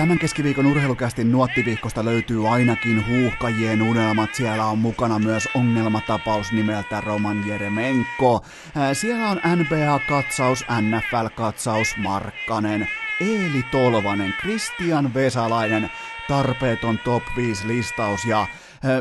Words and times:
Tämän 0.00 0.18
keskiviikon 0.18 0.66
urheilukästin 0.66 1.32
nuottiviikosta 1.32 2.04
löytyy 2.04 2.48
ainakin 2.48 3.08
huuhkajien 3.08 3.82
unelmat. 3.82 4.34
Siellä 4.34 4.64
on 4.64 4.78
mukana 4.78 5.18
myös 5.18 5.48
ongelmatapaus 5.54 6.52
nimeltä 6.52 7.00
Roman 7.00 7.48
Jeremenko. 7.48 8.44
Siellä 8.92 9.28
on 9.28 9.36
NBA-katsaus, 9.36 10.64
NFL-katsaus, 10.80 11.96
Markkanen, 11.96 12.88
Eeli 13.20 13.62
Tolvanen, 13.70 14.34
Kristian 14.40 15.14
Vesalainen, 15.14 15.90
tarpeeton 16.28 16.98
top 16.98 17.22
5 17.36 17.68
listaus 17.68 18.24
ja 18.24 18.46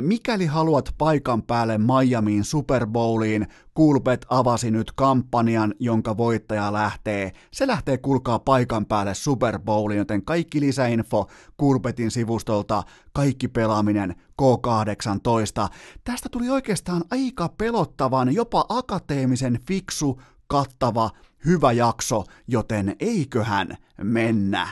Mikäli 0.01 0.45
haluat 0.45 0.93
paikan 0.97 1.43
päälle 1.43 1.77
Miamiin 1.77 2.43
Super 2.43 2.87
Bowliin, 2.87 3.47
Kulpet 3.73 4.25
avasi 4.29 4.71
nyt 4.71 4.91
kampanjan, 4.91 5.73
jonka 5.79 6.17
voittaja 6.17 6.73
lähtee. 6.73 7.31
Se 7.51 7.67
lähtee 7.67 7.97
kulkaa 7.97 8.39
paikan 8.39 8.85
päälle 8.85 9.13
Super 9.13 9.59
Bowliin, 9.59 9.97
joten 9.97 10.25
kaikki 10.25 10.61
lisäinfo 10.61 11.27
Kulpetin 11.57 12.11
sivustolta, 12.11 12.83
kaikki 13.13 13.47
pelaaminen 13.47 14.15
K18. 14.41 15.69
Tästä 16.03 16.29
tuli 16.29 16.49
oikeastaan 16.49 17.03
aika 17.11 17.49
pelottavan, 17.57 18.33
jopa 18.33 18.65
akateemisen 18.69 19.59
fiksu, 19.67 20.21
kattava, 20.47 21.09
hyvä 21.45 21.71
jakso, 21.71 22.23
joten 22.47 22.95
eiköhän 22.99 23.77
mennä. 24.03 24.67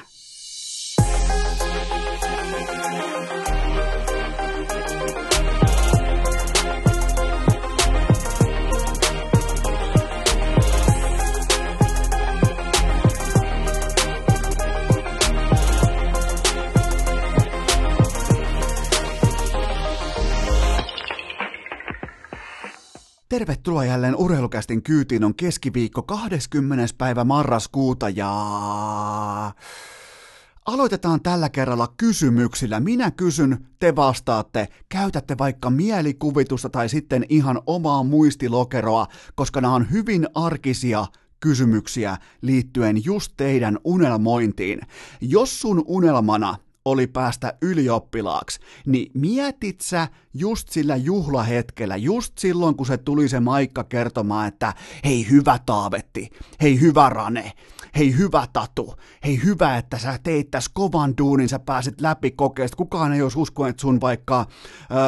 Tervetuloa 23.29 23.85
jälleen 23.85 24.15
urheilukästin 24.15 24.83
kyytiin. 24.83 25.23
On 25.23 25.35
keskiviikko 25.35 26.03
20. 26.03 26.93
päivä 26.97 27.23
marraskuuta 27.23 28.09
ja... 28.09 28.31
Aloitetaan 30.65 31.21
tällä 31.21 31.49
kerralla 31.49 31.93
kysymyksillä. 31.97 32.79
Minä 32.79 33.11
kysyn, 33.11 33.67
te 33.79 33.95
vastaatte. 33.95 34.67
Käytätte 34.89 35.37
vaikka 35.37 35.69
mielikuvitusta 35.69 36.69
tai 36.69 36.89
sitten 36.89 37.25
ihan 37.29 37.61
omaa 37.65 38.03
muistilokeroa, 38.03 39.07
koska 39.35 39.61
nämä 39.61 39.75
on 39.75 39.91
hyvin 39.91 40.27
arkisia 40.35 41.05
kysymyksiä 41.39 42.17
liittyen 42.41 43.05
just 43.05 43.33
teidän 43.37 43.77
unelmointiin. 43.83 44.81
Jos 45.21 45.61
sun 45.61 45.83
unelmana 45.87 46.55
oli 46.91 47.07
päästä 47.07 47.53
ylioppilaaksi, 47.61 48.59
niin 48.85 49.11
mietit 49.13 49.81
sä 49.81 50.07
just 50.33 50.69
sillä 50.69 50.95
juhlahetkellä, 50.95 51.95
just 51.95 52.37
silloin 52.37 52.75
kun 52.75 52.85
se 52.85 52.97
tuli 52.97 53.29
se 53.29 53.39
maikka 53.39 53.83
kertomaan, 53.83 54.47
että 54.47 54.73
hei 55.05 55.29
hyvä 55.29 55.59
Taavetti, 55.65 56.29
hei 56.61 56.81
hyvä 56.81 57.09
Rane, 57.09 57.53
hei 57.97 58.17
hyvä 58.17 58.47
Tatu, 58.53 58.93
hei 59.25 59.39
hyvä, 59.43 59.77
että 59.77 59.97
sä 59.97 60.19
teit 60.23 60.51
tässä 60.51 60.71
kovan 60.73 61.13
duunin, 61.17 61.49
sä 61.49 61.59
pääsit 61.59 62.01
läpi 62.01 62.31
kokeesta, 62.31 62.77
kukaan 62.77 63.13
ei 63.13 63.21
olisi 63.21 63.39
uskonut, 63.39 63.69
että 63.69 63.81
sun 63.81 64.01
vaikka 64.01 64.39
äh, 64.39 64.47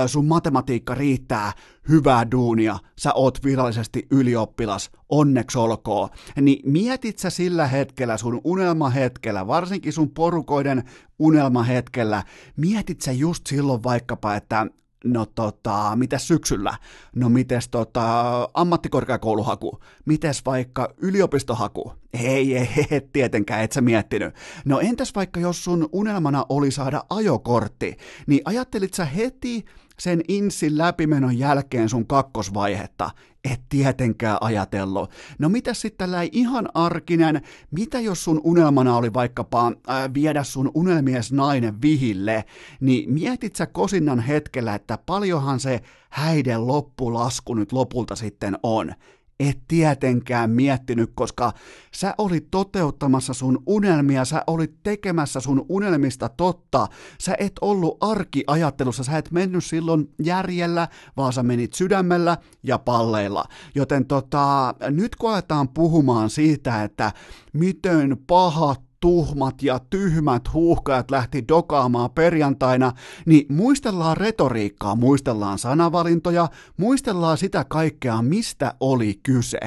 sun 0.08 0.28
matematiikka 0.28 0.96
riittää 0.96 1.52
hyvää 1.90 2.32
duunia, 2.32 2.80
sä 3.00 3.14
oot 3.14 3.44
virallisesti 3.44 4.08
ylioppilas, 4.12 4.92
onneksi 5.10 5.58
olkoon. 5.58 6.10
Niin 6.42 6.72
mietit 6.72 7.20
sä 7.20 7.30
sillä 7.30 7.68
hetkellä, 7.68 8.18
sun 8.18 8.42
unelmahetkellä, 8.44 9.48
varsinkin 9.48 9.94
sun 9.94 10.10
porukoiden 10.10 10.84
unelmahetkellä, 11.20 12.24
mietit 12.58 13.02
sä 13.02 13.12
just 13.12 13.48
silloin 13.48 13.84
vaikkapa, 13.84 14.36
että 14.36 14.68
No 15.06 15.26
tota, 15.26 15.96
mitäs 15.96 16.28
syksyllä? 16.28 16.78
No 17.16 17.30
mites 17.30 17.70
tota, 17.70 18.50
ammattikorkeakouluhaku? 18.54 19.80
Mites 20.06 20.46
vaikka 20.46 20.94
yliopistohaku? 20.98 21.94
Ei, 22.14 22.58
ei, 22.58 22.70
ei, 22.92 23.02
tietenkään, 23.14 23.64
et 23.64 23.72
sä 23.72 23.82
miettinyt. 23.82 24.36
No 24.66 24.80
entäs 24.80 25.16
vaikka 25.16 25.40
jos 25.40 25.64
sun 25.64 25.90
unelmana 25.92 26.46
oli 26.50 26.72
saada 26.72 27.04
ajokortti, 27.10 27.98
niin 28.28 28.42
ajattelit 28.46 28.94
sä 28.94 29.06
heti 29.06 29.66
sen 30.00 30.22
insin 30.28 30.78
läpimenon 30.78 31.38
jälkeen 31.38 31.90
sun 31.90 32.08
kakkosvaihetta? 32.08 33.10
Et 33.52 33.62
tietenkään 33.70 34.38
ajatellut. 34.42 35.12
No 35.40 35.50
mitä 35.50 35.74
sitten 35.74 35.98
tällä 35.98 36.22
ihan 36.32 36.70
arkinen, 36.74 37.42
mitä 37.72 38.00
jos 38.00 38.24
sun 38.24 38.42
unelmana 38.44 38.98
oli 38.98 39.14
vaikkapa 39.14 39.68
äh, 39.68 40.14
viedä 40.14 40.44
sun 40.44 40.72
unelmies 40.74 41.32
nainen 41.32 41.82
vihille, 41.82 42.46
niin 42.80 43.14
mietit 43.14 43.56
sä 43.56 43.66
kosinnan 43.66 44.20
hetkellä, 44.20 44.76
että 44.76 44.98
paljonhan 45.06 45.60
se 45.60 45.82
häiden 46.10 46.68
loppulasku 46.68 47.54
nyt 47.54 47.72
lopulta 47.72 48.16
sitten 48.16 48.58
on 48.64 48.94
et 49.40 49.60
tietenkään 49.68 50.50
miettinyt, 50.50 51.12
koska 51.16 51.54
sä 51.94 52.14
olit 52.18 52.48
toteuttamassa 52.52 53.34
sun 53.34 53.64
unelmia, 53.66 54.26
sä 54.26 54.44
olit 54.48 54.84
tekemässä 54.84 55.40
sun 55.40 55.66
unelmista 55.70 56.30
totta. 56.30 56.88
Sä 57.20 57.36
et 57.40 57.54
ollut 57.62 57.98
arkiajattelussa, 58.02 59.04
sä 59.04 59.18
et 59.18 59.32
mennyt 59.32 59.66
silloin 59.66 60.14
järjellä, 60.24 60.88
vaan 61.18 61.34
sä 61.34 61.44
menit 61.44 61.74
sydämellä 61.74 62.38
ja 62.64 62.80
palleilla. 62.80 63.46
Joten 63.76 64.06
tota, 64.06 64.74
nyt 64.90 65.16
kun 65.16 65.32
aletaan 65.32 65.70
puhumaan 65.70 66.30
siitä, 66.30 66.84
että 66.84 67.12
miten 67.54 68.18
pahat 68.28 68.89
tuhmat 69.00 69.64
ja 69.64 69.80
tyhmät 69.90 70.54
huuhkajat 70.54 71.12
lähti 71.12 71.48
dokaamaan 71.48 72.12
perjantaina, 72.12 72.92
niin 73.26 73.46
muistellaan 73.50 74.18
retoriikkaa, 74.18 74.96
muistellaan 74.96 75.58
sanavalintoja, 75.58 76.48
muistellaan 76.78 77.38
sitä 77.38 77.66
kaikkea, 77.70 78.22
mistä 78.22 78.74
oli 78.80 79.20
kyse. 79.24 79.60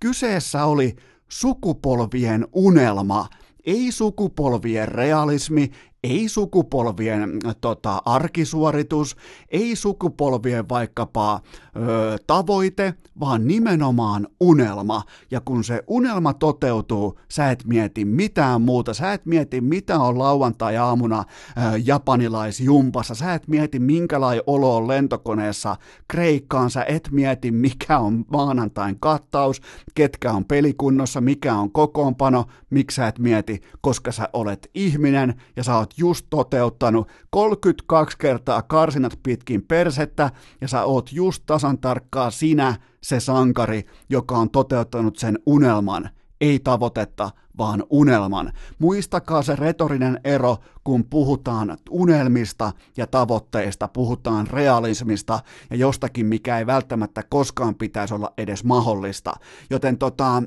Kyseessä 0.00 0.64
oli 0.64 0.96
sukupolvien 1.28 2.46
unelma, 2.52 3.28
ei 3.66 3.92
sukupolvien 3.92 4.88
realismi, 4.88 5.70
ei 6.04 6.28
sukupolvien 6.28 7.38
tota, 7.60 8.02
arkisuoritus, 8.04 9.16
ei 9.48 9.76
sukupolvien 9.76 10.68
vaikkapa 10.68 11.40
ö, 11.76 12.16
tavoite, 12.26 12.94
vaan 13.20 13.46
nimenomaan 13.46 14.28
unelma. 14.40 15.02
Ja 15.30 15.40
kun 15.40 15.64
se 15.64 15.82
unelma 15.86 16.34
toteutuu, 16.34 17.18
sä 17.30 17.50
et 17.50 17.64
mieti 17.64 18.04
mitään 18.04 18.62
muuta, 18.62 18.94
sä 18.94 19.12
et 19.12 19.26
mieti 19.26 19.60
mitä 19.60 19.98
on 19.98 20.18
lauantai-aamuna 20.18 21.24
ö, 21.56 21.60
japanilaisjumpassa, 21.84 23.14
sä 23.14 23.34
et 23.34 23.48
mieti 23.48 23.78
minkälainen 23.78 24.42
olo 24.46 24.76
on 24.76 24.88
lentokoneessa 24.88 25.76
Kreikkaan, 26.08 26.70
sä 26.70 26.84
et 26.84 27.08
mieti 27.10 27.50
mikä 27.50 27.98
on 27.98 28.24
maanantain 28.30 28.96
kattaus, 29.00 29.60
ketkä 29.94 30.32
on 30.32 30.44
pelikunnossa, 30.44 31.20
mikä 31.20 31.54
on 31.54 31.72
kokoonpano, 31.72 32.44
miksi 32.70 32.94
sä 32.94 33.08
et 33.08 33.18
mieti, 33.18 33.60
koska 33.80 34.12
sä 34.12 34.28
olet 34.32 34.70
ihminen 34.74 35.34
ja 35.56 35.64
sä 35.64 35.76
oot 35.76 35.89
oot 35.90 35.98
just 35.98 36.26
toteuttanut 36.30 37.08
32 37.30 38.18
kertaa 38.18 38.62
karsinat 38.62 39.18
pitkin 39.22 39.62
persettä 39.62 40.30
ja 40.60 40.68
sä 40.68 40.84
oot 40.84 41.12
just 41.12 41.42
tasan 41.46 41.78
tarkkaa 41.78 42.30
sinä 42.30 42.76
se 43.02 43.20
sankari, 43.20 43.86
joka 44.08 44.38
on 44.38 44.50
toteuttanut 44.50 45.18
sen 45.18 45.38
unelman, 45.46 46.10
ei 46.40 46.58
tavoitetta, 46.58 47.30
vaan 47.58 47.84
unelman. 47.90 48.52
Muistakaa 48.78 49.42
se 49.42 49.56
retorinen 49.56 50.20
ero, 50.24 50.56
kun 50.84 51.04
puhutaan 51.04 51.76
unelmista 51.90 52.72
ja 52.96 53.06
tavoitteista, 53.06 53.88
puhutaan 53.88 54.46
realismista 54.46 55.40
ja 55.70 55.76
jostakin, 55.76 56.26
mikä 56.26 56.58
ei 56.58 56.66
välttämättä 56.66 57.22
koskaan 57.28 57.74
pitäisi 57.74 58.14
olla 58.14 58.32
edes 58.38 58.64
mahdollista. 58.64 59.32
Joten 59.70 59.98
tota, 59.98 60.42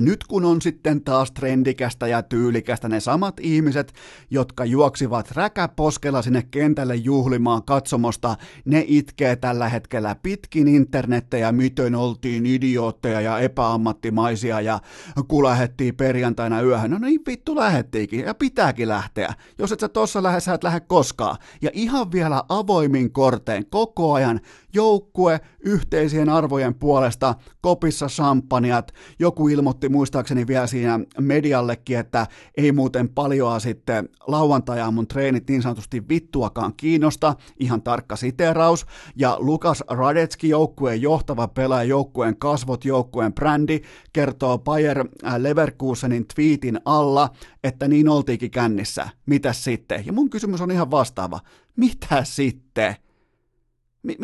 nyt 0.00 0.24
kun 0.24 0.44
on 0.44 0.62
sitten 0.62 1.00
taas 1.04 1.32
trendikästä 1.32 2.06
ja 2.06 2.22
tyylikästä 2.22 2.88
ne 2.88 3.00
samat 3.00 3.40
ihmiset, 3.40 3.92
jotka 4.30 4.64
juoksivat 4.64 5.30
räkäposkella 5.30 6.22
sinne 6.22 6.42
kentälle 6.50 6.96
juhlimaan 6.96 7.62
katsomosta, 7.62 8.36
ne 8.64 8.84
itkee 8.86 9.36
tällä 9.36 9.68
hetkellä 9.68 10.16
pitkin 10.22 10.68
internettejä, 10.68 11.52
miten 11.52 11.94
oltiin 11.94 12.46
idiootteja 12.46 13.20
ja 13.20 13.38
epäammattimaisia 13.38 14.60
ja 14.60 14.80
kun 15.28 15.44
lähettiin 15.44 15.96
perjantaina 15.96 16.62
yöhön. 16.62 16.90
No 16.90 16.98
niin 16.98 17.20
vittu 17.26 17.56
lähettiinkin 17.56 18.20
ja 18.20 18.34
pitääkin 18.34 18.88
lähteä. 18.88 19.34
Jos 19.58 19.72
et 19.72 19.80
sä 19.80 19.88
tossa 19.88 20.22
lähde, 20.22 20.40
sä 20.40 20.54
et 20.54 20.64
lähde 20.64 20.80
koskaan. 20.80 21.36
Ja 21.62 21.70
ihan 21.72 22.12
vielä 22.12 22.42
avoimin 22.48 23.12
korteen 23.12 23.66
koko 23.66 24.12
ajan 24.12 24.40
joukkue 24.76 25.40
yhteisien 25.60 26.28
arvojen 26.28 26.74
puolesta, 26.74 27.34
kopissa 27.60 28.06
champagnat, 28.06 28.92
joku 29.18 29.48
ilmoitti 29.48 29.88
muistaakseni 29.88 30.46
vielä 30.46 30.66
siinä 30.66 31.00
mediallekin, 31.20 31.98
että 31.98 32.26
ei 32.56 32.72
muuten 32.72 33.08
paljoa 33.08 33.58
sitten 33.58 34.08
lauantai 34.26 34.92
mun 34.92 35.08
treenit 35.08 35.48
niin 35.48 35.62
sanotusti 35.62 36.08
vittuakaan 36.08 36.72
kiinnosta, 36.76 37.34
ihan 37.60 37.82
tarkka 37.82 38.16
siteraus, 38.16 38.86
ja 39.16 39.36
Lukas 39.40 39.84
Radetski, 39.88 40.48
joukkueen 40.48 41.02
johtava 41.02 41.48
pelaaja, 41.48 41.88
joukkueen 41.88 42.36
kasvot, 42.36 42.84
joukkueen 42.84 43.32
brändi, 43.34 43.80
kertoo 44.12 44.58
Bayer 44.58 45.08
Leverkusenin 45.38 46.26
tweetin 46.34 46.80
alla, 46.84 47.30
että 47.64 47.88
niin 47.88 48.08
oltiinkin 48.08 48.50
kännissä. 48.50 49.08
Mitä 49.26 49.52
sitten? 49.52 50.06
Ja 50.06 50.12
mun 50.12 50.30
kysymys 50.30 50.60
on 50.60 50.70
ihan 50.70 50.90
vastaava. 50.90 51.40
Mitä 51.76 52.24
sitten? 52.24 52.96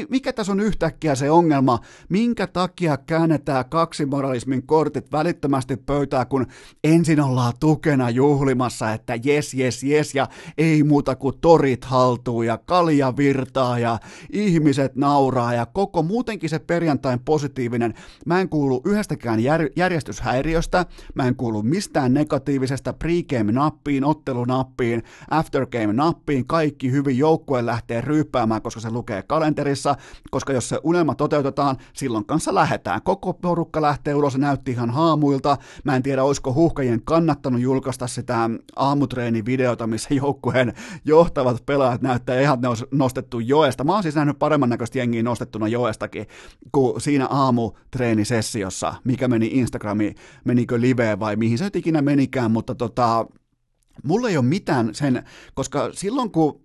Mikä 0.09 0.33
tässä 0.33 0.53
on 0.53 0.61
yhtäkkiä 0.61 1.15
se 1.15 1.31
ongelma? 1.31 1.79
Minkä 2.09 2.47
takia 2.47 2.97
käännetään 2.97 3.65
kaksimoralismin 3.69 4.67
kortit 4.67 5.13
välittömästi 5.13 5.77
pöytää, 5.77 6.25
kun 6.25 6.47
ensin 6.85 7.21
ollaan 7.21 7.53
tukena 7.61 8.11
juhlimassa, 8.11 8.93
että 8.93 9.19
jes, 9.25 9.55
jes, 9.55 9.83
jes, 9.83 10.15
ja 10.15 10.29
ei 10.59 10.83
muuta 10.83 11.17
kuin 11.17 11.39
torit 11.41 11.85
haltuu 11.85 12.43
ja 12.43 12.59
kalja 12.59 13.17
virtaa 13.17 13.79
ja 13.79 13.99
ihmiset 14.33 14.97
nauraa 14.97 15.55
ja 15.55 15.67
koko 15.67 16.03
muutenkin 16.03 16.51
se 16.51 16.59
perjantain 16.59 17.21
positiivinen. 17.21 17.95
Mä 18.27 18.41
en 18.41 18.49
kuulu 18.49 18.83
yhdestäkään 18.85 19.41
jär, 19.41 19.69
järjestyshäiriöstä, 19.77 20.87
mä 21.15 21.27
en 21.27 21.37
kuulu 21.37 21.63
mistään 21.63 22.15
negatiivisesta 22.15 22.93
pregame-nappiin, 22.93 24.05
ottelunappiin, 24.05 25.03
aftergame-nappiin, 25.31 26.47
kaikki 26.47 26.91
hyvin 26.91 27.19
joukkue 27.19 27.67
lähtee 27.67 28.01
ryyppäämään, 28.01 28.63
koska 28.63 28.81
se 28.81 28.91
lukee 28.91 29.23
kalenteri 29.23 29.72
parissa, 29.73 29.97
koska 30.31 30.53
jos 30.53 30.69
se 30.69 30.79
unelma 30.83 31.15
toteutetaan, 31.15 31.77
silloin 31.93 32.25
kanssa 32.25 32.55
lähetään. 32.55 33.03
Koko 33.03 33.33
porukka 33.33 33.83
lähtee 33.83 34.15
ulos, 34.15 34.33
se 34.33 34.39
näytti 34.39 34.71
ihan 34.71 34.91
haamuilta. 34.91 35.57
Mä 35.85 35.97
en 35.97 36.03
tiedä, 36.03 36.25
olisiko 36.25 36.55
huhkajien 36.55 37.03
kannattanut 37.05 37.61
julkaista 37.61 38.07
sitä 38.07 38.51
aamutreenivideota, 38.77 39.87
missä 39.87 40.15
joukkueen 40.15 40.73
johtavat 41.05 41.67
pelaajat 41.67 42.03
näyttää 42.03 42.41
ihan, 42.41 42.61
ne 42.61 42.69
olisi 42.69 42.85
nostettu 42.91 43.41
joesta. 43.41 43.85
Mä 43.85 43.93
oon 43.93 44.03
siis 44.03 44.15
nähnyt 44.15 44.39
paremman 44.39 44.69
näköistä 44.69 44.99
jengiä 44.99 45.23
nostettuna 45.23 45.69
joestakin 45.69 46.27
kuin 46.73 47.01
siinä 47.01 47.27
aamutreenisessiossa, 47.27 48.95
mikä 49.05 49.29
meni 49.29 49.47
Instagramiin, 49.53 50.15
menikö 50.45 50.81
liveen 50.81 51.21
vai 51.21 51.37
mihin 51.37 51.59
se 51.59 51.71
ikinä 51.75 52.03
menikään, 52.03 52.51
mutta 52.51 52.75
tota, 52.75 53.27
mulla 54.05 54.29
ei 54.29 54.37
ole 54.37 54.45
mitään 54.45 54.95
sen, 54.95 55.23
koska 55.55 55.91
silloin 55.93 56.31
kun 56.31 56.62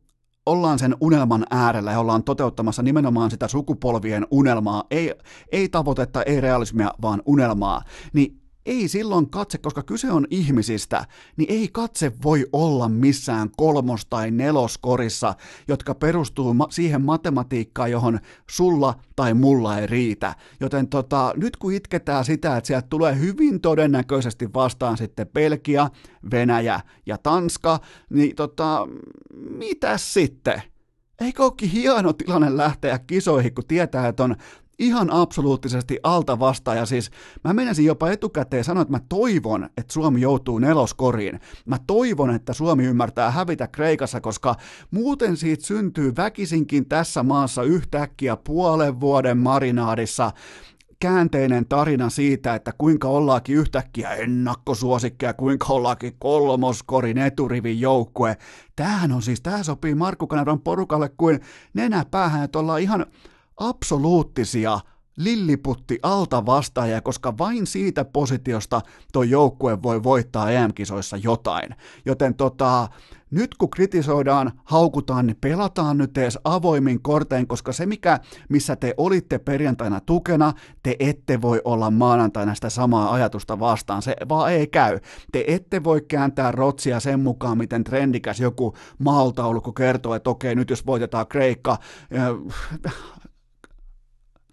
ollaan 0.47 0.79
sen 0.79 0.95
unelman 1.01 1.45
äärellä 1.49 1.91
ja 1.91 1.99
ollaan 1.99 2.23
toteuttamassa 2.23 2.83
nimenomaan 2.83 3.31
sitä 3.31 3.47
sukupolvien 3.47 4.27
unelmaa, 4.31 4.83
ei, 4.91 5.13
ei 5.51 5.69
tavoitetta, 5.69 6.23
ei 6.23 6.41
realismia, 6.41 6.91
vaan 7.01 7.21
unelmaa, 7.25 7.81
niin 8.13 8.41
ei 8.67 8.87
silloin 8.87 9.29
katse, 9.29 9.57
koska 9.57 9.83
kyse 9.83 10.11
on 10.11 10.27
ihmisistä, 10.29 11.05
niin 11.37 11.51
ei 11.51 11.69
katse 11.71 12.11
voi 12.23 12.45
olla 12.53 12.89
missään 12.89 13.49
kolmos- 13.57 14.05
tai 14.09 14.31
neloskorissa, 14.31 15.35
jotka 15.67 15.95
perustuu 15.95 16.53
ma- 16.53 16.67
siihen 16.69 17.01
matematiikkaan, 17.01 17.91
johon 17.91 18.19
sulla 18.49 18.95
tai 19.15 19.33
mulla 19.33 19.79
ei 19.79 19.87
riitä. 19.87 20.35
Joten 20.59 20.87
tota, 20.87 21.33
nyt 21.35 21.57
kun 21.57 21.73
itketään 21.73 22.25
sitä, 22.25 22.57
että 22.57 22.67
sieltä 22.67 22.87
tulee 22.89 23.19
hyvin 23.19 23.61
todennäköisesti 23.61 24.53
vastaan 24.53 24.97
sitten 24.97 25.27
Belgia, 25.27 25.89
Venäjä 26.31 26.79
ja 27.05 27.17
Tanska, 27.17 27.79
niin 28.09 28.35
tota, 28.35 28.87
mitä 29.33 29.97
sitten? 29.97 30.61
Eikö 31.21 31.43
olekin 31.43 31.69
hieno 31.69 32.13
tilanne 32.13 32.57
lähteä 32.57 32.99
kisoihin, 32.99 33.55
kun 33.55 33.63
tietää, 33.67 34.07
että 34.07 34.23
on 34.23 34.35
ihan 34.79 35.11
absoluuttisesti 35.11 35.99
alta 36.03 36.39
vastaan, 36.39 36.77
ja 36.77 36.85
siis 36.85 37.11
mä 37.43 37.53
menisin 37.53 37.85
jopa 37.85 38.09
etukäteen 38.11 38.63
sanoa, 38.63 38.81
että 38.81 38.91
mä 38.91 39.01
toivon, 39.09 39.63
että 39.63 39.93
Suomi 39.93 40.21
joutuu 40.21 40.59
neloskoriin. 40.59 41.39
Mä 41.65 41.77
toivon, 41.87 42.35
että 42.35 42.53
Suomi 42.53 42.85
ymmärtää 42.85 43.31
hävitä 43.31 43.67
Kreikassa, 43.67 44.21
koska 44.21 44.55
muuten 44.91 45.37
siitä 45.37 45.65
syntyy 45.65 46.13
väkisinkin 46.17 46.89
tässä 46.89 47.23
maassa 47.23 47.63
yhtäkkiä 47.63 48.37
puolen 48.37 48.99
vuoden 48.99 49.37
marinaadissa 49.37 50.31
käänteinen 50.99 51.65
tarina 51.65 52.09
siitä, 52.09 52.55
että 52.55 52.73
kuinka 52.77 53.07
ollaankin 53.07 53.55
yhtäkkiä 53.55 54.13
ennakkosuosikkeja, 54.13 55.33
kuinka 55.33 55.65
ollaankin 55.67 56.15
kolmoskorin 56.19 57.17
eturivin 57.17 57.79
joukkue. 57.79 58.37
Tämähän 58.75 59.11
on 59.11 59.21
siis, 59.21 59.41
tämä 59.41 59.63
sopii 59.63 59.95
Markku 59.95 60.27
Kanavan 60.27 60.61
porukalle 60.61 61.09
kuin 61.17 61.39
nenäpäähän, 61.73 62.43
että 62.43 62.59
ollaan 62.59 62.81
ihan 62.81 63.05
absoluuttisia 63.57 64.79
lilliputti 65.17 65.99
alta 66.03 66.45
vastaajia, 66.45 67.01
koska 67.01 67.37
vain 67.37 67.67
siitä 67.67 68.05
positiosta 68.05 68.81
tuo 69.13 69.23
joukkue 69.23 69.81
voi 69.83 70.03
voittaa 70.03 70.51
EM-kisoissa 70.51 71.17
jotain. 71.17 71.75
Joten 72.05 72.35
tota, 72.35 72.87
nyt 73.31 73.55
kun 73.55 73.69
kritisoidaan, 73.69 74.51
haukutaan, 74.63 75.27
niin 75.27 75.37
pelataan 75.41 75.97
nyt 75.97 76.17
edes 76.17 76.39
avoimin 76.43 77.01
kortein, 77.01 77.47
koska 77.47 77.71
se 77.71 77.85
mikä, 77.85 78.19
missä 78.49 78.75
te 78.75 78.93
olitte 78.97 79.39
perjantaina 79.39 79.99
tukena, 79.99 80.53
te 80.83 80.95
ette 80.99 81.41
voi 81.41 81.61
olla 81.65 81.91
maanantaina 81.91 82.55
sitä 82.55 82.69
samaa 82.69 83.13
ajatusta 83.13 83.59
vastaan, 83.59 84.01
se 84.01 84.15
vaan 84.29 84.51
ei 84.51 84.67
käy. 84.67 84.99
Te 85.31 85.43
ette 85.47 85.83
voi 85.83 86.01
kääntää 86.01 86.51
rotsia 86.51 86.99
sen 86.99 87.19
mukaan, 87.19 87.57
miten 87.57 87.83
trendikäs 87.83 88.39
joku 88.39 88.75
maaltaulukko 88.99 89.73
kertoo, 89.73 90.15
että 90.15 90.29
okei, 90.29 90.55
nyt 90.55 90.69
jos 90.69 90.85
voitetaan 90.85 91.27
Kreikka, 91.27 91.77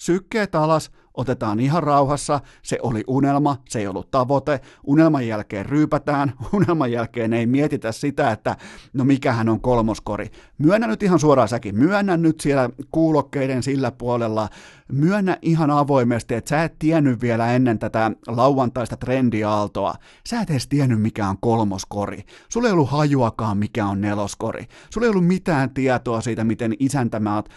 sykkeet 0.05 0.55
alas, 0.55 0.91
otetaan 1.15 1.61
ihan 1.61 1.83
rauhassa, 1.83 2.41
se 2.63 2.79
oli 2.83 3.05
unelma, 3.07 3.57
se 3.69 3.79
ei 3.79 3.87
ollut 3.87 4.11
tavoite, 4.11 4.61
unelman 4.85 5.27
jälkeen 5.27 5.67
ryypätään, 5.67 6.33
unelman 6.53 6.93
jälkeen 6.93 7.33
ei 7.33 7.47
mietitä 7.47 7.93
sitä, 7.93 8.31
että 8.31 8.57
no 8.93 9.05
mikähän 9.05 9.49
on 9.49 9.61
kolmoskori. 9.61 10.31
Myönnä 10.59 10.87
nyt 10.87 11.03
ihan 11.03 11.19
suoraan 11.19 11.49
säkin, 11.49 11.79
myönnä 11.79 12.17
nyt 12.17 12.41
siellä 12.41 12.71
kuulokkeiden 12.91 13.63
sillä 13.63 13.91
puolella, 13.91 14.49
myönnä 14.93 15.39
ihan 15.43 15.71
avoimesti, 15.71 16.35
että 16.35 16.49
sä 16.49 16.65
et 16.65 16.79
tiennyt 16.79 17.21
vielä 17.21 17.53
ennen 17.53 17.79
tätä 17.79 18.11
lauantaista 18.27 18.97
trendiaaltoa, 18.97 19.95
sä 20.29 20.41
et 20.41 20.51
edes 20.51 20.69
tiennyt 20.69 21.03
mikä 21.03 21.29
on 21.29 21.39
kolmoskori, 21.41 22.25
sulla 22.49 22.69
ei 22.69 22.73
ollut 22.73 22.91
hajuakaan 22.91 23.59
mikä 23.59 23.87
on 23.87 24.01
neloskori, 24.01 24.67
sulla 24.91 25.05
ei 25.05 25.11
ollut 25.11 25.27
mitään 25.27 25.71
tietoa 25.71 26.21
siitä, 26.21 26.45
miten 26.45 26.75
isäntämaat, 26.79 27.49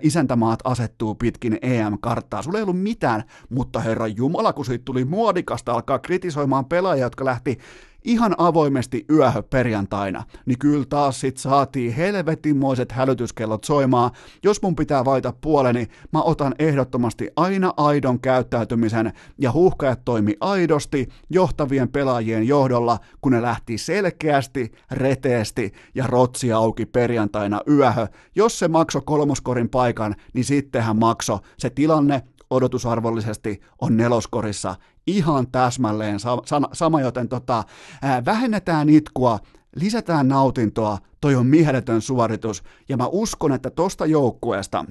isäntämaat 0.00 0.60
asettuu 0.64 1.14
pitkin 1.14 1.58
EM-karttaa, 1.62 2.42
sulla 2.42 2.58
ei 2.58 2.62
ollut 2.62 2.82
mitään 2.82 3.05
mitään, 3.06 3.22
mutta 3.48 3.80
herra 3.80 4.06
Jumala, 4.06 4.52
kun 4.52 4.64
siitä 4.64 4.84
tuli 4.84 5.04
muodikasta 5.04 5.72
alkaa 5.72 5.98
kritisoimaan 5.98 6.64
pelaajia, 6.64 7.04
jotka 7.04 7.24
lähti 7.24 7.58
ihan 8.04 8.34
avoimesti 8.38 9.04
yöhö 9.10 9.42
perjantaina, 9.42 10.24
niin 10.46 10.58
kyllä 10.58 10.84
taas 10.88 11.20
sit 11.20 11.36
saatiin 11.36 11.92
helvetinmoiset 11.92 12.92
hälytyskellot 12.92 13.64
soimaan. 13.64 14.10
Jos 14.42 14.62
mun 14.62 14.76
pitää 14.76 15.04
vaita 15.04 15.32
puoleni, 15.40 15.86
mä 16.12 16.22
otan 16.22 16.54
ehdottomasti 16.58 17.30
aina 17.36 17.72
aidon 17.76 18.20
käyttäytymisen 18.20 19.12
ja 19.38 19.52
huhkajat 19.52 20.04
toimi 20.04 20.34
aidosti 20.40 21.08
johtavien 21.30 21.88
pelaajien 21.88 22.48
johdolla, 22.48 22.98
kun 23.20 23.32
ne 23.32 23.42
lähti 23.42 23.78
selkeästi, 23.78 24.72
reteesti 24.90 25.72
ja 25.94 26.06
rotsi 26.06 26.52
auki 26.52 26.86
perjantaina 26.86 27.60
yöhö. 27.70 28.06
Jos 28.34 28.58
se 28.58 28.68
makso 28.68 29.00
kolmoskorin 29.00 29.68
paikan, 29.68 30.14
niin 30.34 30.44
sittenhän 30.44 30.96
makso 30.96 31.38
se 31.58 31.70
tilanne, 31.70 32.22
odotusarvollisesti 32.50 33.60
on 33.80 33.96
neloskorissa 33.96 34.74
ihan 35.06 35.50
täsmälleen 35.50 36.20
sama, 36.20 36.68
sama 36.72 37.00
joten 37.00 37.28
tota, 37.28 37.64
ää, 38.02 38.24
vähennetään 38.24 38.88
itkua, 38.88 39.38
lisätään 39.76 40.28
nautintoa, 40.28 40.98
toi 41.20 41.34
on 41.34 41.46
mieletön 41.46 42.00
suoritus, 42.00 42.62
ja 42.88 42.96
mä 42.96 43.06
uskon, 43.06 43.52
että 43.52 43.70
tosta 43.70 44.06
joukkueesta, 44.06 44.84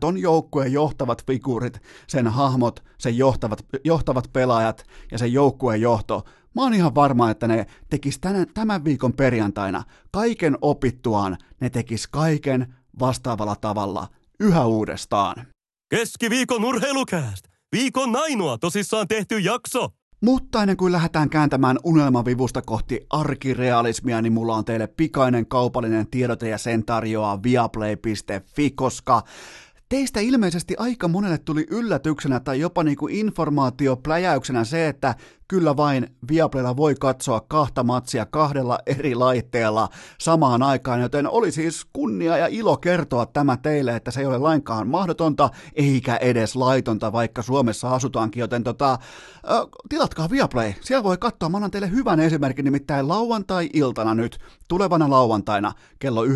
ton 0.00 0.18
joukkueen 0.18 0.72
johtavat 0.72 1.26
figuurit, 1.26 1.82
sen 2.06 2.26
hahmot, 2.26 2.84
sen 2.98 3.18
johtavat, 3.18 3.66
johtavat 3.84 4.30
pelaajat 4.32 4.84
ja 5.12 5.18
sen 5.18 5.32
joukkueen 5.32 5.80
johto, 5.80 6.24
mä 6.54 6.62
oon 6.62 6.74
ihan 6.74 6.94
varma, 6.94 7.30
että 7.30 7.48
ne 7.48 7.66
tekis 7.90 8.18
tänä, 8.18 8.46
tämän 8.54 8.84
viikon 8.84 9.12
perjantaina 9.12 9.82
kaiken 10.10 10.58
opittuaan, 10.60 11.36
ne 11.60 11.70
tekis 11.70 12.06
kaiken 12.06 12.74
vastaavalla 12.98 13.56
tavalla 13.56 14.08
yhä 14.40 14.64
uudestaan. 14.64 15.46
Keskiviikon 15.88 16.64
urheilukääst! 16.64 17.44
Viikon 17.72 18.16
ainoa 18.16 18.58
tosissaan 18.58 19.08
tehty 19.08 19.38
jakso! 19.38 19.88
Mutta 20.22 20.62
ennen 20.62 20.76
kuin 20.76 20.92
lähdetään 20.92 21.30
kääntämään 21.30 21.78
unelmavivusta 21.84 22.62
kohti 22.62 23.00
arkirealismia, 23.10 24.22
niin 24.22 24.32
mulla 24.32 24.54
on 24.54 24.64
teille 24.64 24.86
pikainen 24.86 25.46
kaupallinen 25.46 26.06
tiedote 26.10 26.48
ja 26.48 26.58
sen 26.58 26.84
tarjoaa 26.84 27.42
viaplay.fi, 27.42 28.70
koska 28.70 29.22
Teistä 29.88 30.20
ilmeisesti 30.20 30.74
aika 30.78 31.08
monelle 31.08 31.38
tuli 31.38 31.66
yllätyksenä 31.70 32.40
tai 32.40 32.60
jopa 32.60 32.84
niin 32.84 32.96
kuin 32.96 33.14
informaatiopläjäyksenä 33.14 34.64
se, 34.64 34.88
että 34.88 35.14
kyllä 35.48 35.76
vain 35.76 36.16
Viaplaylla 36.28 36.76
voi 36.76 36.94
katsoa 37.00 37.40
kahta 37.40 37.82
matsia 37.82 38.26
kahdella 38.26 38.78
eri 38.86 39.14
laitteella 39.14 39.88
samaan 40.20 40.62
aikaan, 40.62 41.00
joten 41.00 41.30
oli 41.30 41.52
siis 41.52 41.86
kunnia 41.92 42.36
ja 42.36 42.46
ilo 42.46 42.76
kertoa 42.76 43.26
tämä 43.26 43.56
teille, 43.56 43.96
että 43.96 44.10
se 44.10 44.20
ei 44.20 44.26
ole 44.26 44.38
lainkaan 44.38 44.88
mahdotonta 44.88 45.50
eikä 45.74 46.16
edes 46.16 46.56
laitonta, 46.56 47.12
vaikka 47.12 47.42
Suomessa 47.42 47.94
asutaankin, 47.94 48.40
joten 48.40 48.64
tota, 48.64 48.92
äh, 48.92 48.98
tilatkaa 49.88 50.30
Viaplay, 50.30 50.72
siellä 50.80 51.04
voi 51.04 51.18
katsoa, 51.18 51.48
mä 51.48 51.56
annan 51.56 51.70
teille 51.70 51.90
hyvän 51.90 52.20
esimerkin, 52.20 52.64
nimittäin 52.64 53.08
lauantai-iltana 53.08 54.14
nyt, 54.14 54.38
tulevana 54.68 55.10
lauantaina, 55.10 55.72
kello 55.98 56.24
19.30, 56.24 56.30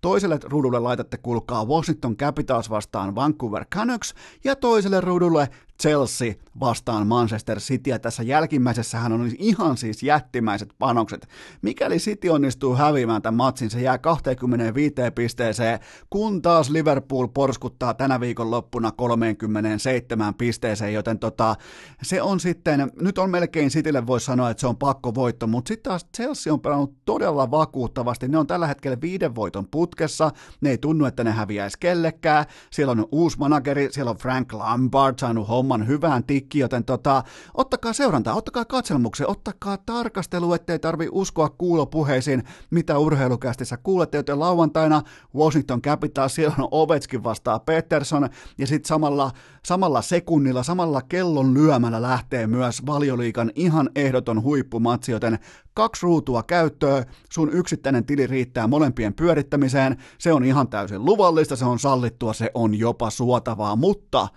toiselle 0.00 0.38
ruudulle 0.44 0.78
laitatte 0.78 1.16
kuulkaa 1.16 1.64
Washington 1.64 2.16
Capitals 2.16 2.70
vastaan 2.70 3.14
Vancouver 3.14 3.64
Canucks, 3.74 4.14
ja 4.44 4.56
toiselle 4.56 5.00
ruudulle 5.00 5.48
Chelsea 5.82 6.34
vastaan 6.60 7.06
Manchester 7.06 7.58
City, 7.60 7.90
ja 7.90 7.98
tässä 7.98 8.22
jälkimmäisessähän 8.22 9.12
on 9.12 9.30
ihan 9.38 9.76
siis 9.76 10.02
jättimäiset 10.02 10.68
panokset. 10.78 11.28
Mikäli 11.62 11.96
City 11.96 12.28
onnistuu 12.28 12.74
häviämään 12.74 13.22
tämän 13.22 13.36
matsin, 13.36 13.70
se 13.70 13.80
jää 13.80 13.98
25 13.98 14.94
pisteeseen, 15.14 15.78
kun 16.10 16.42
taas 16.42 16.70
Liverpool 16.70 17.26
porskuttaa 17.26 17.94
tänä 17.94 18.20
viikon 18.20 18.50
loppuna 18.50 18.92
37 18.92 20.34
pisteeseen, 20.34 20.94
joten 20.94 21.18
tota, 21.18 21.56
se 22.02 22.22
on 22.22 22.40
sitten, 22.40 22.92
nyt 23.00 23.18
on 23.18 23.30
melkein 23.30 23.68
Citylle 23.68 24.06
voi 24.06 24.20
sanoa, 24.20 24.50
että 24.50 24.60
se 24.60 24.66
on 24.66 24.76
pakko 24.76 25.14
voitto, 25.14 25.46
mutta 25.46 25.68
sitten 25.68 25.90
taas 25.90 26.06
Chelsea 26.16 26.52
on 26.52 26.60
pelannut 26.60 26.94
todella 27.04 27.50
vakuuttavasti, 27.50 28.28
ne 28.28 28.38
on 28.38 28.46
tällä 28.46 28.66
hetkellä 28.66 29.00
viiden 29.00 29.34
voiton 29.34 29.68
putkessa, 29.70 30.30
ne 30.60 30.70
ei 30.70 30.78
tunnu, 30.78 31.04
että 31.04 31.24
ne 31.24 31.30
häviäisi 31.30 31.76
kellekään, 31.80 32.44
siellä 32.70 32.90
on 32.90 33.08
uusi 33.12 33.38
manageri, 33.38 33.88
siellä 33.90 34.10
on 34.10 34.16
Frank 34.16 34.52
Lampard 34.52 35.18
saanut 35.18 35.48
homman 35.66 35.86
hyvään 35.86 36.24
tikkiin, 36.24 36.60
joten 36.60 36.84
tota, 36.84 37.22
ottakaa 37.54 37.92
seurantaa, 37.92 38.34
ottakaa 38.34 38.64
katselmuksen, 38.64 39.30
ottakaa 39.30 39.76
tarkastelu, 39.76 40.52
ettei 40.52 40.78
tarvi 40.78 41.08
uskoa 41.12 41.48
kuulopuheisiin, 41.48 42.42
mitä 42.70 42.98
urheilukästissä 42.98 43.76
kuulette, 43.76 44.16
joten 44.16 44.40
lauantaina 44.40 45.02
Washington 45.36 45.82
Capitals, 45.82 46.34
siellä 46.34 46.54
on 46.58 46.68
Ovechkin 46.70 47.24
vastaa 47.24 47.58
Peterson, 47.58 48.28
ja 48.58 48.66
sitten 48.66 48.88
samalla, 48.88 49.30
samalla 49.64 50.02
sekunnilla, 50.02 50.62
samalla 50.62 51.02
kellon 51.02 51.54
lyömällä 51.54 52.02
lähtee 52.02 52.46
myös 52.46 52.86
valioliikan 52.86 53.52
ihan 53.54 53.90
ehdoton 53.96 54.42
huippumatsi, 54.42 55.12
joten 55.12 55.38
kaksi 55.74 56.02
ruutua 56.02 56.42
käyttöä, 56.42 57.04
sun 57.32 57.52
yksittäinen 57.52 58.04
tili 58.06 58.26
riittää 58.26 58.66
molempien 58.66 59.14
pyörittämiseen, 59.14 59.96
se 60.18 60.32
on 60.32 60.44
ihan 60.44 60.68
täysin 60.68 61.04
luvallista, 61.04 61.56
se 61.56 61.64
on 61.64 61.78
sallittua, 61.78 62.32
se 62.32 62.50
on 62.54 62.74
jopa 62.74 63.10
suotavaa, 63.10 63.76
mutta 63.76 64.28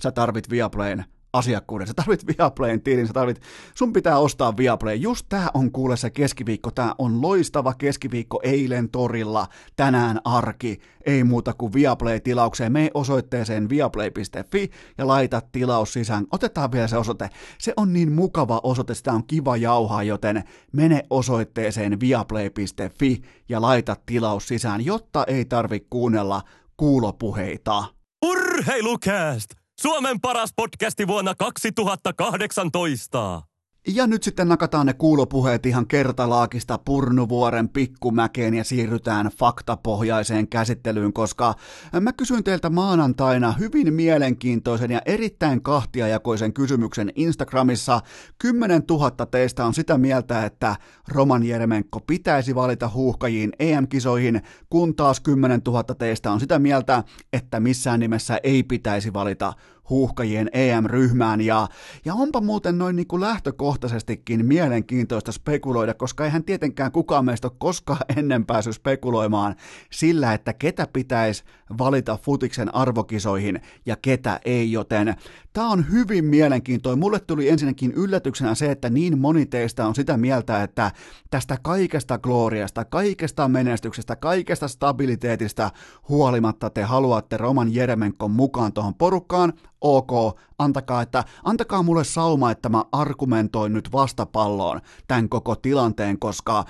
sä 0.00 0.12
tarvit 0.12 0.50
Viaplayn 0.50 1.04
asiakkuuden, 1.36 1.86
sä 1.86 1.94
tarvit 1.94 2.26
Viaplayn 2.26 2.82
tilin, 2.82 3.06
sä 3.06 3.12
tarvit, 3.12 3.42
sun 3.74 3.92
pitää 3.92 4.18
ostaa 4.18 4.56
Viaplay. 4.56 4.94
Just 4.94 5.26
tää 5.28 5.50
on 5.54 5.72
kuule 5.72 5.96
se 5.96 6.10
keskiviikko, 6.10 6.70
tää 6.70 6.94
on 6.98 7.22
loistava 7.22 7.74
keskiviikko 7.74 8.40
eilen 8.42 8.88
torilla, 8.88 9.46
tänään 9.76 10.20
arki, 10.24 10.80
ei 11.06 11.24
muuta 11.24 11.52
kuin 11.52 11.72
Viaplay-tilaukseen. 11.72 12.72
Me 12.72 12.90
osoitteeseen 12.94 13.68
viaplay.fi 13.68 14.70
ja 14.98 15.06
laita 15.06 15.42
tilaus 15.52 15.92
sisään. 15.92 16.26
Otetaan 16.32 16.72
vielä 16.72 16.88
se 16.88 16.96
osoite. 16.96 17.30
Se 17.58 17.72
on 17.76 17.92
niin 17.92 18.12
mukava 18.12 18.60
osoite, 18.62 18.94
sitä 18.94 19.12
on 19.12 19.26
kiva 19.26 19.56
jauhaa, 19.56 20.02
joten 20.02 20.44
mene 20.72 21.02
osoitteeseen 21.10 22.00
viaplay.fi 22.00 23.22
ja 23.48 23.60
laita 23.60 23.96
tilaus 24.06 24.48
sisään, 24.48 24.84
jotta 24.84 25.24
ei 25.26 25.44
tarvi 25.44 25.80
kuunnella 25.90 26.42
kuulopuheita. 26.76 27.84
Urheilukääst! 28.26 29.55
Suomen 29.80 30.20
paras 30.20 30.50
podcasti 30.56 31.06
vuonna 31.06 31.34
2018. 31.34 33.42
Ja 33.88 34.06
nyt 34.06 34.22
sitten 34.22 34.48
nakataan 34.48 34.86
ne 34.86 34.92
kuulopuheet 34.92 35.66
ihan 35.66 35.86
kertalaakista 35.86 36.78
Purnuvuoren 36.78 37.68
pikkumäkeen 37.68 38.54
ja 38.54 38.64
siirrytään 38.64 39.26
faktapohjaiseen 39.26 40.48
käsittelyyn, 40.48 41.12
koska 41.12 41.54
mä 42.00 42.12
kysyin 42.12 42.44
teiltä 42.44 42.70
maanantaina 42.70 43.52
hyvin 43.52 43.94
mielenkiintoisen 43.94 44.90
ja 44.90 45.02
erittäin 45.06 45.62
kahtiajakoisen 45.62 46.52
kysymyksen 46.52 47.12
Instagramissa. 47.14 48.00
10 48.38 48.82
000 48.90 49.10
teistä 49.10 49.66
on 49.66 49.74
sitä 49.74 49.98
mieltä, 49.98 50.44
että 50.44 50.76
Roman 51.08 51.42
Jeremenko 51.42 52.00
pitäisi 52.00 52.54
valita 52.54 52.90
huuhkajiin 52.94 53.52
EM-kisoihin, 53.58 54.42
kun 54.70 54.96
taas 54.96 55.20
10 55.20 55.60
000 55.66 55.82
teistä 55.82 56.32
on 56.32 56.40
sitä 56.40 56.58
mieltä, 56.58 57.04
että 57.32 57.60
missään 57.60 58.00
nimessä 58.00 58.40
ei 58.42 58.62
pitäisi 58.62 59.12
valita 59.12 59.52
huuhkajien 59.90 60.50
EM-ryhmään. 60.52 61.40
Ja, 61.40 61.68
ja 62.04 62.14
onpa 62.14 62.40
muuten 62.40 62.78
noin 62.78 62.96
niin 62.96 63.06
kuin 63.06 63.20
lähtökohtaisestikin 63.20 64.46
mielenkiintoista 64.46 65.32
spekuloida, 65.32 65.94
koska 65.94 66.24
eihän 66.24 66.44
tietenkään 66.44 66.92
kukaan 66.92 67.24
meistä 67.24 67.48
ole 67.48 67.56
koskaan 67.58 68.00
ennen 68.16 68.46
päässyt 68.46 68.74
spekuloimaan 68.74 69.56
sillä, 69.90 70.34
että 70.34 70.52
ketä 70.52 70.86
pitäisi 70.92 71.44
valita 71.78 72.18
futiksen 72.22 72.74
arvokisoihin 72.74 73.60
ja 73.86 73.96
ketä 73.96 74.40
ei, 74.44 74.72
joten 74.72 75.14
tämä 75.52 75.68
on 75.68 75.90
hyvin 75.90 76.24
mielenkiintoinen. 76.24 76.98
Mulle 76.98 77.20
tuli 77.20 77.48
ensinnäkin 77.48 77.92
yllätyksenä 77.92 78.54
se, 78.54 78.70
että 78.70 78.90
niin 78.90 79.18
moni 79.18 79.46
teistä 79.46 79.86
on 79.86 79.94
sitä 79.94 80.16
mieltä, 80.16 80.62
että 80.62 80.92
tästä 81.30 81.58
kaikesta 81.62 82.18
gloriasta, 82.18 82.84
kaikesta 82.84 83.48
menestyksestä, 83.48 84.16
kaikesta 84.16 84.68
stabiliteetista 84.68 85.70
huolimatta 86.08 86.70
te 86.70 86.82
haluatte 86.82 87.36
Roman 87.36 87.74
Jeremenkon 87.74 88.30
mukaan 88.30 88.72
tuohon 88.72 88.94
porukkaan, 88.94 89.52
ok, 89.80 90.40
antakaa, 90.58 91.02
että, 91.02 91.24
antakaa 91.44 91.82
mulle 91.82 92.04
sauma, 92.04 92.50
että 92.50 92.68
mä 92.68 92.84
argumentoin 92.92 93.72
nyt 93.72 93.92
vastapalloon 93.92 94.80
tämän 95.08 95.28
koko 95.28 95.56
tilanteen, 95.56 96.18
koska 96.18 96.64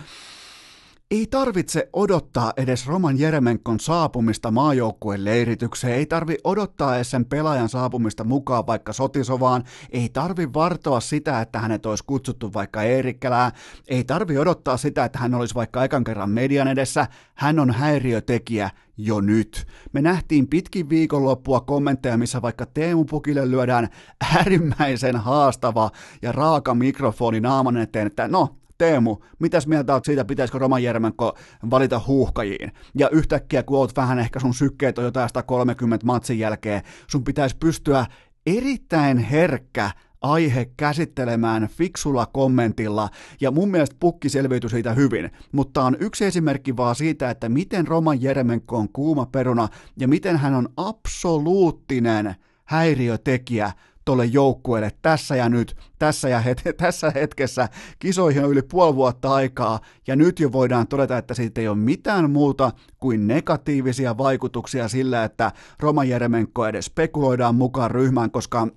ei 1.10 1.26
tarvitse 1.26 1.88
odottaa 1.92 2.52
edes 2.56 2.86
Roman 2.86 3.18
Jeremenkon 3.18 3.80
saapumista 3.80 4.50
maajoukkueen 4.50 5.24
leiritykseen, 5.24 5.94
ei 5.94 6.06
tarvi 6.06 6.36
odottaa 6.44 6.96
edes 6.96 7.10
sen 7.10 7.24
pelaajan 7.24 7.68
saapumista 7.68 8.24
mukaan 8.24 8.66
vaikka 8.66 8.92
sotisovaan, 8.92 9.64
ei 9.90 10.08
tarvi 10.08 10.52
vartoa 10.54 11.00
sitä, 11.00 11.40
että 11.40 11.58
hänet 11.58 11.86
olisi 11.86 12.04
kutsuttu 12.06 12.52
vaikka 12.52 12.82
Eerikkälään, 12.82 13.52
ei 13.88 14.04
tarvi 14.04 14.38
odottaa 14.38 14.76
sitä, 14.76 15.04
että 15.04 15.18
hän 15.18 15.34
olisi 15.34 15.54
vaikka 15.54 15.84
ekan 15.84 16.04
kerran 16.04 16.30
median 16.30 16.68
edessä, 16.68 17.06
hän 17.34 17.58
on 17.58 17.70
häiriötekijä 17.70 18.70
jo 18.96 19.20
nyt. 19.20 19.66
Me 19.92 20.02
nähtiin 20.02 20.48
pitkin 20.48 20.88
viikonloppua 20.88 21.60
kommentteja, 21.60 22.18
missä 22.18 22.42
vaikka 22.42 22.66
Teemu 22.66 23.04
Pukille 23.04 23.50
lyödään 23.50 23.88
äärimmäisen 24.36 25.16
haastava 25.16 25.90
ja 26.22 26.32
raaka 26.32 26.74
mikrofoni 26.74 27.40
naaman 27.40 27.76
eteen, 27.76 28.06
että 28.06 28.28
no, 28.28 28.56
Teemu, 28.78 29.16
mitäs 29.38 29.66
mieltä 29.66 29.92
oot 29.92 30.04
siitä, 30.04 30.24
pitäisikö 30.24 30.58
Roman 30.58 30.82
Jermenko 30.82 31.38
valita 31.70 32.00
huuhkajiin? 32.06 32.72
Ja 32.94 33.08
yhtäkkiä, 33.08 33.62
kun 33.62 33.78
oot 33.78 33.96
vähän 33.96 34.18
ehkä 34.18 34.40
sun 34.40 34.54
sykkeet 34.54 34.98
on 34.98 35.04
jotain 35.04 35.28
130 35.28 36.06
matsin 36.06 36.38
jälkeen, 36.38 36.82
sun 37.10 37.24
pitäisi 37.24 37.56
pystyä 37.60 38.06
erittäin 38.46 39.18
herkkä 39.18 39.90
aihe 40.20 40.70
käsittelemään 40.76 41.68
fiksulla 41.68 42.26
kommentilla, 42.26 43.08
ja 43.40 43.50
mun 43.50 43.70
mielestä 43.70 43.96
pukki 44.00 44.28
selviytyi 44.28 44.70
siitä 44.70 44.92
hyvin, 44.92 45.30
mutta 45.52 45.84
on 45.84 45.96
yksi 46.00 46.24
esimerkki 46.24 46.76
vaan 46.76 46.94
siitä, 46.94 47.30
että 47.30 47.48
miten 47.48 47.86
Roman 47.86 48.22
Jeremenko 48.22 48.76
on 48.76 48.88
kuuma 48.88 49.26
peruna, 49.26 49.68
ja 49.96 50.08
miten 50.08 50.36
hän 50.36 50.54
on 50.54 50.68
absoluuttinen 50.76 52.34
häiriötekijä 52.64 53.72
tolle 54.06 54.24
joukkueelle 54.24 54.90
tässä 55.02 55.36
ja 55.36 55.48
nyt, 55.48 55.76
tässä, 55.98 56.28
ja 56.28 56.40
het- 56.40 56.72
tässä 56.82 57.12
hetkessä. 57.14 57.68
Kisoihin 57.98 58.44
on 58.44 58.50
yli 58.50 58.62
puoli 58.62 58.94
vuotta 58.94 59.34
aikaa, 59.34 59.80
ja 60.06 60.16
nyt 60.16 60.40
jo 60.40 60.52
voidaan 60.52 60.86
todeta, 60.86 61.18
että 61.18 61.34
siitä 61.34 61.60
ei 61.60 61.68
ole 61.68 61.76
mitään 61.76 62.30
muuta 62.30 62.72
kuin 62.98 63.26
negatiivisia 63.26 64.18
vaikutuksia 64.18 64.88
sillä, 64.88 65.24
että 65.24 65.52
Roman 65.80 66.08
Jeremenko 66.08 66.66
edes 66.66 66.84
spekuloidaan 66.84 67.54
mukaan 67.54 67.90
ryhmään, 67.90 68.30
koska 68.30 68.68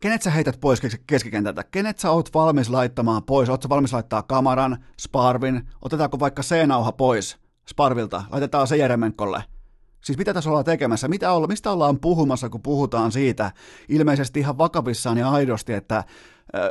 kenet 0.00 0.22
sä 0.22 0.30
heität 0.30 0.60
pois 0.60 0.82
keskikentältä? 1.06 1.64
Kenet 1.70 1.98
sä 1.98 2.10
oot 2.10 2.34
valmis 2.34 2.70
laittamaan 2.70 3.22
pois? 3.22 3.48
Oot 3.48 3.62
sä 3.62 3.68
valmis 3.68 3.92
laittaa 3.92 4.22
kamaran, 4.22 4.84
Sparvin? 5.00 5.68
Otetaanko 5.82 6.20
vaikka 6.20 6.42
C-nauha 6.42 6.92
pois 6.92 7.38
Sparvilta? 7.68 8.22
Laitetaan 8.30 8.66
se 8.66 8.76
Jeremenkolle. 8.76 9.51
Siis 10.04 10.18
mitä 10.18 10.34
tässä 10.34 10.50
ollaan 10.50 10.64
tekemässä? 10.64 11.08
Mitä 11.08 11.32
olla, 11.32 11.46
mistä 11.46 11.70
ollaan 11.70 12.00
puhumassa, 12.00 12.48
kun 12.48 12.62
puhutaan 12.62 13.12
siitä 13.12 13.52
ilmeisesti 13.88 14.40
ihan 14.40 14.58
vakavissaan 14.58 15.18
ja 15.18 15.30
aidosti, 15.30 15.72
että 15.72 16.04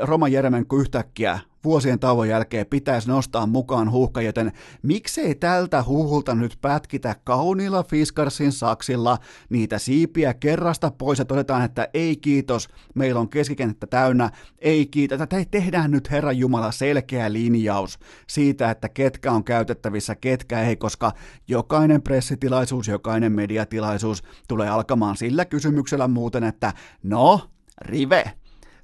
Roma 0.01 0.27
Jeremenko 0.27 0.77
yhtäkkiä 0.77 1.39
vuosien 1.63 1.99
tauon 1.99 2.29
jälkeen 2.29 2.65
pitäisi 2.65 3.07
nostaa 3.07 3.45
mukaan 3.45 3.91
huuhka, 3.91 4.21
joten 4.21 4.51
miksei 4.83 5.35
tältä 5.35 5.83
huuhulta 5.83 6.35
nyt 6.35 6.57
pätkitä 6.61 7.15
kauniilla 7.23 7.83
Fiskarsin 7.83 8.51
saksilla 8.51 9.17
niitä 9.49 9.79
siipiä 9.79 10.33
kerrasta 10.33 10.91
pois 10.91 11.19
ja 11.19 11.25
todetaan, 11.25 11.65
että 11.65 11.87
ei 11.93 12.15
kiitos, 12.15 12.67
meillä 12.95 13.19
on 13.19 13.29
keskikenttä 13.29 13.87
täynnä, 13.87 14.29
ei 14.59 14.85
kiitos, 14.85 15.21
että 15.21 15.45
tehdään 15.51 15.91
nyt 15.91 16.11
Herran 16.11 16.37
Jumala 16.37 16.71
selkeä 16.71 17.33
linjaus 17.33 17.99
siitä, 18.27 18.71
että 18.71 18.89
ketkä 18.89 19.31
on 19.31 19.43
käytettävissä, 19.43 20.15
ketkä 20.15 20.61
ei, 20.61 20.75
koska 20.75 21.11
jokainen 21.47 22.01
pressitilaisuus, 22.01 22.87
jokainen 22.87 23.31
mediatilaisuus 23.31 24.23
tulee 24.47 24.69
alkamaan 24.69 25.17
sillä 25.17 25.45
kysymyksellä 25.45 26.07
muuten, 26.07 26.43
että 26.43 26.73
no, 27.03 27.41
Rive, 27.81 28.33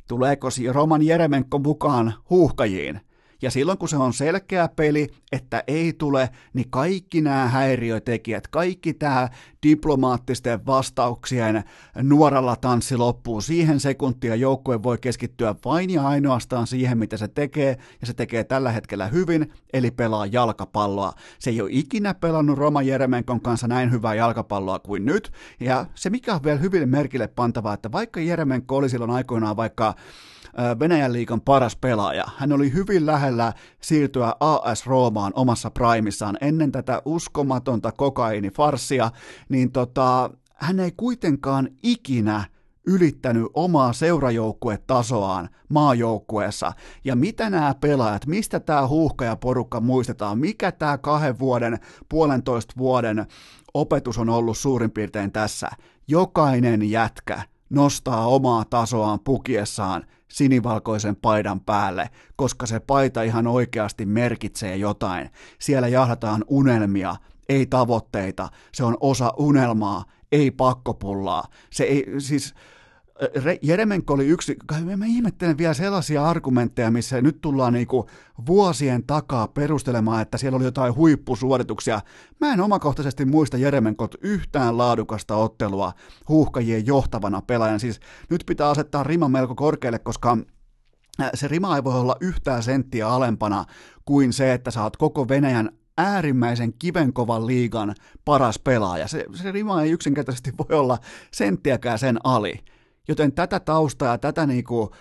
tuleeko 0.07 0.49
Roman 0.71 1.01
Jeremenko 1.05 1.59
mukaan 1.59 2.13
huuhkajiin. 2.29 2.99
Ja 3.41 3.51
silloin 3.51 3.77
kun 3.77 3.89
se 3.89 3.97
on 3.97 4.13
selkeä 4.13 4.69
peli, 4.75 5.07
että 5.31 5.63
ei 5.67 5.93
tule, 5.93 6.29
niin 6.53 6.69
kaikki 6.69 7.21
nämä 7.21 7.47
häiriötekijät, 7.47 8.47
kaikki 8.47 8.93
tämä 8.93 9.29
diplomaattisten 9.63 10.65
vastauksien 10.65 11.63
nuoralla 12.01 12.55
tanssi 12.55 12.97
loppuu. 12.97 13.41
Siihen 13.41 13.79
sekuntia 13.79 14.35
joukkue 14.35 14.83
voi 14.83 14.97
keskittyä 14.97 15.55
vain 15.65 15.89
ja 15.89 16.07
ainoastaan 16.07 16.67
siihen, 16.67 16.97
mitä 16.97 17.17
se 17.17 17.27
tekee, 17.27 17.77
ja 18.01 18.07
se 18.07 18.13
tekee 18.13 18.43
tällä 18.43 18.71
hetkellä 18.71 19.07
hyvin, 19.07 19.53
eli 19.73 19.91
pelaa 19.91 20.25
jalkapalloa. 20.25 21.13
Se 21.39 21.49
ei 21.49 21.61
ole 21.61 21.69
ikinä 21.73 22.13
pelannut 22.13 22.57
Roma 22.57 22.81
Jeremenkon 22.81 23.41
kanssa 23.41 23.67
näin 23.67 23.91
hyvää 23.91 24.15
jalkapalloa 24.15 24.79
kuin 24.79 25.05
nyt, 25.05 25.31
ja 25.59 25.85
se 25.95 26.09
mikä 26.09 26.33
on 26.33 26.43
vielä 26.43 26.59
hyvin 26.59 26.89
merkille 26.89 27.27
pantavaa, 27.27 27.73
että 27.73 27.91
vaikka 27.91 28.19
Jeremenko 28.19 28.77
oli 28.77 28.89
silloin 28.89 29.11
aikoinaan 29.11 29.57
vaikka 29.57 29.95
Venäjän 30.79 31.13
liikan 31.13 31.41
paras 31.41 31.75
pelaaja. 31.75 32.25
Hän 32.37 32.51
oli 32.51 32.73
hyvin 32.73 33.05
lähellä 33.05 33.53
siirtyä 33.81 34.33
AS 34.39 34.85
Roomaan 34.85 35.33
omassa 35.35 35.71
primissaan 35.71 36.37
ennen 36.41 36.71
tätä 36.71 37.01
uskomatonta 37.05 37.91
kokainifarsia, 37.91 39.11
niin 39.49 39.71
tota, 39.71 40.29
hän 40.55 40.79
ei 40.79 40.91
kuitenkaan 40.97 41.69
ikinä 41.83 42.43
ylittänyt 42.87 43.47
omaa 43.53 43.93
seurajoukkuetasoaan 43.93 45.49
maajoukkueessa. 45.69 46.73
Ja 47.03 47.15
mitä 47.15 47.49
nämä 47.49 47.75
pelaajat, 47.81 48.25
mistä 48.25 48.59
tämä 48.59 48.87
huuhkajaporukka 48.87 49.79
muistetaan, 49.79 50.39
mikä 50.39 50.71
tämä 50.71 50.97
kahden 50.97 51.39
vuoden, 51.39 51.79
puolentoista 52.09 52.73
vuoden 52.77 53.25
opetus 53.73 54.17
on 54.17 54.29
ollut 54.29 54.57
suurin 54.57 54.91
piirtein 54.91 55.31
tässä. 55.31 55.69
Jokainen 56.07 56.89
jätkä 56.89 57.41
nostaa 57.69 58.27
omaa 58.27 58.65
tasoaan 58.65 59.19
pukiessaan 59.19 60.03
sinivalkoisen 60.31 61.15
paidan 61.15 61.59
päälle, 61.59 62.09
koska 62.35 62.65
se 62.65 62.79
paita 62.79 63.23
ihan 63.23 63.47
oikeasti 63.47 64.05
merkitsee 64.05 64.75
jotain. 64.75 65.29
Siellä 65.59 65.87
jahdataan 65.87 66.43
unelmia, 66.47 67.15
ei 67.49 67.65
tavoitteita. 67.65 68.49
Se 68.73 68.83
on 68.83 68.97
osa 68.99 69.33
unelmaa, 69.37 70.05
ei 70.31 70.51
pakkopullaa. 70.51 71.43
Se 71.71 71.83
ei, 71.83 72.05
siis 72.17 72.53
Jeremenko 73.61 74.13
oli 74.13 74.27
yksi, 74.27 74.57
mä 74.95 75.05
ihmettelen 75.05 75.57
vielä 75.57 75.73
sellaisia 75.73 76.25
argumentteja, 76.25 76.91
missä 76.91 77.21
nyt 77.21 77.41
tullaan 77.41 77.73
niinku 77.73 78.09
vuosien 78.47 79.03
takaa 79.03 79.47
perustelemaan, 79.47 80.21
että 80.21 80.37
siellä 80.37 80.55
oli 80.55 80.65
jotain 80.65 80.95
huippusuorituksia. 80.95 82.01
Mä 82.41 82.53
en 82.53 82.61
omakohtaisesti 82.61 83.25
muista 83.25 83.57
Jeremenkot 83.57 84.15
yhtään 84.21 84.77
laadukasta 84.77 85.35
ottelua 85.35 85.93
huuhkajien 86.29 86.87
johtavana 86.87 87.41
pelaajan. 87.41 87.79
Siis 87.79 87.99
nyt 88.29 88.43
pitää 88.45 88.69
asettaa 88.69 89.03
rima 89.03 89.29
melko 89.29 89.55
korkealle, 89.55 89.99
koska 89.99 90.37
se 91.33 91.47
rima 91.47 91.75
ei 91.75 91.83
voi 91.83 91.99
olla 91.99 92.15
yhtään 92.21 92.63
senttiä 92.63 93.07
alempana 93.09 93.65
kuin 94.05 94.33
se, 94.33 94.53
että 94.53 94.83
oot 94.83 94.97
koko 94.97 95.27
Venäjän 95.27 95.69
äärimmäisen 95.97 96.73
kivenkovan 96.73 97.47
liigan 97.47 97.95
paras 98.25 98.59
pelaaja. 98.59 99.07
Se, 99.07 99.25
se 99.33 99.51
rima 99.51 99.81
ei 99.81 99.91
yksinkertaisesti 99.91 100.51
voi 100.57 100.79
olla 100.79 100.97
senttiäkään 101.33 101.99
sen 101.99 102.17
ali. 102.23 102.59
Joten 103.07 103.33
tätä 103.33 103.59
taustaa 103.59 104.11
ja 104.11 104.17
tätä 104.17 104.45
niinku, 104.45 104.91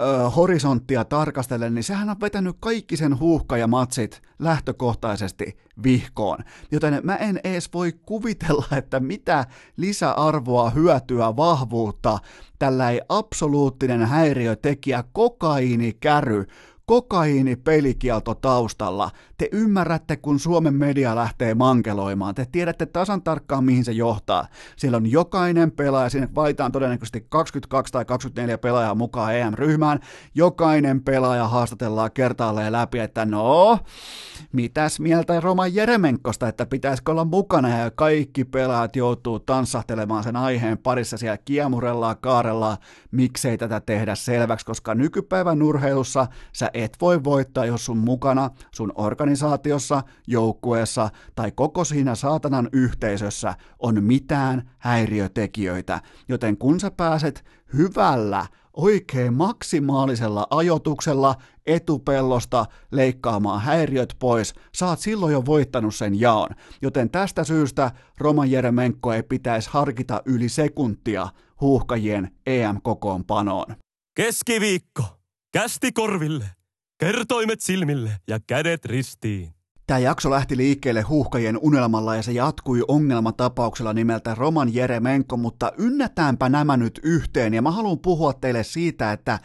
ö, 0.00 0.30
horisonttia 0.30 1.04
tarkastellen, 1.04 1.74
niin 1.74 1.84
sehän 1.84 2.10
on 2.10 2.20
vetänyt 2.20 2.56
kaikki 2.60 2.96
sen 2.96 3.18
matsit 3.66 4.22
lähtökohtaisesti 4.38 5.58
vihkoon. 5.82 6.38
Joten 6.70 7.00
mä 7.02 7.16
en 7.16 7.40
edes 7.44 7.72
voi 7.74 7.92
kuvitella, 7.92 8.66
että 8.76 9.00
mitä 9.00 9.46
lisäarvoa, 9.76 10.70
hyötyä, 10.70 11.36
vahvuutta 11.36 12.18
tällä 12.58 12.90
ei 12.90 13.00
absoluuttinen 13.08 14.06
häiriötekijä, 14.06 15.04
kokaiini, 15.12 15.96
käry, 16.90 17.00
kokaiini 17.00 17.56
pelikielto 17.56 18.34
taustalla. 18.34 19.10
Te 19.38 19.48
ymmärrätte, 19.52 20.16
kun 20.16 20.38
Suomen 20.38 20.74
media 20.74 21.16
lähtee 21.16 21.54
mankeloimaan. 21.54 22.34
Te 22.34 22.46
tiedätte 22.52 22.86
tasan 22.86 23.22
tarkkaan, 23.22 23.64
mihin 23.64 23.84
se 23.84 23.92
johtaa. 23.92 24.46
Siellä 24.76 24.96
on 24.96 25.10
jokainen 25.10 25.72
pelaaja, 25.72 26.10
sinne 26.10 26.28
valitaan 26.34 26.72
todennäköisesti 26.72 27.26
22 27.28 27.92
tai 27.92 28.04
24 28.04 28.58
pelaajaa 28.58 28.94
mukaan 28.94 29.36
EM-ryhmään. 29.36 30.00
Jokainen 30.34 31.02
pelaaja 31.02 31.48
haastatellaan 31.48 32.12
kertaalleen 32.12 32.72
läpi, 32.72 32.98
että 32.98 33.24
no, 33.24 33.78
mitäs 34.52 35.00
mieltä 35.00 35.40
Roman 35.40 35.74
Jeremenkosta, 35.74 36.48
että 36.48 36.66
pitäisikö 36.66 37.12
olla 37.12 37.24
mukana 37.24 37.78
ja 37.78 37.90
kaikki 37.90 38.44
pelaajat 38.44 38.96
joutuu 38.96 39.40
tanssahtelemaan 39.40 40.24
sen 40.24 40.36
aiheen 40.36 40.78
parissa 40.78 41.16
siellä 41.16 41.38
kiemurellaan, 41.38 42.16
kaarellaan, 42.20 42.76
miksei 43.10 43.58
tätä 43.58 43.80
tehdä 43.80 44.14
selväksi, 44.14 44.66
koska 44.66 44.94
nykypäivän 44.94 45.62
urheilussa 45.62 46.26
sä 46.52 46.70
et 46.82 46.96
voi 47.00 47.24
voittaa, 47.24 47.66
jos 47.66 47.84
sun 47.84 47.98
mukana, 47.98 48.50
sun 48.74 48.92
organisaatiossa, 48.94 50.02
joukkueessa 50.26 51.10
tai 51.34 51.52
koko 51.52 51.84
siinä 51.84 52.14
saatanan 52.14 52.68
yhteisössä 52.72 53.54
on 53.78 54.04
mitään 54.04 54.70
häiriötekijöitä. 54.78 56.00
Joten 56.28 56.56
kun 56.56 56.80
sä 56.80 56.90
pääset 56.90 57.44
hyvällä, 57.76 58.46
oikein 58.72 59.34
maksimaalisella 59.34 60.46
ajotuksella 60.50 61.34
etupellosta 61.66 62.66
leikkaamaan 62.90 63.60
häiriöt 63.60 64.16
pois, 64.18 64.54
saat 64.74 64.98
silloin 64.98 65.32
jo 65.32 65.46
voittanut 65.46 65.94
sen 65.94 66.20
jaon. 66.20 66.48
Joten 66.82 67.10
tästä 67.10 67.44
syystä 67.44 67.90
Roman 68.18 68.50
Jeremenko 68.50 69.12
ei 69.12 69.22
pitäisi 69.22 69.70
harkita 69.72 70.22
yli 70.24 70.48
sekuntia 70.48 71.28
huuhkajien 71.60 72.30
EM-kokoonpanoon. 72.46 73.76
Keskiviikko. 74.16 75.02
Kästi 75.52 75.92
korville. 75.92 76.59
Kertoimet 77.00 77.60
silmille 77.60 78.10
ja 78.28 78.40
kädet 78.46 78.84
ristiin. 78.84 79.54
Tämä 79.86 79.98
jakso 79.98 80.30
lähti 80.30 80.56
liikkeelle 80.56 81.02
huuhkajien 81.02 81.58
unelmalla 81.62 82.16
ja 82.16 82.22
se 82.22 82.32
jatkui 82.32 82.84
ongelmatapauksella 82.88 83.92
nimeltä 83.92 84.34
Roman 84.34 84.74
Jeremenko, 84.74 85.36
mutta 85.36 85.72
ynnätäänpä 85.78 86.48
nämä 86.48 86.76
nyt 86.76 87.00
yhteen 87.02 87.54
ja 87.54 87.62
mä 87.62 87.70
haluan 87.70 87.98
puhua 87.98 88.32
teille 88.32 88.64
siitä, 88.64 89.12
että 89.12 89.38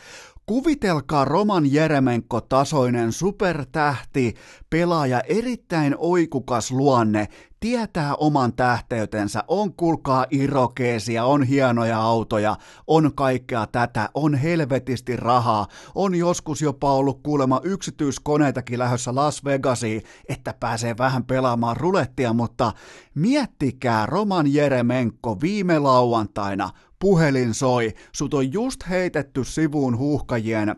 Kuvitelkaa 0.45 1.25
Roman 1.25 1.63
Jeremenko-tasoinen 1.73 3.11
supertähti, 3.11 4.35
pelaaja, 4.69 5.21
erittäin 5.21 5.95
oikukas 5.97 6.71
luonne, 6.71 7.27
tietää 7.59 8.15
oman 8.15 8.53
tähteytensä, 8.53 9.43
on 9.47 9.73
kulkaa 9.73 10.25
irokeesia, 10.29 11.25
on 11.25 11.43
hienoja 11.43 12.01
autoja, 12.01 12.57
on 12.87 13.11
kaikkea 13.15 13.67
tätä, 13.67 14.09
on 14.13 14.35
helvetisti 14.35 15.17
rahaa, 15.17 15.67
on 15.95 16.15
joskus 16.15 16.61
jopa 16.61 16.93
ollut 16.93 17.19
kuulemma 17.23 17.61
yksityiskoneitakin 17.63 18.79
lähdössä 18.79 19.15
Las 19.15 19.45
Vegasiin, 19.45 20.01
että 20.29 20.53
pääsee 20.59 20.95
vähän 20.97 21.23
pelaamaan 21.23 21.77
rulettia, 21.77 22.33
mutta 22.33 22.71
miettikää 23.15 24.05
Roman 24.05 24.53
Jeremenko 24.53 25.41
viime 25.41 25.79
lauantaina 25.79 26.69
puhelin 27.05 27.53
soi, 27.53 27.93
sut 28.11 28.33
on 28.33 28.53
just 28.53 28.89
heitetty 28.89 29.43
sivuun 29.43 29.97
huuhkajien 29.97 30.69
ö, 30.69 30.75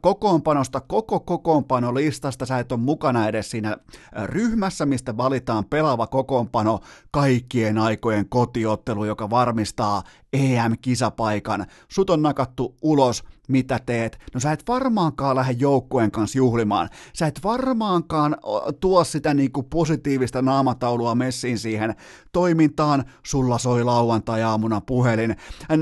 kokoonpanosta, 0.00 0.80
koko 0.80 1.20
kokoonpanolistasta, 1.20 2.46
sä 2.46 2.58
et 2.58 2.72
ole 2.72 2.80
mukana 2.80 3.28
edes 3.28 3.50
siinä 3.50 3.76
ryhmässä, 4.24 4.86
mistä 4.86 5.16
valitaan 5.16 5.64
pelaava 5.64 6.06
kokoonpano. 6.06 6.80
Kaikkien 7.10 7.78
aikojen 7.78 8.28
kotiottelu, 8.28 9.04
joka 9.04 9.30
varmistaa 9.30 10.02
EM-kisapaikan. 10.32 11.66
Sut 11.88 12.10
on 12.10 12.22
nakattu 12.22 12.76
ulos 12.82 13.24
mitä 13.48 13.80
teet? 13.86 14.18
No 14.34 14.40
sä 14.40 14.52
et 14.52 14.62
varmaankaan 14.68 15.36
lähde 15.36 15.56
joukkueen 15.58 16.10
kanssa 16.10 16.38
juhlimaan. 16.38 16.88
Sä 17.12 17.26
et 17.26 17.40
varmaankaan 17.44 18.36
tuo 18.80 19.04
sitä 19.04 19.34
niinku 19.34 19.62
positiivista 19.62 20.42
naamataulua 20.42 21.14
messiin 21.14 21.58
siihen 21.58 21.94
toimintaan. 22.32 23.04
Sulla 23.26 23.58
soi 23.58 23.84
lauantai-aamuna 23.84 24.80
puhelin. 24.80 25.36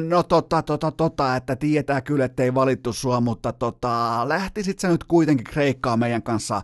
No 0.09 0.23
tota, 0.23 0.63
tota, 0.63 0.91
tota, 0.91 1.37
että 1.37 1.57
tietää 1.57 2.01
kyllä, 2.01 2.25
ettei 2.25 2.55
valittu 2.55 2.93
sua, 2.93 3.21
mutta 3.21 3.53
tota, 3.53 4.23
lähtisit 4.29 4.79
sä 4.79 4.89
nyt 4.89 5.05
kuitenkin 5.05 5.45
Kreikkaa 5.45 5.97
meidän 5.97 6.23
kanssa 6.23 6.63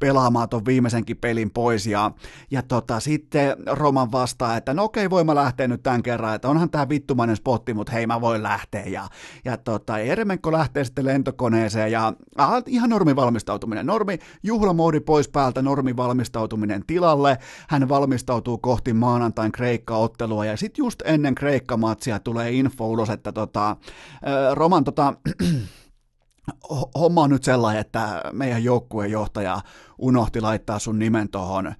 pelaamaan 0.00 0.48
ton 0.48 0.66
viimeisenkin 0.66 1.16
pelin 1.16 1.50
pois. 1.50 1.86
Ja, 1.86 2.10
ja 2.50 2.62
tota, 2.62 3.00
sitten 3.00 3.56
Roman 3.66 4.12
vastaa, 4.12 4.56
että 4.56 4.74
no 4.74 4.84
okei, 4.84 5.10
voin 5.10 5.26
mä 5.26 5.34
lähteä 5.34 5.68
nyt 5.68 5.82
tämän 5.82 6.02
kerran, 6.02 6.34
että 6.34 6.48
onhan 6.48 6.70
tää 6.70 6.88
vittumainen 7.28 7.36
spotti, 7.36 7.74
mutta 7.74 7.92
hei 7.92 8.06
mä 8.06 8.20
voin 8.20 8.42
lähteä. 8.42 8.84
Ja, 8.86 9.08
ja 9.44 9.56
tota, 9.56 9.98
Eremenko 9.98 10.52
lähtee 10.52 10.84
sitten 10.84 11.04
lentokoneeseen 11.04 11.92
ja 11.92 12.12
aha, 12.36 12.62
ihan 12.66 12.90
normi 12.90 13.16
valmistautuminen. 13.16 13.86
Normi 13.86 14.18
juhlamoodi 14.42 15.00
pois 15.00 15.28
päältä, 15.28 15.62
normi 15.62 15.96
valmistautuminen 15.96 16.82
tilalle. 16.86 17.38
Hän 17.68 17.88
valmistautuu 17.88 18.58
kohti 18.58 18.92
maanantain 18.92 19.52
Kreikka-ottelua 19.52 20.44
ja 20.44 20.56
sitten 20.56 20.82
just 20.82 21.02
ennen 21.04 21.34
Kreikka-matsia 21.34 22.18
tulee 22.18 22.52
info 22.52 22.88
ulos, 22.88 23.10
että 23.10 23.32
tota, 23.32 23.76
Roman 24.54 24.84
tota, 24.84 25.14
homma 27.00 27.22
on 27.22 27.30
nyt 27.30 27.44
sellainen, 27.44 27.80
että 27.80 28.22
meidän 28.32 28.64
joukkueen 28.64 29.10
johtaja 29.10 29.60
unohti 29.98 30.40
laittaa 30.40 30.78
sun 30.78 30.98
nimen 30.98 31.28
tuohon 31.28 31.74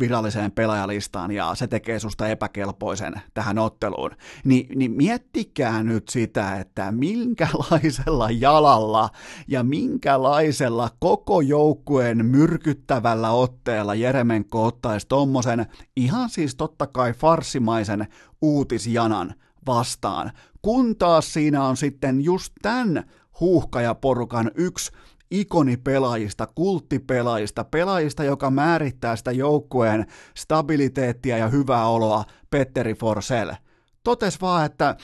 viralliseen 0.00 0.52
pelaajalistaan 0.52 1.30
ja 1.30 1.54
se 1.54 1.66
tekee 1.66 1.98
susta 1.98 2.28
epäkelpoisen 2.28 3.14
tähän 3.34 3.58
otteluun, 3.58 4.10
Ni, 4.44 4.66
niin 4.74 4.90
miettikää 4.90 5.82
nyt 5.82 6.08
sitä, 6.08 6.56
että 6.56 6.92
minkälaisella 6.92 8.30
jalalla 8.30 9.10
ja 9.48 9.62
minkälaisella 9.62 10.90
koko 10.98 11.40
joukkueen 11.40 12.26
myrkyttävällä 12.26 13.30
otteella 13.30 13.94
Jeremenko 13.94 14.64
ottaisi 14.64 15.06
tommosen 15.08 15.66
ihan 15.96 16.30
siis 16.30 16.54
totta 16.54 16.86
kai 16.86 17.12
farsimaisen 17.12 18.06
uutisjanan 18.42 19.34
vastaan, 19.66 20.30
kun 20.62 20.96
taas 20.96 21.32
siinä 21.32 21.64
on 21.64 21.76
sitten 21.76 22.20
just 22.20 22.52
tämän 22.62 23.04
huuhkajaporukan 23.40 24.50
yksi 24.54 24.92
ikonipelaajista, 25.30 26.46
kulttipelaajista, 26.54 27.64
pelaajista, 27.64 28.24
joka 28.24 28.50
määrittää 28.50 29.16
sitä 29.16 29.32
joukkueen 29.32 30.06
stabiliteettia 30.36 31.38
ja 31.38 31.48
hyvää 31.48 31.86
oloa, 31.86 32.24
Petteri 32.50 32.94
Forsell. 32.94 33.50
Totes 34.04 34.40
vaan, 34.40 34.66
että 34.66 34.96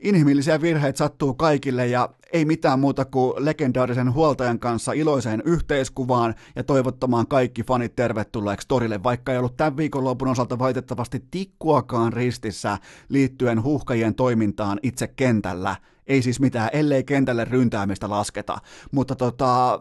inhimillisiä 0.00 0.60
virheitä 0.60 0.98
sattuu 0.98 1.34
kaikille 1.34 1.86
ja 1.86 2.08
ei 2.32 2.44
mitään 2.44 2.80
muuta 2.80 3.04
kuin 3.04 3.44
legendaarisen 3.44 4.14
huoltajan 4.14 4.58
kanssa 4.58 4.92
iloiseen 4.92 5.42
yhteiskuvaan 5.44 6.34
ja 6.56 6.64
toivottamaan 6.64 7.26
kaikki 7.26 7.62
fanit 7.62 7.96
tervetulleeksi 7.96 8.68
torille, 8.68 9.02
vaikka 9.02 9.32
ei 9.32 9.38
ollut 9.38 9.56
tämän 9.56 9.76
viikonlopun 9.76 10.28
osalta 10.28 10.58
valitettavasti 10.58 11.24
tikkuakaan 11.30 12.12
ristissä 12.12 12.78
liittyen 13.08 13.62
huhkajien 13.62 14.14
toimintaan 14.14 14.78
itse 14.82 15.08
kentällä. 15.08 15.76
Ei 16.10 16.22
siis 16.22 16.40
mitään, 16.40 16.70
ellei 16.72 17.04
kentälle 17.04 17.44
ryntäämistä 17.44 18.10
lasketa. 18.10 18.58
Mutta 18.92 19.16
tota, 19.16 19.80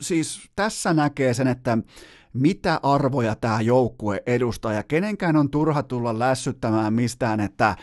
siis 0.00 0.50
tässä 0.56 0.94
näkee 0.94 1.34
sen, 1.34 1.46
että 1.46 1.78
mitä 2.32 2.80
arvoja 2.82 3.34
tämä 3.34 3.60
joukkue 3.60 4.22
edustaa 4.26 4.72
ja 4.72 4.82
kenenkään 4.82 5.36
on 5.36 5.50
turha 5.50 5.82
tulla 5.82 6.18
lässyttämään 6.18 6.92
mistään, 6.92 7.40
että 7.40 7.76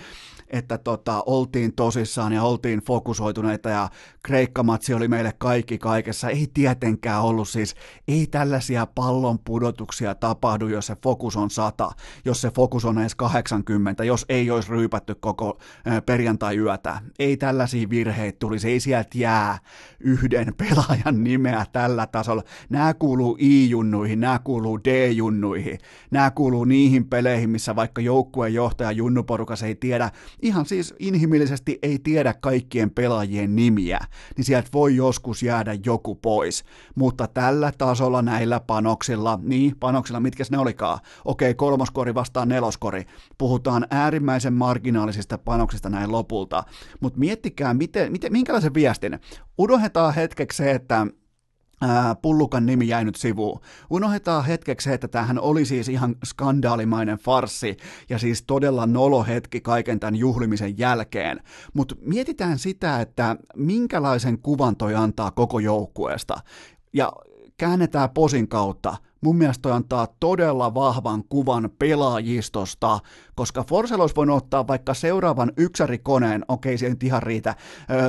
että 0.50 0.78
tota, 0.78 1.24
oltiin 1.26 1.74
tosissaan 1.76 2.34
ja 2.34 2.44
oltiin 2.44 2.80
fokusoituneita 2.80 3.70
ja 3.70 3.90
Kreikkamatsi 4.24 4.94
oli 4.94 5.08
meille 5.08 5.34
kaikki 5.38 5.78
kaikessa. 5.78 6.30
Ei 6.30 6.48
tietenkään 6.54 7.22
ollut 7.22 7.50
siis, 7.50 7.76
ei 8.08 8.28
tällaisia 8.28 8.86
pallon 8.86 9.40
pudotuksia 9.40 10.16
tapahdu, 10.16 10.68
jos 10.68 10.88
se 10.88 10.96
fokus 11.04 11.36
on 11.36 11.50
100, 11.50 11.92
jos 12.26 12.42
se 12.42 12.52
fokus 12.52 12.86
on 12.86 13.00
edes 13.00 13.16
80, 13.16 14.04
jos 14.04 14.26
ei 14.30 14.52
olisi 14.52 14.70
ryypätty 14.70 15.16
koko 15.16 15.60
perjantai-yötä. 16.06 17.02
Ei 17.20 17.38
tällaisia 17.38 17.90
virheitä 17.90 18.40
tulisi, 18.40 18.70
ei 18.70 18.80
sieltä 18.80 19.10
jää 19.18 19.58
yhden 20.00 20.54
pelaajan 20.68 21.24
nimeä 21.24 21.66
tällä 21.72 22.08
tasolla. 22.08 22.44
Nämä 22.70 22.94
kuuluu 22.94 23.38
I-junnuihin, 23.40 24.20
nämä 24.20 24.40
kuuluu 24.44 24.80
D-junnuihin, 24.80 25.78
nämä 26.12 26.32
kuuluu 26.32 26.66
niihin 26.66 27.06
peleihin, 27.06 27.50
missä 27.50 27.76
vaikka 27.76 28.02
joukkueen 28.02 28.54
johtaja 28.54 28.92
junnuporukas 28.92 29.64
ei 29.64 29.76
tiedä, 29.76 30.12
ihan 30.42 30.66
siis 30.66 30.94
inhimillisesti 31.00 31.80
ei 31.82 32.00
tiedä 32.00 32.34
kaikkien 32.42 32.92
pelaajien 32.92 33.56
nimiä, 33.56 34.00
niin 34.38 34.46
sieltä 34.46 34.70
voi 34.74 34.96
joskus 34.96 35.44
jäädä 35.44 35.78
joku 35.86 36.16
pois. 36.16 36.64
Mutta 36.96 37.28
tällä 37.28 37.72
tasolla 37.78 38.22
näillä 38.22 38.60
panoksilla, 38.60 39.40
niin 39.44 39.76
panoksilla, 39.80 40.20
mitkä 40.20 40.44
ne 40.52 40.58
olikaan, 40.58 41.00
okei, 41.26 41.54
kolmoskori 41.54 42.16
vastaan 42.16 42.50
neloskori, 42.50 43.06
puhutaan 43.38 43.88
äärimmäisen 43.92 44.54
marginaalisista 44.54 45.38
panoksista 45.38 45.90
näin 45.90 46.12
lopulta, 46.12 46.64
mutta 47.00 47.20
miettikää, 47.20 47.74
miten, 47.74 48.12
miten, 48.12 48.32
minkälaisen 48.32 48.74
viestin, 48.74 49.20
unohdetaan 49.58 50.14
hetkeksi 50.14 50.58
se, 50.58 50.72
että 50.72 51.08
pullukan 52.22 52.66
nimi 52.66 52.88
jäi 52.88 53.06
nyt 53.06 53.16
sivuun. 53.16 53.60
Unohdetaan 53.90 54.46
hetkeksi 54.46 54.92
että 54.92 55.08
tämähän 55.08 55.40
oli 55.40 55.66
siis 55.66 55.90
ihan 55.90 56.16
skandaalimainen 56.26 57.18
farsi 57.18 57.78
ja 58.10 58.20
siis 58.20 58.44
todella 58.44 58.86
nolo 58.86 59.24
hetki 59.24 59.62
kaiken 59.62 60.00
tämän 60.00 60.16
juhlimisen 60.16 60.78
jälkeen. 60.78 61.40
Mutta 61.74 61.96
mietitään 62.02 62.60
sitä, 62.60 63.02
että 63.02 63.36
minkälaisen 63.56 64.40
kuvan 64.40 64.76
toi 64.76 64.96
antaa 64.96 65.32
koko 65.32 65.60
joukkueesta. 65.60 66.38
Ja 66.94 67.14
käännetään 67.58 68.10
posin 68.10 68.48
kautta. 68.48 68.98
Mun 69.22 69.38
mielestä 69.38 69.62
toi 69.62 69.72
antaa 69.72 70.08
todella 70.20 70.74
vahvan 70.74 71.24
kuvan 71.30 71.70
pelaajistosta, 71.80 73.00
koska 73.36 73.64
Forsell 73.64 74.02
olisi 74.02 74.16
voinut 74.16 74.38
ottaa 74.38 74.68
vaikka 74.68 74.94
seuraavan 74.94 75.52
yksärikoneen, 75.58 76.46
okei 76.48 76.78
se 76.78 76.86
ei 76.86 76.90
nyt 76.90 77.04
ihan 77.04 77.24
riitä, 77.24 77.56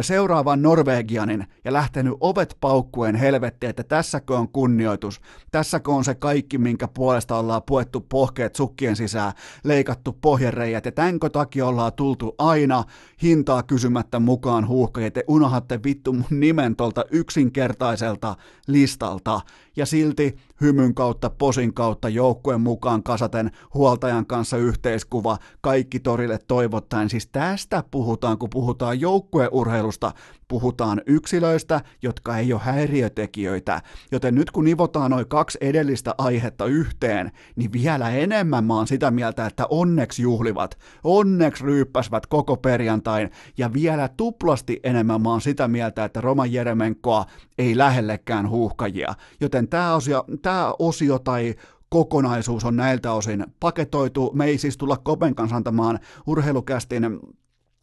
seuraavan 0.01 0.63
Norvegianin 0.63 1.47
ja 1.65 1.73
lähtenyt 1.73 2.15
ovet 2.21 2.57
paukkuen 2.61 3.15
helvetti, 3.15 3.67
että 3.67 3.85
tässäkö 3.85 4.37
on 4.37 4.49
kunnioitus, 4.49 5.21
tässäkö 5.51 5.91
on 5.91 6.05
se 6.05 6.15
kaikki, 6.15 6.59
minkä 6.59 6.89
puolesta 6.89 7.37
ollaan 7.37 7.63
puettu 7.67 8.01
pohkeet 8.01 8.55
sukkien 8.55 8.97
sisään, 8.97 9.33
leikattu 9.65 10.13
pohjereijät 10.21 10.85
ja 10.85 10.93
tänkö 10.93 11.31
takia 11.31 11.67
ollaan 11.67 11.93
tultu 11.93 12.35
aina 12.39 12.85
hintaa 13.23 13.63
kysymättä 13.63 14.19
mukaan 14.19 14.69
huuhkajat, 14.69 15.13
te 15.13 15.25
unohatte 15.29 15.81
vittu 15.85 16.13
mun 16.13 16.25
nimen 16.31 16.77
tuolta 16.77 17.05
yksinkertaiselta 17.11 18.37
listalta 18.67 19.41
ja 19.79 19.87
silti 19.87 20.37
hymyn 20.61 20.95
kautta, 20.95 21.31
posin 21.31 21.75
kautta, 21.75 22.09
joukkueen 22.09 22.61
mukaan 22.61 23.03
kasaten 23.03 23.51
huoltajan 23.75 24.27
kanssa 24.27 24.57
yhteiskuva, 24.57 25.39
kaikki 25.61 26.01
torille 26.01 26.39
toivottaen. 26.49 27.11
Siis 27.11 27.27
tästä 27.27 27.85
puhutaan, 27.91 28.39
kun 28.39 28.51
puhutaan 28.51 29.01
joukkueurheilusta, 29.01 30.13
puhutaan 30.49 31.03
yksilöistä, 31.07 31.81
jotka 32.03 32.39
ei 32.39 32.53
ole 32.53 32.61
häiriötekijöitä. 32.65 33.83
Joten 34.13 34.35
nyt 34.35 34.51
kun 34.51 34.65
nivotaan 34.65 35.11
noin 35.11 35.29
kaksi 35.29 35.59
edellistä 35.61 36.15
aihetta 36.19 36.65
yhteen, 36.67 37.33
niin 37.57 37.73
vielä 37.73 38.11
enemmän 38.11 38.65
mä 38.65 38.75
oon 38.75 38.87
sitä 38.87 39.11
mieltä, 39.11 39.47
että 39.47 39.67
onneksi 39.71 40.23
juhlivat, 40.23 40.79
onneksi 41.05 41.65
ryyppäsivät 41.65 42.27
koko 42.27 42.57
perjantain, 42.57 43.31
ja 43.59 43.73
vielä 43.73 44.09
tuplasti 44.09 44.81
enemmän 44.83 45.23
mä 45.23 45.31
oon 45.31 45.41
sitä 45.41 45.69
mieltä, 45.69 46.05
että 46.05 46.21
Roma 46.21 46.47
Jeremenkoa 46.47 47.27
ei 47.59 47.79
lähellekään 47.79 48.49
huuhkajia. 48.49 49.15
Joten 49.41 49.68
tämä 49.71 49.95
osio, 49.95 50.25
tää 50.43 50.73
osio 50.79 51.19
tai 51.19 51.55
kokonaisuus 51.89 52.65
on 52.65 52.77
näiltä 52.77 53.13
osin 53.13 53.47
paketoitu. 53.61 54.31
Me 54.35 54.45
ei 54.45 54.59
siis 54.59 54.77
tulla 54.77 54.97
Kopen 54.97 55.35
kanssa 55.35 55.57
antamaan 55.57 55.99
urheilukästin 56.27 57.05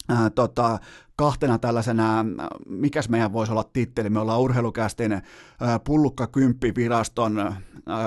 ää, 0.10 0.30
tota, 0.30 0.80
kahtena 1.16 1.58
tällaisena, 1.58 2.26
mikäs 2.66 3.10
meidän 3.10 3.34
voisi 3.34 3.52
olla 3.52 3.64
titteli, 3.74 4.10
me 4.10 4.20
ollaan 4.20 4.42
urheilukästin 4.42 5.22
pullukka 5.84 6.30
viraston 6.76 7.56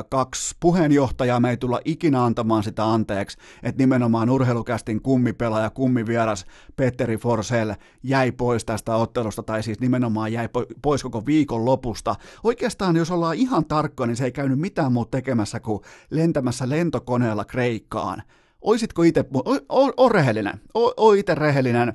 kaksi 0.08 0.56
puheenjohtajaa, 0.60 1.40
me 1.40 1.50
ei 1.50 1.56
tulla 1.56 1.80
ikinä 1.84 2.24
antamaan 2.24 2.62
sitä 2.62 2.92
anteeksi, 2.92 3.38
että 3.62 3.82
nimenomaan 3.82 4.30
urheilukästin 4.30 5.02
kummipelaaja, 5.02 5.70
kummivieras 5.70 6.46
Petteri 6.76 7.16
Forsell 7.16 7.72
jäi 8.02 8.32
pois 8.32 8.64
tästä 8.64 8.96
ottelusta, 8.96 9.42
tai 9.42 9.62
siis 9.62 9.80
nimenomaan 9.80 10.32
jäi 10.32 10.48
pois 10.82 11.02
koko 11.02 11.26
viikon 11.26 11.64
lopusta. 11.64 12.16
Oikeastaan, 12.44 12.96
jos 12.96 13.10
ollaan 13.10 13.36
ihan 13.36 13.64
tarkkoja, 13.64 14.06
niin 14.06 14.16
se 14.16 14.24
ei 14.24 14.32
käynyt 14.32 14.58
mitään 14.58 14.92
muuta 14.92 15.10
tekemässä 15.10 15.60
kuin 15.60 15.82
lentämässä 16.10 16.68
lentokoneella 16.68 17.44
Kreikkaan. 17.44 18.22
Oisitko 18.60 19.02
itse, 19.02 19.24
o, 19.96 20.08
rehellinen, 20.08 20.60
o, 20.74 20.92
o 20.96 21.12
itse 21.12 21.34
rehellinen, 21.34 21.92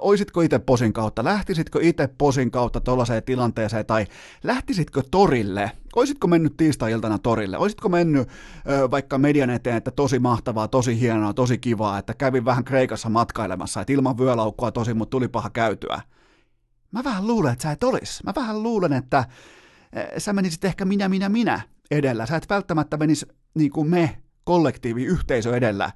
oisitko 0.00 0.40
itse 0.40 0.58
posin 0.58 0.92
kautta, 0.92 1.24
lähtisitkö 1.24 1.78
itse 1.82 2.08
posin 2.18 2.50
kautta 2.50 2.80
tuollaiseen 2.80 3.22
tilanteeseen, 3.22 3.86
tai 3.86 4.06
lähtisitkö 4.44 5.02
torille, 5.10 5.72
oisitko 5.96 6.26
mennyt 6.26 6.56
tiistai-iltana 6.56 7.18
torille, 7.18 7.58
oisitko 7.58 7.88
mennyt 7.88 8.28
ö, 8.70 8.90
vaikka 8.90 9.18
median 9.18 9.50
eteen, 9.50 9.76
että 9.76 9.90
tosi 9.90 10.18
mahtavaa, 10.18 10.68
tosi 10.68 11.00
hienoa, 11.00 11.32
tosi 11.34 11.58
kivaa, 11.58 11.98
että 11.98 12.14
kävin 12.14 12.44
vähän 12.44 12.64
Kreikassa 12.64 13.08
matkailemassa, 13.08 13.80
että 13.80 13.92
ilman 13.92 14.18
vyölaukkua 14.18 14.72
tosi, 14.72 14.94
mutta 14.94 15.10
tuli 15.10 15.28
paha 15.28 15.50
käytyä. 15.50 16.00
Mä 16.92 17.04
vähän 17.04 17.26
luulen, 17.26 17.52
että 17.52 17.62
sä 17.62 17.70
et 17.70 17.84
olis. 17.84 18.22
Mä 18.24 18.32
vähän 18.36 18.62
luulen, 18.62 18.92
että 18.92 19.24
sä 20.18 20.32
menisit 20.32 20.64
ehkä 20.64 20.84
minä, 20.84 21.08
minä, 21.08 21.28
minä 21.28 21.60
edellä. 21.90 22.26
Sä 22.26 22.36
et 22.36 22.50
välttämättä 22.50 22.96
menisi 22.96 23.26
niin 23.54 23.70
kuin 23.70 23.90
me 23.90 24.16
kollektiivi, 24.46 25.04
yhteisö 25.04 25.56
edellä, 25.56 25.92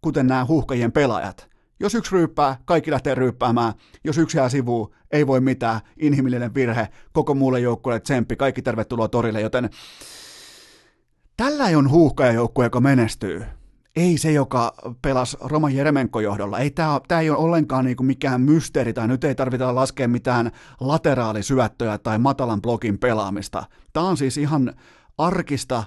kuten 0.00 0.26
nämä 0.26 0.44
huuhkajien 0.44 0.92
pelaajat. 0.92 1.48
Jos 1.80 1.94
yksi 1.94 2.12
ryyppää, 2.12 2.56
kaikki 2.64 2.90
lähtee 2.90 3.14
ryyppäämään. 3.14 3.72
Jos 4.04 4.18
yksi 4.18 4.38
jää 4.38 4.48
sivuun, 4.48 4.94
ei 5.10 5.26
voi 5.26 5.40
mitään, 5.40 5.80
inhimillinen 5.96 6.54
virhe, 6.54 6.88
koko 7.12 7.34
muulle 7.34 7.60
joukkueelle 7.60 8.00
tsemppi, 8.00 8.36
kaikki 8.36 8.62
tervetuloa 8.62 9.08
torille, 9.08 9.40
joten 9.40 9.70
tällä 11.36 11.64
on 11.64 11.90
huuhkajajoukkue, 11.90 12.64
joka 12.64 12.80
menestyy. 12.80 13.44
Ei 13.96 14.18
se, 14.18 14.32
joka 14.32 14.74
pelasi 15.02 15.36
Roma 15.40 15.70
Jeremenko 15.70 16.20
johdolla. 16.20 16.58
Ei 16.58 16.70
tämä, 16.70 17.00
tämä 17.08 17.20
ei 17.20 17.30
ole 17.30 17.38
ollenkaan 17.38 17.84
niin 17.84 17.96
kuin 17.96 18.06
mikään 18.06 18.40
mysteeri, 18.40 18.92
tai 18.92 19.08
nyt 19.08 19.24
ei 19.24 19.34
tarvita 19.34 19.74
laskea 19.74 20.08
mitään 20.08 20.50
lateraalisyöttöä 20.80 21.98
tai 21.98 22.18
matalan 22.18 22.62
blogin 22.62 22.98
pelaamista. 22.98 23.64
Tämä 23.92 24.06
on 24.06 24.16
siis 24.16 24.36
ihan 24.36 24.74
arkista 25.18 25.84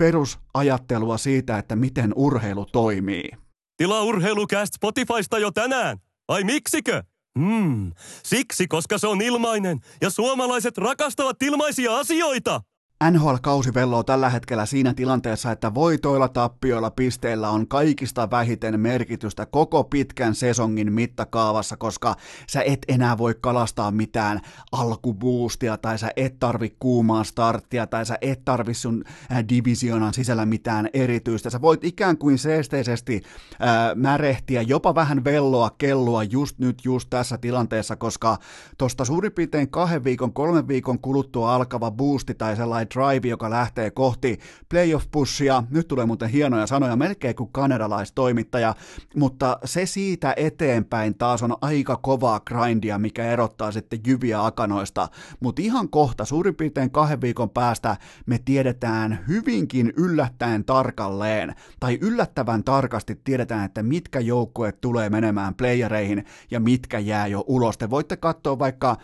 perusajattelua 0.00 1.18
siitä, 1.18 1.58
että 1.58 1.76
miten 1.76 2.12
urheilu 2.16 2.66
toimii. 2.66 3.30
Tilaa 3.76 4.02
urheilukäst 4.02 4.74
Spotifysta 4.74 5.38
jo 5.38 5.50
tänään. 5.50 5.98
Ai 6.28 6.44
miksikö? 6.44 7.02
Hmm, 7.38 7.92
siksi 8.22 8.66
koska 8.68 8.98
se 8.98 9.06
on 9.06 9.22
ilmainen 9.22 9.80
ja 10.00 10.10
suomalaiset 10.10 10.78
rakastavat 10.78 11.42
ilmaisia 11.42 11.96
asioita. 11.96 12.60
NHL-kausi 13.04 13.74
velloo 13.74 14.02
tällä 14.02 14.30
hetkellä 14.30 14.66
siinä 14.66 14.94
tilanteessa, 14.94 15.52
että 15.52 15.74
voitoilla, 15.74 16.28
tappioilla, 16.28 16.90
pisteillä 16.90 17.50
on 17.50 17.68
kaikista 17.68 18.30
vähiten 18.30 18.80
merkitystä 18.80 19.46
koko 19.46 19.84
pitkän 19.84 20.34
sesongin 20.34 20.92
mittakaavassa, 20.92 21.76
koska 21.76 22.14
sä 22.46 22.62
et 22.62 22.78
enää 22.88 23.18
voi 23.18 23.34
kalastaa 23.40 23.90
mitään 23.90 24.40
alkuboostia, 24.72 25.76
tai 25.76 25.98
sä 25.98 26.10
et 26.16 26.38
tarvi 26.38 26.76
kuumaa 26.78 27.24
starttia, 27.24 27.86
tai 27.86 28.06
sä 28.06 28.18
et 28.20 28.44
tarvi 28.44 28.74
sun 28.74 29.04
äh, 29.32 29.44
divisionan 29.48 30.14
sisällä 30.14 30.46
mitään 30.46 30.88
erityistä. 30.92 31.50
Sä 31.50 31.60
voit 31.60 31.84
ikään 31.84 32.18
kuin 32.18 32.38
seesteisesti 32.38 33.22
äh, 33.52 33.68
märehtiä, 33.94 34.62
jopa 34.62 34.94
vähän 34.94 35.24
velloa 35.24 35.70
kelloa 35.78 36.22
just 36.22 36.58
nyt, 36.58 36.84
just 36.84 37.10
tässä 37.10 37.38
tilanteessa, 37.38 37.96
koska 37.96 38.38
tosta 38.78 39.04
suurin 39.04 39.32
piirtein 39.32 39.70
kahden 39.70 40.04
viikon, 40.04 40.32
kolmen 40.32 40.68
viikon 40.68 40.98
kuluttua 40.98 41.54
alkava 41.54 41.90
boosti 41.90 42.34
tai 42.34 42.56
sellainen 42.56 42.89
drive, 42.94 43.28
joka 43.28 43.50
lähtee 43.50 43.90
kohti 43.90 44.38
playoff-pushia. 44.68 45.62
Nyt 45.70 45.88
tulee 45.88 46.06
muuten 46.06 46.28
hienoja 46.28 46.66
sanoja, 46.66 46.96
melkein 46.96 47.34
kuin 47.34 47.52
kanadalaistoimittaja, 47.52 48.74
mutta 49.16 49.58
se 49.64 49.86
siitä 49.86 50.34
eteenpäin 50.36 51.14
taas 51.18 51.42
on 51.42 51.56
aika 51.60 51.96
kovaa 51.96 52.40
grindia, 52.40 52.98
mikä 52.98 53.24
erottaa 53.24 53.72
sitten 53.72 54.00
jyviä 54.06 54.44
akanoista. 54.46 55.08
Mutta 55.40 55.62
ihan 55.62 55.88
kohta, 55.88 56.24
suurin 56.24 56.54
piirtein 56.54 56.90
kahden 56.90 57.20
viikon 57.20 57.50
päästä, 57.50 57.96
me 58.26 58.38
tiedetään 58.44 59.24
hyvinkin 59.28 59.92
yllättäen 59.96 60.64
tarkalleen, 60.64 61.54
tai 61.80 61.98
yllättävän 62.00 62.64
tarkasti 62.64 63.20
tiedetään, 63.24 63.64
että 63.64 63.82
mitkä 63.82 64.20
joukkueet 64.20 64.80
tulee 64.80 65.10
menemään 65.10 65.54
playereihin 65.54 66.24
ja 66.50 66.60
mitkä 66.60 66.98
jää 66.98 67.26
jo 67.26 67.44
ulos. 67.46 67.78
Te 67.78 67.90
voitte 67.90 68.16
katsoa 68.16 68.58
vaikka 68.58 68.96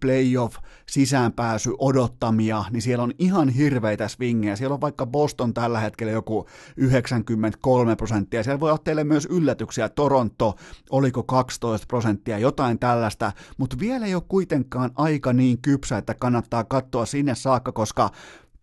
playoff 0.00 0.56
sisäänpääsy 0.88 1.70
odottamia, 1.78 2.64
niin 2.70 2.82
siellä 2.82 2.99
on 3.00 3.12
ihan 3.18 3.48
hirveitä 3.48 4.08
swingejä. 4.08 4.56
Siellä 4.56 4.74
on 4.74 4.80
vaikka 4.80 5.06
Boston 5.06 5.54
tällä 5.54 5.80
hetkellä 5.80 6.12
joku 6.12 6.46
93 6.76 7.96
prosenttia. 7.96 8.42
Siellä 8.42 8.60
voi 8.60 8.70
olla 8.70 8.80
teille 8.84 9.04
myös 9.04 9.26
yllätyksiä. 9.30 9.88
Toronto, 9.88 10.54
oliko 10.90 11.22
12 11.22 11.86
prosenttia, 11.86 12.38
jotain 12.38 12.78
tällaista, 12.78 13.32
mutta 13.58 13.76
vielä 13.80 14.06
ei 14.06 14.14
ole 14.14 14.22
kuitenkaan 14.28 14.90
aika 14.94 15.32
niin 15.32 15.62
kypsä, 15.62 15.98
että 15.98 16.14
kannattaa 16.14 16.64
katsoa 16.64 17.06
sinne 17.06 17.34
saakka, 17.34 17.72
koska 17.72 18.10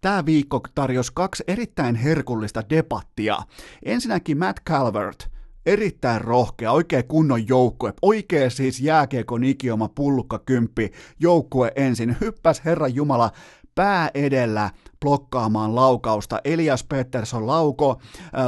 Tämä 0.02 0.26
viikko 0.26 0.62
tarjosi 0.76 1.12
kaksi 1.16 1.44
erittäin 1.48 1.96
herkullista 1.96 2.64
debattia. 2.70 3.38
Ensinnäkin 3.86 4.38
Matt 4.38 4.60
Calvert– 4.70 5.28
erittäin 5.68 6.22
rohkea, 6.22 6.72
oikein 6.72 7.08
kunnon 7.08 7.48
joukkue, 7.48 7.94
oikein 8.02 8.52
siis 8.52 8.80
jääkiekon 8.80 9.44
ikioma 9.44 9.90
pullukka 9.90 10.40
kymppi 10.40 10.92
joukkue 11.20 11.72
ensin, 11.76 12.18
hyppäs 12.22 12.66
Herran 12.66 12.96
Jumala 12.96 13.32
pää 13.78 14.10
edellä 14.14 14.70
blokkaamaan 15.02 15.76
laukausta. 15.76 16.40
Elias 16.44 16.84
Pettersson 16.84 17.48
lauko, 17.48 18.02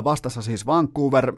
vastassa 0.04 0.42
siis 0.42 0.66
Vancouver, 0.66 1.34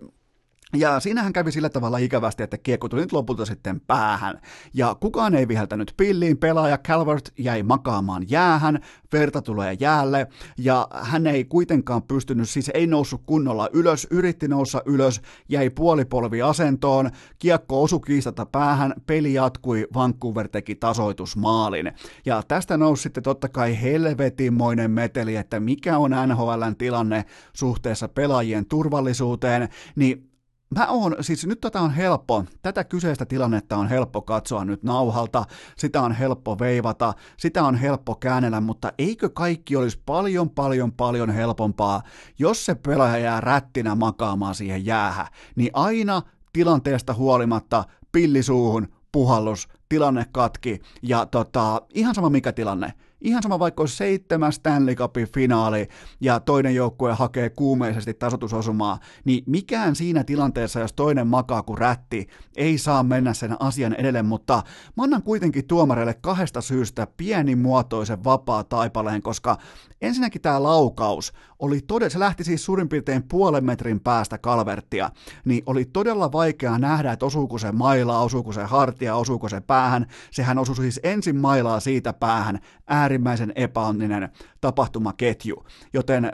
ja 0.75 0.99
siinähän 0.99 1.33
kävi 1.33 1.51
sillä 1.51 1.69
tavalla 1.69 1.97
ikävästi, 1.97 2.43
että 2.43 2.57
kiekko 2.57 2.89
tuli 2.89 3.01
nyt 3.01 3.11
lopulta 3.11 3.45
sitten 3.45 3.81
päähän. 3.81 4.41
Ja 4.73 4.95
kukaan 4.99 5.35
ei 5.35 5.47
viheltänyt 5.47 5.93
pilliin, 5.97 6.37
pelaaja 6.37 6.77
Calvert 6.77 7.29
jäi 7.37 7.63
makaamaan 7.63 8.25
jäähän, 8.29 8.79
verta 9.13 9.41
tulee 9.41 9.77
jäälle, 9.79 10.27
ja 10.57 10.87
hän 11.01 11.27
ei 11.27 11.45
kuitenkaan 11.45 12.03
pystynyt, 12.03 12.49
siis 12.49 12.71
ei 12.73 12.87
noussut 12.87 13.21
kunnolla 13.25 13.69
ylös, 13.73 14.07
yritti 14.11 14.47
noussa 14.47 14.81
ylös, 14.85 15.21
jäi 15.49 15.69
puolipolvi 15.69 16.41
asentoon, 16.41 17.09
kiekko 17.39 17.83
osui 17.83 17.99
kiistata 17.99 18.45
päähän, 18.45 18.93
peli 19.07 19.33
jatkui, 19.33 19.87
Vancouver 19.93 20.47
teki 20.47 20.75
tasoitusmaalin. 20.75 21.91
Ja 22.25 22.43
tästä 22.47 22.77
nousi 22.77 23.03
sitten 23.03 23.23
totta 23.23 23.49
kai 23.49 23.81
helvetinmoinen 23.81 24.91
meteli, 24.91 25.35
että 25.35 25.59
mikä 25.59 25.97
on 25.97 26.11
NHLn 26.27 26.75
tilanne 26.77 27.25
suhteessa 27.53 28.07
pelaajien 28.07 28.65
turvallisuuteen, 28.65 29.69
niin 29.95 30.30
Mä 30.75 30.87
oon, 30.87 31.15
siis 31.21 31.45
nyt 31.45 31.61
tätä 31.61 31.81
on 31.81 31.91
helppo, 31.91 32.45
tätä 32.61 32.83
kyseistä 32.83 33.25
tilannetta 33.25 33.77
on 33.77 33.87
helppo 33.87 34.21
katsoa 34.21 34.65
nyt 34.65 34.83
nauhalta, 34.83 35.43
sitä 35.77 36.01
on 36.01 36.11
helppo 36.11 36.59
veivata, 36.59 37.13
sitä 37.37 37.63
on 37.63 37.75
helppo 37.75 38.15
käännellä, 38.15 38.61
mutta 38.61 38.93
eikö 38.97 39.29
kaikki 39.29 39.75
olisi 39.75 40.01
paljon, 40.05 40.49
paljon, 40.49 40.91
paljon 40.91 41.29
helpompaa, 41.29 42.01
jos 42.39 42.65
se 42.65 42.75
pelaaja 42.75 43.17
jää 43.17 43.41
rättinä 43.41 43.95
makaamaan 43.95 44.55
siihen 44.55 44.85
jäähä, 44.85 45.27
niin 45.55 45.69
aina 45.73 46.21
tilanteesta 46.53 47.13
huolimatta 47.13 47.83
pillisuuhun, 48.11 48.87
puhallus, 49.11 49.67
tilanne 49.89 50.25
katki 50.31 50.79
ja 51.01 51.25
tota, 51.25 51.81
ihan 51.93 52.15
sama 52.15 52.29
mikä 52.29 52.51
tilanne, 52.51 52.93
Ihan 53.21 53.43
sama 53.43 53.59
vaikka 53.59 53.83
olisi 53.83 53.95
seitsemän 53.95 54.53
Stanley 54.53 54.95
Cupin 54.95 55.27
finaali 55.33 55.87
ja 56.21 56.39
toinen 56.39 56.75
joukkue 56.75 57.13
hakee 57.13 57.49
kuumeisesti 57.49 58.13
tasotusosumaa, 58.13 58.99
niin 59.25 59.43
mikään 59.47 59.95
siinä 59.95 60.23
tilanteessa, 60.23 60.79
jos 60.79 60.93
toinen 60.93 61.27
makaa 61.27 61.63
kuin 61.63 61.77
rätti, 61.77 62.27
ei 62.55 62.77
saa 62.77 63.03
mennä 63.03 63.33
sen 63.33 63.55
asian 63.59 63.93
edelle, 63.93 64.21
mutta 64.23 64.63
mä 64.97 65.03
annan 65.03 65.23
kuitenkin 65.23 65.67
tuomareille 65.67 66.13
kahdesta 66.13 66.61
syystä 66.61 67.07
pienimuotoisen 67.17 68.23
vapaa 68.23 68.63
taipaleen, 68.63 69.21
koska 69.21 69.57
ensinnäkin 70.01 70.41
tämä 70.41 70.63
laukaus 70.63 71.33
oli 71.59 71.81
todella, 71.81 72.09
se 72.09 72.19
lähti 72.19 72.43
siis 72.43 72.65
suurin 72.65 72.89
piirtein 72.89 73.23
puolen 73.23 73.65
metrin 73.65 73.99
päästä 73.99 74.37
kalverttia, 74.37 75.11
niin 75.45 75.63
oli 75.65 75.85
todella 75.85 76.31
vaikea 76.31 76.79
nähdä, 76.79 77.11
että 77.11 77.25
osuuko 77.25 77.57
se 77.57 77.71
mailaa, 77.71 78.23
osuuko 78.23 78.51
se 78.51 78.63
hartia, 78.63 79.15
osuuko 79.15 79.49
se 79.49 79.61
päähän. 79.61 80.05
Sehän 80.31 80.57
osui 80.57 80.75
siis 80.75 80.99
ensin 81.03 81.35
mailaa 81.35 81.79
siitä 81.79 82.13
päähän, 82.13 82.59
äärimmäisen 82.87 83.51
epäonninen 83.55 84.29
tapahtumaketju. 84.61 85.65
Joten 85.93 86.31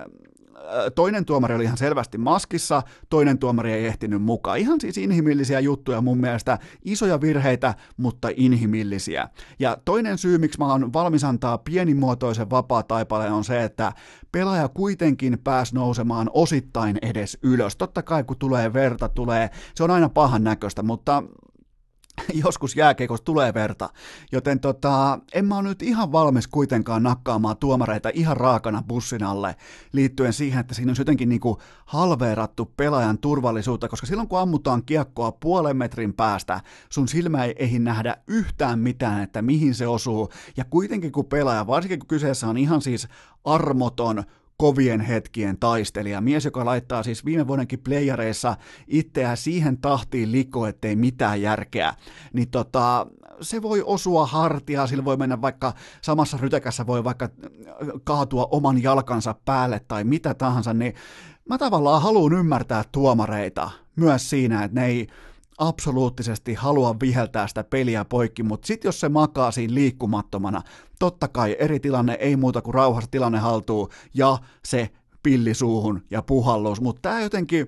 toinen 0.95 1.25
tuomari 1.25 1.55
oli 1.55 1.63
ihan 1.63 1.77
selvästi 1.77 2.17
maskissa, 2.17 2.83
toinen 3.09 3.39
tuomari 3.39 3.73
ei 3.73 3.85
ehtinyt 3.85 4.21
mukaan. 4.21 4.57
Ihan 4.57 4.81
siis 4.81 4.97
inhimillisiä 4.97 5.59
juttuja 5.59 6.01
mun 6.01 6.17
mielestä, 6.17 6.59
isoja 6.85 7.21
virheitä, 7.21 7.73
mutta 7.97 8.29
inhimillisiä. 8.35 9.29
Ja 9.59 9.77
toinen 9.85 10.17
syy, 10.17 10.37
miksi 10.37 10.59
mä 10.59 10.71
oon 10.71 10.93
valmis 10.93 11.23
antaa 11.23 11.57
pienimuotoisen 11.57 12.49
vapaa 12.49 12.83
taipaleen 12.83 13.33
on 13.33 13.43
se, 13.43 13.63
että 13.63 13.91
pelaaja 14.31 14.67
kuitenkin 14.67 15.39
pääsi 15.43 15.75
nousemaan 15.75 16.29
osittain 16.33 16.97
edes 17.01 17.37
ylös. 17.43 17.75
Totta 17.75 18.03
kai 18.03 18.23
kun 18.23 18.37
tulee 18.37 18.73
verta, 18.73 19.09
tulee, 19.09 19.49
se 19.75 19.83
on 19.83 19.91
aina 19.91 20.09
pahan 20.09 20.43
näköistä, 20.43 20.83
mutta 20.83 21.23
joskus 22.43 22.75
jääkeikossa 22.75 23.25
tulee 23.25 23.53
verta, 23.53 23.89
joten 24.31 24.59
tota, 24.59 25.19
en 25.33 25.45
mä 25.45 25.57
ole 25.57 25.69
nyt 25.69 25.81
ihan 25.81 26.11
valmis 26.11 26.47
kuitenkaan 26.47 27.03
nakkaamaan 27.03 27.57
tuomareita 27.57 28.09
ihan 28.13 28.37
raakana 28.37 28.83
bussin 28.87 29.23
alle 29.23 29.55
liittyen 29.93 30.33
siihen, 30.33 30.59
että 30.59 30.73
siinä 30.73 30.91
on 30.91 30.95
jotenkin 30.99 31.29
niinku 31.29 31.57
halveerattu 31.85 32.65
pelaajan 32.77 33.17
turvallisuutta, 33.17 33.89
koska 33.89 34.07
silloin 34.07 34.27
kun 34.27 34.39
ammutaan 34.39 34.83
kiekkoa 34.85 35.31
puolen 35.31 35.77
metrin 35.77 36.13
päästä, 36.13 36.61
sun 36.89 37.07
silmä 37.07 37.43
ei 37.43 37.55
ehdi 37.59 37.79
nähdä 37.79 38.17
yhtään 38.27 38.79
mitään, 38.79 39.23
että 39.23 39.41
mihin 39.41 39.75
se 39.75 39.87
osuu, 39.87 40.29
ja 40.57 40.65
kuitenkin 40.65 41.11
kun 41.11 41.25
pelaaja, 41.25 41.67
varsinkin 41.67 41.99
kun 41.99 42.07
kyseessä 42.07 42.47
on 42.47 42.57
ihan 42.57 42.81
siis 42.81 43.07
armoton 43.45 44.23
kovien 44.57 45.01
hetkien 45.01 45.59
taistelija, 45.59 46.21
mies, 46.21 46.45
joka 46.45 46.65
laittaa 46.65 47.03
siis 47.03 47.25
viime 47.25 47.47
vuodenkin 47.47 47.79
playereissa 47.79 48.57
itseään 48.87 49.37
siihen 49.37 49.77
tahtiin 49.77 50.31
liko, 50.31 50.67
ettei 50.67 50.95
mitään 50.95 51.41
järkeä, 51.41 51.93
niin 52.33 52.49
tota, 52.49 53.07
se 53.41 53.61
voi 53.61 53.83
osua 53.85 54.25
hartia, 54.25 54.87
sillä 54.87 55.05
voi 55.05 55.17
mennä 55.17 55.41
vaikka 55.41 55.73
samassa 56.01 56.37
rytekässä 56.41 56.87
voi 56.87 57.03
vaikka 57.03 57.29
kaatua 58.03 58.47
oman 58.51 58.83
jalkansa 58.83 59.35
päälle 59.45 59.81
tai 59.87 60.03
mitä 60.03 60.33
tahansa, 60.33 60.73
niin 60.73 60.93
mä 61.49 61.57
tavallaan 61.57 62.01
haluan 62.01 62.33
ymmärtää 62.33 62.83
tuomareita 62.91 63.71
myös 63.95 64.29
siinä, 64.29 64.63
että 64.63 64.79
ne 64.79 64.87
ei 64.87 65.07
absoluuttisesti 65.57 66.53
halua 66.53 66.95
viheltää 67.01 67.47
sitä 67.47 67.63
peliä 67.63 68.05
poikki, 68.05 68.43
mutta 68.43 68.67
sitten 68.67 68.87
jos 68.87 68.99
se 68.99 69.09
makaa 69.09 69.51
siinä 69.51 69.73
liikkumattomana, 69.73 70.61
totta 70.99 71.27
kai 71.27 71.55
eri 71.59 71.79
tilanne 71.79 72.17
ei 72.19 72.35
muuta 72.35 72.61
kuin 72.61 72.73
rauhassa 72.73 73.11
tilanne 73.11 73.39
haltuu 73.39 73.89
ja 74.13 74.37
se 74.65 74.89
pillisuuhun 75.23 76.01
ja 76.11 76.21
puhallus, 76.21 76.81
mutta 76.81 77.01
tämä 77.01 77.21
jotenkin, 77.21 77.67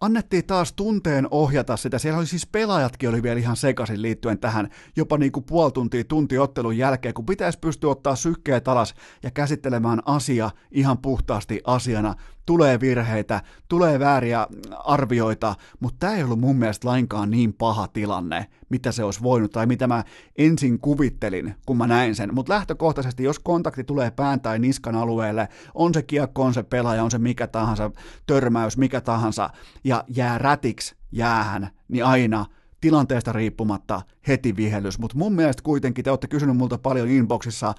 annettiin 0.00 0.46
taas 0.46 0.72
tunteen 0.72 1.28
ohjata 1.30 1.76
sitä. 1.76 1.98
Siellä 1.98 2.18
oli 2.18 2.26
siis 2.26 2.46
pelaajatkin 2.46 3.08
oli 3.08 3.22
vielä 3.22 3.40
ihan 3.40 3.56
sekaisin 3.56 4.02
liittyen 4.02 4.38
tähän 4.38 4.68
jopa 4.96 5.18
niin 5.18 5.32
kuin 5.32 5.44
puoli 5.44 5.72
tuntia 5.72 6.04
tunti 6.04 6.38
ottelun 6.38 6.78
jälkeen, 6.78 7.14
kun 7.14 7.26
pitäisi 7.26 7.58
pystyä 7.58 7.90
ottaa 7.90 8.16
sykkeet 8.16 8.68
alas 8.68 8.94
ja 9.22 9.30
käsittelemään 9.30 10.02
asia 10.04 10.50
ihan 10.70 10.98
puhtaasti 10.98 11.60
asiana 11.64 12.14
tulee 12.48 12.80
virheitä, 12.80 13.42
tulee 13.68 13.98
vääriä 13.98 14.46
arvioita, 14.84 15.54
mutta 15.80 15.96
tämä 15.98 16.16
ei 16.16 16.22
ollut 16.22 16.40
mun 16.40 16.56
mielestä 16.56 16.88
lainkaan 16.88 17.30
niin 17.30 17.52
paha 17.52 17.88
tilanne, 17.88 18.46
mitä 18.68 18.92
se 18.92 19.04
olisi 19.04 19.22
voinut, 19.22 19.52
tai 19.52 19.66
mitä 19.66 19.86
mä 19.86 20.04
ensin 20.38 20.78
kuvittelin, 20.78 21.54
kun 21.66 21.76
mä 21.76 21.86
näin 21.86 22.14
sen. 22.14 22.34
Mutta 22.34 22.52
lähtökohtaisesti, 22.52 23.22
jos 23.22 23.38
kontakti 23.38 23.84
tulee 23.84 24.10
pään 24.10 24.40
tai 24.40 24.58
niskan 24.58 24.94
alueelle, 24.94 25.48
on 25.74 25.94
se 25.94 26.02
kiekko, 26.02 26.42
on 26.42 26.54
se 26.54 26.62
pelaaja, 26.62 27.04
on 27.04 27.10
se 27.10 27.18
mikä 27.18 27.46
tahansa, 27.46 27.90
törmäys, 28.26 28.76
mikä 28.76 29.00
tahansa, 29.00 29.50
ja 29.84 30.04
jää 30.08 30.38
rätiksi 30.38 30.96
jäähän, 31.12 31.68
niin 31.88 32.04
aina 32.04 32.46
tilanteesta 32.80 33.32
riippumatta 33.32 34.02
heti 34.28 34.56
vihellys, 34.56 34.98
mutta 34.98 35.18
mun 35.18 35.32
mielestä 35.32 35.62
kuitenkin 35.62 36.04
te 36.04 36.10
olette 36.10 36.28
kysynyt 36.28 36.56
multa 36.56 36.78
paljon 36.78 37.08
inboxissa 37.08 37.74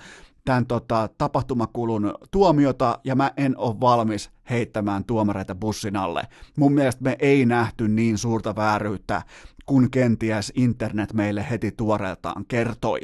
tämän 0.46 0.66
tota, 0.66 1.10
tapahtumakulun 1.18 2.14
tuomiota, 2.32 3.00
ja 3.04 3.16
mä 3.16 3.32
en 3.38 3.58
ole 3.58 3.80
valmis 3.80 4.32
heittämään 4.50 5.04
tuomareita 5.04 5.56
bussin 5.56 5.96
alle. 5.96 6.24
Mun 6.58 6.74
mielestä 6.74 7.04
me 7.04 7.16
ei 7.20 7.46
nähty 7.46 7.88
niin 7.88 8.18
suurta 8.18 8.56
vääryyttä, 8.56 9.22
kun 9.66 9.92
kenties 9.92 10.52
internet 10.56 11.14
meille 11.14 11.46
heti 11.50 11.72
tuoreeltaan 11.72 12.46
kertoi. 12.46 13.00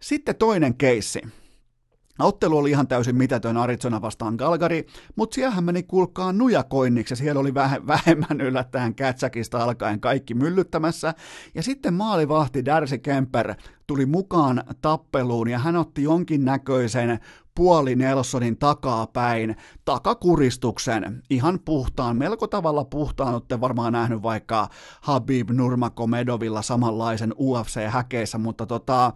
Sitten 0.00 0.36
toinen 0.36 0.74
keissi. 0.74 1.20
Ottelu 2.22 2.58
oli 2.58 2.70
ihan 2.70 2.88
täysin 2.88 3.16
mitätön 3.16 3.56
Arizona 3.56 4.02
vastaan 4.02 4.34
Galgari, 4.34 4.86
mutta 5.16 5.34
siellähän 5.34 5.64
meni 5.64 5.82
kulkaa 5.82 6.32
nujakoinniksi 6.32 7.12
ja 7.12 7.16
siellä 7.16 7.40
oli 7.40 7.50
väh- 7.50 7.86
vähemmän 7.86 8.40
yllättäen 8.40 8.94
Kätsäkistä 8.94 9.58
alkaen 9.58 10.00
kaikki 10.00 10.34
myllyttämässä. 10.34 11.14
Ja 11.54 11.62
sitten 11.62 11.94
maalivahti 11.94 12.64
Darcy 12.64 12.98
Kemper 12.98 13.54
tuli 13.86 14.06
mukaan 14.06 14.62
tappeluun 14.80 15.48
ja 15.48 15.58
hän 15.58 15.76
otti 15.76 16.02
jonkinnäköisen 16.02 17.18
puoli 17.54 17.96
Nelsonin 17.96 18.58
takaa 18.58 19.06
päin 19.06 19.56
takakuristuksen, 19.84 21.22
ihan 21.30 21.58
puhtaan, 21.64 22.16
melko 22.16 22.46
tavalla 22.46 22.84
puhtaan, 22.84 23.34
olette 23.34 23.60
varmaan 23.60 23.92
nähnyt 23.92 24.22
vaikka 24.22 24.68
Habib 25.00 25.50
Nurmagomedovilla 25.50 26.62
samanlaisen 26.62 27.32
UFC-häkeissä, 27.32 28.38
mutta 28.38 28.66
tota, 28.66 29.12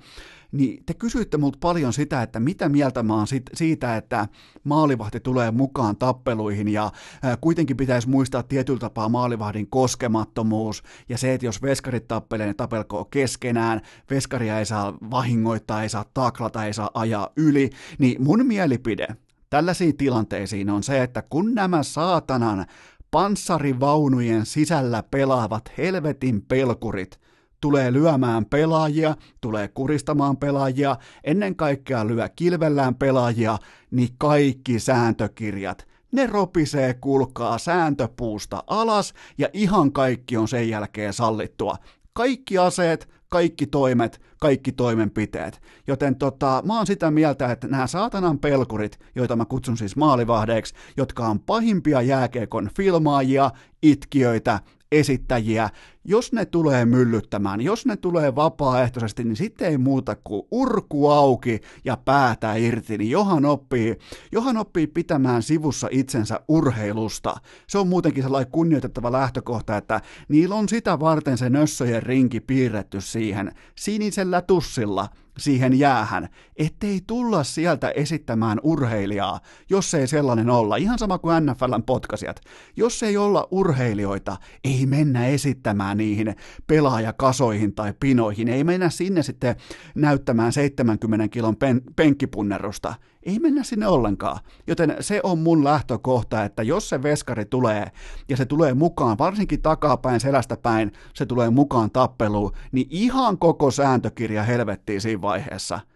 niin 0.54 0.82
te 0.86 0.94
kysyitte 0.94 1.36
multa 1.36 1.58
paljon 1.60 1.92
sitä, 1.92 2.22
että 2.22 2.40
mitä 2.40 2.68
mieltä 2.68 3.02
mä 3.02 3.14
oon 3.14 3.26
siitä, 3.54 3.96
että 3.96 4.28
maalivahti 4.64 5.20
tulee 5.20 5.50
mukaan 5.50 5.96
tappeluihin 5.96 6.68
ja 6.68 6.92
kuitenkin 7.40 7.76
pitäisi 7.76 8.08
muistaa 8.08 8.42
tietyllä 8.42 8.78
tapaa 8.78 9.08
maalivahdin 9.08 9.70
koskemattomuus 9.70 10.82
ja 11.08 11.18
se, 11.18 11.34
että 11.34 11.46
jos 11.46 11.62
veskarit 11.62 12.08
tappelee, 12.08 12.46
ne 12.46 12.54
tapelkoo 12.54 13.04
keskenään, 13.04 13.80
veskaria 14.10 14.58
ei 14.58 14.66
saa 14.66 14.94
vahingoittaa, 15.10 15.82
ei 15.82 15.88
saa 15.88 16.04
taklata, 16.14 16.64
ei 16.64 16.74
saa 16.74 16.90
ajaa 16.94 17.30
yli, 17.36 17.70
niin 17.98 18.22
mun 18.22 18.46
mielipide 18.46 19.08
tällaisiin 19.50 19.96
tilanteisiin 19.96 20.70
on 20.70 20.82
se, 20.82 21.02
että 21.02 21.22
kun 21.22 21.54
nämä 21.54 21.82
saatanan 21.82 22.66
panssarivaunujen 23.10 24.46
sisällä 24.46 25.02
pelaavat 25.10 25.72
helvetin 25.78 26.42
pelkurit 26.42 27.23
tulee 27.64 27.92
lyömään 27.92 28.44
pelaajia, 28.44 29.16
tulee 29.40 29.68
kuristamaan 29.68 30.36
pelaajia, 30.36 30.96
ennen 31.24 31.56
kaikkea 31.56 32.06
lyö 32.06 32.28
kilvellään 32.36 32.94
pelaajia, 32.94 33.58
niin 33.90 34.08
kaikki 34.18 34.80
sääntökirjat, 34.80 35.86
ne 36.12 36.26
ropisee 36.26 36.94
kulkaa 36.94 37.58
sääntöpuusta 37.58 38.64
alas 38.66 39.14
ja 39.38 39.48
ihan 39.52 39.92
kaikki 39.92 40.36
on 40.36 40.48
sen 40.48 40.68
jälkeen 40.68 41.12
sallittua. 41.12 41.76
Kaikki 42.12 42.58
aseet, 42.58 43.08
kaikki 43.28 43.66
toimet, 43.66 44.20
kaikki 44.40 44.72
toimenpiteet. 44.72 45.62
Joten 45.86 46.16
tota, 46.16 46.62
mä 46.66 46.76
oon 46.76 46.86
sitä 46.86 47.10
mieltä, 47.10 47.52
että 47.52 47.68
nämä 47.68 47.86
saatanan 47.86 48.38
pelkurit, 48.38 48.98
joita 49.14 49.36
mä 49.36 49.44
kutsun 49.44 49.76
siis 49.76 49.96
maalivahdeiksi, 49.96 50.74
jotka 50.96 51.26
on 51.26 51.40
pahimpia 51.40 52.02
jääkeekon 52.02 52.70
filmaajia, 52.76 53.50
itkiöitä, 53.82 54.60
esittäjiä, 54.98 55.70
jos 56.04 56.32
ne 56.32 56.44
tulee 56.44 56.84
myllyttämään, 56.84 57.60
jos 57.60 57.86
ne 57.86 57.96
tulee 57.96 58.34
vapaaehtoisesti, 58.34 59.24
niin 59.24 59.36
sitten 59.36 59.68
ei 59.68 59.78
muuta 59.78 60.16
kuin 60.24 60.42
urku 60.50 61.10
auki 61.10 61.60
ja 61.84 61.96
päätä 61.96 62.54
irti, 62.54 62.98
niin 62.98 63.10
johan 63.10 63.44
oppii, 63.44 63.96
johan 64.32 64.56
oppii 64.56 64.86
pitämään 64.86 65.42
sivussa 65.42 65.88
itsensä 65.90 66.40
urheilusta. 66.48 67.34
Se 67.66 67.78
on 67.78 67.88
muutenkin 67.88 68.22
sellainen 68.22 68.52
kunnioitettava 68.52 69.12
lähtökohta, 69.12 69.76
että 69.76 70.00
niillä 70.28 70.54
on 70.54 70.68
sitä 70.68 71.00
varten 71.00 71.38
se 71.38 71.50
nössöjen 71.50 72.02
rinki 72.02 72.40
piirretty 72.40 73.00
siihen 73.00 73.52
sinisellä 73.76 74.42
tussilla, 74.42 75.08
siihen 75.38 75.78
jäähän, 75.78 76.28
ettei 76.56 77.00
tulla 77.06 77.44
sieltä 77.44 77.90
esittämään 77.90 78.60
urheilijaa, 78.62 79.40
jos 79.70 79.94
ei 79.94 80.06
sellainen 80.06 80.50
olla. 80.50 80.76
Ihan 80.76 80.98
sama 80.98 81.18
kuin 81.18 81.46
NFLn 81.46 81.82
potkasijat. 81.86 82.40
Jos 82.76 83.02
ei 83.02 83.16
olla 83.16 83.48
urheilijoita, 83.50 84.36
ei 84.64 84.86
mennä 84.86 85.26
esittämään 85.26 85.98
niihin 85.98 86.36
pelaajakasoihin 86.66 87.74
tai 87.74 87.94
pinoihin. 88.00 88.48
Ei 88.48 88.64
mennä 88.64 88.90
sinne 88.90 89.22
sitten 89.22 89.56
näyttämään 89.94 90.52
70 90.52 91.28
kilon 91.28 91.56
pen- 91.56 91.82
penkkipunnerusta. 91.96 92.94
Ei 93.24 93.38
mennä 93.38 93.62
sinne 93.62 93.86
ollenkaan. 93.86 94.38
Joten 94.66 94.96
se 95.00 95.20
on 95.22 95.38
mun 95.38 95.64
lähtökohta, 95.64 96.44
että 96.44 96.62
jos 96.62 96.88
se 96.88 97.02
veskari 97.02 97.44
tulee 97.44 97.86
ja 98.28 98.36
se 98.36 98.44
tulee 98.44 98.74
mukaan, 98.74 99.18
varsinkin 99.18 99.62
takapäin, 99.62 100.20
selästä 100.20 100.56
päin, 100.56 100.92
se 101.14 101.26
tulee 101.26 101.50
mukaan 101.50 101.90
tappeluun, 101.90 102.52
niin 102.72 102.86
ihan 102.90 103.38
koko 103.38 103.70
sääntökirja 103.70 104.42
helvettiin 104.42 105.00
siinä 105.00 105.22
vaiheessa– 105.22 105.80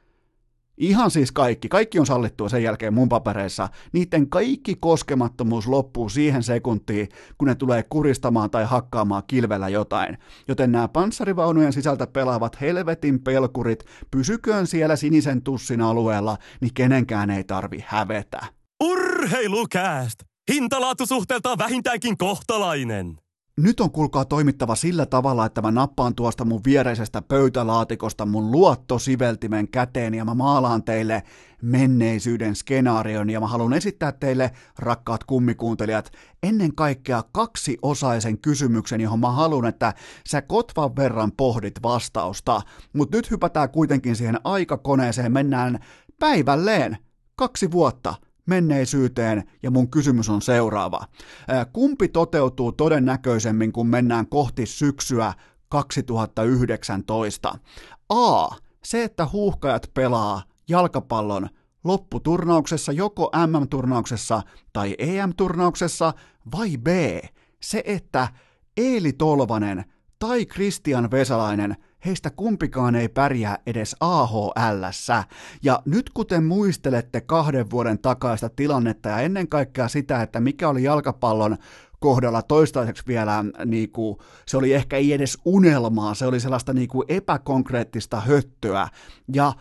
Ihan 0.78 1.10
siis 1.10 1.32
kaikki. 1.32 1.68
Kaikki 1.68 1.98
on 1.98 2.06
sallittua 2.06 2.48
sen 2.48 2.62
jälkeen 2.62 2.94
mun 2.94 3.08
papereissa. 3.08 3.68
Niiden 3.92 4.30
kaikki 4.30 4.74
koskemattomuus 4.80 5.66
loppuu 5.66 6.08
siihen 6.08 6.42
sekuntiin, 6.42 7.08
kun 7.38 7.48
ne 7.48 7.54
tulee 7.54 7.82
kuristamaan 7.82 8.50
tai 8.50 8.64
hakkaamaan 8.64 9.22
kilvellä 9.26 9.68
jotain. 9.68 10.18
Joten 10.48 10.72
nämä 10.72 10.88
panssarivaunujen 10.88 11.72
sisältä 11.72 12.06
pelaavat 12.06 12.60
helvetin 12.60 13.20
pelkurit, 13.20 13.84
pysyköön 14.10 14.66
siellä 14.66 14.96
sinisen 14.96 15.42
tussin 15.42 15.80
alueella, 15.80 16.36
niin 16.60 16.74
kenenkään 16.74 17.30
ei 17.30 17.44
tarvi 17.44 17.84
hävetä. 17.86 18.40
Urheilukääst! 18.84 20.18
Hintalaatusuhteeltaan 20.52 21.58
vähintäänkin 21.58 22.18
kohtalainen. 22.18 23.27
Nyt 23.58 23.80
on 23.80 23.90
kuulkaa 23.90 24.24
toimittava 24.24 24.74
sillä 24.74 25.06
tavalla, 25.06 25.46
että 25.46 25.62
mä 25.62 25.70
nappaan 25.70 26.14
tuosta 26.14 26.44
mun 26.44 26.60
viereisestä 26.64 27.22
pöytälaatikosta 27.22 28.26
mun 28.26 28.50
luottosiveltimen 28.50 29.68
käteen 29.68 30.14
ja 30.14 30.24
mä 30.24 30.34
maalaan 30.34 30.82
teille 30.82 31.22
menneisyyden 31.62 32.56
skenaarion 32.56 33.30
ja 33.30 33.40
mä 33.40 33.46
haluan 33.46 33.72
esittää 33.72 34.12
teille, 34.12 34.50
rakkaat 34.78 35.24
kummikuuntelijat, 35.24 36.12
ennen 36.42 36.74
kaikkea 36.74 37.22
kaksi 37.32 37.78
osaisen 37.82 38.38
kysymyksen, 38.38 39.00
johon 39.00 39.20
mä 39.20 39.30
haluan, 39.30 39.66
että 39.66 39.94
sä 40.26 40.42
kotvan 40.42 40.96
verran 40.96 41.32
pohdit 41.32 41.82
vastausta. 41.82 42.62
Mutta 42.92 43.16
nyt 43.16 43.30
hypätään 43.30 43.70
kuitenkin 43.70 44.16
siihen 44.16 44.40
aikakoneeseen, 44.44 45.32
mennään 45.32 45.78
päivälleen 46.18 46.98
kaksi 47.36 47.70
vuotta– 47.70 48.14
menneisyyteen 48.48 49.42
ja 49.62 49.70
mun 49.70 49.90
kysymys 49.90 50.28
on 50.28 50.42
seuraava. 50.42 51.04
Kumpi 51.72 52.08
toteutuu 52.08 52.72
todennäköisemmin, 52.72 53.72
kun 53.72 53.86
mennään 53.86 54.26
kohti 54.26 54.66
syksyä 54.66 55.32
2019? 55.68 57.58
A. 58.08 58.48
Se, 58.84 59.04
että 59.04 59.26
huuhkajat 59.32 59.90
pelaa 59.94 60.42
jalkapallon 60.68 61.48
lopputurnauksessa, 61.84 62.92
joko 62.92 63.30
MM-turnauksessa 63.46 64.42
tai 64.72 64.94
EM-turnauksessa, 64.98 66.12
vai 66.52 66.76
B. 66.76 66.88
Se, 67.62 67.82
että 67.86 68.28
Eeli 68.76 69.12
Tolvanen 69.12 69.84
tai 70.18 70.46
Kristian 70.46 71.10
Vesalainen– 71.10 71.76
heistä 72.04 72.30
kumpikaan 72.30 72.94
ei 72.94 73.08
pärjää 73.08 73.58
edes 73.66 73.96
ahl 74.00 74.48
Ja 75.62 75.82
nyt 75.84 76.10
kuten 76.10 76.44
muistelette 76.44 77.20
kahden 77.20 77.70
vuoden 77.70 77.98
takaista 77.98 78.48
tilannetta 78.48 79.08
ja 79.08 79.20
ennen 79.20 79.48
kaikkea 79.48 79.88
sitä, 79.88 80.22
että 80.22 80.40
mikä 80.40 80.68
oli 80.68 80.82
jalkapallon 80.82 81.56
kohdalla 82.00 82.42
toistaiseksi 82.42 83.02
vielä, 83.06 83.44
niin 83.64 83.90
kuin, 83.90 84.16
se 84.46 84.56
oli 84.56 84.72
ehkä 84.72 84.96
ei 84.96 85.12
edes 85.12 85.38
unelmaa, 85.44 86.14
se 86.14 86.26
oli 86.26 86.40
sellaista 86.40 86.72
niin 86.72 86.88
kuin 86.88 87.04
epäkonkreettista 87.08 88.20
höttöä. 88.20 88.88
Ja 89.32 89.52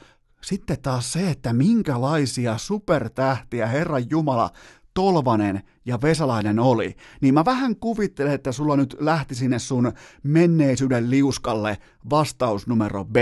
sitten 0.42 0.82
taas 0.82 1.14
se, 1.14 1.30
että 1.30 1.54
minkälaisia 1.54 2.58
supertähtiä 2.58 3.68
Herran 3.68 4.10
Jumala 4.10 4.50
Tolvanen 4.98 5.62
ja 5.86 6.02
Vesalainen 6.02 6.60
oli, 6.60 6.96
niin 7.22 7.34
mä 7.34 7.46
vähän 7.46 7.76
kuvittelen, 7.76 8.34
että 8.34 8.52
sulla 8.52 8.76
nyt 8.76 8.96
lähti 9.00 9.36
sinne 9.36 9.60
sun 9.60 9.94
menneisyyden 10.24 11.10
liuskalle 11.10 11.78
vastaus 12.10 12.68
numero 12.68 13.06
B. 13.06 13.16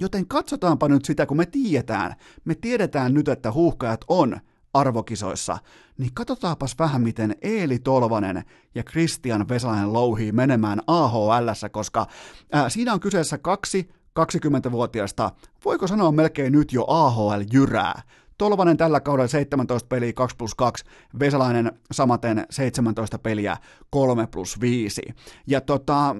Joten 0.00 0.26
katsotaanpa 0.26 0.88
nyt 0.88 1.04
sitä, 1.04 1.26
kun 1.26 1.36
me 1.36 1.46
tiedetään. 1.46 2.14
Me 2.44 2.54
tiedetään 2.54 3.14
nyt, 3.14 3.28
että 3.28 3.52
huuhkajat 3.52 4.00
on 4.08 4.40
arvokisoissa, 4.74 5.58
niin 5.98 6.10
katsotaanpas 6.14 6.74
vähän, 6.78 7.02
miten 7.02 7.36
Eeli 7.42 7.78
Tolvanen 7.78 8.44
ja 8.74 8.82
Christian 8.82 9.48
Vesalainen 9.48 9.92
louhii 9.92 10.32
menemään 10.32 10.80
AHL, 10.86 11.48
koska 11.70 12.06
ää, 12.52 12.68
siinä 12.68 12.92
on 12.92 13.00
kyseessä 13.00 13.38
kaksi 13.38 13.88
20-vuotiaista, 14.18 15.30
voiko 15.64 15.86
sanoa 15.86 16.12
melkein 16.12 16.52
nyt 16.52 16.72
jo 16.72 16.84
AHL-jyrää. 16.88 18.02
Tolvanen 18.38 18.76
tällä 18.76 19.00
kaudella 19.00 19.28
17 19.28 19.88
peliä 19.88 20.12
2 20.12 20.36
plus 20.36 20.54
2, 20.54 20.84
Vesalainen 21.18 21.72
samaten 21.92 22.46
17 22.50 23.18
peliä 23.18 23.56
3 23.90 24.26
plus 24.26 24.60
5. 24.60 25.02
Ja 25.46 25.60
tota, 25.60 26.16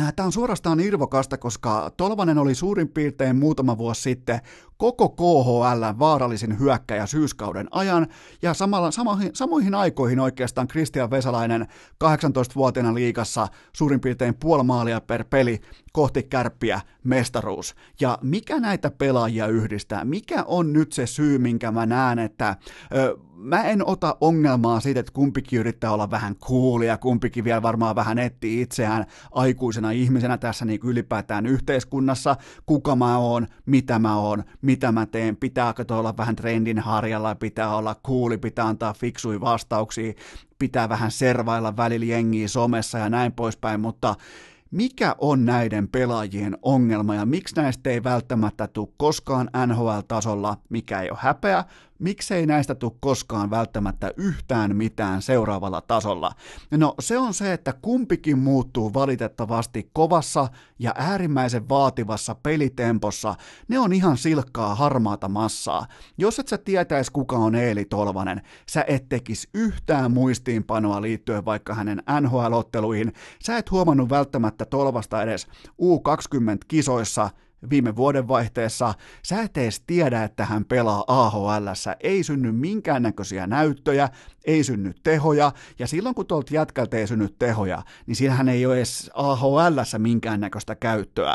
Äh, 0.00 0.12
Tämä 0.16 0.26
on 0.26 0.32
suorastaan 0.32 0.80
irvokasta, 0.80 1.38
koska 1.38 1.90
Tolvanen 1.96 2.38
oli 2.38 2.54
suurin 2.54 2.88
piirtein 2.88 3.36
muutama 3.36 3.78
vuosi 3.78 4.02
sitten 4.02 4.40
koko 4.78 5.08
KHL 5.08 5.98
vaarallisin 5.98 6.58
hyökkäjä 6.58 7.06
syyskauden 7.06 7.68
ajan, 7.70 8.06
ja 8.42 8.54
samalla, 8.54 8.90
samoihin, 8.90 9.30
samoihin 9.34 9.74
aikoihin 9.74 10.20
oikeastaan 10.20 10.68
Christian 10.68 11.10
Vesalainen 11.10 11.66
18-vuotiaana 12.04 12.94
liigassa 12.94 13.48
suurin 13.72 14.00
piirtein 14.00 14.34
puoli 14.34 14.62
maalia 14.64 15.00
per 15.00 15.24
peli 15.24 15.60
kohti 15.92 16.22
kärppiä 16.22 16.80
mestaruus. 17.04 17.74
Ja 18.00 18.18
mikä 18.22 18.60
näitä 18.60 18.90
pelaajia 18.90 19.46
yhdistää? 19.46 20.04
Mikä 20.04 20.44
on 20.46 20.72
nyt 20.72 20.92
se 20.92 21.06
syy, 21.06 21.38
minkä 21.38 21.70
mä 21.70 21.86
näen, 21.86 22.18
että 22.18 22.56
ö, 22.94 23.16
mä 23.38 23.62
en 23.62 23.86
ota 23.86 24.16
ongelmaa 24.20 24.80
siitä, 24.80 25.00
että 25.00 25.12
kumpikin 25.12 25.58
yrittää 25.58 25.92
olla 25.92 26.10
vähän 26.10 26.36
coolia, 26.36 26.96
kumpikin 26.96 27.44
vielä 27.44 27.62
varmaan 27.62 27.96
vähän 27.96 28.18
etsii 28.18 28.60
itseään 28.60 29.06
aikuisena 29.30 29.90
ihmisenä 29.90 30.38
tässä 30.38 30.64
niin 30.64 30.80
ylipäätään 30.84 31.46
yhteiskunnassa, 31.46 32.36
kuka 32.66 32.96
mä 32.96 33.18
oon, 33.18 33.46
mitä 33.66 33.98
mä 33.98 34.16
oon, 34.16 34.44
mitä 34.68 34.92
mä 34.92 35.06
teen, 35.06 35.36
pitääkö 35.36 35.84
olla 35.90 36.16
vähän 36.16 36.36
trendin 36.36 36.78
harjalla, 36.78 37.34
pitää 37.34 37.76
olla 37.76 37.96
cooli, 38.06 38.38
pitää 38.38 38.66
antaa 38.66 38.92
fiksui 38.92 39.40
vastauksia, 39.40 40.12
pitää 40.58 40.88
vähän 40.88 41.10
servailla 41.10 41.76
välillä 41.76 42.06
jengiä 42.06 42.48
somessa 42.48 42.98
ja 42.98 43.08
näin 43.08 43.32
poispäin, 43.32 43.80
mutta 43.80 44.14
mikä 44.70 45.14
on 45.18 45.44
näiden 45.44 45.88
pelaajien 45.88 46.58
ongelma 46.62 47.14
ja 47.14 47.26
miksi 47.26 47.56
näistä 47.56 47.90
ei 47.90 48.04
välttämättä 48.04 48.66
tule 48.66 48.88
koskaan 48.96 49.50
NHL-tasolla, 49.66 50.56
mikä 50.68 51.00
ei 51.00 51.10
ole 51.10 51.18
häpeä, 51.22 51.64
miksei 51.98 52.46
näistä 52.46 52.74
tule 52.74 52.92
koskaan 53.00 53.50
välttämättä 53.50 54.12
yhtään 54.16 54.76
mitään 54.76 55.22
seuraavalla 55.22 55.80
tasolla? 55.80 56.32
No 56.70 56.94
se 57.00 57.18
on 57.18 57.34
se, 57.34 57.52
että 57.52 57.72
kumpikin 57.82 58.38
muuttuu 58.38 58.94
valitettavasti 58.94 59.90
kovassa 59.92 60.48
ja 60.78 60.94
äärimmäisen 60.98 61.68
vaativassa 61.68 62.34
pelitempossa. 62.34 63.34
Ne 63.68 63.78
on 63.78 63.92
ihan 63.92 64.16
silkkaa 64.16 64.74
harmaata 64.74 65.28
massaa. 65.28 65.86
Jos 66.18 66.38
et 66.38 66.48
sä 66.48 66.58
tietäis 66.58 67.10
kuka 67.10 67.36
on 67.36 67.54
Eeli 67.54 67.84
Tolvanen, 67.84 68.42
sä 68.70 68.84
et 68.88 69.08
tekis 69.08 69.48
yhtään 69.54 70.10
muistiinpanoa 70.10 71.02
liittyen 71.02 71.44
vaikka 71.44 71.74
hänen 71.74 72.02
NHL-otteluihin. 72.20 73.12
Sä 73.44 73.56
et 73.56 73.70
huomannut 73.70 74.10
välttämättä 74.10 74.64
Tolvasta 74.64 75.22
edes 75.22 75.46
U20-kisoissa, 75.82 77.30
viime 77.70 77.96
vuodenvaihteessa, 77.96 78.94
sä 79.24 79.42
et 79.42 79.56
edes 79.56 79.82
tiedä, 79.86 80.24
että 80.24 80.44
hän 80.44 80.64
pelaa 80.64 81.04
AHL, 81.06 81.66
ei 82.00 82.22
synny 82.22 82.52
minkäännäköisiä 82.52 83.46
näyttöjä, 83.46 84.08
ei 84.44 84.64
synny 84.64 84.92
tehoja, 85.02 85.52
ja 85.78 85.86
silloin 85.86 86.14
kun 86.14 86.26
tuolta 86.26 86.54
jätkältä 86.54 86.96
ei 86.96 87.06
synny 87.06 87.28
tehoja, 87.38 87.82
niin 88.06 88.16
siinähän 88.16 88.48
ei 88.48 88.66
ole 88.66 88.76
edes 88.76 89.10
AHL 89.14 89.78
minkäännäköistä 89.98 90.74
käyttöä, 90.74 91.34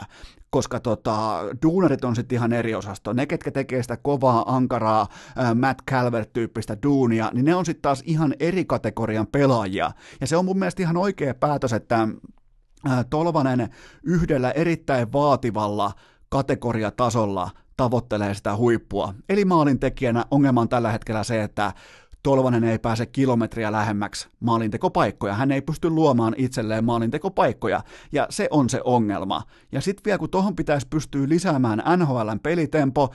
koska 0.49 0.79
tota, 0.79 1.39
duunarit 1.65 2.03
on 2.03 2.15
sitten 2.15 2.35
ihan 2.35 2.53
eri 2.53 2.75
osasto. 2.75 3.13
Ne, 3.13 3.25
ketkä 3.25 3.51
tekee 3.51 3.81
sitä 3.81 3.97
kovaa, 3.97 4.55
ankaraa, 4.55 5.07
äh, 5.39 5.55
Matt 5.55 5.79
Calvert-tyyppistä 5.91 6.77
duunia, 6.83 7.31
niin 7.33 7.45
ne 7.45 7.55
on 7.55 7.65
sitten 7.65 7.81
taas 7.81 8.03
ihan 8.05 8.33
eri 8.39 8.65
kategorian 8.65 9.27
pelaajia. 9.27 9.91
Ja 10.21 10.27
se 10.27 10.37
on 10.37 10.45
mun 10.45 10.59
mielestä 10.59 10.81
ihan 10.81 10.97
oikea 10.97 11.33
päätös, 11.33 11.73
että 11.73 12.07
Tolvanen 13.09 13.69
yhdellä 14.03 14.51
erittäin 14.51 15.13
vaativalla 15.13 15.91
kategoriatasolla 16.33 17.49
tavoittelee 17.77 18.33
sitä 18.33 18.55
huippua. 18.55 19.13
Eli 19.29 19.45
maalintekijänä 19.45 20.25
ongelma 20.31 20.61
on 20.61 20.69
tällä 20.69 20.91
hetkellä 20.91 21.23
se, 21.23 21.43
että 21.43 21.73
Tolvanen 22.23 22.63
ei 22.63 22.79
pääse 22.79 23.05
kilometriä 23.05 23.71
lähemmäksi 23.71 24.27
maalintekopaikkoja. 24.39 25.33
Hän 25.33 25.51
ei 25.51 25.61
pysty 25.61 25.89
luomaan 25.89 26.35
itselleen 26.37 26.85
maalintekopaikkoja, 26.85 27.83
ja 28.11 28.27
se 28.29 28.47
on 28.51 28.69
se 28.69 28.81
ongelma. 28.83 29.41
Ja 29.71 29.81
sitten 29.81 30.03
vielä 30.05 30.17
kun 30.17 30.29
tuohon 30.29 30.55
pitäisi 30.55 30.87
pystyä 30.89 31.29
lisäämään 31.29 31.83
NHLn 31.97 32.39
pelitempo, 32.43 33.13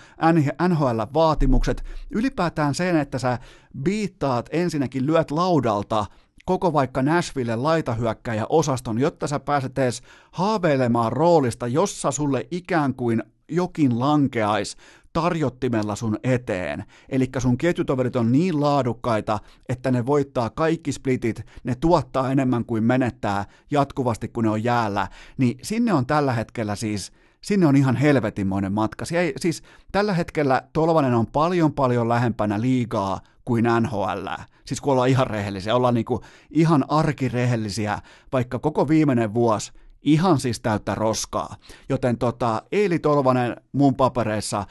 NHLn 0.69 1.07
vaatimukset, 1.15 1.85
ylipäätään 2.11 2.75
sen, 2.75 2.97
että 2.97 3.19
sä 3.19 3.39
biittaat 3.83 4.49
ensinnäkin, 4.53 5.07
lyöt 5.07 5.31
laudalta 5.31 6.07
koko 6.49 6.73
vaikka 6.73 7.03
Nashville 7.03 7.57
laitahyökkäjä 7.57 8.47
osaston, 8.49 8.99
jotta 8.99 9.27
sä 9.27 9.41
pääset 9.41 9.79
edes 9.79 10.03
haaveilemaan 10.33 11.13
roolista, 11.13 11.67
jossa 11.67 12.11
sulle 12.11 12.47
ikään 12.51 12.95
kuin 12.95 13.23
jokin 13.49 14.01
lankeais 14.01 14.77
tarjottimella 15.13 15.97
sun 15.97 16.19
eteen. 16.23 16.85
Eli 17.09 17.29
sun 17.39 17.59
ketjutoverit 17.59 18.17
on 18.17 18.33
niin 18.33 18.61
laadukkaita, 18.61 19.39
että 19.69 19.91
ne 19.91 20.07
voittaa 20.07 20.51
kaikki 20.51 20.93
splitit, 20.93 21.47
ne 21.65 21.75
tuottaa 21.75 22.33
enemmän 22.33 22.65
kuin 22.65 22.85
menettää 22.85 23.45
jatkuvasti, 23.71 24.29
kun 24.29 24.45
ne 24.45 24.51
on 24.51 24.65
jäällä. 24.65 25.09
Niin 25.39 25.59
sinne 25.63 25.93
on 25.93 26.07
tällä 26.07 26.33
hetkellä 26.33 26.77
siis 26.77 27.13
sinne 27.41 27.67
on 27.67 27.77
ihan 27.77 27.97
helvetinmoinen 27.97 28.73
matka. 28.73 29.05
Sie, 29.05 29.33
siis 29.37 29.63
tällä 29.93 30.15
hetkellä 30.15 30.63
Tolvanen 30.73 31.15
on 31.15 31.27
paljon 31.27 31.73
paljon 31.73 32.09
lähempänä 32.09 32.61
liigaa 32.61 33.21
kuin 33.45 33.65
NHL. 33.81 34.27
Siis 34.65 34.81
kun 34.81 34.93
ollaan 34.93 35.09
ihan 35.09 35.27
rehellisiä, 35.27 35.77
ollaan 35.77 35.95
niinku 35.95 36.21
ihan 36.51 36.85
arkirehellisiä, 36.89 37.99
vaikka 38.33 38.59
koko 38.59 38.89
viimeinen 38.89 39.35
vuosi 39.35 39.73
ihan 40.03 40.39
siis 40.41 40.61
täyttä 40.61 40.95
roskaa. 40.95 41.57
Joten 41.89 42.19
tota, 42.19 42.63
Eili 42.73 42.99
Tolvanen 42.99 43.57
mun 43.73 43.95
papereissa 43.95 44.65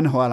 NHL, 0.00 0.32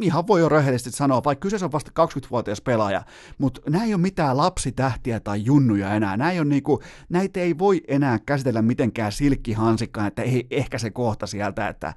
ihan 0.00 0.26
voi 0.26 0.40
jo 0.40 0.48
rehellisesti 0.48 0.90
sanoa, 0.90 1.24
vaikka 1.24 1.42
kyseessä 1.42 1.66
on 1.66 1.72
vasta 1.72 2.06
20-vuotias 2.06 2.60
pelaaja, 2.60 3.02
mutta 3.38 3.60
nämä 3.70 3.84
ei 3.84 3.94
ole 3.94 4.02
mitään 4.02 4.36
lapsitähtiä 4.36 5.20
tai 5.20 5.44
junnuja 5.44 5.94
enää. 5.94 6.30
Ei 6.32 6.40
ole 6.40 6.48
niinku, 6.48 6.82
näitä 7.08 7.40
ei 7.40 7.58
voi 7.58 7.82
enää 7.88 8.18
käsitellä 8.18 8.62
mitenkään 8.62 9.12
silkkihansikkaan, 9.12 10.06
että 10.06 10.22
ei, 10.22 10.46
ehkä 10.50 10.78
se 10.78 10.90
kohta 10.90 11.26
sieltä, 11.26 11.68
että 11.68 11.94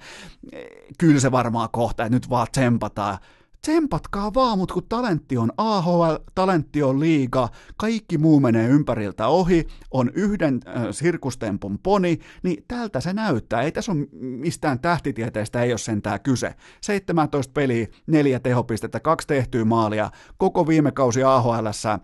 eh, 0.52 0.66
kyllä 0.98 1.20
se 1.20 1.32
varmaan 1.32 1.70
kohta, 1.72 2.04
että 2.04 2.16
nyt 2.16 2.30
vaan 2.30 2.48
tsempataan 2.52 3.18
tsempatkaa 3.64 4.34
vaan, 4.34 4.58
mutta 4.58 4.74
kun 4.74 4.84
talentti 4.90 5.38
on 5.38 5.52
AHL, 5.58 6.16
talentti 6.36 6.84
on 6.84 7.00
liiga, 7.00 7.50
kaikki 7.78 8.18
muu 8.18 8.40
menee 8.40 8.68
ympäriltä 8.68 9.28
ohi, 9.28 9.68
on 9.92 10.12
yhden 10.14 10.60
äh, 10.68 10.84
sirkustempun 10.92 11.80
poni, 11.84 12.20
niin 12.44 12.66
tältä 12.68 13.00
se 13.00 13.14
näyttää. 13.14 13.62
Ei 13.62 13.72
tässä 13.72 13.92
ole 13.92 14.08
mistään 14.20 14.80
tähtitieteestä, 14.80 15.62
ei 15.62 15.72
ole 15.72 15.78
sentään 15.78 16.22
kyse. 16.22 16.56
17 16.82 17.52
peliä, 17.54 17.88
neljä 18.08 18.40
tehopistettä, 18.40 19.00
kaksi 19.00 19.28
tehtyä 19.28 19.66
maalia, 19.66 20.12
koko 20.38 20.68
viime 20.68 20.92
kausi 20.92 21.24
AHL, 21.24 21.68
äh, 21.68 22.00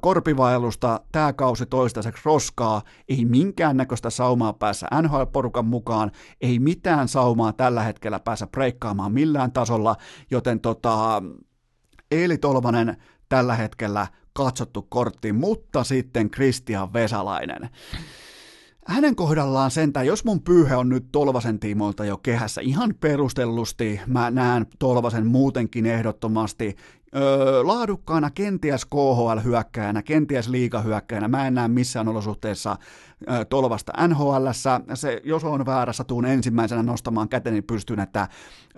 korpivailusta, 0.00 1.00
tämä 1.12 1.32
kausi 1.32 1.66
toistaiseksi 1.66 2.22
roskaa, 2.24 2.82
ei 3.08 3.24
minkäännäköistä 3.24 4.10
saumaa 4.10 4.52
päässä 4.52 4.86
NHL-porukan 5.02 5.64
mukaan, 5.64 6.10
ei 6.40 6.58
mitään 6.58 7.08
saumaa 7.08 7.52
tällä 7.52 7.82
hetkellä 7.82 8.20
päässä 8.20 8.46
breikkaamaan 8.46 9.12
millään 9.12 9.52
tasolla, 9.52 9.96
joten 10.30 10.60
tot, 10.60 10.79
tota, 10.82 11.22
Eeli 12.10 12.38
Tolvanen 12.38 12.96
tällä 13.28 13.54
hetkellä 13.54 14.06
katsottu 14.32 14.82
kortti, 14.82 15.32
mutta 15.32 15.84
sitten 15.84 16.30
Christian 16.30 16.92
Vesalainen. 16.92 17.70
Hänen 18.86 19.16
kohdallaan 19.16 19.70
sentään, 19.70 20.06
jos 20.06 20.24
mun 20.24 20.42
pyyhe 20.42 20.76
on 20.76 20.88
nyt 20.88 21.04
Tolvasen 21.12 21.58
tiimoilta 21.58 22.04
jo 22.04 22.16
kehässä 22.16 22.60
ihan 22.60 22.94
perustellusti, 23.00 24.00
mä 24.06 24.30
näen 24.30 24.66
Tolvasen 24.78 25.26
muutenkin 25.26 25.86
ehdottomasti 25.86 26.76
öö, 27.16 27.66
laadukkaana 27.66 28.30
kenties 28.30 28.84
KHL-hyökkäjänä, 28.84 30.02
kenties 30.02 30.48
liigahyökkäjänä. 30.48 31.28
Mä 31.28 31.46
en 31.46 31.54
näe 31.54 31.68
missään 31.68 32.08
olosuhteessa 32.08 32.76
öö, 33.30 33.44
Tolvasta 33.44 33.92
nhl 34.08 34.46
Se, 34.94 35.20
jos 35.24 35.44
on 35.44 35.66
väärässä, 35.66 36.04
tuun 36.04 36.26
ensimmäisenä 36.26 36.82
nostamaan 36.82 37.28
käteni 37.28 37.62
pystyyn, 37.62 38.00
että 38.00 38.28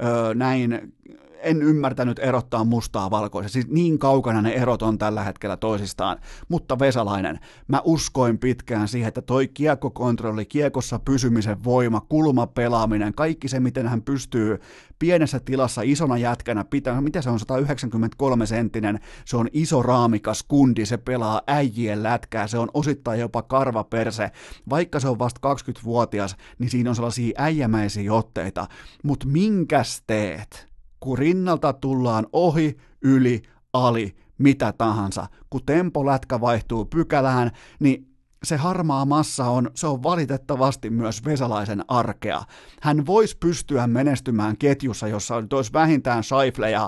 öö, 0.02 0.34
näin 0.34 0.94
en 1.42 1.62
ymmärtänyt 1.62 2.18
erottaa 2.18 2.64
mustaa 2.64 3.10
valkoista. 3.10 3.52
Siis 3.52 3.68
niin 3.68 3.98
kaukana 3.98 4.42
ne 4.42 4.52
erot 4.52 4.82
on 4.82 4.98
tällä 4.98 5.24
hetkellä 5.24 5.56
toisistaan. 5.56 6.18
Mutta 6.48 6.78
Vesalainen, 6.78 7.38
mä 7.68 7.80
uskoin 7.84 8.38
pitkään 8.38 8.88
siihen, 8.88 9.08
että 9.08 9.22
toi 9.22 9.48
kiekkokontrolli, 9.48 10.44
kiekossa 10.46 10.98
pysymisen 10.98 11.64
voima, 11.64 12.00
kulmapelaaminen, 12.00 13.14
kaikki 13.14 13.48
se, 13.48 13.60
miten 13.60 13.88
hän 13.88 14.02
pystyy 14.02 14.58
pienessä 14.98 15.40
tilassa 15.40 15.82
isona 15.84 16.18
jätkänä 16.18 16.64
pitää, 16.64 17.00
mitä 17.00 17.22
se 17.22 17.30
on, 17.30 17.38
193 17.38 18.46
senttinen, 18.46 19.00
se 19.24 19.36
on 19.36 19.48
iso 19.52 19.82
raamikas 19.82 20.42
kundi, 20.42 20.86
se 20.86 20.96
pelaa 20.96 21.42
äijien 21.46 22.02
lätkää, 22.02 22.46
se 22.46 22.58
on 22.58 22.68
osittain 22.74 23.20
jopa 23.20 23.42
karvaperse, 23.42 24.30
vaikka 24.70 25.00
se 25.00 25.08
on 25.08 25.18
vasta 25.18 25.40
20-vuotias, 25.54 26.36
niin 26.58 26.70
siinä 26.70 26.90
on 26.90 26.96
sellaisia 26.96 27.32
äijämäisiä 27.38 28.12
otteita, 28.12 28.66
mutta 29.02 29.26
minkäs 29.26 30.02
teet? 30.06 30.71
Kun 31.02 31.18
rinnalta 31.18 31.72
tullaan 31.72 32.26
ohi, 32.32 32.76
yli, 33.02 33.42
ali, 33.72 34.16
mitä 34.38 34.72
tahansa. 34.72 35.26
Kun 35.50 35.60
tempolätkä 35.66 36.40
vaihtuu 36.40 36.84
pykälään, 36.84 37.50
niin 37.80 38.08
se 38.44 38.56
harmaa 38.56 39.04
massa 39.04 39.46
on, 39.46 39.70
se 39.74 39.86
on 39.86 40.02
valitettavasti 40.02 40.90
myös 40.90 41.24
Vesalaisen 41.24 41.84
arkea. 41.88 42.42
Hän 42.82 43.06
voisi 43.06 43.36
pystyä 43.40 43.86
menestymään 43.86 44.58
ketjussa, 44.58 45.08
jossa 45.08 45.34
olisi 45.36 45.72
vähintään 45.72 46.24
Scheifle 46.24 46.70
ja 46.70 46.84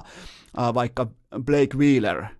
äh, 0.59 0.75
vaikka 0.75 1.07
Blake 1.45 1.77
Wheeler– 1.77 2.25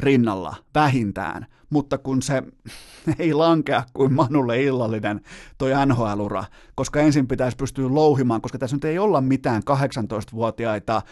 rinnalla 0.00 0.56
vähintään, 0.74 1.46
mutta 1.70 1.98
kun 1.98 2.22
se 2.22 2.42
ei 3.18 3.34
lankea 3.34 3.84
kuin 3.92 4.12
Manulle 4.12 4.62
illallinen 4.62 5.20
toi 5.58 5.70
NHL-ura, 5.86 6.44
koska 6.74 7.00
ensin 7.00 7.28
pitäisi 7.28 7.56
pystyä 7.56 7.94
louhimaan, 7.94 8.40
koska 8.40 8.58
tässä 8.58 8.76
nyt 8.76 8.84
ei 8.84 8.98
olla 8.98 9.20
mitään 9.20 9.62
18-vuotiaita 9.70 10.96
äh, 10.96 11.02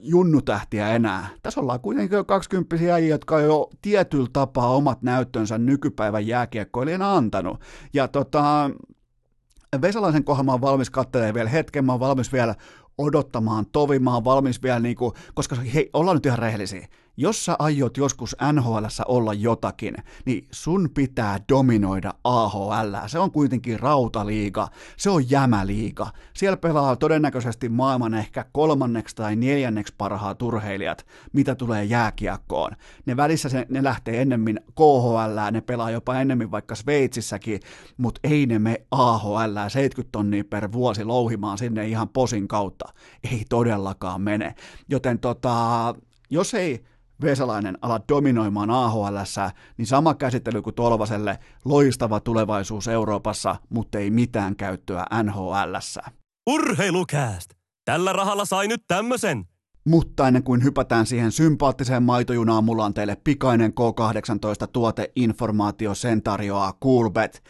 junnutähtiä 0.00 0.88
enää. 0.88 1.28
Tässä 1.42 1.60
ollaan 1.60 1.80
kuitenkin 1.80 2.16
jo 2.16 2.24
20 2.24 2.76
äijä, 2.76 3.08
jotka 3.08 3.36
on 3.36 3.44
jo 3.44 3.70
tietyllä 3.82 4.28
tapaa 4.32 4.74
omat 4.74 5.02
näyttönsä 5.02 5.58
nykypäivän 5.58 6.26
jääkiekkoilijana 6.26 7.16
antanut. 7.16 7.60
Ja 7.92 8.08
tota, 8.08 8.70
Vesalaisen 9.82 10.24
kohdalla 10.24 10.44
mä 10.44 10.52
oon 10.52 10.60
valmis 10.60 10.90
katselemaan 10.90 11.34
vielä 11.34 11.50
hetken, 11.50 11.84
mä 11.84 11.92
oon 11.92 12.00
valmis 12.00 12.32
vielä 12.32 12.54
odottamaan 12.98 13.66
tovi, 13.72 13.98
mä 13.98 14.14
oon 14.14 14.24
valmis 14.24 14.62
vielä 14.62 14.80
niinku, 14.80 15.14
koska 15.34 15.56
hei, 15.56 15.90
ollaan 15.92 16.16
nyt 16.16 16.26
ihan 16.26 16.38
rehellisiä 16.38 16.88
jos 17.16 17.44
sä 17.44 17.56
aiot 17.58 17.96
joskus 17.96 18.36
nhl 18.52 18.84
olla 19.08 19.34
jotakin, 19.34 19.94
niin 20.24 20.46
sun 20.50 20.90
pitää 20.94 21.38
dominoida 21.48 22.14
AHL. 22.24 22.94
Se 23.06 23.18
on 23.18 23.30
kuitenkin 23.30 23.80
rautaliiga, 23.80 24.68
se 24.96 25.10
on 25.10 25.30
jämäliiga. 25.30 26.06
Siellä 26.34 26.56
pelaa 26.56 26.96
todennäköisesti 26.96 27.68
maailman 27.68 28.14
ehkä 28.14 28.44
kolmanneksi 28.52 29.16
tai 29.16 29.36
neljänneksi 29.36 29.94
parhaat 29.98 30.42
urheilijat, 30.42 31.06
mitä 31.32 31.54
tulee 31.54 31.84
jääkiekkoon. 31.84 32.72
Ne 33.06 33.16
välissä 33.16 33.48
se, 33.48 33.66
ne 33.68 33.84
lähtee 33.84 34.22
ennemmin 34.22 34.60
KHL, 34.74 35.50
ne 35.50 35.60
pelaa 35.60 35.90
jopa 35.90 36.20
ennemmin 36.20 36.50
vaikka 36.50 36.74
Sveitsissäkin, 36.74 37.60
mutta 37.96 38.20
ei 38.24 38.46
ne 38.46 38.58
me 38.58 38.86
AHL 38.90 39.58
70 39.68 40.12
tonnia 40.12 40.44
per 40.44 40.72
vuosi 40.72 41.04
louhimaan 41.04 41.58
sinne 41.58 41.88
ihan 41.88 42.08
posin 42.08 42.48
kautta. 42.48 42.84
Ei 43.32 43.44
todellakaan 43.48 44.22
mene. 44.22 44.54
Joten 44.88 45.18
tota, 45.18 45.94
jos 46.30 46.54
ei 46.54 46.84
Vesalainen 47.22 47.78
ala 47.82 48.00
dominoimaan 48.08 48.70
AHL, 48.70 49.16
niin 49.78 49.86
sama 49.86 50.14
käsittely 50.14 50.62
kuin 50.62 50.74
Tolvaselle, 50.74 51.38
loistava 51.64 52.20
tulevaisuus 52.20 52.88
Euroopassa, 52.88 53.56
mutta 53.68 53.98
ei 53.98 54.10
mitään 54.10 54.56
käyttöä 54.56 55.06
NHL. 55.22 55.74
Urheilukääst! 56.50 57.50
Tällä 57.84 58.12
rahalla 58.12 58.44
sai 58.44 58.68
nyt 58.68 58.84
tämmösen! 58.88 59.44
Mutta 59.84 60.28
ennen 60.28 60.42
kuin 60.42 60.64
hypätään 60.64 61.06
siihen 61.06 61.32
sympaattiseen 61.32 62.02
maitojunaan, 62.02 62.64
mulla 62.64 62.84
on 62.84 62.94
teille 62.94 63.16
pikainen 63.24 63.72
K18 63.72 64.68
tuoteinformaatio, 64.72 65.94
sen 65.94 66.22
tarjoaa 66.22 66.72
Coolbet. 66.84 67.42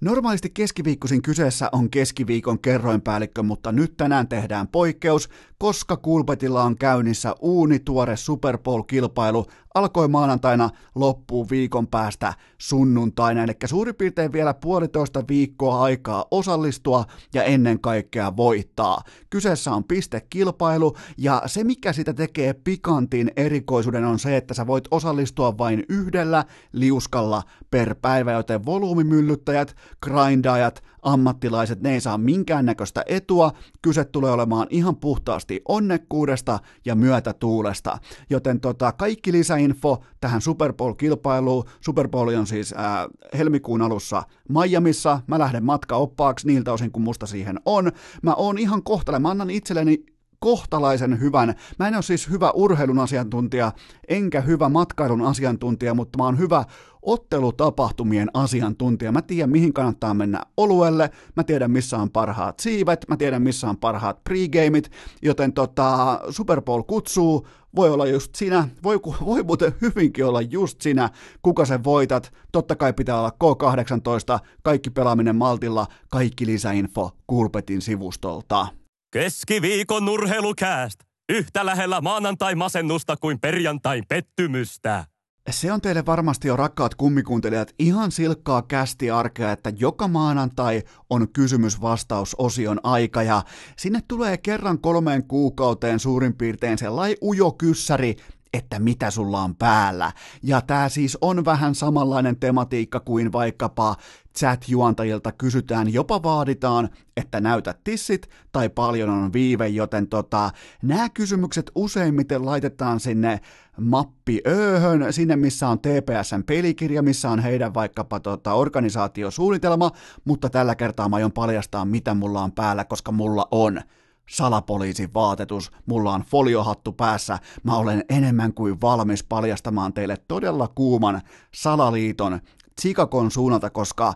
Normaalisti 0.00 0.50
keskiviikkoisin 0.50 1.22
kyseessä 1.22 1.68
on 1.72 1.90
keskiviikon 1.90 2.60
kerroinpäällikkö, 2.60 3.42
mutta 3.42 3.72
nyt 3.72 3.96
tänään 3.96 4.28
tehdään 4.28 4.68
poikkeus, 4.68 5.28
koska 5.64 5.96
Kulpetilla 5.96 6.62
on 6.62 6.78
käynnissä 6.78 7.34
uunituore 7.40 8.16
Super 8.16 8.58
Bowl-kilpailu, 8.58 9.46
alkoi 9.74 10.08
maanantaina, 10.08 10.70
loppuu 10.94 11.50
viikon 11.50 11.86
päästä 11.86 12.34
sunnuntaina, 12.58 13.42
eli 13.42 13.52
suurin 13.64 13.94
piirtein 13.94 14.32
vielä 14.32 14.54
puolitoista 14.54 15.24
viikkoa 15.28 15.82
aikaa 15.82 16.24
osallistua 16.30 17.04
ja 17.34 17.42
ennen 17.42 17.80
kaikkea 17.80 18.36
voittaa. 18.36 19.02
Kyseessä 19.30 19.72
on 19.72 19.84
pistekilpailu, 19.84 20.96
ja 21.18 21.42
se 21.46 21.64
mikä 21.64 21.92
sitä 21.92 22.14
tekee 22.14 22.52
pikantin 22.52 23.30
erikoisuuden 23.36 24.04
on 24.04 24.18
se, 24.18 24.36
että 24.36 24.54
sä 24.54 24.66
voit 24.66 24.84
osallistua 24.90 25.58
vain 25.58 25.84
yhdellä 25.88 26.44
liuskalla 26.72 27.42
per 27.70 27.94
päivä, 28.02 28.32
joten 28.32 28.66
volyymimyllyttäjät, 28.66 29.76
grindajat, 30.02 30.82
ammattilaiset, 31.04 31.80
ne 31.80 31.92
ei 31.92 32.00
saa 32.00 32.18
minkäännäköistä 32.18 33.02
etua, 33.06 33.52
kyse 33.82 34.04
tulee 34.04 34.30
olemaan 34.30 34.66
ihan 34.70 34.96
puhtaasti 34.96 35.62
onnekkuudesta 35.68 36.58
ja 36.84 36.94
myötätuulesta. 36.94 37.98
Joten 38.30 38.60
tota, 38.60 38.92
kaikki 38.92 39.32
lisäinfo 39.32 40.04
tähän 40.20 40.40
Super 40.40 40.72
Bowl-kilpailuun, 40.72 41.64
Super 41.80 42.08
Bowl 42.08 42.28
on 42.28 42.46
siis 42.46 42.74
ää, 42.76 43.08
helmikuun 43.38 43.82
alussa 43.82 44.22
Miamiissa, 44.48 45.20
mä 45.26 45.38
lähden 45.38 45.64
matkaoppaaksi 45.64 46.46
niiltä 46.46 46.72
osin, 46.72 46.92
kun 46.92 47.02
musta 47.02 47.26
siihen 47.26 47.60
on. 47.66 47.92
Mä 48.22 48.34
oon 48.34 48.58
ihan 48.58 48.82
kohtale, 48.82 49.18
mä 49.18 49.30
annan 49.30 49.50
itselleni 49.50 50.13
kohtalaisen 50.44 51.20
hyvän. 51.20 51.54
Mä 51.78 51.88
en 51.88 51.94
ole 51.94 52.02
siis 52.02 52.30
hyvä 52.30 52.50
urheilun 52.50 52.98
asiantuntija, 52.98 53.72
enkä 54.08 54.40
hyvä 54.40 54.68
matkailun 54.68 55.22
asiantuntija, 55.22 55.94
mutta 55.94 56.18
mä 56.18 56.24
oon 56.24 56.38
hyvä 56.38 56.64
ottelutapahtumien 57.02 58.30
asiantuntija. 58.34 59.12
Mä 59.12 59.22
tiedän, 59.22 59.50
mihin 59.50 59.72
kannattaa 59.72 60.14
mennä 60.14 60.40
oluelle, 60.56 61.10
mä 61.36 61.44
tiedän, 61.44 61.70
missä 61.70 61.98
on 61.98 62.10
parhaat 62.10 62.60
siivet, 62.60 63.04
mä 63.08 63.16
tiedän, 63.16 63.42
missä 63.42 63.68
on 63.68 63.76
parhaat 63.76 64.24
pregameit, 64.24 64.90
joten 65.22 65.52
tota, 65.52 66.20
Super 66.30 66.62
Bowl 66.62 66.82
kutsuu, 66.82 67.46
voi 67.76 67.90
olla 67.90 68.06
just 68.06 68.34
sinä, 68.34 68.68
voi, 68.82 69.00
voi 69.24 69.42
muuten 69.42 69.74
hyvinkin 69.82 70.26
olla 70.26 70.40
just 70.40 70.80
sinä, 70.80 71.10
kuka 71.42 71.64
sen 71.64 71.84
voitat. 71.84 72.32
Totta 72.52 72.76
kai 72.76 72.92
pitää 72.92 73.18
olla 73.18 73.32
K18, 73.44 74.46
kaikki 74.62 74.90
pelaaminen 74.90 75.36
maltilla, 75.36 75.86
kaikki 76.10 76.46
lisäinfo 76.46 77.10
Kulpetin 77.26 77.82
sivustolta. 77.82 78.83
Keskiviikon 79.14 80.08
urheilukääst! 80.08 81.00
Yhtä 81.28 81.66
lähellä 81.66 82.00
maanantai-masennusta 82.00 83.16
kuin 83.16 83.40
perjantai 83.40 84.02
pettymystä. 84.08 85.04
Se 85.50 85.72
on 85.72 85.80
teille 85.80 86.06
varmasti 86.06 86.48
jo 86.48 86.56
rakkaat 86.56 86.94
kummikuuntelijat 86.94 87.74
ihan 87.78 88.12
silkkaa 88.12 88.62
kästi 88.62 89.10
arkea, 89.10 89.52
että 89.52 89.72
joka 89.78 90.08
maanantai 90.08 90.82
on 91.10 91.28
kysymys-vastaus-osion 91.32 92.80
aika 92.82 93.22
ja 93.22 93.42
sinne 93.78 94.00
tulee 94.08 94.38
kerran 94.38 94.78
kolmeen 94.78 95.24
kuukauteen 95.28 95.98
suurin 95.98 96.36
piirtein 96.36 96.78
sellainen 96.78 97.16
ujo 97.22 97.52
kyssäri, 97.52 98.16
että 98.52 98.78
mitä 98.78 99.10
sulla 99.10 99.40
on 99.42 99.56
päällä. 99.56 100.12
Ja 100.42 100.60
tämä 100.60 100.88
siis 100.88 101.18
on 101.20 101.44
vähän 101.44 101.74
samanlainen 101.74 102.40
tematiikka 102.40 103.00
kuin 103.00 103.32
vaikkapa 103.32 103.96
chat-juontajilta 104.38 105.32
kysytään, 105.32 105.92
jopa 105.92 106.22
vaaditaan, 106.22 106.88
että 107.16 107.40
näytä 107.40 107.74
tissit 107.84 108.28
tai 108.52 108.68
paljon 108.68 109.10
on 109.10 109.32
viive, 109.32 109.68
joten 109.68 110.08
tota, 110.08 110.50
nämä 110.82 111.08
kysymykset 111.08 111.70
useimmiten 111.74 112.44
laitetaan 112.44 113.00
sinne 113.00 113.40
mappi 113.80 114.40
ööhön, 114.46 115.12
sinne 115.12 115.36
missä 115.36 115.68
on 115.68 115.78
TPSn 115.78 116.44
pelikirja, 116.46 117.02
missä 117.02 117.30
on 117.30 117.38
heidän 117.38 117.74
vaikkapa 117.74 118.20
tota, 118.20 118.52
organisaatiosuunnitelma, 118.52 119.90
mutta 120.24 120.50
tällä 120.50 120.74
kertaa 120.74 121.08
mä 121.08 121.16
aion 121.16 121.32
paljastaa, 121.32 121.84
mitä 121.84 122.14
mulla 122.14 122.42
on 122.42 122.52
päällä, 122.52 122.84
koska 122.84 123.12
mulla 123.12 123.48
on 123.50 123.80
salapoliisin 124.28 125.14
vaatetus, 125.14 125.72
mulla 125.86 126.14
on 126.14 126.22
foliohattu 126.22 126.92
päässä, 126.92 127.38
mä 127.62 127.76
olen 127.76 128.04
enemmän 128.08 128.54
kuin 128.54 128.80
valmis 128.80 129.24
paljastamaan 129.24 129.92
teille 129.92 130.16
todella 130.28 130.68
kuuman 130.68 131.20
salaliiton 131.54 132.40
Chicagon 132.80 133.30
suunnalta, 133.30 133.70
koska 133.70 134.12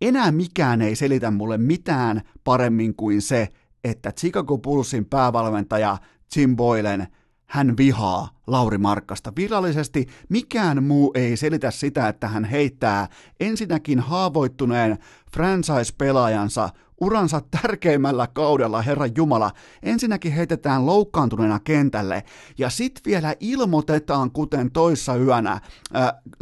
enää 0.00 0.32
mikään 0.32 0.82
ei 0.82 0.96
selitä 0.96 1.30
mulle 1.30 1.58
mitään 1.58 2.20
paremmin 2.44 2.94
kuin 2.94 3.22
se, 3.22 3.48
että 3.84 4.12
Chicago 4.12 4.58
Bullsin 4.58 5.04
päävalmentaja 5.04 5.98
Jim 6.36 6.56
Boylen– 6.56 7.06
hän 7.50 7.76
vihaa 7.76 8.28
Lauri 8.46 8.78
Markkasta. 8.78 9.32
Virallisesti 9.36 10.06
mikään 10.28 10.84
muu 10.84 11.12
ei 11.14 11.36
selitä 11.36 11.70
sitä, 11.70 12.08
että 12.08 12.28
hän 12.28 12.44
heittää 12.44 13.08
ensinnäkin 13.40 14.00
haavoittuneen 14.00 14.98
franchise-pelaajansa 15.34 16.68
uransa 17.00 17.42
tärkeimmällä 17.50 18.26
kaudella, 18.32 18.82
Herra 18.82 19.06
Jumala, 19.16 19.50
ensinnäkin 19.82 20.32
heitetään 20.32 20.86
loukkaantuneena 20.86 21.60
kentälle 21.60 22.24
ja 22.58 22.70
sit 22.70 23.00
vielä 23.06 23.34
ilmoitetaan, 23.40 24.30
kuten 24.30 24.70
toissa 24.70 25.16
yönä, 25.16 25.52
äh, 25.52 25.62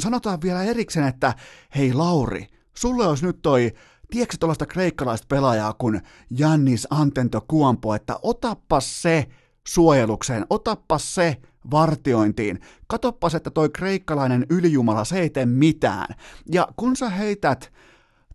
sanotaan 0.00 0.42
vielä 0.42 0.62
erikseen, 0.62 1.08
että 1.08 1.34
hei 1.76 1.92
Lauri, 1.92 2.46
sulle 2.74 3.06
olisi 3.06 3.26
nyt 3.26 3.42
toi 3.42 3.72
tiedätkö 4.10 4.36
tuollaista 4.40 4.66
kreikkalaista 4.66 5.26
pelaajaa 5.28 5.72
kuin 5.72 6.00
Jannis 6.30 6.86
Antento 6.90 7.44
Kuampo, 7.48 7.94
että 7.94 8.18
otappas 8.22 9.02
se 9.02 9.26
suojelukseen, 9.68 10.46
otappa 10.50 10.98
se 10.98 11.36
vartiointiin. 11.70 12.60
Katoppas, 12.86 13.34
että 13.34 13.50
toi 13.50 13.68
kreikkalainen 13.68 14.46
ylijumala, 14.50 15.04
se 15.04 15.20
ei 15.20 15.30
tee 15.30 15.46
mitään. 15.46 16.14
Ja 16.52 16.68
kun 16.76 16.96
sä 16.96 17.10
heität 17.10 17.72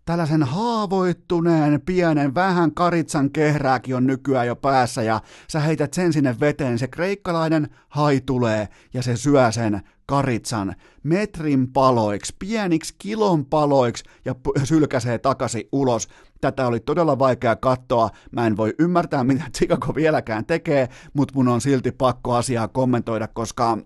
tällaisen 0.04 0.42
haavoittuneen, 0.42 1.80
pienen, 1.80 2.34
vähän 2.34 2.74
karitsan 2.74 3.30
kehrääkin 3.30 3.96
on 3.96 4.06
nykyään 4.06 4.46
jo 4.46 4.56
päässä 4.56 5.02
ja 5.02 5.20
sä 5.48 5.60
heität 5.60 5.94
sen 5.94 6.12
sinne 6.12 6.36
veteen, 6.40 6.78
se 6.78 6.88
kreikkalainen 6.88 7.68
hai 7.88 8.20
tulee 8.26 8.68
ja 8.94 9.02
se 9.02 9.16
syö 9.16 9.52
sen 9.52 9.80
karitsan 10.06 10.74
metrin 11.02 11.72
paloiksi, 11.72 12.36
pieniksi 12.38 12.94
kilon 12.98 13.46
paloiksi 13.46 14.04
ja 14.24 14.34
sylkäsee 14.64 15.18
takaisin 15.18 15.68
ulos. 15.72 16.08
Tätä 16.40 16.66
oli 16.66 16.80
todella 16.80 17.18
vaikea 17.18 17.56
katsoa. 17.56 18.10
Mä 18.30 18.46
en 18.46 18.56
voi 18.56 18.74
ymmärtää, 18.78 19.24
mitä 19.24 19.44
Chicago 19.56 19.94
vieläkään 19.94 20.46
tekee, 20.46 20.88
mutta 21.12 21.34
mun 21.34 21.48
on 21.48 21.60
silti 21.60 21.92
pakko 21.92 22.34
asiaa 22.34 22.68
kommentoida, 22.68 23.28
koska 23.28 23.78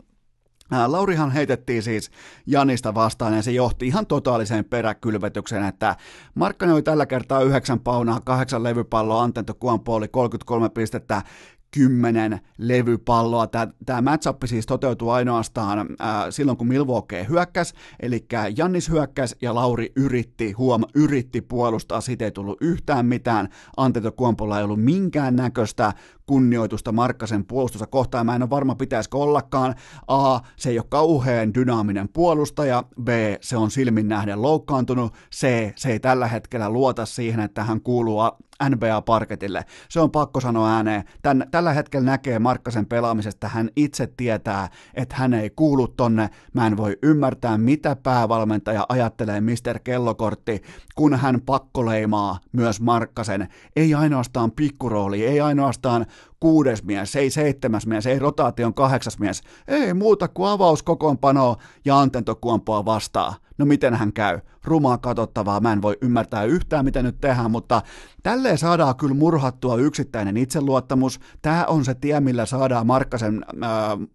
Laurihan 0.87 1.31
heitettiin 1.31 1.83
siis 1.83 2.11
Janista 2.47 2.95
vastaan 2.95 3.37
ja 3.37 3.43
se 3.43 3.51
johti 3.51 3.87
ihan 3.87 4.07
totaaliseen 4.07 4.65
peräkylvetykseen, 4.65 5.65
että 5.65 5.97
Markkani 6.35 6.73
oli 6.73 6.83
tällä 6.83 7.07
kertaa 7.07 7.43
yhdeksän 7.43 7.81
paunaa, 7.81 8.21
kahdeksan 8.21 8.63
levypalloa, 8.63 9.23
Antento 9.23 9.55
Kuampo 9.55 9.95
oli 9.95 10.09
33 10.09 10.69
pistettä, 10.69 11.23
kymmenen 11.71 12.41
levypalloa. 12.59 13.47
Tämä 13.87 14.03
matchup 14.03 14.43
siis 14.45 14.67
toteutuu 14.67 15.11
ainoastaan 15.11 15.87
ää, 15.99 16.31
silloin, 16.31 16.59
kun 16.59 16.69
Milwaukee 16.69 17.27
hyökkäs, 17.29 17.75
eli 18.01 18.27
Jannis 18.57 18.89
hyökkäs 18.89 19.37
ja 19.43 19.55
Lauri 19.55 19.93
yritti, 19.97 20.53
huom, 20.53 20.83
yritti 20.95 21.41
puolustaa, 21.41 22.01
siitä 22.01 22.25
ei 22.25 22.31
tullut 22.31 22.59
yhtään 22.61 23.07
mitään. 23.07 23.49
Antetokuompolla 23.77 24.59
ei 24.59 24.65
ollut 24.65 24.85
minkään 24.85 25.37
näköistä 25.37 25.93
kunnioitusta 26.29 26.93
Markkasen 26.93 27.45
puolustusta 27.45 27.87
kohtaan. 27.87 28.27
Mä 28.27 28.37
en 28.37 28.43
ole 28.43 28.51
varma, 28.51 28.75
pitäisikö 28.75 29.19
ollakaan. 29.19 29.75
A, 30.09 30.41
se 30.57 30.71
ei 30.71 30.79
ole 30.79 30.87
kauhean 30.89 31.55
dynaaminen 31.55 32.09
puolustaja. 32.09 32.85
B, 33.03 33.09
se 33.41 33.57
on 33.57 33.71
silmin 33.71 34.09
nähden 34.09 34.43
loukkaantunut. 34.43 35.15
C, 35.35 35.73
se 35.77 35.89
ei 35.91 36.01
tällä 36.01 36.27
hetkellä 36.27 36.71
luota 36.71 37.07
siihen, 37.07 37.41
että 37.41 37.65
hän 37.65 37.81
kuuluu 37.81 38.21
NBA-parketille. 38.65 39.65
Se 39.89 40.01
on 40.01 40.11
pakko 40.11 40.41
sanoa 40.41 40.71
ääneen. 40.71 41.05
Tän, 41.23 41.47
tällä 41.51 41.73
hetkellä 41.73 42.11
näkee 42.11 42.39
Markkasen 42.39 42.87
pelaamisesta, 42.87 43.49
hän 43.49 43.71
itse 43.77 44.09
tietää, 44.17 44.69
että 44.95 45.17
hän 45.17 45.35
ei 45.35 45.51
kuulu 45.51 45.89
tonne. 45.89 46.31
Mä 46.55 46.67
en 46.67 46.77
voi 46.77 46.99
ymmärtää, 47.03 47.59
mitä 47.59 47.97
päävalmentaja 47.97 48.87
ajattelee 48.89 49.41
Mr. 49.41 49.79
Kellokortti, 49.85 50.63
kun 50.95 51.15
hän 51.15 51.41
pakkoleimaa 51.41 52.39
myös 52.53 52.81
Markkasen. 52.81 53.49
Ei 53.77 53.95
ainoastaan 53.95 54.53
pikkurooli, 54.53 55.27
ei 55.27 55.41
ainoastaan 55.41 56.07
kuudes 56.41 56.85
mies, 56.85 57.17
ei 57.17 57.31
seitsemäs 57.31 57.87
mies, 57.87 58.07
ei 58.07 58.19
rotaation 58.19 58.75
kahdeksas 58.75 59.19
mies, 59.19 59.43
ei 59.69 59.95
muuta 59.95 60.29
kuin 60.29 60.51
avauskokoonpanoa 60.51 61.57
ja 61.85 62.01
antentokuompoa 62.01 62.85
vastaa. 62.85 63.35
No 63.59 63.67
miten 63.67 63.95
hän 63.95 64.13
käy? 64.13 64.41
Rumaa 64.65 64.99
katsottavaa, 64.99 65.61
mä 65.61 65.73
en 65.73 65.83
voi 65.83 65.99
ymmärtää 66.03 66.45
yhtään 66.45 66.85
mitä 66.85 67.03
nyt 67.03 67.21
tehdään, 67.21 67.51
mutta 67.51 67.83
tälleen 68.23 68.59
saadaan 68.59 68.97
kyllä 68.97 69.15
murhattua 69.15 69.77
yksittäinen 69.77 70.37
itseluottamus. 70.37 71.21
Tämä 71.43 71.65
on 71.65 71.85
se 71.85 71.95
tie, 71.95 72.21
millä 72.21 72.47
saadaan 72.47 72.87
Markkasen 72.87 73.45
äh, 73.65 73.71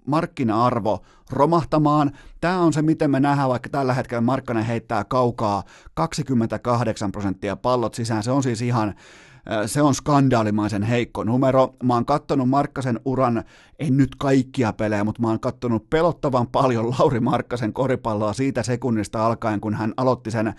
markkina-arvo 0.05 0.99
romahtamaan. 1.29 2.11
Tämä 2.41 2.59
on 2.59 2.73
se, 2.73 2.81
miten 2.81 3.11
me 3.11 3.19
nähdään, 3.19 3.49
vaikka 3.49 3.69
tällä 3.69 3.93
hetkellä 3.93 4.21
Markkanen 4.21 4.65
heittää 4.65 5.03
kaukaa 5.03 5.63
28 5.93 7.11
prosenttia 7.11 7.55
pallot 7.55 7.93
sisään. 7.93 8.23
Se 8.23 8.31
on 8.31 8.43
siis 8.43 8.61
ihan 8.61 8.93
se 9.65 9.81
on 9.81 9.95
skandaalimaisen 9.95 10.83
heikko 10.83 11.23
numero. 11.23 11.75
Mä 11.83 11.93
oon 11.93 12.05
kattonut 12.05 12.49
Markkasen 12.49 12.99
uran, 13.05 13.43
en 13.87 13.97
nyt 13.97 14.15
kaikkia 14.15 14.73
pelejä, 14.73 15.03
mutta 15.03 15.21
mä 15.21 15.27
oon 15.27 15.39
kattonut 15.39 15.89
pelottavan 15.89 16.47
paljon 16.47 16.89
Lauri 16.89 17.19
Markkasen 17.19 17.73
koripalloa 17.73 18.33
siitä 18.33 18.63
sekunnista 18.63 19.25
alkaen, 19.25 19.61
kun 19.61 19.73
hän 19.73 19.93
aloitti 19.97 20.31
sen 20.31 20.53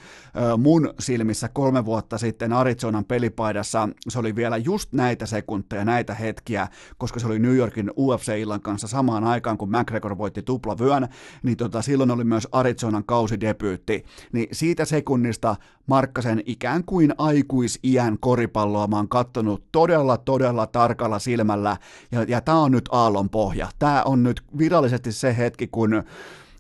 mun 0.59 0.95
silmissä 0.99 1.49
kolme 1.49 1.85
vuotta 1.85 2.19
sitten 2.19 2.53
Arizonan 2.53 3.05
pelipaidassa. 3.05 3.89
Se 4.09 4.19
oli 4.19 4.37
vielä 4.37 4.57
just 4.57 4.93
näitä 4.93 5.27
sekunteja, 5.27 5.85
näitä 5.85 6.15
hetkiä, 6.15 6.69
koska 6.99 7.21
se 7.21 7.27
oli 7.27 7.39
New 7.39 7.57
Yorkin 7.57 7.91
UFC-illan 7.97 8.61
kanssa 8.61 8.89
samaan 8.89 9.25
aikaan, 9.25 9.59
kun 9.59 9.71
McGregor 9.71 10.19
voitti 10.19 10.43
tuplavyön, 10.43 11.09
niin 11.43 11.57
tota, 11.57 11.83
silloin 11.83 12.11
oli 12.11 12.25
myös 12.25 12.49
Arizonan 12.53 13.05
kausidebyytti. 13.05 14.05
Niin 14.33 14.49
siitä 14.53 14.85
sekunnista 14.85 15.57
Markkasen 15.87 16.43
ikään 16.47 16.85
kuin 16.85 17.15
aikuisiän 17.19 18.19
koripalloa 18.21 18.87
mä 18.87 18.97
oon 18.97 19.09
kattonut 19.09 19.65
todella, 19.73 20.17
todella 20.17 20.67
tarkalla 20.67 21.19
silmällä, 21.19 21.77
ja, 22.13 22.23
ja 22.23 22.41
tää 22.41 22.57
on 22.57 22.73
nyt 22.73 22.89
aallon 23.15 23.31
pohja. 23.31 23.69
Tää 23.79 24.03
on 24.05 24.23
nyt 24.23 24.43
virallisesti 24.59 25.13
se 25.13 25.37
hetki, 25.37 25.67
kun 25.67 25.95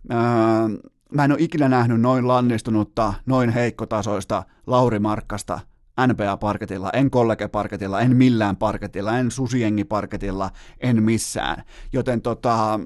ää, 0.09 0.68
mä 1.12 1.24
en 1.24 1.32
ole 1.32 1.40
ikinä 1.40 1.68
nähnyt 1.68 2.00
noin 2.00 2.28
lannistunutta, 2.28 3.14
noin 3.26 3.50
heikkotasoista 3.50 4.42
Lauri 4.66 4.98
Markkasta 4.98 5.61
NBA-parketilla, 6.07 6.90
en 6.90 7.11
kollege-parketilla, 7.11 8.00
en 8.00 8.16
millään 8.16 8.57
parketilla, 8.57 9.18
en 9.18 9.30
susiengi-parketilla, 9.30 10.50
en 10.80 11.02
missään. 11.02 11.64
Joten 11.92 12.22
tota, 12.22 12.80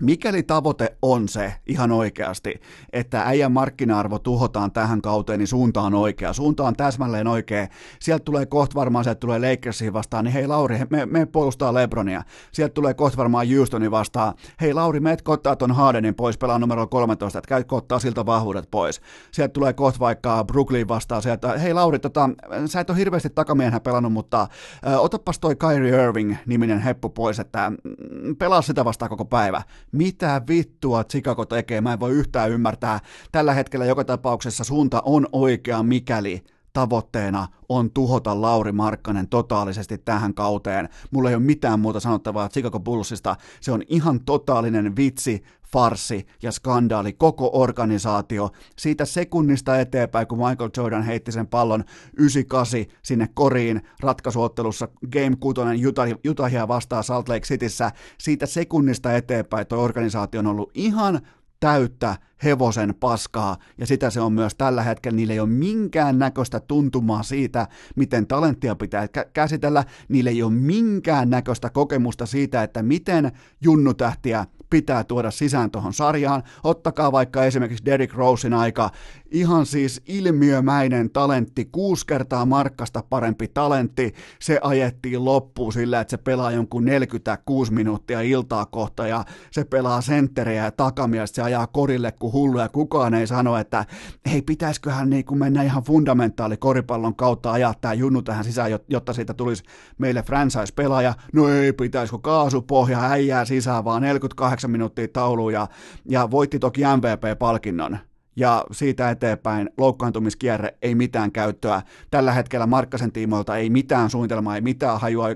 Mikäli 0.00 0.42
tavoite 0.42 0.96
on 1.02 1.28
se 1.28 1.54
ihan 1.66 1.92
oikeasti, 1.92 2.60
että 2.92 3.22
äijän 3.22 3.52
markkina-arvo 3.52 4.18
tuhotaan 4.18 4.72
tähän 4.72 5.02
kauteen, 5.02 5.38
niin 5.38 5.46
suunta 5.46 5.82
on 5.82 5.94
oikea. 5.94 6.32
Suunta 6.32 6.64
on 6.64 6.76
täsmälleen 6.76 7.26
oikea. 7.26 7.66
Sieltä 8.00 8.24
tulee 8.24 8.46
kohta 8.46 8.74
varmaan, 8.74 9.04
sieltä 9.04 9.20
tulee 9.20 9.50
Lakersiin 9.50 9.92
vastaan, 9.92 10.24
niin 10.24 10.32
hei 10.32 10.46
Lauri, 10.46 10.78
me, 10.90 11.06
me 11.06 11.26
puolustaa 11.26 11.74
Lebronia. 11.74 12.22
Sieltä 12.52 12.74
tulee 12.74 12.94
kohta 12.94 13.16
varmaan 13.16 13.46
Houstonin 13.56 13.90
vastaan. 13.90 14.34
Hei 14.60 14.74
Lauri, 14.74 15.00
meet 15.00 15.22
kottaa 15.22 15.56
ton 15.56 15.72
Hardenin 15.72 16.14
pois, 16.14 16.38
pelaa 16.38 16.58
numero 16.58 16.86
13, 16.86 17.38
että 17.38 17.48
käy 17.48 17.64
kottaa 17.64 17.98
siltä 17.98 18.26
vahvuudet 18.26 18.70
pois. 18.70 19.00
Sieltä 19.32 19.52
tulee 19.52 19.72
kohta 19.72 20.00
vaikka 20.00 20.44
Brooklyn 20.44 20.88
vastaan 20.88 21.22
sieltä, 21.22 21.58
hei 21.58 21.74
Lauri, 21.74 21.98
tota, 21.98 22.30
sä 22.66 22.80
et 22.80 22.90
ole 22.90 22.98
hirveästi 22.98 23.30
takamiehenä 23.30 23.80
pelannut, 23.80 24.12
mutta 24.12 24.40
äh, 24.86 25.04
otapas 25.04 25.38
toi 25.38 25.56
Kyrie 25.56 26.04
Irving-niminen 26.04 26.80
heppu 26.80 27.08
pois, 27.08 27.38
että 27.38 27.70
mm, 27.70 28.36
pelaa 28.36 28.62
sitä 28.62 28.84
vastaan 28.84 29.08
koko 29.08 29.24
päivä 29.24 29.62
mitä 29.94 30.42
vittua 30.48 31.04
Chicago 31.04 31.44
tekee, 31.44 31.80
mä 31.80 31.92
en 31.92 32.00
voi 32.00 32.12
yhtään 32.12 32.50
ymmärtää. 32.50 33.00
Tällä 33.32 33.54
hetkellä 33.54 33.86
joka 33.86 34.04
tapauksessa 34.04 34.64
suunta 34.64 35.02
on 35.04 35.26
oikea, 35.32 35.82
mikäli 35.82 36.42
tavoitteena 36.72 37.48
on 37.68 37.90
tuhota 37.90 38.40
Lauri 38.40 38.72
Markkanen 38.72 39.28
totaalisesti 39.28 39.98
tähän 39.98 40.34
kauteen. 40.34 40.88
Mulla 41.10 41.28
ei 41.28 41.34
ole 41.34 41.42
mitään 41.42 41.80
muuta 41.80 42.00
sanottavaa 42.00 42.48
Chicago 42.48 42.80
Bullsista. 42.80 43.36
Se 43.60 43.72
on 43.72 43.82
ihan 43.88 44.20
totaalinen 44.20 44.96
vitsi, 44.96 45.42
farsi 45.74 46.26
ja 46.42 46.52
skandaali, 46.52 47.12
koko 47.12 47.50
organisaatio. 47.52 48.50
Siitä 48.78 49.04
sekunnista 49.04 49.80
eteenpäin, 49.80 50.26
kun 50.26 50.38
Michael 50.38 50.70
Jordan 50.76 51.02
heitti 51.02 51.32
sen 51.32 51.46
pallon 51.46 51.84
98 52.18 52.98
sinne 53.02 53.28
koriin 53.34 53.80
ratkaisuottelussa 54.00 54.88
Game 55.12 55.36
6 55.40 55.60
Utah, 55.86 56.08
Utahia 56.30 56.68
vastaan 56.68 57.04
Salt 57.04 57.28
Lake 57.28 57.46
Cityssä, 57.46 57.92
siitä 58.18 58.46
sekunnista 58.46 59.12
eteenpäin 59.12 59.66
tuo 59.66 59.78
organisaatio 59.78 60.40
on 60.40 60.46
ollut 60.46 60.70
ihan 60.74 61.20
täyttä 61.60 62.16
hevosen 62.44 62.94
paskaa, 63.00 63.56
ja 63.78 63.86
sitä 63.86 64.10
se 64.10 64.20
on 64.20 64.32
myös 64.32 64.54
tällä 64.54 64.82
hetkellä. 64.82 65.16
Niillä 65.16 65.32
ei 65.32 65.40
ole 65.40 65.48
minkään 65.48 66.18
näköistä 66.18 66.60
tuntumaa 66.60 67.22
siitä, 67.22 67.68
miten 67.96 68.26
talenttia 68.26 68.76
pitää 68.76 69.08
käsitellä. 69.32 69.84
Niillä 70.08 70.30
ei 70.30 70.42
ole 70.42 70.52
minkään 70.52 71.30
näköistä 71.30 71.70
kokemusta 71.70 72.26
siitä, 72.26 72.62
että 72.62 72.82
miten 72.82 73.32
junnutähtiä 73.60 74.46
pitää 74.74 75.04
tuoda 75.04 75.30
sisään 75.30 75.70
tuohon 75.70 75.92
sarjaan. 75.94 76.42
Ottakaa 76.64 77.12
vaikka 77.12 77.44
esimerkiksi 77.44 77.84
Derrick 77.84 78.14
Rosein 78.14 78.54
aika, 78.54 78.90
ihan 79.34 79.66
siis 79.66 80.02
ilmiömäinen 80.08 81.10
talentti, 81.10 81.64
kuusi 81.64 82.06
kertaa 82.06 82.46
markkasta 82.46 83.02
parempi 83.10 83.48
talentti, 83.48 84.14
se 84.40 84.58
ajettiin 84.62 85.24
loppuun 85.24 85.72
sillä, 85.72 86.00
että 86.00 86.10
se 86.10 86.16
pelaa 86.16 86.50
jonkun 86.50 86.84
46 86.84 87.72
minuuttia 87.72 88.20
iltaa 88.20 88.66
kohta 88.66 89.06
ja 89.06 89.24
se 89.50 89.64
pelaa 89.64 90.00
sentteriä 90.00 90.64
ja 90.64 90.70
takamia, 90.70 91.26
se 91.26 91.42
ajaa 91.42 91.66
korille 91.66 92.12
kuin 92.12 92.32
hullu 92.32 92.58
ja 92.58 92.68
kukaan 92.68 93.14
ei 93.14 93.26
sano, 93.26 93.56
että 93.56 93.84
hei 94.30 94.42
pitäisiköhän 94.42 95.10
niin 95.10 95.24
kuin 95.24 95.38
mennä 95.38 95.62
ihan 95.62 95.82
fundamentaali 95.82 96.56
koripallon 96.56 97.16
kautta 97.16 97.52
ajaa 97.52 97.74
tämä 97.80 97.94
junnu 97.94 98.22
tähän 98.22 98.44
sisään, 98.44 98.70
jotta 98.88 99.12
siitä 99.12 99.34
tulisi 99.34 99.64
meille 99.98 100.22
franchise-pelaaja. 100.22 101.14
No 101.32 101.48
ei, 101.48 101.72
pitäisikö 101.72 102.18
kaasupohja 102.18 103.10
äijää 103.10 103.44
sisään 103.44 103.84
vaan 103.84 104.02
48 104.02 104.70
minuuttia 104.70 105.08
tauluun 105.08 105.52
ja, 105.52 105.68
ja 106.08 106.30
voitti 106.30 106.58
toki 106.58 106.80
MVP-palkinnon 106.80 107.98
ja 108.36 108.64
siitä 108.72 109.10
eteenpäin 109.10 109.70
loukkaantumiskierre 109.78 110.74
ei 110.82 110.94
mitään 110.94 111.32
käyttöä. 111.32 111.82
Tällä 112.10 112.32
hetkellä 112.32 112.66
Markkasen 112.66 113.12
tiimoilta 113.12 113.56
ei 113.56 113.70
mitään 113.70 114.10
suunnitelmaa, 114.10 114.54
ei 114.54 114.60
mitään 114.60 115.00
hajua. 115.00 115.26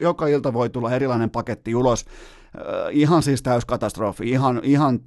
Joka 0.00 0.26
ilta 0.26 0.52
voi 0.52 0.70
tulla 0.70 0.92
erilainen 0.92 1.30
paketti 1.30 1.74
ulos. 1.74 2.04
Ihan 2.90 3.22
siis 3.22 3.42
täyskatastrofi, 3.42 4.30
ihan, 4.30 4.60
ihan 4.62 5.00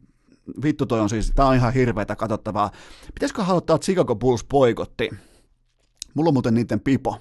vittu 0.64 0.86
toi 0.86 1.00
on 1.00 1.10
siis, 1.10 1.32
tää 1.36 1.46
on 1.46 1.56
ihan 1.56 1.74
hirveätä 1.74 2.16
katsottavaa. 2.16 2.72
Pitäisikö 3.14 3.44
aloittaa 3.44 3.80
Chicago 3.80 4.16
Bulls 4.16 4.44
poikotti? 4.44 5.10
Mulla 6.14 6.28
on 6.28 6.34
muuten 6.34 6.54
niiden 6.54 6.80
pipo. 6.80 7.18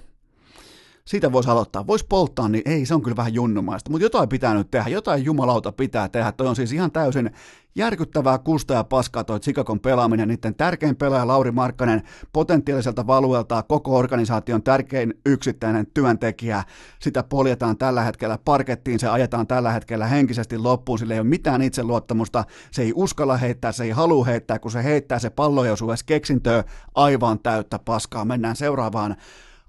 Siitä 1.11 1.31
voisi 1.31 1.49
aloittaa. 1.49 1.87
Voisi 1.87 2.05
polttaa, 2.09 2.49
niin 2.49 2.61
ei, 2.65 2.85
se 2.85 2.95
on 2.95 3.01
kyllä 3.01 3.17
vähän 3.17 3.33
junnumaista. 3.33 3.91
Mutta 3.91 4.05
jotain 4.05 4.29
pitää 4.29 4.53
nyt 4.53 4.71
tehdä, 4.71 4.89
jotain 4.89 5.25
jumalauta 5.25 5.71
pitää 5.71 6.09
tehdä. 6.09 6.31
Toi 6.31 6.47
on 6.47 6.55
siis 6.55 6.71
ihan 6.71 6.91
täysin 6.91 7.31
järkyttävää 7.75 8.37
kusta 8.37 8.73
ja 8.73 8.83
paskaa 8.83 9.23
toi 9.23 9.39
Chicagon 9.39 9.79
pelaaminen. 9.79 10.27
Niiden 10.27 10.55
tärkein 10.55 10.95
pelaaja 10.95 11.27
Lauri 11.27 11.51
Markkanen, 11.51 12.01
potentiaaliselta 12.33 13.07
valuelta 13.07 13.63
koko 13.63 13.97
organisaation 13.97 14.63
tärkein 14.63 15.13
yksittäinen 15.25 15.87
työntekijä. 15.93 16.63
Sitä 16.99 17.23
poljetaan 17.23 17.77
tällä 17.77 18.01
hetkellä 18.01 18.37
parkettiin, 18.45 18.99
se 18.99 19.07
ajetaan 19.07 19.47
tällä 19.47 19.71
hetkellä 19.71 20.07
henkisesti 20.07 20.57
loppuun, 20.57 20.99
sillä 20.99 21.13
ei 21.13 21.19
ole 21.19 21.27
mitään 21.27 21.61
itseluottamusta, 21.61 22.43
se 22.71 22.81
ei 22.81 22.93
uskalla 22.95 23.37
heittää, 23.37 23.71
se 23.71 23.83
ei 23.83 23.91
halua 23.91 24.25
heittää, 24.25 24.59
kun 24.59 24.71
se 24.71 24.83
heittää 24.83 25.19
se 25.19 25.29
pallo 25.29 25.65
ja 25.65 25.73
osuu 25.73 25.93
keksintöä 26.05 26.63
aivan 26.95 27.39
täyttä 27.39 27.79
paskaa. 27.85 28.25
Mennään 28.25 28.55
seuraavaan 28.55 29.15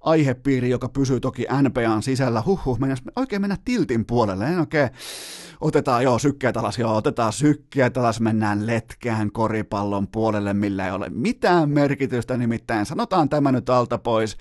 aihepiiri, 0.02 0.70
joka 0.70 0.88
pysyy 0.88 1.20
toki 1.20 1.46
NPAn 1.62 2.02
sisällä. 2.02 2.42
Huhhuh, 2.46 2.78
mennäs 2.78 3.02
oikein 3.16 3.42
mennä 3.42 3.56
tiltin 3.64 4.06
puolelle. 4.06 4.46
En 4.46 4.60
oikein, 4.60 4.90
otetaan 5.60 6.02
joo 6.02 6.18
sykkeet 6.18 6.56
alas, 6.56 6.78
joo, 6.78 6.96
otetaan 6.96 7.32
sykkeet 7.32 7.96
alas, 7.96 8.20
mennään 8.20 8.66
letkään 8.66 9.32
koripallon 9.32 10.08
puolelle, 10.08 10.54
millä 10.54 10.86
ei 10.86 10.92
ole 10.92 11.08
mitään 11.08 11.70
merkitystä, 11.70 12.36
nimittäin 12.36 12.86
sanotaan 12.86 13.28
tämä 13.28 13.52
nyt 13.52 13.70
alta 13.70 13.98
pois. 13.98 14.36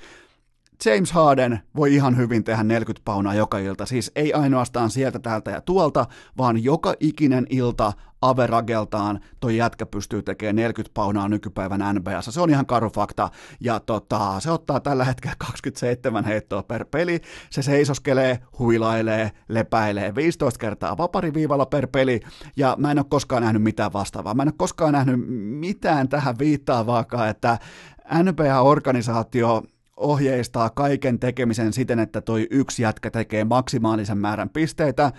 James 0.85 1.11
Harden 1.11 1.59
voi 1.75 1.95
ihan 1.95 2.17
hyvin 2.17 2.43
tehdä 2.43 2.63
40 2.63 3.01
paunaa 3.05 3.33
joka 3.33 3.57
ilta, 3.57 3.85
siis 3.85 4.11
ei 4.15 4.33
ainoastaan 4.33 4.89
sieltä, 4.89 5.19
täältä 5.19 5.51
ja 5.51 5.61
tuolta, 5.61 6.05
vaan 6.37 6.63
joka 6.63 6.93
ikinen 6.99 7.47
ilta 7.49 7.93
averageltaan 8.21 9.19
toi 9.39 9.57
jätkä 9.57 9.85
pystyy 9.85 10.23
tekemään 10.23 10.55
40 10.55 10.93
paunaa 10.93 11.29
nykypäivän 11.29 11.95
NBAssa. 11.95 12.31
Se 12.31 12.41
on 12.41 12.49
ihan 12.49 12.65
karu 12.65 12.89
fakta. 12.89 13.29
Ja 13.59 13.79
tota, 13.79 14.39
se 14.39 14.51
ottaa 14.51 14.79
tällä 14.79 15.05
hetkellä 15.05 15.35
27 15.37 16.25
heittoa 16.25 16.63
per 16.63 16.85
peli. 16.85 17.21
Se 17.49 17.61
seisoskelee, 17.61 18.39
huilailee, 18.59 19.31
lepäilee 19.47 20.15
15 20.15 20.59
kertaa 20.59 20.97
vapariviivalla 20.97 21.65
per 21.65 21.87
peli. 21.87 22.19
Ja 22.55 22.75
mä 22.79 22.91
en 22.91 22.99
ole 22.99 23.05
koskaan 23.09 23.43
nähnyt 23.43 23.63
mitään 23.63 23.93
vastaavaa. 23.93 24.33
Mä 24.33 24.41
en 24.41 24.47
ole 24.47 24.55
koskaan 24.57 24.93
nähnyt 24.93 25.19
mitään 25.59 26.09
tähän 26.09 26.39
viittaavaakaan, 26.39 27.29
että 27.29 27.57
NBA-organisaatio 28.23 29.63
ohjeistaa 30.01 30.69
kaiken 30.69 31.19
tekemisen 31.19 31.73
siten, 31.73 31.99
että 31.99 32.21
toi 32.21 32.47
yksi 32.51 32.83
jätkä 32.83 33.11
tekee 33.11 33.43
maksimaalisen 33.43 34.17
määrän 34.17 34.49
pisteitä, 34.49 35.11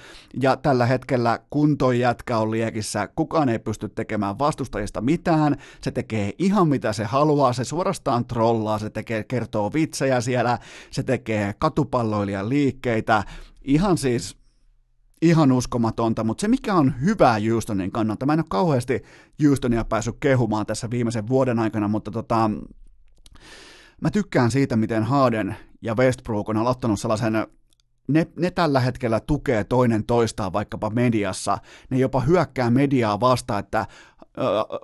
ja 0.42 0.56
tällä 0.56 0.86
hetkellä 0.86 1.38
kun 1.50 1.78
toi 1.78 2.00
jätkä 2.00 2.38
on 2.38 2.50
liekissä, 2.50 3.08
kukaan 3.16 3.48
ei 3.48 3.58
pysty 3.58 3.88
tekemään 3.88 4.38
vastustajista 4.38 5.00
mitään, 5.00 5.56
se 5.80 5.90
tekee 5.90 6.32
ihan 6.38 6.68
mitä 6.68 6.92
se 6.92 7.04
haluaa, 7.04 7.52
se 7.52 7.64
suorastaan 7.64 8.24
trollaa, 8.24 8.78
se 8.78 8.90
tekee, 8.90 9.24
kertoo 9.24 9.72
vitsejä 9.72 10.20
siellä, 10.20 10.58
se 10.90 11.02
tekee 11.02 11.54
katupalloilijan 11.58 12.48
liikkeitä, 12.48 13.24
ihan 13.64 13.98
siis 13.98 14.42
ihan 15.22 15.52
uskomatonta, 15.52 16.24
mutta 16.24 16.40
se 16.40 16.48
mikä 16.48 16.74
on 16.74 16.94
hyvää 17.00 17.38
Houstonin 17.50 17.92
kannalta, 17.92 18.26
mä 18.26 18.32
en 18.32 18.38
ole 18.38 18.46
kauheasti 18.48 19.02
Houstonia 19.44 19.84
päässyt 19.84 20.16
kehumaan 20.20 20.66
tässä 20.66 20.90
viimeisen 20.90 21.28
vuoden 21.28 21.58
aikana, 21.58 21.88
mutta 21.88 22.10
tota, 22.10 22.50
Mä 24.02 24.10
tykkään 24.10 24.50
siitä, 24.50 24.76
miten 24.76 25.02
Harden 25.02 25.56
ja 25.82 25.94
Westbrook 25.94 26.48
on 26.48 26.56
aloittanut 26.56 27.00
sellaisen 27.00 27.46
ne, 28.08 28.26
ne 28.36 28.50
tällä 28.50 28.80
hetkellä 28.80 29.20
tukee 29.20 29.64
toinen 29.64 30.04
toistaan 30.04 30.52
vaikkapa 30.52 30.90
mediassa. 30.90 31.58
Ne 31.90 31.98
jopa 31.98 32.20
hyökkää 32.20 32.70
mediaa 32.70 33.20
vastaan, 33.20 33.60
että 33.60 33.86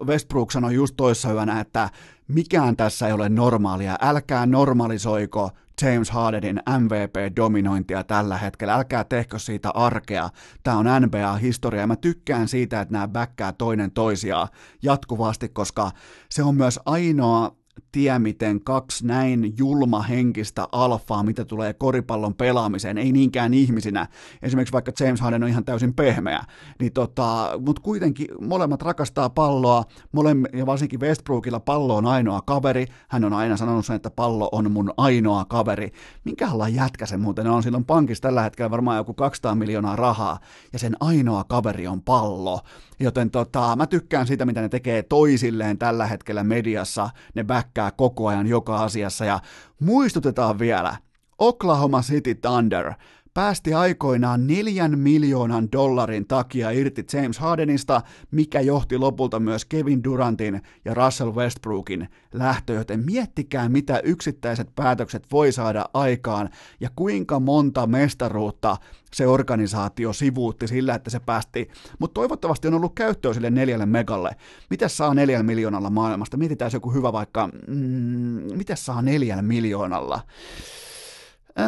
Westbrook 0.07 0.53
sanoi 0.53 0.75
just 0.75 0.95
toissa 0.97 1.33
yönä, 1.33 1.61
että 1.61 1.91
mikään 2.29 2.77
tässä 2.77 3.07
ei 3.07 3.13
ole 3.13 3.29
normaalia. 3.29 3.99
Älkää 4.01 4.47
normalisoiko 4.47 5.51
James 5.83 6.11
Hardenin 6.11 6.63
MVP-dominointia 6.79 8.05
tällä 8.05 8.39
hetkellä. 8.39 8.75
Älkää 8.75 9.05
tehkö 9.05 9.39
siitä 9.39 9.71
arkea. 9.71 10.31
Tämä 10.63 10.79
on 10.79 10.87
NBA-historia 11.03 11.81
ja 11.81 11.87
mä 11.87 11.97
tykkään 11.97 12.49
siitä, 12.49 12.81
että 12.81 12.93
nämä 12.93 13.09
bäkkää 13.09 13.53
toinen 13.53 13.91
toisiaan 13.91 14.49
jatkuvasti, 14.83 15.49
koska 15.49 15.91
se 16.31 16.43
on 16.43 16.55
myös 16.55 16.81
ainoa 16.87 17.58
tie, 17.93 18.19
miten 18.19 18.65
kaksi 18.65 19.07
näin 19.07 19.55
julmahenkistä 19.59 20.69
alfaa, 20.73 21.23
mitä 21.23 21.45
tulee 21.45 21.73
koripallon 21.73 22.35
pelaamiseen, 22.35 22.99
ei 22.99 23.13
niinkään 23.13 23.55
ihmisinä, 23.55 24.07
esimerkiksi 24.43 24.73
vaikka 24.73 24.93
James 25.01 25.21
Harden 25.21 25.43
on 25.43 25.49
ihan 25.49 25.65
täysin 25.65 25.95
pehmeä, 25.95 26.45
niin 26.81 26.93
tota, 26.93 27.51
mutta 27.67 27.83
kuitenkin 27.83 28.27
molemmat 28.41 28.83
rakastaa 28.83 29.31
palloa, 29.31 29.85
molemme, 30.13 30.49
ja 30.53 30.67
varsinkin 30.67 31.01
Westbrookilla 31.01 31.61
pallo 31.61 31.97
on 31.97 32.07
ainoa 32.07 32.41
kaveri, 32.41 32.87
hän 33.09 33.25
on 33.25 33.33
aina 33.33 33.57
sanonut 33.57 33.87
sen, 33.87 33.97
että 33.97 34.11
pallo 34.11 34.49
on 34.53 34.73
mun 34.73 34.93
ainoa 34.97 35.45
kaveri. 35.45 35.93
Minkälainen 36.25 36.77
jätkä 36.77 37.07
se 37.07 37.17
muuten 37.17 37.47
on, 37.47 37.63
silloin 37.63 37.85
pankissa 37.85 38.23
tällä 38.23 38.43
hetkellä 38.43 38.71
varmaan 38.71 38.97
joku 38.97 39.15
200 39.15 39.55
miljoonaa 39.55 39.97
rahaa, 39.97 40.39
ja 40.73 40.79
sen 40.79 40.97
ainoa 41.01 41.45
kaveri 41.45 41.87
on 41.87 42.03
pallo. 42.03 42.61
Joten 43.01 43.31
tota, 43.31 43.77
mä 43.77 43.87
tykkään 43.87 44.27
sitä, 44.27 44.45
mitä 44.45 44.61
ne 44.61 44.69
tekee 44.69 45.03
toisilleen 45.03 45.79
tällä 45.79 46.07
hetkellä 46.07 46.45
mediassa. 46.45 47.11
Ne 47.35 47.49
bäkkää 47.69 47.91
koko 47.91 48.27
ajan 48.27 48.47
joka 48.47 48.77
asiassa. 48.77 49.25
Ja 49.25 49.41
muistutetaan 49.81 50.59
vielä, 50.59 50.97
Oklahoma 51.39 52.03
City 52.03 52.35
Thunder 52.35 52.95
päästi 53.39 53.75
aikoinaan 53.75 54.47
neljän 54.47 54.99
miljoonan 54.99 55.69
dollarin 55.73 56.27
takia 56.27 56.71
irti 56.71 57.05
James 57.13 57.39
Hardenista, 57.39 58.03
mikä 58.31 58.61
johti 58.61 58.99
lopulta 58.99 59.41
myös 59.41 59.65
Kevin 59.65 60.05
Durantin 60.05 60.63
ja 60.85 60.95
Russell 60.95 61.35
Westbrookin 61.35 62.09
lähtö, 62.33 62.73
joten 62.73 63.05
miettikää 63.05 63.69
mitä 63.69 64.01
yksittäiset 64.05 64.75
päätökset 64.75 65.27
voi 65.33 65.53
saada 65.53 65.85
aikaan 65.95 66.49
ja 66.81 66.91
kuinka 66.97 67.41
monta 67.41 67.87
mestaruutta 67.87 68.77
se 69.15 69.27
organisaatio 69.27 70.13
sivuutti 70.13 70.69
sillä, 70.69 70.95
että 70.95 71.11
se 71.11 71.21
päästi, 71.21 71.69
mutta 71.99 72.15
toivottavasti 72.15 72.69
on 72.69 72.75
ollut 72.75 72.95
käyttöä 72.95 73.33
sille 73.33 73.51
neljälle 73.51 73.87
megalle. 73.87 74.37
Mitä 74.71 74.89
saa 74.89 75.15
neljällä 75.15 75.43
miljoonalla 75.43 75.91
maailmasta? 75.91 76.37
Mietitään 76.37 76.71
joku 76.75 76.91
hyvä 76.93 77.13
vaikka, 77.13 77.49
mm, 77.67 78.57
mitä 78.57 78.77
saa 78.77 79.03
neljällä 79.03 79.43
miljoonalla? 79.43 80.21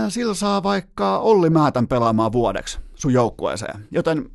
Sillä 0.09 0.35
saa 0.35 0.63
vaikka 0.63 1.19
Olli 1.19 1.51
Määtän 1.51 1.89
pelaamaan 1.89 2.33
vuodeksi 2.33 2.79
sun 2.95 3.13
joukkueeseen. 3.13 3.89
Joten 3.91 4.31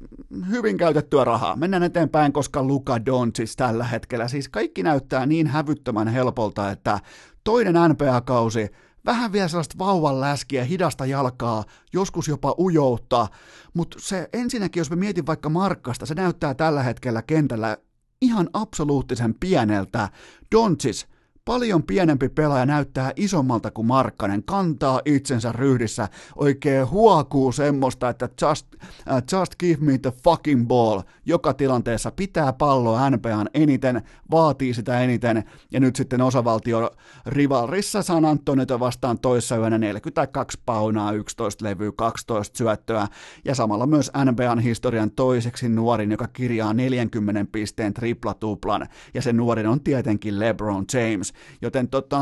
hyvin 0.49 0.77
käytettyä 0.77 1.23
rahaa. 1.23 1.55
Mennään 1.55 1.83
eteenpäin, 1.83 2.33
koska 2.33 2.63
Luka 2.63 3.05
Doncic 3.05 3.55
tällä 3.55 3.83
hetkellä, 3.83 4.27
siis 4.27 4.49
kaikki 4.49 4.83
näyttää 4.83 5.25
niin 5.25 5.47
hävyttömän 5.47 6.07
helpolta, 6.07 6.71
että 6.71 6.99
toinen 7.43 7.75
NBA-kausi, 7.89 8.69
vähän 9.05 9.31
vielä 9.31 9.47
sellaista 9.47 9.75
vauvan 9.79 10.21
läskiä, 10.21 10.63
hidasta 10.63 11.05
jalkaa, 11.05 11.63
joskus 11.93 12.27
jopa 12.27 12.55
ujoutta, 12.59 13.27
mutta 13.73 13.97
se 14.01 14.29
ensinnäkin, 14.33 14.81
jos 14.81 14.89
me 14.89 14.95
mietin 14.95 15.25
vaikka 15.25 15.49
Markkasta, 15.49 16.05
se 16.05 16.13
näyttää 16.13 16.53
tällä 16.53 16.83
hetkellä 16.83 17.21
kentällä 17.21 17.77
ihan 18.21 18.49
absoluuttisen 18.53 19.35
pieneltä. 19.39 20.09
Doncic 20.55 21.05
Paljon 21.45 21.83
pienempi 21.83 22.29
pelaaja 22.29 22.65
näyttää 22.65 23.11
isommalta 23.15 23.71
kuin 23.71 23.87
Markkanen, 23.87 24.43
kantaa 24.43 25.01
itsensä 25.05 25.51
ryhdissä, 25.51 26.09
oikein 26.35 26.89
huokuu 26.89 27.51
semmoista, 27.51 28.09
että 28.09 28.29
just, 28.41 28.67
uh, 28.73 29.37
just 29.39 29.55
give 29.59 29.85
me 29.85 29.97
the 29.97 30.13
fucking 30.23 30.67
ball. 30.67 31.01
Joka 31.25 31.53
tilanteessa 31.53 32.11
pitää 32.11 32.53
palloa 32.53 33.09
NPAn 33.09 33.49
eniten, 33.53 34.01
vaatii 34.31 34.73
sitä 34.73 34.99
eniten, 34.99 35.43
ja 35.71 35.79
nyt 35.79 35.95
sitten 35.95 36.21
osavaltio 36.21 36.91
rivalrissa 37.25 38.01
San 38.01 38.25
Antonio 38.25 38.79
vastaan 38.79 39.19
toissa 39.19 39.57
yönä 39.57 39.77
42 39.77 40.59
paunaa, 40.65 41.11
11 41.11 41.65
levyä, 41.65 41.91
12 41.95 42.57
syöttöä, 42.57 43.07
ja 43.45 43.55
samalla 43.55 43.87
myös 43.87 44.11
NBAn 44.31 44.59
historian 44.59 45.11
toiseksi 45.11 45.69
nuorin, 45.69 46.11
joka 46.11 46.27
kirjaa 46.27 46.73
40 46.73 47.45
pisteen 47.51 47.93
triplatuplan, 47.93 48.87
ja 49.13 49.21
se 49.21 49.33
nuorin 49.33 49.67
on 49.67 49.81
tietenkin 49.81 50.39
LeBron 50.39 50.85
James. 50.93 51.34
Joten 51.61 51.88
tota, 51.88 52.19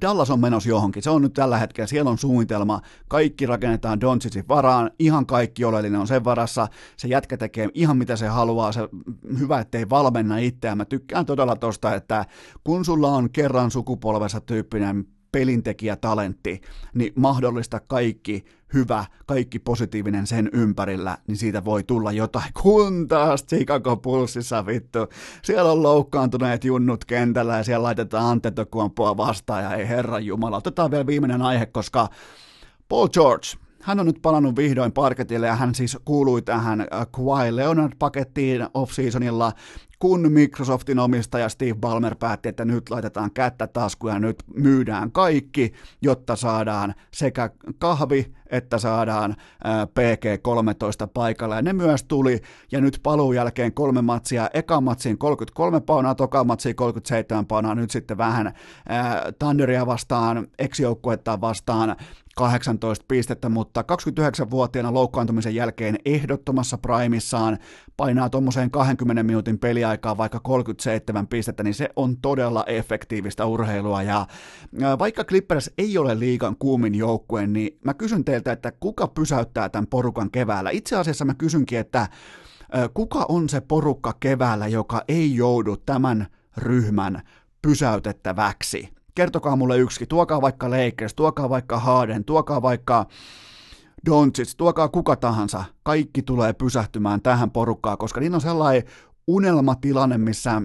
Dallas 0.00 0.30
on 0.30 0.40
menossa 0.40 0.68
johonkin. 0.68 1.02
Se 1.02 1.10
on 1.10 1.22
nyt 1.22 1.32
tällä 1.32 1.58
hetkellä, 1.58 1.86
siellä 1.86 2.10
on 2.10 2.18
suunnitelma, 2.18 2.80
kaikki 3.08 3.46
rakennetaan 3.46 4.00
Doncicin 4.00 4.48
varaan, 4.48 4.90
ihan 4.98 5.26
kaikki 5.26 5.64
oleellinen 5.64 6.00
on 6.00 6.06
sen 6.06 6.24
varassa, 6.24 6.68
se 6.96 7.08
jätkä 7.08 7.36
tekee 7.36 7.68
ihan 7.74 7.96
mitä 7.96 8.16
se 8.16 8.28
haluaa, 8.28 8.72
se 8.72 8.80
hyvä, 9.38 9.58
ettei 9.58 9.90
valmenna 9.90 10.38
itseään. 10.38 10.78
Mä 10.78 10.84
tykkään 10.84 11.26
todella 11.26 11.56
tosta, 11.56 11.94
että 11.94 12.26
kun 12.64 12.84
sulla 12.84 13.08
on 13.08 13.30
kerran 13.30 13.70
sukupolvessa 13.70 14.40
tyyppinen 14.40 15.06
pelintekijätalentti, 15.32 16.60
niin 16.94 17.12
mahdollista 17.16 17.80
kaikki 17.80 18.44
hyvä, 18.74 19.04
kaikki 19.26 19.58
positiivinen 19.58 20.26
sen 20.26 20.50
ympärillä, 20.52 21.18
niin 21.26 21.36
siitä 21.36 21.64
voi 21.64 21.84
tulla 21.84 22.12
jotain. 22.12 22.52
Kun 22.62 23.08
taas 23.08 23.44
Chicago 23.44 23.96
Pulssissa 23.96 24.66
vittu, 24.66 24.98
siellä 25.42 25.72
on 25.72 25.82
loukkaantuneet 25.82 26.64
junnut 26.64 27.04
kentällä 27.04 27.56
ja 27.56 27.64
siellä 27.64 27.82
laitetaan 27.82 28.26
Antetokuampoa 28.26 29.16
vastaan 29.16 29.62
ja 29.62 29.74
ei 29.74 29.88
herran 29.88 30.26
jumala. 30.26 30.56
Otetaan 30.56 30.90
vielä 30.90 31.06
viimeinen 31.06 31.42
aihe, 31.42 31.66
koska 31.66 32.08
Paul 32.88 33.08
George, 33.08 33.46
hän 33.82 34.00
on 34.00 34.06
nyt 34.06 34.18
palannut 34.22 34.56
vihdoin 34.56 34.92
parketille 34.92 35.46
ja 35.46 35.56
hän 35.56 35.74
siis 35.74 35.98
kuului 36.04 36.42
tähän 36.42 36.80
äh, 36.80 36.86
Kawhi 37.10 37.56
Leonard-pakettiin 37.56 38.68
off-seasonilla 38.74 39.52
kun 40.02 40.32
Microsoftin 40.32 40.98
omistaja 40.98 41.48
Steve 41.48 41.74
Ballmer 41.74 42.14
päätti, 42.14 42.48
että 42.48 42.64
nyt 42.64 42.90
laitetaan 42.90 43.30
kättä 43.30 43.66
taskuja 43.66 44.14
ja 44.14 44.20
nyt 44.20 44.42
myydään 44.54 45.12
kaikki, 45.12 45.72
jotta 46.00 46.36
saadaan 46.36 46.94
sekä 47.14 47.50
kahvi 47.78 48.34
että 48.52 48.78
saadaan 48.78 49.36
PG-13 49.64 51.08
paikalla. 51.14 51.56
Ja 51.56 51.62
ne 51.62 51.72
myös 51.72 52.04
tuli, 52.04 52.40
ja 52.72 52.80
nyt 52.80 53.00
paluun 53.02 53.34
jälkeen 53.34 53.72
kolme 53.72 54.02
matsia, 54.02 54.50
eka 54.54 54.80
matsiin 54.80 55.18
33 55.18 55.80
paunaa, 55.80 56.14
toka 56.14 56.44
matsiin 56.44 56.76
37 56.76 57.46
paunaa, 57.46 57.74
nyt 57.74 57.90
sitten 57.90 58.18
vähän 58.18 58.52
Thunderia 59.38 59.86
vastaan, 59.86 60.46
ex-joukkuetta 60.58 61.40
vastaan, 61.40 61.96
18 62.36 63.04
pistettä, 63.08 63.48
mutta 63.48 63.84
29-vuotiaana 63.92 64.94
loukkaantumisen 64.94 65.54
jälkeen 65.54 65.96
ehdottomassa 66.04 66.78
primissaan 66.78 67.58
painaa 67.96 68.30
tuommoiseen 68.30 68.70
20 68.70 69.22
minuutin 69.22 69.58
peliaikaa 69.58 70.16
vaikka 70.16 70.40
37 70.40 71.26
pistettä, 71.26 71.62
niin 71.62 71.74
se 71.74 71.88
on 71.96 72.16
todella 72.16 72.64
efektiivistä 72.66 73.46
urheilua. 73.46 74.02
Ja 74.02 74.26
vaikka 74.98 75.24
Clippers 75.24 75.70
ei 75.78 75.98
ole 75.98 76.18
liigan 76.18 76.56
kuumin 76.58 76.94
joukkue, 76.94 77.46
niin 77.46 77.78
mä 77.84 77.94
kysyn 77.94 78.24
teiltä, 78.24 78.41
että 78.48 78.72
kuka 78.72 79.08
pysäyttää 79.08 79.68
tämän 79.68 79.86
porukan 79.86 80.30
keväällä? 80.30 80.70
Itse 80.70 80.96
asiassa 80.96 81.24
mä 81.24 81.34
kysynkin, 81.34 81.78
että 81.78 82.08
kuka 82.94 83.26
on 83.28 83.48
se 83.48 83.60
porukka 83.60 84.14
keväällä, 84.20 84.68
joka 84.68 85.02
ei 85.08 85.34
joudu 85.34 85.76
tämän 85.76 86.26
ryhmän 86.56 87.22
pysäytettäväksi? 87.62 88.88
kertokaa 89.14 89.56
mulle 89.56 89.78
yksi, 89.78 90.06
tuokaa 90.06 90.40
vaikka 90.40 90.70
Lakers, 90.70 91.14
tuokaa 91.14 91.48
vaikka 91.48 91.78
Harden, 91.78 92.24
tuokaa 92.24 92.62
vaikka 92.62 93.06
Doncic, 94.06 94.54
tuokaa 94.56 94.88
kuka 94.88 95.16
tahansa, 95.16 95.64
kaikki 95.82 96.22
tulee 96.22 96.52
pysähtymään 96.52 97.22
tähän 97.22 97.50
porukkaan, 97.50 97.98
koska 97.98 98.20
niin 98.20 98.34
on 98.34 98.40
sellainen 98.40 98.82
unelmatilanne, 99.26 100.18
missä 100.18 100.62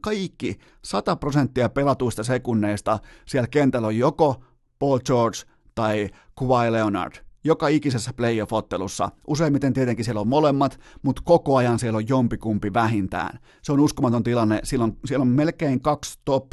kaikki 0.00 0.58
100 0.84 1.16
prosenttia 1.16 1.68
pelatuista 1.68 2.22
sekunneista 2.24 2.98
siellä 3.26 3.48
kentällä 3.48 3.86
on 3.86 3.96
joko 3.96 4.42
Paul 4.78 4.98
George 4.98 5.38
tai 5.74 6.08
Kawhi 6.34 6.72
Leonard 6.72 7.12
joka 7.44 7.68
ikisessä 7.68 8.12
playoff-ottelussa. 8.12 9.10
Useimmiten 9.26 9.72
tietenkin 9.72 10.04
siellä 10.04 10.20
on 10.20 10.28
molemmat, 10.28 10.80
mutta 11.02 11.22
koko 11.24 11.56
ajan 11.56 11.78
siellä 11.78 11.96
on 11.96 12.08
jompikumpi 12.08 12.72
vähintään. 12.72 13.38
Se 13.62 13.72
on 13.72 13.80
uskomaton 13.80 14.22
tilanne. 14.22 14.60
Siellä 14.64 14.84
on, 14.84 14.96
siellä 15.04 15.22
on 15.22 15.28
melkein 15.28 15.80
kaksi 15.80 16.18
top 16.24 16.52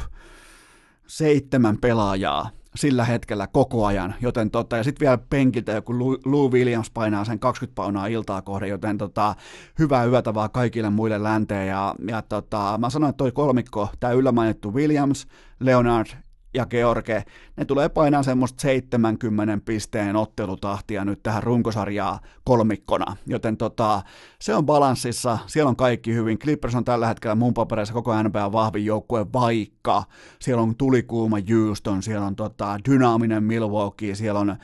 seitsemän 1.06 1.78
pelaajaa 1.78 2.50
sillä 2.74 3.04
hetkellä 3.04 3.46
koko 3.46 3.86
ajan, 3.86 4.14
joten 4.20 4.50
tota, 4.50 4.76
ja 4.76 4.84
sitten 4.84 5.06
vielä 5.06 5.18
penkiltä 5.30 5.72
joku 5.72 5.98
Lou 6.24 6.52
Williams 6.52 6.90
painaa 6.90 7.24
sen 7.24 7.38
20 7.38 7.74
paunaa 7.74 8.06
iltaa 8.06 8.42
kohden, 8.42 8.68
joten 8.68 8.98
tota, 8.98 9.34
hyvää 9.78 10.04
yötä 10.04 10.34
vaan 10.34 10.50
kaikille 10.50 10.90
muille 10.90 11.22
länteen, 11.22 11.68
ja, 11.68 11.94
ja 12.08 12.22
tota, 12.22 12.78
mä 12.78 12.90
sanoin, 12.90 13.10
että 13.10 13.18
toi 13.18 13.32
kolmikko, 13.32 13.88
tämä 14.00 14.12
yllämainittu 14.12 14.74
Williams, 14.74 15.26
Leonard 15.60 16.06
ja 16.54 16.66
George, 16.66 17.24
ne 17.56 17.64
tulee 17.64 17.88
painaa 17.88 18.22
semmoista 18.22 18.60
70 18.60 19.58
pisteen 19.64 20.16
ottelutahtia 20.16 21.04
nyt 21.04 21.22
tähän 21.22 21.42
runkosarjaa 21.42 22.20
kolmikkona, 22.44 23.16
joten 23.26 23.56
tota, 23.56 24.02
se 24.40 24.54
on 24.54 24.66
balanssissa, 24.66 25.38
siellä 25.46 25.68
on 25.68 25.76
kaikki 25.76 26.14
hyvin. 26.14 26.38
Clippers 26.38 26.74
on 26.74 26.84
tällä 26.84 27.06
hetkellä 27.06 27.34
mun 27.34 27.54
papereissa. 27.54 27.94
Koko 27.94 28.22
NBA 28.22 28.52
vahvin 28.52 28.84
joukkue, 28.84 29.26
vaikka 29.32 30.04
siellä 30.38 30.62
on 30.62 30.76
tulikuuma 30.76 31.36
Houston, 31.50 32.02
siellä 32.02 32.26
on 32.26 32.36
tota, 32.36 32.78
dynaaminen 32.90 33.44
Milwaukee, 33.44 34.14
siellä 34.14 34.40
on 34.40 34.56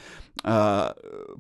Öö, 0.47 0.53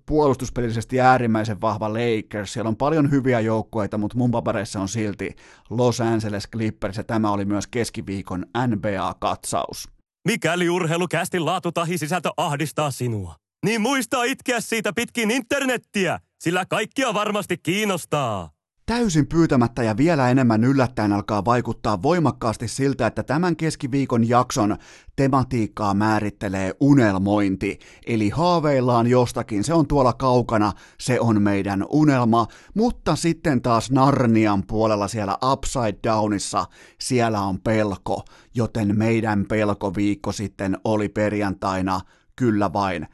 puolustuspelillisesti 0.06 1.00
äärimmäisen 1.00 1.60
vahva 1.60 1.92
Lakers, 1.92 2.52
siellä 2.52 2.68
on 2.68 2.76
paljon 2.76 3.10
hyviä 3.10 3.40
joukkueita, 3.40 3.98
mutta 3.98 4.18
mun 4.18 4.30
papereissa 4.30 4.80
on 4.80 4.88
silti 4.88 5.36
Los 5.70 6.00
Angeles 6.00 6.48
Clippers, 6.50 6.96
ja 6.96 7.04
tämä 7.04 7.30
oli 7.30 7.44
myös 7.44 7.66
keskiviikon 7.66 8.46
NBA-katsaus. 8.66 9.97
Mikäli 10.24 10.68
urheilukästin 10.68 11.44
laatu 11.44 11.72
tahi 11.72 11.98
sisältö 11.98 12.30
ahdistaa 12.36 12.90
sinua, 12.90 13.36
niin 13.64 13.80
muista 13.80 14.24
itkeä 14.24 14.60
siitä 14.60 14.92
pitkin 14.92 15.30
internettiä, 15.30 16.20
sillä 16.38 16.66
kaikkia 16.66 17.14
varmasti 17.14 17.58
kiinnostaa. 17.62 18.50
Täysin 18.88 19.26
pyytämättä 19.26 19.82
ja 19.82 19.96
vielä 19.96 20.30
enemmän 20.30 20.64
yllättäen 20.64 21.12
alkaa 21.12 21.44
vaikuttaa 21.44 22.02
voimakkaasti 22.02 22.68
siltä, 22.68 23.06
että 23.06 23.22
tämän 23.22 23.56
keskiviikon 23.56 24.28
jakson 24.28 24.76
tematiikkaa 25.16 25.94
määrittelee 25.94 26.72
unelmointi. 26.80 27.78
Eli 28.06 28.28
haaveillaan 28.28 29.06
jostakin, 29.06 29.64
se 29.64 29.74
on 29.74 29.86
tuolla 29.88 30.12
kaukana, 30.12 30.72
se 30.98 31.20
on 31.20 31.42
meidän 31.42 31.84
unelma, 31.90 32.46
mutta 32.74 33.16
sitten 33.16 33.62
taas 33.62 33.90
Narnian 33.90 34.62
puolella 34.66 35.08
siellä 35.08 35.38
Upside 35.52 35.98
Downissa, 36.04 36.64
siellä 36.98 37.40
on 37.40 37.60
pelko, 37.60 38.24
joten 38.54 38.98
meidän 38.98 39.44
pelkoviikko 39.48 40.32
sitten 40.32 40.78
oli 40.84 41.08
perjantaina. 41.08 42.00
Kyllä 42.36 42.72
vain 42.72 43.06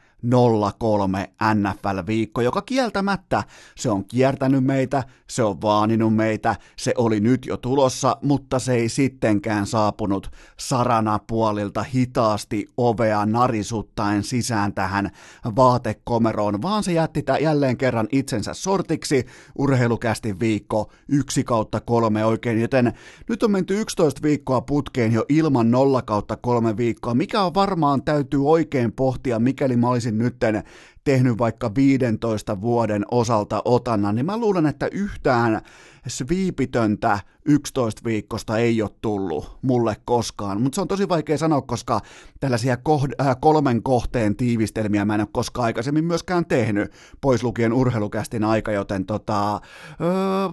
03 0.79 1.29
NFL-viikko, 1.53 2.41
joka 2.41 2.61
kieltämättä 2.61 3.43
se 3.75 3.89
on 3.89 4.05
kiertänyt 4.05 4.63
meitä, 4.63 5.03
se 5.29 5.43
on 5.43 5.61
vaaninut 5.61 6.15
meitä, 6.15 6.55
se 6.77 6.93
oli 6.97 7.19
nyt 7.19 7.45
jo 7.45 7.57
tulossa, 7.57 8.17
mutta 8.21 8.59
se 8.59 8.73
ei 8.73 8.89
sittenkään 8.89 9.67
saapunut 9.67 10.31
sarana 10.59 11.19
puolilta 11.27 11.83
hitaasti 11.83 12.65
ovea 12.77 13.25
narisuttaen 13.25 14.23
sisään 14.23 14.73
tähän 14.73 15.11
vaatekomeroon, 15.55 16.61
vaan 16.61 16.83
se 16.83 16.93
jätti 16.93 17.23
jälleen 17.41 17.77
kerran 17.77 18.07
itsensä 18.11 18.53
sortiksi, 18.53 19.25
urheilukästi 19.57 20.39
viikko 20.39 20.91
1 21.07 21.43
kautta 21.43 21.79
3 21.79 22.25
oikein, 22.25 22.61
joten 22.61 22.93
nyt 23.29 23.43
on 23.43 23.51
menty 23.51 23.81
11 23.81 24.21
viikkoa 24.21 24.61
putkeen 24.61 25.13
jo 25.13 25.25
ilman 25.29 25.71
0 25.71 26.01
kautta 26.01 26.37
3 26.37 26.77
viikkoa, 26.77 27.13
mikä 27.13 27.43
on 27.43 27.53
varmaan 27.53 28.03
täytyy 28.03 28.49
oikein 28.49 28.91
pohtia, 28.91 29.39
mikäli 29.39 29.77
mä 29.77 29.89
olisin 29.89 30.14
nytten 30.17 30.63
tehnyt 31.05 31.37
vaikka 31.37 31.75
15 31.75 32.61
vuoden 32.61 33.05
osalta 33.11 33.61
otannan, 33.65 34.15
niin 34.15 34.25
mä 34.25 34.37
luulen, 34.37 34.65
että 34.65 34.87
yhtään 34.91 35.61
sviipitöntä 36.07 37.19
11 37.45 38.01
viikosta 38.05 38.57
ei 38.57 38.81
ole 38.81 38.89
tullut 39.01 39.57
mulle 39.61 39.95
koskaan, 40.05 40.61
mutta 40.61 40.75
se 40.75 40.81
on 40.81 40.87
tosi 40.87 41.09
vaikea 41.09 41.37
sanoa, 41.37 41.61
koska 41.61 42.01
tällaisia 42.39 42.75
koh- 42.75 43.25
äh, 43.27 43.37
kolmen 43.41 43.83
kohteen 43.83 44.35
tiivistelmiä 44.35 45.05
mä 45.05 45.15
en 45.15 45.21
ole 45.21 45.27
koskaan 45.31 45.65
aikaisemmin 45.65 46.05
myöskään 46.05 46.45
tehnyt, 46.45 46.91
pois 47.21 47.43
lukien 47.43 47.73
urheilukästin 47.73 48.43
aika, 48.43 48.71
joten 48.71 49.05
tota, 49.05 49.53
öö, 49.53 49.59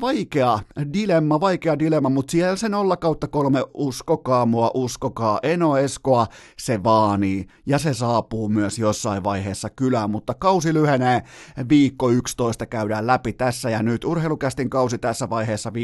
vaikea 0.00 0.59
dilemma, 0.92 1.40
vaikea 1.40 1.78
dilemma, 1.78 2.09
mutta 2.09 2.30
siellä 2.30 2.57
se 2.57 2.68
0 2.68 2.96
kautta 2.96 3.28
kolme, 3.28 3.64
uskokaa 3.74 4.46
mua, 4.46 4.70
uskokaa, 4.74 5.38
Eno 5.42 5.76
Eskoa, 5.76 6.26
se 6.59 6.82
vaanii, 6.82 7.46
ja 7.66 7.78
se 7.78 7.94
saapuu 7.94 8.48
myös 8.48 8.78
jossain 8.78 9.24
vaiheessa 9.24 9.70
kylään, 9.70 10.11
mutta 10.11 10.34
kausi 10.43 10.74
lyhenee, 10.74 11.22
viikko 11.68 12.11
11 12.11 12.66
käydään 12.66 13.07
läpi 13.07 13.32
tässä 13.32 13.70
ja 13.70 13.82
nyt, 13.82 14.05
urheilukästin 14.05 14.70
kausi 14.70 14.99
tässä 14.99 15.30
vaiheessa 15.30 15.70
59,4 15.70 15.76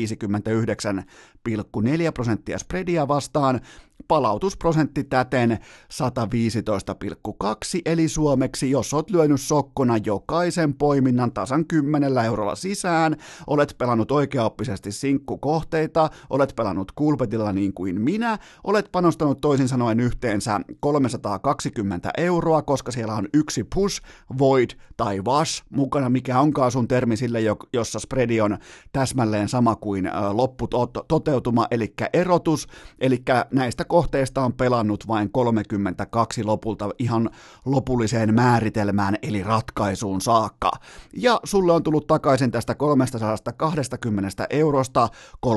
prosenttia 2.15 2.59
spreadia 2.59 3.09
vastaan, 3.09 3.61
palautusprosentti 4.09 5.05
täten 5.05 5.59
115,2, 5.95 7.81
eli 7.85 8.09
suomeksi, 8.09 8.71
jos 8.71 8.95
oot 8.95 9.11
lyönyt 9.11 9.41
sokkona 9.41 9.97
jokaisen 10.05 10.75
poiminnan 10.75 11.33
tasan 11.33 11.67
10 11.67 12.19
eurolla 12.19 12.55
sisään, 12.55 13.17
olet 13.47 13.75
pelannut 13.79 14.11
oikeaoppisesti 14.11 14.93
sinkkukohteita, 14.93 16.11
olet 16.31 16.53
pelannut 16.57 16.93
kulpetilla 16.93 17.53
niin 17.53 17.75
kuin 17.75 18.01
minä, 18.01 18.39
olet 18.65 18.93
panostanut 18.93 19.41
toisin 19.41 19.69
sanoen 19.69 20.01
yhteensä 20.01 20.61
320 20.81 22.11
euroa, 22.17 22.63
koska 22.63 22.93
siellä 22.93 23.15
on 23.15 23.29
yksi 23.35 23.65
push, 23.75 24.03
void 24.39 24.71
tai 24.97 25.21
wash 25.21 25.63
mukana, 25.71 26.11
mikä 26.11 26.41
onkaan 26.41 26.73
sun 26.73 26.89
termi 26.89 27.17
sille, 27.17 27.39
jossa 27.73 27.99
spreadi 27.99 28.41
on 28.41 28.59
täsmälleen 28.93 29.49
sama 29.49 29.77
kuin 29.77 30.11
lopputoteutuma, 30.33 31.67
eli 31.71 31.95
erotus, 32.13 32.67
eli 33.01 33.23
näistä 33.53 33.85
kohteesta 33.99 34.45
on 34.45 34.53
pelannut 34.53 35.09
vain 35.09 35.33
32 35.33 36.45
lopulta 36.45 36.91
ihan 36.99 37.31
lopulliseen 37.65 38.35
määritelmään 38.35 39.17
eli 39.23 39.43
ratkaisuun 39.43 40.21
saakka. 40.21 40.71
Ja 41.17 41.41
sulle 41.45 41.73
on 41.73 41.83
tullut 41.83 42.07
takaisin 42.07 42.51
tästä 42.51 42.75
320 42.75 44.47
eurosta 44.51 45.09
368,6 45.47 45.53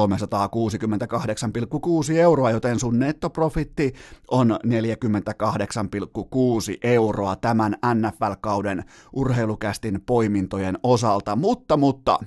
euroa, 2.18 2.52
joten 2.52 2.80
sun 2.80 3.00
nettoprofitti 3.00 3.94
on 4.32 4.52
48,6 4.52 4.58
euroa 6.84 7.36
tämän 7.36 7.76
NFL-kauden 7.96 8.84
urheilukästin 9.14 10.02
poimintojen 10.06 10.78
osalta. 10.84 11.36
Mutta, 11.36 11.78
mutta 11.78 12.20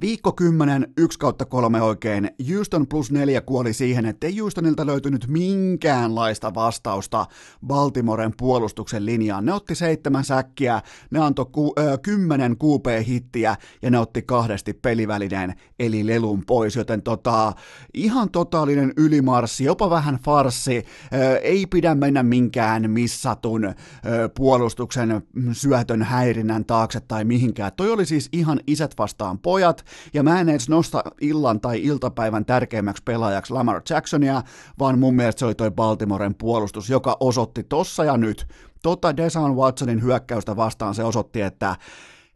Viikko 0.00 0.32
10, 0.32 0.92
1 0.96 1.18
kautta 1.18 1.44
3 1.44 1.82
oikein. 1.82 2.30
Houston 2.54 2.86
plus 2.86 3.10
4 3.10 3.40
kuoli 3.40 3.72
siihen, 3.72 4.06
että 4.06 4.26
ei 4.26 4.38
Houstonilta 4.38 4.86
löytynyt 4.86 5.26
minkäänlaista 5.28 6.54
vastausta 6.54 7.26
Baltimoren 7.66 8.32
puolustuksen 8.36 9.06
linjaan. 9.06 9.44
Ne 9.44 9.52
otti 9.52 9.74
seitsemän 9.74 10.24
säkkiä, 10.24 10.82
ne 11.10 11.20
antoi 11.20 11.46
ku, 11.52 11.72
ö, 11.78 11.98
kymmenen 11.98 12.52
QP-hittiä 12.52 13.56
ja 13.82 13.90
ne 13.90 13.98
otti 13.98 14.22
kahdesti 14.22 14.72
pelivälineen 14.72 15.54
eli 15.78 16.06
lelun 16.06 16.46
pois, 16.46 16.76
joten 16.76 17.02
tota, 17.02 17.52
ihan 17.94 18.30
totaalinen 18.30 18.92
ylimarssi, 18.96 19.64
jopa 19.64 19.90
vähän 19.90 20.18
farsi. 20.24 20.84
Ö, 21.14 21.36
ei 21.36 21.66
pidä 21.66 21.94
mennä 21.94 22.22
minkään 22.22 22.90
missatun 22.90 23.64
ö, 23.64 23.74
puolustuksen 24.36 25.22
syötön 25.52 26.02
häirinnän 26.02 26.64
taakse 26.64 27.00
tai 27.00 27.24
mihinkään. 27.24 27.72
Toi 27.76 27.90
oli 27.90 28.06
siis 28.06 28.28
ihan 28.32 28.60
isät 28.66 28.94
vastaan 28.98 29.38
pojat, 29.38 29.84
ja 30.14 30.22
mä 30.22 30.40
en 30.40 30.48
edes 30.48 30.68
nosta 30.68 31.02
illan 31.20 31.60
tai 31.60 31.84
iltapäivän 31.84 32.44
tärkeimmäksi 32.44 33.02
pelaajaksi 33.04 33.52
Lamar 33.52 33.82
Jacksonia, 33.90 34.42
vaan 34.78 34.98
mun 34.98 35.14
mielestä 35.14 35.38
se 35.38 35.44
oli 35.44 35.54
toi 35.54 35.70
Baltimoren 35.70 36.34
puolustus, 36.34 36.90
joka 36.90 37.16
osoitti 37.20 37.64
tossa 37.64 38.04
ja 38.04 38.16
nyt, 38.16 38.46
tota 38.82 39.16
Desan 39.16 39.56
Watsonin 39.56 40.02
hyökkäystä 40.02 40.56
vastaan 40.56 40.94
se 40.94 41.04
osoitti, 41.04 41.40
että 41.40 41.76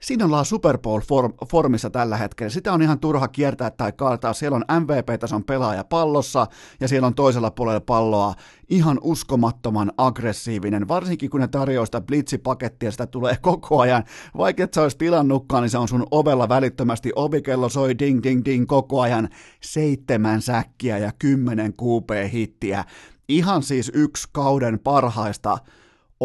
siinä 0.04 0.24
ollaan 0.24 0.44
Super 0.44 0.78
Bowl-formissa 0.78 1.90
tällä 1.90 2.16
hetkellä. 2.16 2.50
Sitä 2.50 2.72
on 2.72 2.82
ihan 2.82 3.00
turha 3.00 3.28
kiertää 3.28 3.70
tai 3.70 3.92
kaataa. 3.92 4.32
Siellä 4.32 4.56
on 4.56 4.82
MVP-tason 4.82 5.44
pelaaja 5.44 5.84
pallossa 5.84 6.46
ja 6.80 6.88
siellä 6.88 7.06
on 7.06 7.14
toisella 7.14 7.50
puolella 7.50 7.80
palloa 7.80 8.34
ihan 8.68 8.98
uskomattoman 9.02 9.92
aggressiivinen, 9.98 10.88
varsinkin 10.88 11.30
kun 11.30 11.40
ne 11.40 11.48
tarjoaa 11.48 11.86
sitä 11.86 12.00
blitzipakettia, 12.00 12.90
sitä 12.90 13.06
tulee 13.06 13.36
koko 13.42 13.80
ajan. 13.80 14.04
Vaikka 14.36 14.62
et 14.64 14.74
sä 14.74 14.82
olisi 14.82 14.98
tilannutkaan, 14.98 15.62
niin 15.62 15.70
se 15.70 15.78
on 15.78 15.88
sun 15.88 16.06
ovella 16.10 16.48
välittömästi. 16.48 17.12
Ovikello 17.16 17.68
soi 17.68 17.98
ding 17.98 18.22
ding 18.22 18.44
ding 18.44 18.66
koko 18.66 19.00
ajan. 19.00 19.28
Seitsemän 19.60 20.42
säkkiä 20.42 20.98
ja 20.98 21.12
kymmenen 21.18 21.74
QP-hittiä 21.82 22.84
ihan 23.28 23.62
siis 23.62 23.90
yksi 23.94 24.28
kauden 24.32 24.78
parhaista 24.78 25.58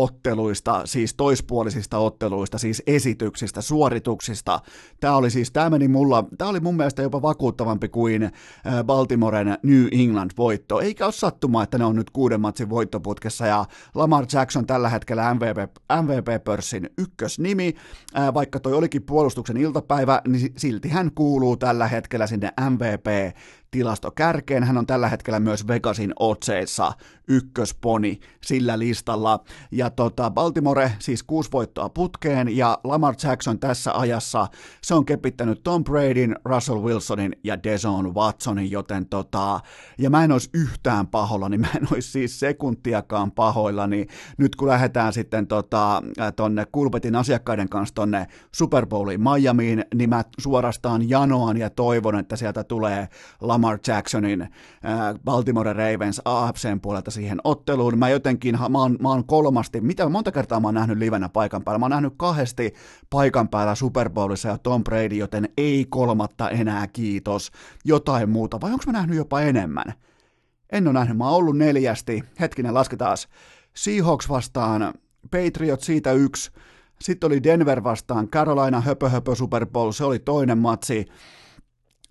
otteluista, 0.04 0.82
siis 0.86 1.14
toispuolisista 1.14 1.97
otteluista, 1.97 2.58
siis 2.58 2.84
esityksistä, 2.88 3.62
suorituksista. 3.62 4.60
Tämä 5.00 5.16
oli 5.16 5.30
siis, 5.30 5.52
tämä 5.52 5.70
meni 5.70 5.88
mulla, 5.88 6.26
tämä 6.38 6.50
oli 6.50 6.60
mun 6.60 6.78
mielestä 6.78 7.02
jopa 7.02 7.22
vakuuttavampi 7.22 7.89
kuin 7.89 8.24
äh, 8.24 8.32
Baltimoren 8.84 9.58
New 9.64 9.86
England 9.91 10.32
voitto. 10.38 10.80
Eikä 10.80 11.06
ole 11.06 11.14
sattumaa, 11.14 11.64
että 11.64 11.78
ne 11.78 11.86
on 11.86 11.95
nyt 11.95 12.10
kuuden 12.10 12.41
matsin 12.41 12.70
voittoputkessa 12.70 13.47
ja 13.47 13.66
Lamar 13.95 14.26
Jackson 14.34 14.66
tällä 14.66 14.89
hetkellä 14.89 15.34
MVP, 15.34 15.58
MVP-pörssin 16.02 16.89
ykkösnimi. 16.97 17.76
Äh, 18.18 18.34
vaikka 18.34 18.60
toi 18.60 18.74
olikin 18.74 19.04
puolustuksen 19.04 19.58
iltapäivä, 19.58 20.22
niin 20.28 20.54
silti 20.58 20.89
hän 20.89 21.12
kuuluu 21.16 21.58
tällä 21.58 21.88
hetkellä 21.88 22.28
sinne 22.28 22.54
MVP 22.70 23.36
tilasto 23.72 24.12
kärkeen. 24.12 24.64
Hän 24.64 24.78
on 24.78 24.88
tällä 24.88 25.10
hetkellä 25.10 25.40
myös 25.40 25.68
Vegasin 25.68 26.14
otseissa 26.20 26.94
ykkösponi 27.30 28.20
sillä 28.44 28.80
listalla. 28.80 29.44
Ja 29.72 29.90
tota, 29.90 30.32
Baltimore 30.32 30.92
siis 31.00 31.24
kuusi 31.24 31.52
voittoa 31.52 31.90
putkeen 31.90 32.58
ja 32.58 32.80
Lamar 32.84 33.16
Jackson 33.24 33.60
tässä 33.60 33.94
ajassa 33.94 34.48
se 34.84 34.94
on 34.94 35.06
kepittänyt 35.06 35.64
Tom 35.64 35.84
Bradyn, 35.84 36.36
Russell 36.46 36.84
Wilsonin 36.84 37.36
ja 37.44 37.64
Deson 37.64 38.16
Watsonin, 38.16 38.72
joten 38.72 39.06
tota, 39.06 39.60
ja 39.98 40.10
mä 40.10 40.24
en 40.24 40.32
olisi 40.32 40.50
yhtään 40.54 41.08
pahoilla, 41.08 41.50
niin 41.50 41.62
mä 41.66 41.68
en 41.76 41.88
olisi 41.92 42.12
siis 42.12 42.40
sekuntiakaan 42.40 43.32
pahoilla, 43.32 43.88
niin 43.88 44.08
nyt 44.38 44.56
kun 44.56 44.68
lähdetään 44.68 45.14
sitten 45.14 45.48
tota, 45.48 46.04
tonne 46.36 46.66
Kulpetin 46.72 47.16
asiakkaiden 47.16 47.70
kanssa 47.70 47.96
tonne 47.96 48.28
Super 48.52 48.86
Bowliin 48.86 49.22
Miamiin, 49.22 49.86
niin 49.96 50.10
mä 50.10 50.24
suorastaan 50.40 51.10
janoan 51.10 51.58
ja 51.58 51.70
toivon, 51.70 52.20
että 52.20 52.36
sieltä 52.36 52.64
tulee 52.64 53.08
Lamar 53.42 53.59
Lamar 53.60 53.80
Jacksonin 53.88 54.41
äh, 54.41 54.49
Baltimore 55.26 55.74
Ravens 55.74 56.22
AFCn 56.26 56.82
puolelta 56.82 57.12
siihen 57.12 57.41
otteluun. 57.43 57.99
Mä 57.99 58.10
jotenkin, 58.10 58.57
mä 58.70 58.78
oon, 58.78 58.97
mä 59.01 59.10
oon 59.10 59.26
kolmasti, 59.26 59.82
mitä 59.82 60.10
monta 60.10 60.32
kertaa 60.32 60.60
mä 60.60 60.68
oon 60.68 60.74
nähnyt 60.74 60.97
livenä 60.97 61.30
paikan 61.30 61.64
päällä? 61.64 61.80
Mä 61.80 61.86
oon 61.86 61.91
nähnyt 61.91 62.14
kahdesti 62.18 62.74
paikan 63.10 63.49
päällä 63.49 63.76
Super 63.76 64.10
Bowlissa 64.10 64.49
ja 64.49 64.57
Tom 64.57 64.84
Brady, 64.84 65.16
joten 65.16 65.49
ei 65.57 65.86
kolmatta 65.89 66.49
enää 66.49 66.88
kiitos. 66.88 67.51
Jotain 67.86 68.30
muuta, 68.30 68.62
vai 68.62 68.72
onko 68.72 68.84
mä 68.88 68.93
nähnyt 68.93 69.18
jopa 69.18 69.41
enemmän? 69.41 69.93
En 70.72 70.88
ole 70.88 70.93
nähnyt, 70.93 71.18
mä 71.18 71.30
oon 71.30 71.36
ollut 71.36 71.57
neljästi. 71.57 72.24
Hetkinen, 72.39 72.74
lasketaan. 72.74 73.18
Seahawks 73.76 74.30
vastaan, 74.30 74.93
Patriots 75.32 75.86
siitä 75.86 76.12
yksi, 76.12 76.51
sitten 77.01 77.28
oli 77.28 77.43
Denver 77.43 77.84
vastaan, 77.84 78.28
Carolina 78.28 78.82
höpö 78.82 79.10
höpö 79.10 79.36
Super 79.36 79.66
Bowl, 79.66 79.91
se 79.91 80.03
oli 80.03 80.20
toinen 80.20 80.57
matsi. 80.57 81.05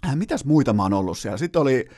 Äh, 0.06 0.16
mitäs 0.16 0.44
muita 0.44 0.72
mä 0.72 0.82
oon 0.82 0.92
ollut 0.92 1.18
siellä? 1.18 1.38
Sitten 1.38 1.62
oli 1.62 1.88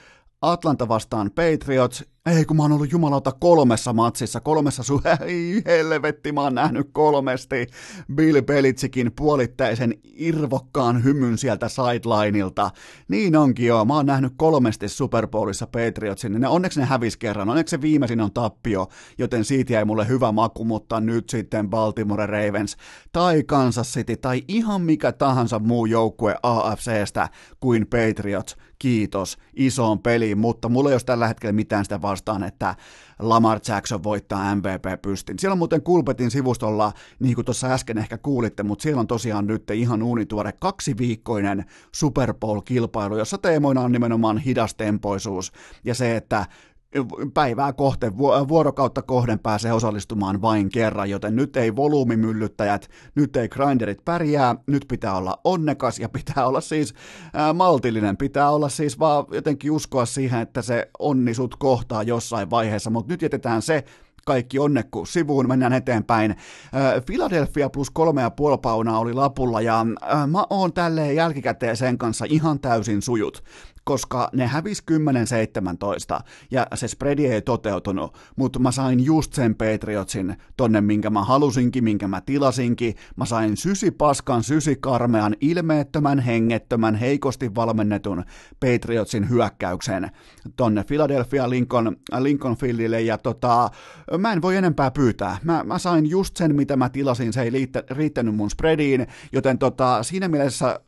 Atlanta 0.43 0.89
vastaan 0.89 1.31
Patriots, 1.31 2.05
ei 2.27 2.45
kun 2.45 2.57
mä 2.57 2.63
oon 2.63 2.73
ollut 2.73 2.93
jumalauta 2.93 3.33
kolmessa 3.33 3.93
matsissa, 3.93 4.41
kolmessa 4.41 4.83
su... 4.83 5.03
Ei 5.27 5.63
helvetti, 5.67 6.33
mä 6.33 6.43
oon 6.43 6.55
nähnyt 6.55 6.89
kolmesti 6.93 7.67
Bill 8.15 8.43
Belitsikin 8.43 9.13
puolittäisen 9.17 9.95
irvokkaan 10.05 11.05
hymyn 11.05 11.39
sieltä 11.39 11.69
sidelineilta. 11.69 12.71
Niin 13.09 13.37
onkin 13.37 13.67
joo, 13.67 13.85
mä 13.85 13.95
oon 13.95 14.07
nähnyt 14.07 14.33
kolmesti 14.37 14.89
Super 14.89 15.27
Bowlissa 15.27 15.67
Patriotsin, 15.67 16.41
ne, 16.41 16.49
onneksi 16.49 16.81
ne 16.81 16.87
hävis 16.87 17.17
kerran, 17.17 17.49
onneksi 17.49 17.71
se 17.71 17.81
viimeisin 17.81 18.21
on 18.21 18.33
tappio, 18.33 18.89
joten 19.19 19.45
siitä 19.45 19.73
jäi 19.73 19.85
mulle 19.85 20.09
hyvä 20.09 20.33
maku, 20.33 20.65
mutta 20.65 21.01
nyt 21.01 21.31
sitten 21.31 21.71
Baltimore 21.71 22.27
Ravens 22.27 22.77
tai 23.13 23.43
Kansas 23.43 23.93
City 23.93 24.17
tai 24.17 24.43
ihan 24.49 24.83
mikä 24.83 25.13
tahansa 25.13 25.59
muu 25.59 25.87
joukkue 25.87 26.37
AFCstä 26.43 27.29
kuin 27.61 27.87
Patriots, 27.87 28.57
kiitos, 28.81 29.39
isoon 29.55 29.99
peliin, 29.99 30.39
mutta 30.39 30.69
mulla 30.69 30.91
ei 30.91 30.95
ole 30.95 31.01
tällä 31.07 31.29
hetkellä 31.29 31.53
mitään 31.53 31.85
sitä 31.85 32.03
vastaan, 32.03 32.43
että 32.43 32.75
Lamar 33.19 33.61
Jackson 33.69 34.03
voittaa 34.03 34.55
MVP-pystin. 34.55 35.39
Siellä 35.39 35.53
on 35.53 35.59
muuten 35.59 35.83
Kulpetin 35.83 36.31
sivustolla, 36.31 36.93
niin 37.19 37.35
kuin 37.35 37.45
tuossa 37.45 37.67
äsken 37.67 37.99
ehkä 37.99 38.19
kuulitte, 38.19 38.63
mutta 38.63 38.83
siellä 38.83 39.01
on 39.01 39.07
tosiaan 39.07 39.47
nyt 39.47 39.71
ihan 39.71 40.03
uunituore 40.03 40.53
kaksiviikkoinen 40.53 41.65
Super 41.95 42.35
Bowl-kilpailu, 42.35 43.19
jossa 43.19 43.39
teemoina 43.39 43.81
on 43.81 43.93
nimenomaan 43.93 44.39
hidastempoisuus 44.39 45.53
ja 45.85 45.95
se, 45.95 46.17
että 46.17 46.47
päivää 47.35 47.73
kohten, 47.73 48.19
vuorokautta 48.19 49.03
kohden 49.03 49.39
pääsee 49.39 49.73
osallistumaan 49.73 50.43
vain 50.43 50.69
kerran, 50.69 51.11
joten 51.11 51.37
nyt 51.37 51.57
ei 51.57 51.77
volyymimyllyttäjät, 51.77 52.91
nyt 53.15 53.37
ei 53.37 53.49
grinderit 53.49 54.05
pärjää, 54.05 54.57
nyt 54.67 54.85
pitää 54.89 55.17
olla 55.17 55.41
onnekas 55.45 55.99
ja 55.99 56.09
pitää 56.09 56.47
olla 56.47 56.61
siis 56.61 56.95
ää, 57.35 57.53
maltillinen, 57.53 58.17
pitää 58.17 58.51
olla 58.51 58.69
siis 58.69 58.99
vaan 58.99 59.25
jotenkin 59.33 59.71
uskoa 59.71 60.07
siihen, 60.07 60.41
että 60.41 60.63
se 60.63 60.91
onni 60.99 61.35
sut 61.35 61.57
kohtaa 61.57 62.03
jossain 62.03 62.51
vaiheessa, 62.51 62.91
mutta 62.91 63.13
nyt 63.13 63.23
jätetään 63.23 63.63
se 63.63 63.85
kaikki 64.27 64.59
onnekkuus 64.59 65.13
sivuun, 65.13 65.49
mennään 65.49 65.73
eteenpäin. 65.73 66.37
Philadelphia 67.07 67.71
plus 67.71 67.91
kolme 67.91 68.23
ja 68.23 68.31
puoli 68.31 68.59
paunaa 68.63 68.99
oli 68.99 69.13
lapulla 69.13 69.61
ja 69.61 69.87
mä 70.27 70.45
oon 70.51 70.73
tälleen 70.73 71.17
jälkikäteen 71.17 71.77
sen 71.77 71.99
kanssa 71.99 72.25
ihan 72.29 72.61
täysin 72.61 73.03
sujut 73.03 73.45
koska 73.91 74.31
ne 74.33 74.47
hävisi 74.47 74.83
10-17 76.19 76.21
ja 76.51 76.67
se 76.75 76.89
spreadi 76.89 77.27
ei 77.27 77.43
toteutunut, 77.43 78.19
mutta 78.37 78.59
mä 78.59 78.73
sain 78.73 79.05
just 79.05 79.33
sen 79.33 79.55
Patriotsin 79.55 80.37
tonne, 80.57 80.81
minkä 80.81 81.11
mä 81.11 81.25
halusinkin, 81.25 81.85
minkä 81.85 82.09
mä 82.09 82.21
tilasinkin. 82.21 82.95
Mä 83.17 83.25
sain 83.25 83.57
sysi 83.57 83.91
paskan, 83.91 84.43
sysi 84.43 84.77
karmean, 84.81 85.37
ilmeettömän, 85.41 86.19
hengettömän, 86.19 86.95
heikosti 86.95 87.55
valmennetun 87.55 88.25
Patriotsin 88.61 89.29
hyökkäyksen 89.29 90.11
tonne 90.57 90.85
Philadelphia 90.85 91.51
Lincoln, 91.51 91.97
Lincoln 92.19 92.57
Fieldille 92.57 93.01
ja 93.01 93.19
tota, 93.19 93.71
mä 94.19 94.33
en 94.33 94.43
voi 94.43 94.57
enempää 94.57 94.91
pyytää. 94.91 95.39
Mä, 95.45 95.65
mä 95.65 95.79
sain 95.79 96.11
just 96.11 96.37
sen, 96.37 96.57
mitä 96.57 96.77
mä 96.77 96.89
tilasin, 96.89 97.33
se 97.33 97.43
ei 97.43 97.53
liittä, 97.53 97.85
riittänyt 97.91 98.35
mun 98.35 98.51
spreadiin, 98.51 99.07
joten 99.33 99.59
tota, 99.59 100.03
siinä 100.03 100.29
mielessä 100.29 100.81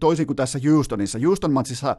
toisin 0.00 0.26
kuin 0.26 0.36
tässä 0.36 0.58
Houstonissa, 0.70 1.18
Houston 1.24 1.52
matsissa 1.52 1.96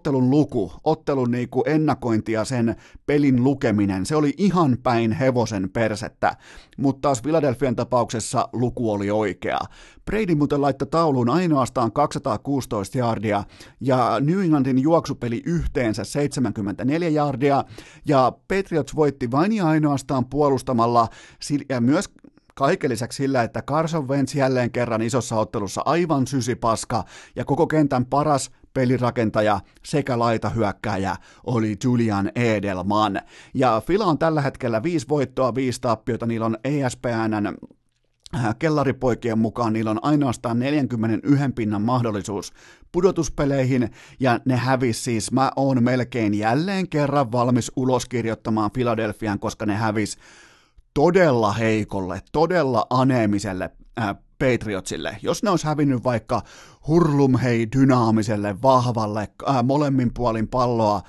ottelun 0.00 0.30
luku, 0.30 0.72
ottelun 0.84 1.30
niinku 1.30 1.62
ennakointi 1.66 2.32
ja 2.32 2.44
sen 2.44 2.76
pelin 3.06 3.44
lukeminen, 3.44 4.06
se 4.06 4.16
oli 4.16 4.34
ihan 4.38 4.78
päin 4.82 5.12
hevosen 5.12 5.70
persettä, 5.70 6.36
mutta 6.76 7.00
taas 7.00 7.22
Philadelphian 7.22 7.76
tapauksessa 7.76 8.48
luku 8.52 8.92
oli 8.92 9.10
oikea. 9.10 9.58
Brady 10.04 10.34
muuten 10.34 10.62
laittoi 10.62 10.88
tauluun 10.88 11.28
ainoastaan 11.28 11.92
216 11.92 12.98
jardia 12.98 13.44
ja 13.80 14.16
New 14.20 14.42
Englandin 14.42 14.78
juoksupeli 14.78 15.42
yhteensä 15.46 16.04
74 16.04 17.08
jardia 17.08 17.64
ja 18.06 18.32
Patriots 18.48 18.96
voitti 18.96 19.30
vain 19.30 19.52
ja 19.52 19.66
ainoastaan 19.66 20.26
puolustamalla 20.26 21.08
ja 21.68 21.80
myös 21.80 22.08
Kaiken 22.54 22.90
lisäksi 22.90 23.16
sillä, 23.16 23.42
että 23.42 23.62
Carson 23.62 24.08
Wentz 24.08 24.34
jälleen 24.34 24.70
kerran 24.70 25.02
isossa 25.02 25.36
ottelussa 25.36 25.82
aivan 25.84 26.26
sysipaska 26.26 27.04
ja 27.36 27.44
koko 27.44 27.66
kentän 27.66 28.06
paras 28.06 28.50
pelirakentaja 28.74 29.60
sekä 29.84 30.18
laitahyökkääjä 30.18 31.16
oli 31.46 31.76
Julian 31.84 32.30
Edelman. 32.34 33.20
Ja 33.54 33.82
Fila 33.86 34.04
on 34.04 34.18
tällä 34.18 34.40
hetkellä 34.40 34.82
viisi 34.82 35.08
voittoa, 35.08 35.54
viisi 35.54 35.80
tappiota, 35.80 36.26
niillä 36.26 36.46
on 36.46 36.56
ESPNn 36.64 37.56
äh, 38.34 38.56
kellaripoikien 38.58 39.38
mukaan 39.38 39.72
niillä 39.72 39.90
on 39.90 40.04
ainoastaan 40.04 40.58
41 40.58 41.52
pinnan 41.54 41.82
mahdollisuus 41.82 42.52
pudotuspeleihin, 42.92 43.90
ja 44.20 44.40
ne 44.44 44.56
hävis 44.56 45.04
siis, 45.04 45.32
mä 45.32 45.50
oon 45.56 45.82
melkein 45.82 46.34
jälleen 46.34 46.88
kerran 46.88 47.32
valmis 47.32 47.72
uloskirjoittamaan 47.76 48.70
Philadelphiaan, 48.70 49.38
koska 49.38 49.66
ne 49.66 49.74
hävis 49.74 50.18
todella 50.94 51.52
heikolle, 51.52 52.22
todella 52.32 52.86
aneemiselle 52.90 53.70
äh, 54.00 54.16
Patriotsille. 54.40 55.16
Jos 55.22 55.42
ne 55.42 55.50
olisi 55.50 55.66
hävinnyt 55.66 56.04
vaikka 56.04 56.42
hurlumhei 56.88 57.68
dynaamiselle, 57.78 58.62
vahvalle, 58.62 59.28
äh, 59.48 59.64
molemmin 59.64 60.14
puolin 60.14 60.48
palloa 60.48 60.96
äh, 60.96 61.02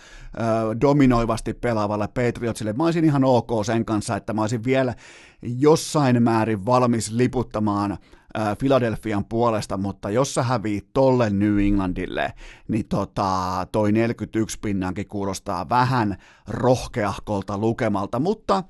dominoivasti 0.81 1.53
pelaavalle 1.53 2.07
Patriotsille, 2.07 2.73
mä 2.73 2.83
olisin 2.83 3.05
ihan 3.05 3.23
ok 3.23 3.49
sen 3.65 3.85
kanssa, 3.85 4.15
että 4.15 4.33
mä 4.33 4.41
olisin 4.41 4.63
vielä 4.63 4.95
jossain 5.41 6.23
määrin 6.23 6.65
valmis 6.65 7.11
liputtamaan 7.11 7.91
äh, 7.91 8.57
Philadelphian 8.57 9.25
puolesta, 9.25 9.77
mutta 9.77 10.09
jos 10.09 10.33
sä 10.33 10.43
hävii 10.43 10.81
tolle 10.93 11.29
New 11.29 11.59
Englandille, 11.59 12.33
niin 12.67 12.87
tota, 12.87 13.67
toi 13.71 13.91
41 13.91 14.59
pinnankin 14.59 15.07
kuulostaa 15.07 15.69
vähän 15.69 16.17
rohkeahkolta 16.47 17.57
lukemalta, 17.57 18.19
mutta 18.19 18.63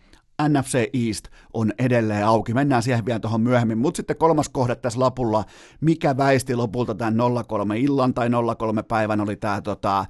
NFC 0.50 0.90
East 0.94 1.28
on 1.54 1.72
edelleen 1.80 2.26
auki. 2.26 2.54
Mennään 2.54 2.84
siihen 2.84 3.06
vielä 3.06 3.20
tuohon 3.20 3.42
myöhemmin. 3.42 3.78
Mutta 3.78 3.98
sitten 3.98 4.18
kolmas 4.18 4.50
kohde 4.50 4.76
tässä 4.76 5.00
lapulla, 5.00 5.44
mikä 5.82 6.18
väisti 6.18 6.56
lopulta 6.56 6.96
tämän 6.96 7.18
03 7.48 7.80
illan 7.80 8.14
tai 8.14 8.30
03 8.58 8.84
päivän 8.84 9.22
oli 9.22 9.36
tämä 9.36 9.62
tota, 9.62 10.06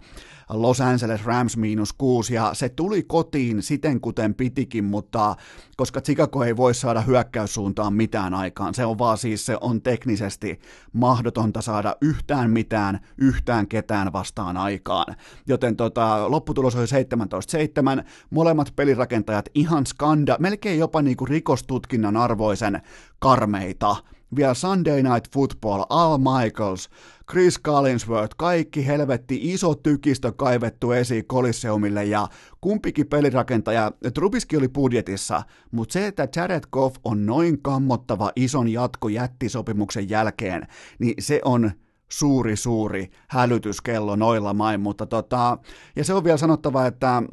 Los 0.54 0.82
Angeles 0.82 1.26
Rams 1.26 1.58
miinus 1.58 1.94
kuusi, 1.94 2.34
ja 2.34 2.54
se 2.54 2.70
tuli 2.70 3.04
kotiin 3.04 3.62
siten 3.64 4.02
kuten 4.02 4.36
pitikin, 4.36 4.84
mutta 4.84 5.36
koska 5.78 6.02
Chicago 6.02 6.44
ei 6.44 6.58
voi 6.58 6.74
saada 6.74 7.02
hyökkäyssuuntaan 7.02 7.94
mitään 7.94 8.34
aikaan, 8.34 8.74
se 8.74 8.86
on 8.86 8.98
vaan 8.98 9.18
siis, 9.18 9.46
se 9.46 9.58
on 9.62 9.82
teknisesti 9.82 10.60
mahdotonta 10.94 11.62
saada 11.62 11.96
yhtään 12.02 12.52
mitään, 12.52 13.00
yhtään 13.18 13.68
ketään 13.68 14.14
vastaan 14.14 14.58
aikaan. 14.58 15.16
Joten 15.48 15.76
tota, 15.76 16.32
lopputulos 16.32 16.76
oli 16.76 16.86
17-7, 18.00 18.04
molemmat 18.30 18.74
pelirakentajat 18.76 19.46
ihan 19.56 19.86
skanda, 19.86 20.38
melkein 20.40 20.80
jopa 20.80 21.02
niinku 21.02 21.26
rikostutkinnan 21.32 22.18
arvoisen 22.18 22.82
karmeita, 23.20 23.96
vielä 24.36 24.54
Sunday 24.54 25.04
Night 25.04 25.34
Football, 25.34 25.84
Al 25.90 26.18
Michaels, 26.18 26.90
Chris 27.32 27.62
Collinsworth, 27.62 28.36
kaikki 28.38 28.88
helvetti 28.88 29.40
iso 29.42 29.76
tykistö 29.76 30.32
kaivettu 30.32 30.92
esiin 30.92 31.26
Coliseumille 31.26 32.06
ja 32.06 32.28
kumpikin 32.62 33.08
pelirakentaja, 33.08 33.92
Trubiski 34.14 34.58
oli 34.58 34.68
budjetissa, 34.68 35.44
mutta 35.72 35.94
se, 35.94 36.08
että 36.08 36.28
Jared 36.36 36.64
Goff 36.72 36.96
on 37.04 37.26
noin 37.26 37.62
kammottava 37.62 38.32
ison 38.36 38.68
jatko 38.68 39.10
jättisopimuksen 39.10 40.10
jälkeen, 40.10 40.68
niin 41.00 41.14
se 41.20 41.42
on 41.46 41.72
suuri, 42.12 42.56
suuri 42.56 43.10
hälytyskello 43.28 44.16
noilla 44.16 44.54
main, 44.54 44.82
mutta 44.82 45.06
tota, 45.06 45.58
ja 45.96 46.04
se 46.04 46.14
on 46.14 46.24
vielä 46.24 46.38
sanottava, 46.38 46.86
että 46.86 47.24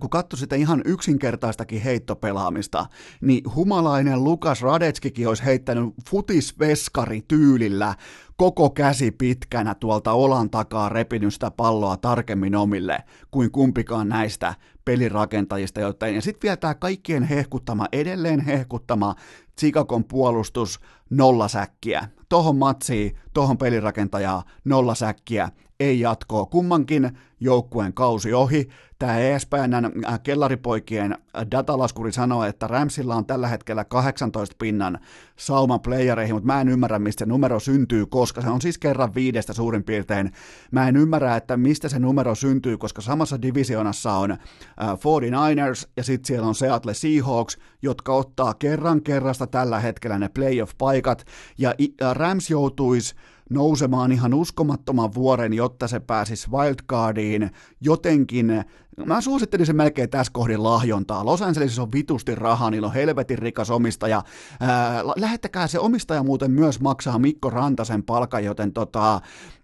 kun 0.00 0.10
katsoi 0.10 0.38
sitä 0.38 0.56
ihan 0.56 0.82
yksinkertaistakin 0.84 1.82
heittopelaamista, 1.82 2.86
niin 3.20 3.42
humalainen 3.54 4.24
Lukas 4.24 4.62
Radetskikin 4.62 5.28
olisi 5.28 5.44
heittänyt 5.44 5.94
futisveskari 6.10 7.22
tyylillä 7.28 7.94
koko 8.36 8.70
käsi 8.70 9.10
pitkänä 9.10 9.74
tuolta 9.74 10.12
olan 10.12 10.50
takaa 10.50 10.88
repinyt 10.88 11.34
sitä 11.34 11.50
palloa 11.50 11.96
tarkemmin 11.96 12.56
omille 12.56 12.98
kuin 13.30 13.50
kumpikaan 13.50 14.08
näistä 14.08 14.54
pelirakentajista, 14.84 15.80
joten 15.80 16.14
ja 16.14 16.22
sitten 16.22 16.42
vielä 16.42 16.56
tämä 16.56 16.74
kaikkien 16.74 17.22
hehkuttama, 17.22 17.86
edelleen 17.92 18.40
hehkuttama 18.40 19.14
Chicagon 19.60 20.04
puolustus 20.04 20.80
nolla 21.10 21.48
säkkiä. 21.48 22.08
Tohon 22.28 22.56
matsiin, 22.56 23.16
tohon 23.34 23.58
pelirakentajaa 23.58 24.44
nolla 24.64 24.94
säkkiä, 24.94 25.48
ei 25.80 26.00
jatkoa. 26.00 26.46
Kummankin 26.46 27.10
joukkueen 27.40 27.92
kausi 27.92 28.34
ohi. 28.34 28.68
Tämä 28.98 29.18
ESPNn 29.18 30.04
äh, 30.08 30.20
kellaripoikien 30.22 31.12
äh, 31.12 31.46
datalaskuri 31.50 32.12
sanoo, 32.12 32.44
että 32.44 32.66
Ramsilla 32.66 33.14
on 33.14 33.26
tällä 33.26 33.48
hetkellä 33.48 33.84
18 33.84 34.56
pinnan 34.58 34.98
sauma 35.36 35.78
playereihin, 35.78 36.34
mutta 36.34 36.46
mä 36.46 36.60
en 36.60 36.68
ymmärrä, 36.68 36.98
mistä 36.98 37.26
numero 37.26 37.60
syntyy, 37.60 38.06
koska 38.06 38.40
se 38.40 38.48
on 38.48 38.60
siis 38.60 38.78
kerran 38.78 39.14
viidestä 39.14 39.52
suurin 39.52 39.84
piirtein. 39.84 40.32
Mä 40.70 40.88
en 40.88 40.96
ymmärrä, 40.96 41.36
että 41.36 41.56
mistä 41.56 41.88
se 41.88 41.98
numero 41.98 42.34
syntyy, 42.34 42.78
koska 42.78 43.02
samassa 43.02 43.42
divisionassa 43.42 44.12
on 44.12 44.30
49ers 44.30 45.84
äh, 45.86 45.90
ja 45.96 46.04
sitten 46.04 46.26
siellä 46.26 46.48
on 46.48 46.54
Seattle 46.54 46.94
Seahawks, 46.94 47.58
jotka 47.82 48.12
ottaa 48.12 48.54
kerran 48.54 49.02
kerrasta 49.02 49.46
tällä 49.46 49.80
hetkellä 49.80 50.18
ne 50.18 50.28
playoff-paikat, 50.28 51.24
ja 51.58 51.74
Rams 52.14 52.50
joutuisi 52.50 53.14
nousemaan 53.50 54.12
ihan 54.12 54.34
uskomattoman 54.34 55.14
vuoren, 55.14 55.52
jotta 55.52 55.88
se 55.88 56.00
pääsisi 56.00 56.50
wildcardiin 56.50 57.50
jotenkin. 57.80 58.64
Mä 59.06 59.20
suosittelisin 59.20 59.76
melkein 59.76 60.10
tässä 60.10 60.32
kohdin 60.32 60.62
lahjontaa. 60.62 61.24
Los 61.24 61.42
Angelesissa 61.42 61.82
on 61.82 61.92
vitusti 61.92 62.34
rahaa, 62.34 62.70
niillä 62.70 62.86
on 62.86 62.94
helvetin 62.94 63.38
rikas 63.38 63.70
omistaja. 63.70 64.22
Ää, 64.60 65.02
lähettäkää 65.16 65.66
se 65.66 65.78
omistaja 65.78 66.22
muuten 66.22 66.50
myös 66.50 66.80
maksaa 66.80 67.18
Mikko 67.18 67.50
Rantasen 67.50 68.02
palkan, 68.02 68.44
joten 68.44 68.72
tota, 68.72 69.20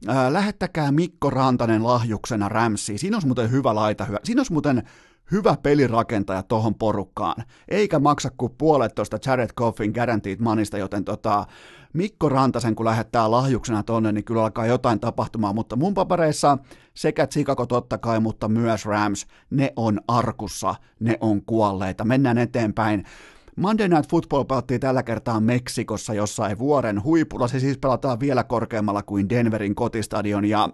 ää, 0.07 0.32
lähettäkää 0.32 0.93
Mikko 0.93 1.30
Rantanen 1.30 1.84
lahjuksena 1.84 2.49
Ramsiin. 2.49 2.99
Siinä 2.99 3.16
olisi 3.16 3.26
muuten 3.26 3.51
hyvä 3.51 3.74
laita. 3.74 4.05
Hyvä. 4.05 4.18
Siinä 4.24 4.41
olisi 4.41 4.53
muuten 4.53 4.82
hyvä 5.33 5.57
pelirakentaja 5.62 6.43
tohon 6.43 6.74
porukkaan, 6.74 7.45
eikä 7.68 7.99
maksa 7.99 8.31
kuin 8.37 8.53
puolet 8.59 8.95
tuosta 8.95 9.18
Jared 9.27 9.51
Goffin 9.57 9.93
guaranteed 9.95 10.39
manista, 10.41 10.79
joten 10.79 11.05
tota, 11.05 11.47
Mikko 11.93 12.29
Rantasen 12.29 12.74
kun 12.74 12.87
lähettää 12.87 13.31
lahjuksena 13.31 13.83
tonne, 13.83 14.12
niin 14.12 14.24
kyllä 14.24 14.43
alkaa 14.43 14.66
jotain 14.66 15.01
tapahtumaan, 15.01 15.55
mutta 15.55 15.77
mun 15.77 15.95
papereissa 15.95 16.59
sekä 16.95 17.27
Chicago 17.27 17.66
totta 17.66 17.99
kai, 17.99 18.20
mutta 18.20 18.49
myös 18.49 18.87
Rams, 18.87 19.27
ne 19.51 19.72
on 19.77 20.01
arkussa, 20.09 20.74
ne 21.01 21.18
on 21.20 21.43
kuolleita. 21.43 22.05
Mennään 22.05 22.39
eteenpäin. 22.39 23.05
Monday 23.57 23.89
Night 23.89 24.11
Football 24.11 24.45
pelattiin 24.45 24.81
tällä 24.81 25.03
kertaa 25.03 25.41
Meksikossa 25.41 26.14
jossain 26.14 26.59
vuoren 26.59 27.05
huipulla. 27.05 27.49
Se 27.49 27.61
siis 27.61 27.79
pelataan 27.79 28.20
vielä 28.20 28.45
korkeammalla 28.45 29.03
kuin 29.03 29.29
Denverin 29.29 29.74
kotistadion 29.74 30.45
ja 30.45 30.68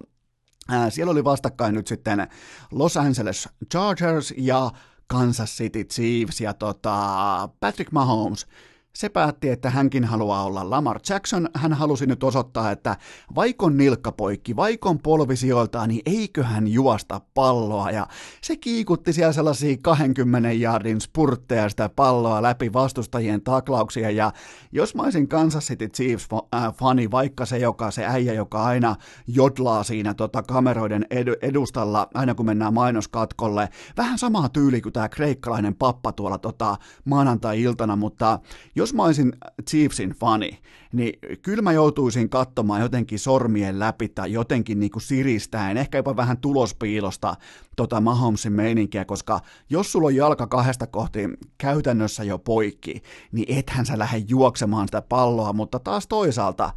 siellä 0.89 1.11
oli 1.11 1.25
vastakkain 1.25 1.75
nyt 1.75 1.87
sitten 1.87 2.29
Los 2.71 2.97
Angeles 2.97 3.49
Chargers 3.73 4.35
ja 4.37 4.71
Kansas 5.07 5.57
City 5.57 5.85
Chiefs 5.85 6.41
ja 6.41 6.55
tota, 6.55 7.49
Patrick 7.61 7.93
Mahomes– 7.93 8.47
se 8.97 9.09
päätti, 9.09 9.49
että 9.49 9.71
hänkin 9.71 10.05
haluaa 10.05 10.45
olla 10.45 10.71
Lamar 10.71 11.01
Jackson. 11.09 11.49
Hän 11.55 11.73
halusi 11.73 12.07
nyt 12.07 12.25
osoittaa, 12.25 12.71
että 12.71 12.97
vaikon 13.35 13.77
nilkkapoikki, 13.77 14.57
vaikon 14.57 14.99
polvisijoiltaan, 14.99 15.89
niin 15.89 16.03
eiköhän 16.07 16.69
juosta 16.69 17.21
palloa. 17.35 17.91
Ja 17.91 18.07
se 18.43 18.57
kiikutti 18.57 19.13
siellä 19.13 19.33
sellaisia 19.33 19.77
20 19.83 20.53
jardin 20.53 21.01
spurtteja 21.01 21.69
sitä 21.69 21.89
palloa 21.89 22.43
läpi 22.43 22.73
vastustajien 22.73 23.43
taklauksia. 23.43 24.11
Ja 24.11 24.33
jos 24.73 24.95
mä 24.95 25.03
olisin 25.03 25.29
Kansas 25.29 25.67
City 25.67 25.89
Chiefs-fani, 25.89 27.11
vaikka 27.11 27.47
se, 27.47 27.59
joka, 27.59 27.91
se 27.91 28.07
äijä, 28.07 28.33
joka 28.33 28.65
aina 28.65 28.97
jodlaa 29.27 29.83
siinä 29.83 30.15
tota, 30.15 30.43
kameroiden 30.43 31.07
ed- 31.11 31.39
edustalla, 31.43 32.09
aina 32.15 32.35
kun 32.35 32.47
mennään 32.47 32.75
mainoskatkolle, 32.75 33.69
vähän 33.97 34.19
samaa 34.19 34.49
tyyli 34.49 34.81
kuin 34.81 34.93
tämä 34.93 35.09
kreikkalainen 35.09 35.75
pappa 35.75 36.13
tuolla 36.13 36.39
tota, 36.39 36.77
maanantai-iltana, 37.05 37.97
mutta 37.97 38.39
jos 38.83 38.95
mä 38.95 39.05
olisin 39.05 39.33
Chiefsin 39.71 40.11
fani, 40.11 40.59
niin 40.93 41.19
kyllä 41.43 41.63
mä 41.63 41.73
joutuisin 41.73 42.29
katsomaan 42.29 42.81
jotenkin 42.81 43.19
sormien 43.19 43.79
läpi 43.79 44.09
tai 44.09 44.33
jotenkin 44.33 44.81
niin 44.81 44.91
kuin 44.91 45.03
siristäen, 45.03 45.77
ehkä 45.77 45.99
jopa 45.99 46.17
vähän 46.17 46.39
tulospiilosta 46.39 47.35
tota 47.77 48.01
Mahomesin 48.01 48.53
meininkiä, 48.53 49.05
koska 49.05 49.41
jos 49.71 49.93
sulla 49.93 50.07
on 50.07 50.17
jalka 50.17 50.47
kahdesta 50.47 50.87
kohti 50.87 51.29
käytännössä 51.59 52.25
jo 52.25 52.39
poikki, 52.39 53.03
niin 53.33 53.59
ethän 53.59 53.87
sä 53.87 53.99
lähde 53.99 54.25
juoksemaan 54.29 54.89
sitä 54.89 55.03
palloa, 55.03 55.53
mutta 55.53 55.79
taas 55.79 56.07
toisaalta 56.07 56.73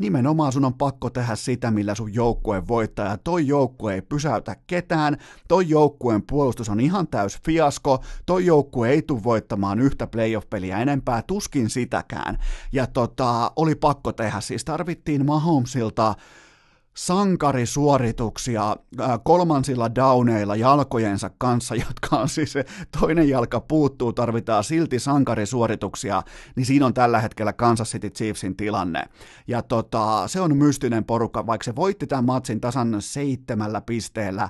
Nimenomaan 0.00 0.52
sun 0.52 0.64
on 0.64 0.74
pakko 0.74 1.10
tehdä 1.10 1.34
sitä, 1.34 1.70
millä 1.70 1.94
sun 1.94 2.14
joukkue 2.14 2.68
voittaa, 2.68 3.08
ja 3.08 3.16
toi 3.16 3.46
joukkue 3.46 3.94
ei 3.94 4.02
pysäytä 4.02 4.56
ketään, 4.66 5.16
toi 5.48 5.68
joukkueen 5.68 6.22
puolustus 6.22 6.68
on 6.68 6.80
ihan 6.80 7.08
täys 7.08 7.38
fiasko, 7.44 8.04
toi 8.26 8.46
joukkue 8.46 8.90
ei 8.90 9.02
tule 9.02 9.24
voittamaan 9.24 9.80
yhtä 9.80 10.06
playoff-peliä 10.06 10.78
enempää, 10.78 11.22
tuskin 11.22 11.70
sitäkään. 11.70 12.38
Ja 12.72 12.86
tota, 12.86 13.52
oli 13.56 13.74
pakko 13.74 14.12
tehdä, 14.12 14.40
siis. 14.40 14.64
Tarvittiin 14.64 15.26
Mahomesilta 15.26 16.14
sankarisuorituksia 16.94 18.76
kolmansilla 19.22 19.94
downeilla 19.94 20.56
jalkojensa 20.56 21.30
kanssa, 21.38 21.74
jotka 21.88 22.16
on 22.16 22.28
siis 22.28 22.54
toinen 23.00 23.28
jalka 23.28 23.60
puuttuu, 23.60 24.12
tarvitaan 24.12 24.64
silti 24.64 24.98
sankarisuorituksia, 24.98 26.22
niin 26.56 26.66
siinä 26.66 26.86
on 26.86 26.94
tällä 26.94 27.20
hetkellä 27.20 27.52
Kansas 27.52 27.90
City 27.90 28.10
Chiefsin 28.10 28.56
tilanne. 28.56 29.02
Ja 29.46 29.62
tota, 29.62 30.28
se 30.28 30.40
on 30.40 30.56
mystinen 30.56 31.04
porukka, 31.04 31.46
vaikka 31.46 31.64
se 31.64 31.76
voitti 31.76 32.06
tämän 32.06 32.24
matsin 32.24 32.60
tasan 32.60 32.96
seitsemällä 32.98 33.80
pisteellä, 33.80 34.48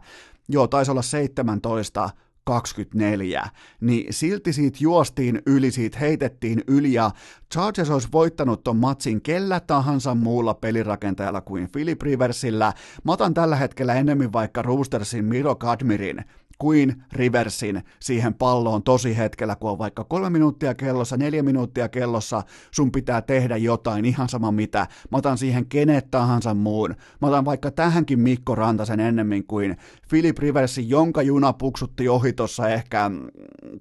joo, 0.48 0.66
taisi 0.66 0.90
olla 0.90 1.02
17 1.02 2.10
24, 2.44 3.44
niin 3.80 4.12
silti 4.12 4.52
siitä 4.52 4.78
juostiin 4.80 5.42
yli, 5.46 5.70
siitä 5.70 5.98
heitettiin 5.98 6.62
yli 6.68 6.92
ja 6.92 7.10
Chargers 7.52 7.90
olisi 7.90 8.08
voittanut 8.12 8.64
ton 8.64 8.76
matsin 8.76 9.22
kellä 9.22 9.60
tahansa 9.60 10.14
muulla 10.14 10.54
pelirakentajalla 10.54 11.40
kuin 11.40 11.70
Philip 11.72 12.02
Riversillä. 12.02 12.72
Mä 13.04 13.12
otan 13.12 13.34
tällä 13.34 13.56
hetkellä 13.56 13.94
enemmän 13.94 14.32
vaikka 14.32 14.62
Roostersin 14.62 15.24
Miro 15.24 15.54
Kadmirin 15.54 16.24
kuin 16.60 17.02
Riversin 17.12 17.82
siihen 18.00 18.34
palloon 18.34 18.82
tosi 18.82 19.16
hetkellä, 19.16 19.56
kun 19.56 19.70
on 19.70 19.78
vaikka 19.78 20.04
kolme 20.04 20.30
minuuttia 20.30 20.74
kellossa, 20.74 21.16
neljä 21.16 21.42
minuuttia 21.42 21.88
kellossa, 21.88 22.42
sun 22.70 22.92
pitää 22.92 23.22
tehdä 23.22 23.56
jotain, 23.56 24.04
ihan 24.04 24.28
sama 24.28 24.52
mitä. 24.52 24.86
Mä 25.10 25.18
otan 25.18 25.38
siihen 25.38 25.66
kenet 25.66 26.10
tahansa 26.10 26.54
muun. 26.54 26.94
Mä 27.20 27.28
otan 27.28 27.44
vaikka 27.44 27.70
tähänkin 27.70 28.20
Mikko 28.20 28.54
Rantasen 28.54 29.00
ennemmin 29.00 29.46
kuin 29.46 29.76
Philip 30.08 30.38
Riversin, 30.38 30.88
jonka 30.88 31.22
juna 31.22 31.52
puksutti 31.52 32.08
ohi 32.08 32.32
tuossa 32.32 32.68
ehkä 32.68 33.10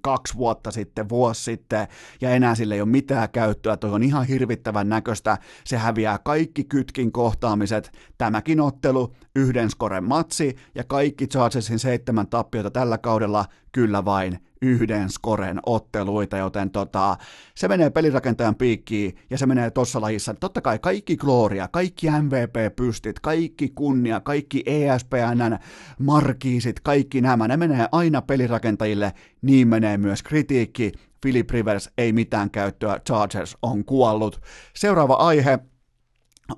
kaksi 0.02 0.38
vuotta 0.38 0.72
sitten, 0.72 1.10
vuosi 1.10 1.44
sitten, 1.44 1.88
ja 2.22 2.30
enää 2.30 2.56
sille 2.56 2.76
ei 2.76 2.82
ole 2.82 2.90
mitään 2.90 3.30
käyttöä, 3.30 3.78
toi 3.78 3.92
on 3.92 4.04
ihan 4.04 4.26
hirvittävän 4.26 4.90
näköistä, 4.90 5.38
se 5.64 5.78
häviää 5.78 6.18
kaikki 6.18 6.64
kytkin 6.64 7.12
kohtaamiset, 7.12 7.92
tämäkin 8.18 8.62
ottelu, 8.62 9.14
yhden 9.36 9.70
skoren 9.70 10.04
matsi, 10.04 10.56
ja 10.76 10.84
kaikki 10.84 11.28
Chargersin 11.28 11.80
seitsemän 11.80 12.28
tappiota 12.28 12.69
otteluita 12.70 12.80
tällä 12.80 12.98
kaudella, 12.98 13.46
kyllä 13.72 14.06
vain 14.06 14.40
yhden 14.62 15.10
skoren 15.10 15.60
otteluita, 15.66 16.38
joten 16.38 16.70
tota, 16.70 17.18
se 17.56 17.68
menee 17.68 17.90
pelirakentajan 17.90 18.56
piikkiin 18.56 19.16
ja 19.30 19.38
se 19.38 19.46
menee 19.46 19.72
tuossa 19.72 20.02
lajissa. 20.02 20.34
Totta 20.34 20.62
kai 20.62 20.80
kaikki 20.80 21.18
gloria, 21.18 21.68
kaikki 21.68 22.08
MVP-pystit, 22.08 23.20
kaikki 23.20 23.70
kunnia, 23.70 24.20
kaikki 24.20 24.64
ESPNn 24.66 25.58
markiisit, 26.00 26.80
kaikki 26.80 27.22
nämä, 27.22 27.48
ne 27.48 27.58
menee 27.58 27.88
aina 27.92 28.22
pelirakentajille, 28.22 29.14
niin 29.42 29.68
menee 29.68 29.98
myös 29.98 30.24
kritiikki. 30.24 30.92
Philip 31.22 31.50
Rivers 31.50 31.90
ei 31.98 32.14
mitään 32.14 32.52
käyttöä, 32.52 33.00
Chargers 33.06 33.58
on 33.62 33.86
kuollut. 33.86 34.42
Seuraava 34.76 35.14
aihe, 35.14 35.60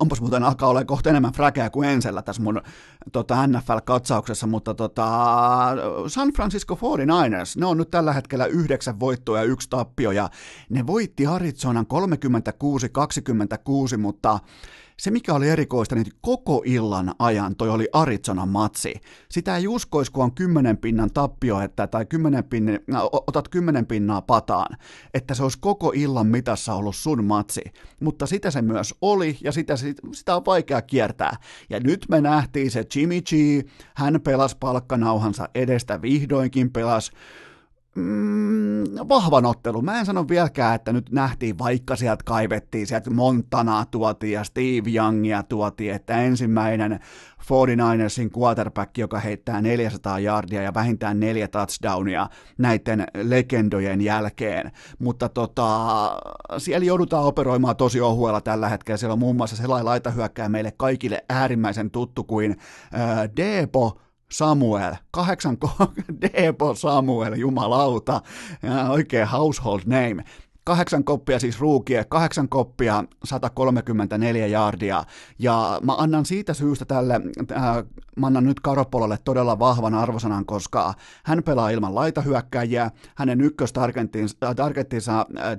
onpas 0.00 0.20
muuten 0.20 0.42
alkaa 0.42 0.68
olla 0.68 0.84
kohta 0.84 1.10
enemmän 1.10 1.32
fräkeä 1.32 1.70
kuin 1.70 1.88
ensellä 1.88 2.22
tässä 2.22 2.42
mun 2.42 2.62
tota, 3.12 3.46
NFL-katsauksessa, 3.46 4.46
mutta 4.46 4.74
tota, 4.74 5.06
San 6.06 6.28
Francisco 6.28 6.74
49ers, 6.74 7.60
ne 7.60 7.66
on 7.66 7.78
nyt 7.78 7.90
tällä 7.90 8.12
hetkellä 8.12 8.46
yhdeksän 8.46 9.00
voittoa 9.00 9.38
ja 9.38 9.44
yksi 9.44 9.70
tappio, 9.70 10.10
ja 10.10 10.30
ne 10.68 10.86
voitti 10.86 11.26
Arizonan 11.26 11.86
36-26, 13.94 13.96
mutta 13.96 14.38
se, 15.02 15.10
mikä 15.10 15.34
oli 15.34 15.48
erikoista, 15.48 15.94
niin 15.94 16.06
koko 16.20 16.62
illan 16.64 17.14
ajan 17.18 17.56
toi 17.56 17.70
oli 17.70 17.88
Arizonan 17.92 18.48
matsi. 18.48 18.94
Sitä 19.28 19.56
ei 19.56 19.68
uskoisi, 19.68 20.12
kun 20.12 20.24
on 20.24 20.34
kymmenen 20.34 20.76
pinnan 20.78 21.10
tappio, 21.14 21.60
että, 21.60 21.86
tai 21.86 22.06
kymmenen 22.06 22.44
pinni, 22.44 22.78
otat 23.12 23.48
kymmenen 23.48 23.86
pinnaa 23.86 24.22
pataan, 24.22 24.76
että 25.14 25.34
se 25.34 25.42
olisi 25.42 25.58
koko 25.60 25.92
illan 25.94 26.26
mitassa 26.26 26.74
ollut 26.74 26.96
sun 26.96 27.24
matsi. 27.24 27.60
Mutta 28.00 28.26
sitä 28.26 28.50
se 28.50 28.62
myös 28.62 28.94
oli, 29.00 29.38
ja 29.44 29.52
sitä, 29.52 29.74
sitä 30.12 30.36
on 30.36 30.44
vaikea 30.44 30.82
kiertää. 30.82 31.36
Ja 31.70 31.80
nyt 31.80 32.06
me 32.08 32.20
nähtiin 32.20 32.70
se 32.70 32.84
Jimmy 32.94 33.20
G, 33.20 33.32
hän 33.94 34.20
pelasi 34.20 34.56
palkkanauhansa 34.60 35.48
edestä, 35.54 36.02
vihdoinkin 36.02 36.72
pelasi 36.72 37.12
mm, 37.96 38.84
vahvan 39.08 39.46
ottelu. 39.46 39.82
Mä 39.82 39.98
en 39.98 40.06
sano 40.06 40.28
vieläkään, 40.28 40.74
että 40.74 40.92
nyt 40.92 41.10
nähtiin, 41.10 41.58
vaikka 41.58 41.96
sieltä 41.96 42.24
kaivettiin, 42.24 42.86
sieltä 42.86 43.10
Montanaa 43.10 43.84
tuotiin 43.84 44.32
ja 44.32 44.44
Steve 44.44 44.90
Youngia 44.96 45.42
tuotiin, 45.42 45.94
että 45.94 46.22
ensimmäinen 46.22 47.00
49ersin 47.42 48.38
quarterback, 48.38 48.98
joka 48.98 49.18
heittää 49.20 49.62
400 49.62 50.18
yardia 50.18 50.62
ja 50.62 50.74
vähintään 50.74 51.20
neljä 51.20 51.48
touchdownia 51.48 52.28
näiden 52.58 53.06
legendojen 53.14 54.00
jälkeen. 54.00 54.72
Mutta 54.98 55.28
tota, 55.28 55.88
siellä 56.58 56.86
joudutaan 56.86 57.24
operoimaan 57.24 57.76
tosi 57.76 58.00
ohuella 58.00 58.40
tällä 58.40 58.68
hetkellä. 58.68 58.96
Siellä 58.96 59.12
on 59.12 59.18
muun 59.18 59.36
muassa 59.36 59.56
sellainen 59.56 59.86
laitahyökkää 59.86 60.48
meille 60.48 60.72
kaikille 60.76 61.24
äärimmäisen 61.28 61.90
tuttu 61.90 62.24
kuin 62.24 62.56
äh, 62.94 63.28
Deepo 63.36 63.98
Samuel, 64.32 64.94
kahdeksan 65.10 65.58
Deepo 66.20 66.74
Samuel, 66.74 67.34
jumalauta, 67.34 68.20
oikein 68.90 69.26
household 69.26 69.80
name. 69.86 70.24
Kahdeksan 70.64 71.04
koppia 71.04 71.38
siis 71.38 71.60
ruukie, 71.60 72.04
kahdeksan 72.04 72.48
koppia, 72.48 73.04
134 73.24 74.46
jaardia. 74.46 75.04
Ja 75.38 75.80
mä 75.82 75.94
annan 75.94 76.26
siitä 76.26 76.54
syystä 76.54 76.84
tälle, 76.84 77.20
äh, 77.52 77.62
mä 78.16 78.26
annan 78.26 78.44
nyt 78.44 78.60
Karopololle 78.60 79.18
todella 79.24 79.58
vahvan 79.58 79.94
arvosanan, 79.94 80.46
koska 80.46 80.94
hän 81.24 81.42
pelaa 81.42 81.70
ilman 81.70 81.94
laitahyökkäjiä. 81.94 82.90
Hänen 83.14 83.40
ykköstargettinsa 83.40 85.20
äh, 85.20 85.58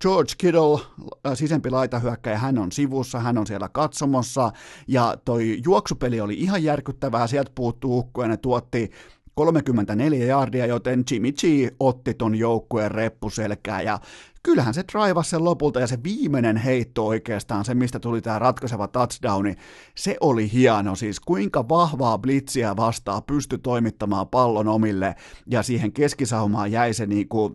George 0.00 0.32
Kittle, 0.38 0.80
äh, 1.26 1.32
sisempi 1.34 1.70
laitahyökkäjä, 1.70 2.38
hän 2.38 2.58
on 2.58 2.72
sivussa, 2.72 3.20
hän 3.20 3.38
on 3.38 3.46
siellä 3.46 3.68
katsomossa. 3.68 4.52
Ja 4.88 5.16
toi 5.24 5.58
juoksupeli 5.64 6.20
oli 6.20 6.34
ihan 6.34 6.62
järkyttävää, 6.62 7.26
sieltä 7.26 7.52
puuttuu 7.54 7.98
ukko 7.98 8.22
ja 8.22 8.28
ne 8.28 8.36
tuotti 8.36 8.90
34 9.36 10.26
jardia, 10.26 10.66
joten 10.66 11.04
Jimmy 11.10 11.32
G 11.32 11.42
otti 11.80 12.14
ton 12.14 12.34
joukkueen 12.34 12.90
reppuselkää 12.90 13.82
ja 13.82 13.98
kyllähän 14.42 14.74
se 14.74 14.84
draivasi 14.92 15.30
sen 15.30 15.44
lopulta 15.44 15.80
ja 15.80 15.86
se 15.86 15.98
viimeinen 16.02 16.56
heitto 16.56 17.06
oikeastaan, 17.06 17.64
se 17.64 17.74
mistä 17.74 18.00
tuli 18.00 18.22
tämä 18.22 18.38
ratkaiseva 18.38 18.88
touchdowni, 18.88 19.54
se 19.94 20.16
oli 20.20 20.52
hieno. 20.52 20.94
Siis, 20.94 21.20
kuinka 21.20 21.68
vahvaa 21.68 22.18
blitsiä 22.18 22.76
vastaa 22.76 23.20
pysty 23.20 23.58
toimittamaan 23.58 24.28
pallon 24.28 24.68
omille 24.68 25.14
ja 25.46 25.62
siihen 25.62 25.92
keskisaumaan 25.92 26.72
jäi 26.72 26.94
se 26.94 27.06
niinku 27.06 27.54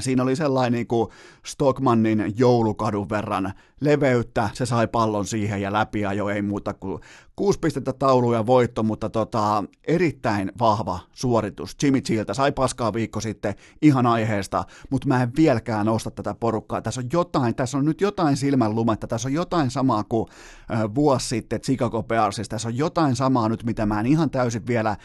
siinä 0.00 0.22
oli 0.22 0.36
sellainen 0.36 0.72
niin 0.72 0.86
kuin 0.86 1.08
Stockmannin 1.46 2.32
joulukadun 2.36 3.08
verran 3.08 3.52
leveyttä, 3.80 4.50
se 4.52 4.66
sai 4.66 4.88
pallon 4.88 5.26
siihen 5.26 5.62
ja 5.62 5.72
läpi 5.72 6.00
jo 6.00 6.28
ei 6.28 6.42
muuta 6.42 6.74
kuin 6.74 7.00
kuusi 7.36 7.58
pistettä 7.58 7.92
taulu 7.92 8.32
ja 8.32 8.46
voitto, 8.46 8.82
mutta 8.82 9.10
tota, 9.10 9.64
erittäin 9.84 10.52
vahva 10.58 10.98
suoritus. 11.12 11.76
Jimmy 11.82 12.00
Chiltä 12.00 12.34
sai 12.34 12.52
paskaa 12.52 12.92
viikko 12.92 13.20
sitten 13.20 13.54
ihan 13.82 14.06
aiheesta, 14.06 14.64
mutta 14.90 15.08
mä 15.08 15.22
en 15.22 15.32
vieläkään 15.36 15.88
osta 15.88 16.10
tätä 16.10 16.34
porukkaa. 16.34 16.82
Tässä 16.82 17.00
on 17.00 17.08
jotain, 17.12 17.54
tässä 17.54 17.78
on 17.78 17.84
nyt 17.84 18.00
jotain 18.00 18.36
silmän 18.36 18.74
lumetta, 18.74 19.06
tässä 19.06 19.28
on 19.28 19.32
jotain 19.32 19.70
samaa 19.70 20.04
kuin 20.04 20.28
äh, 20.72 20.80
vuosi 20.94 21.28
sitten 21.28 21.60
Chicago 21.60 22.02
Bearsissa, 22.02 22.50
tässä 22.50 22.68
on 22.68 22.76
jotain 22.76 23.16
samaa 23.16 23.48
nyt, 23.48 23.64
mitä 23.64 23.86
mä 23.86 24.00
en 24.00 24.06
ihan 24.06 24.30
täysin 24.30 24.66
vielä 24.66 24.96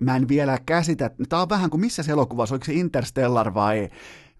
mä 0.00 0.16
en 0.16 0.28
vielä 0.28 0.58
käsitä, 0.66 1.10
tämä 1.28 1.42
on 1.42 1.48
vähän 1.48 1.70
kuin 1.70 1.80
missä 1.80 2.02
elokuvassa, 2.08 2.54
oliko 2.54 2.64
se 2.64 2.72
Interstellar 2.72 3.54
vai 3.54 3.88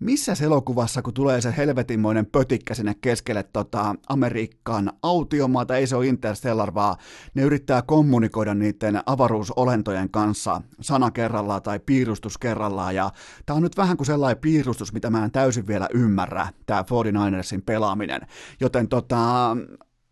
missä 0.00 0.32
elokuvassa, 0.42 1.02
kun 1.02 1.14
tulee 1.14 1.40
se 1.40 1.54
helvetinmoinen 1.56 2.26
pötikkä 2.26 2.74
sinne 2.74 2.94
keskelle 3.00 3.42
tota, 3.42 3.94
Amerikkaan 4.08 4.92
autiomaata, 5.02 5.76
ei 5.76 5.86
se 5.86 5.96
ole 5.96 6.06
Interstellar, 6.06 6.74
vaan 6.74 6.96
ne 7.34 7.42
yrittää 7.42 7.82
kommunikoida 7.82 8.54
niiden 8.54 9.02
avaruusolentojen 9.06 10.10
kanssa 10.10 10.62
sana 10.80 11.10
kerrallaan 11.10 11.62
tai 11.62 11.80
piirustus 11.86 12.38
kerrallaan, 12.38 12.94
ja 12.94 13.10
tämä 13.46 13.56
on 13.56 13.62
nyt 13.62 13.76
vähän 13.76 13.96
kuin 13.96 14.06
sellainen 14.06 14.40
piirustus, 14.40 14.92
mitä 14.92 15.10
mä 15.10 15.24
en 15.24 15.30
täysin 15.30 15.66
vielä 15.66 15.88
ymmärrä, 15.94 16.48
tämä 16.66 16.82
49ersin 16.82 17.62
pelaaminen, 17.66 18.20
joten 18.60 18.88
tota, 18.88 19.56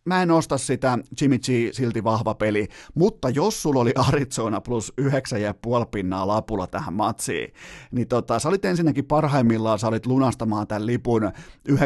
mä 0.09 0.23
en 0.23 0.31
osta 0.31 0.59
sitä, 0.59 0.99
Jimmy 1.21 1.39
G 1.39 1.47
silti 1.73 2.05
vahva 2.05 2.35
peli, 2.35 2.69
mutta 2.95 3.31
jos 3.31 3.63
sulla 3.63 3.81
oli 3.81 3.93
Arizona 4.09 4.61
plus 4.61 4.93
9,5 5.01 5.07
pinnaa 5.91 6.27
lapulla 6.27 6.67
tähän 6.67 6.95
matsiin, 6.95 7.53
niin 7.91 8.09
tota, 8.09 8.39
sä 8.39 8.49
olit 8.49 8.65
ensinnäkin 8.65 9.05
parhaimmillaan, 9.05 9.79
sä 9.79 9.89
olit 9.89 10.07
lunastamaan 10.07 10.67
tämän 10.67 10.87
lipun 10.87 11.23
99,8 11.23 11.77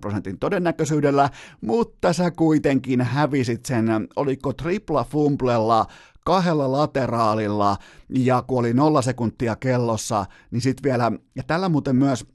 prosentin 0.00 0.38
todennäköisyydellä, 0.38 1.30
mutta 1.60 2.12
sä 2.12 2.30
kuitenkin 2.30 3.00
hävisit 3.00 3.66
sen, 3.66 4.08
oliko 4.16 4.52
tripla 4.52 5.04
fumblella, 5.04 5.86
kahdella 6.24 6.72
lateraalilla, 6.72 7.76
ja 8.08 8.42
kun 8.46 8.58
oli 8.58 8.74
nolla 8.74 9.02
sekuntia 9.02 9.56
kellossa, 9.56 10.26
niin 10.50 10.60
sitten 10.60 10.90
vielä, 10.90 11.12
ja 11.36 11.42
tällä 11.42 11.68
muuten 11.68 11.96
myös 11.96 12.26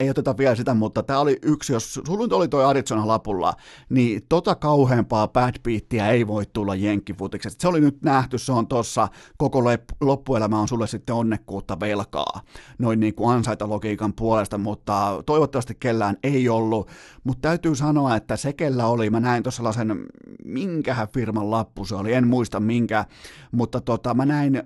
ei 0.00 0.10
oteta 0.10 0.36
vielä 0.38 0.54
sitä, 0.54 0.74
mutta 0.74 1.02
tämä 1.02 1.18
oli 1.18 1.38
yksi, 1.42 1.72
jos 1.72 1.94
sulla 1.94 2.36
oli 2.36 2.48
toi 2.48 2.64
Arizona 2.64 3.06
lapulla, 3.06 3.54
niin 3.88 4.22
tota 4.28 4.54
kauheampaa 4.54 5.28
bad 5.28 5.54
beattiä 5.62 6.08
ei 6.08 6.26
voi 6.26 6.44
tulla 6.52 6.74
jenkkifutiksesta. 6.74 7.62
Se 7.62 7.68
oli 7.68 7.80
nyt 7.80 8.02
nähty, 8.02 8.38
se 8.38 8.52
on 8.52 8.66
tossa, 8.66 9.08
koko 9.38 9.62
loppuelämä 10.00 10.60
on 10.60 10.68
sulle 10.68 10.86
sitten 10.86 11.14
onnekkuutta 11.14 11.80
velkaa, 11.80 12.40
noin 12.78 13.00
niin 13.00 13.14
kuin 13.14 13.34
ansaita 13.34 13.68
logiikan 13.68 14.12
puolesta, 14.12 14.58
mutta 14.58 15.22
toivottavasti 15.26 15.74
kellään 15.80 16.16
ei 16.22 16.48
ollut, 16.48 16.88
mutta 17.24 17.48
täytyy 17.48 17.74
sanoa, 17.74 18.16
että 18.16 18.36
se 18.36 18.52
kellä 18.52 18.86
oli, 18.86 19.10
mä 19.10 19.20
näin 19.20 19.42
tuossa 19.42 19.56
sellaisen, 19.56 20.04
minkähän 20.44 21.08
firman 21.08 21.50
lappu 21.50 21.84
se 21.84 21.94
oli, 21.94 22.12
en 22.12 22.26
muista 22.28 22.60
minkä, 22.60 23.04
mutta 23.52 23.80
tota, 23.80 24.14
mä 24.14 24.26
näin 24.26 24.62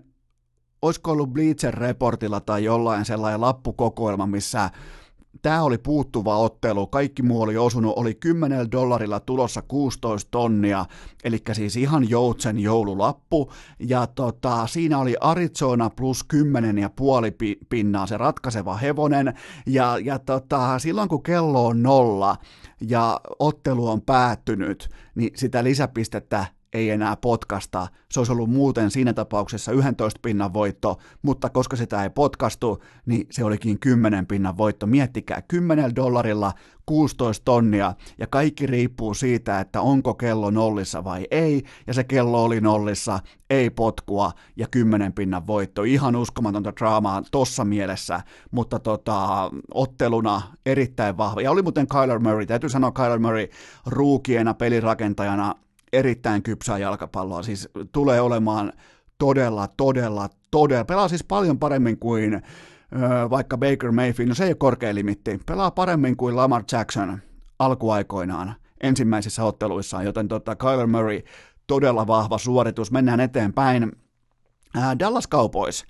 olisiko 0.82 1.10
ollut 1.10 1.32
Bleacher 1.32 1.74
Reportilla 1.74 2.40
tai 2.40 2.64
jollain 2.64 3.04
sellainen 3.04 3.40
lappukokoelma, 3.40 4.26
missä 4.26 4.70
tämä 5.43 5.62
oli 5.62 5.78
puuttuva 5.78 6.39
ottelu, 6.39 6.86
kaikki 6.86 7.23
muu 7.23 7.43
oli 7.43 7.56
osunut, 7.56 7.93
oli 7.97 8.15
10 8.15 8.73
dollarilla 8.73 9.20
tulossa 9.20 9.62
16 9.62 10.31
tonnia, 10.31 10.86
eli 11.24 11.39
siis 11.52 11.77
ihan 11.77 12.11
joutsen 12.11 12.59
joululappu, 12.59 13.52
ja 13.78 14.06
tota, 14.06 14.66
siinä 14.66 14.98
oli 14.98 15.16
Arizona 15.20 15.90
plus 15.90 16.24
10 16.24 16.78
ja 16.78 16.90
puoli 16.90 17.36
pinnaa 17.69 18.06
se 18.06 18.16
ratkaiseva 18.16 18.77
hevonen, 18.77 19.35
ja, 19.66 19.98
ja 19.98 20.19
tota, 20.19 20.78
silloin 20.78 21.09
kun 21.09 21.23
kello 21.23 21.66
on 21.66 21.82
nolla 21.82 22.36
ja 22.81 23.20
ottelu 23.39 23.89
on 23.89 24.02
päättynyt, 24.02 24.89
niin 25.15 25.31
sitä 25.36 25.65
lisäpistettä 25.65 26.47
ei 26.74 26.90
enää 26.90 27.16
potkasta. 27.16 27.86
Se 28.10 28.20
olisi 28.20 28.32
ollut 28.32 28.51
muuten 28.51 28.90
siinä 28.90 29.12
tapauksessa 29.12 29.72
11 29.72 30.20
pinnan 30.22 30.52
voitto, 30.52 30.98
mutta 31.22 31.51
koska 31.51 31.76
sitä 31.76 32.02
ei 32.02 32.10
potkastu, 32.10 32.82
niin 33.06 33.26
se 33.30 33.44
olikin 33.44 33.80
10 33.80 34.26
pinnan 34.26 34.56
voitto. 34.56 34.86
Miettikää, 34.86 35.42
10 35.42 35.96
dollarilla 35.96 36.52
16 36.86 37.44
tonnia, 37.44 37.94
ja 38.18 38.26
kaikki 38.26 38.66
riippuu 38.66 39.14
siitä, 39.14 39.60
että 39.60 39.80
onko 39.80 40.14
kello 40.14 40.51
nollissa 40.51 41.05
vai 41.05 41.26
ei, 41.30 41.62
ja 41.86 41.94
se 41.94 42.05
kello 42.05 42.44
oli 42.44 42.60
nollissa, 42.60 43.18
ei 43.51 43.70
potkua, 43.70 44.32
ja 44.56 44.66
10 44.70 45.12
pinnan 45.12 45.46
voitto. 45.46 45.82
Ihan 45.82 46.16
uskomatonta 46.16 46.72
draamaa 46.76 47.22
tossa 47.30 47.64
mielessä, 47.64 48.20
mutta 48.51 48.78
tota, 48.78 49.51
otteluna 49.74 50.42
erittäin 50.66 51.16
vahva. 51.16 51.40
Ja 51.40 51.51
oli 51.51 51.62
muuten 51.62 51.86
Kyler 51.88 52.18
Murray, 52.18 52.46
täytyy 52.46 52.70
sanoa 52.70 52.92
Kyler 52.92 53.18
Murray 53.18 53.48
ruukiena, 53.86 54.55
pelirakentajana, 54.55 55.55
erittäin 55.96 56.42
kypsää 56.42 56.78
jalkapalloa, 56.78 57.42
siis 57.42 57.68
tulee 57.92 58.20
olemaan 58.20 58.72
todella, 59.18 59.68
todella, 59.76 60.28
todella, 60.50 60.84
pelaa 60.84 61.08
siis 61.08 61.24
paljon 61.24 61.58
paremmin 61.58 61.98
kuin 61.98 62.42
vaikka 63.30 63.58
Baker 63.58 63.92
Mayfield, 63.92 64.28
no 64.28 64.34
se 64.34 64.44
ei 64.44 64.50
ole 64.50 64.54
korkea 64.54 64.94
limitti, 64.94 65.40
pelaa 65.46 65.70
paremmin 65.70 66.16
kuin 66.16 66.36
Lamar 66.36 66.62
Jackson 66.72 67.18
alkuaikoinaan 67.58 68.54
ensimmäisissä 68.82 69.44
otteluissaan, 69.44 70.04
joten 70.04 70.28
tota, 70.28 70.56
Kyler 70.56 70.86
Murray 70.86 71.20
todella 71.66 72.06
vahva 72.06 72.38
suoritus, 72.38 72.90
mennään 72.90 73.20
eteenpäin. 73.20 73.92
Dallas 74.98 75.28
Cowboys, 75.28 75.84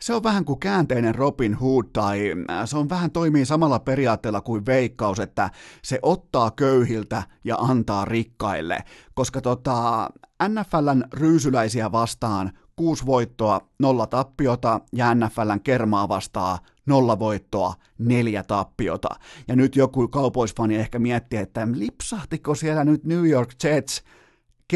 se 0.00 0.14
on 0.14 0.22
vähän 0.22 0.44
kuin 0.44 0.60
käänteinen 0.60 1.14
Robin 1.14 1.54
Hood 1.54 1.84
tai 1.92 2.34
se 2.64 2.78
on 2.78 2.88
vähän 2.88 3.10
toimii 3.10 3.46
samalla 3.46 3.78
periaatteella 3.78 4.40
kuin 4.40 4.66
veikkaus, 4.66 5.20
että 5.20 5.50
se 5.82 5.98
ottaa 6.02 6.50
köyhiltä 6.50 7.22
ja 7.44 7.56
antaa 7.56 8.04
rikkaille, 8.04 8.78
koska 9.14 9.40
tota, 9.40 10.08
NFLn 10.48 11.04
ryysyläisiä 11.12 11.92
vastaan 11.92 12.52
kuusi 12.76 13.06
voittoa, 13.06 13.60
nolla 13.78 14.06
tappiota 14.06 14.80
ja 14.92 15.14
NFLn 15.14 15.60
kermaa 15.64 16.08
vastaa 16.08 16.58
nolla 16.86 17.18
voittoa, 17.18 17.74
neljä 17.98 18.42
tappiota. 18.42 19.08
Ja 19.48 19.56
nyt 19.56 19.76
joku 19.76 20.08
kaupoisfani 20.08 20.76
ehkä 20.76 20.98
miettii, 20.98 21.38
että 21.38 21.68
lipsahtiko 21.72 22.54
siellä 22.54 22.84
nyt 22.84 23.04
New 23.04 23.28
York 23.28 23.50
Jets 23.64 24.02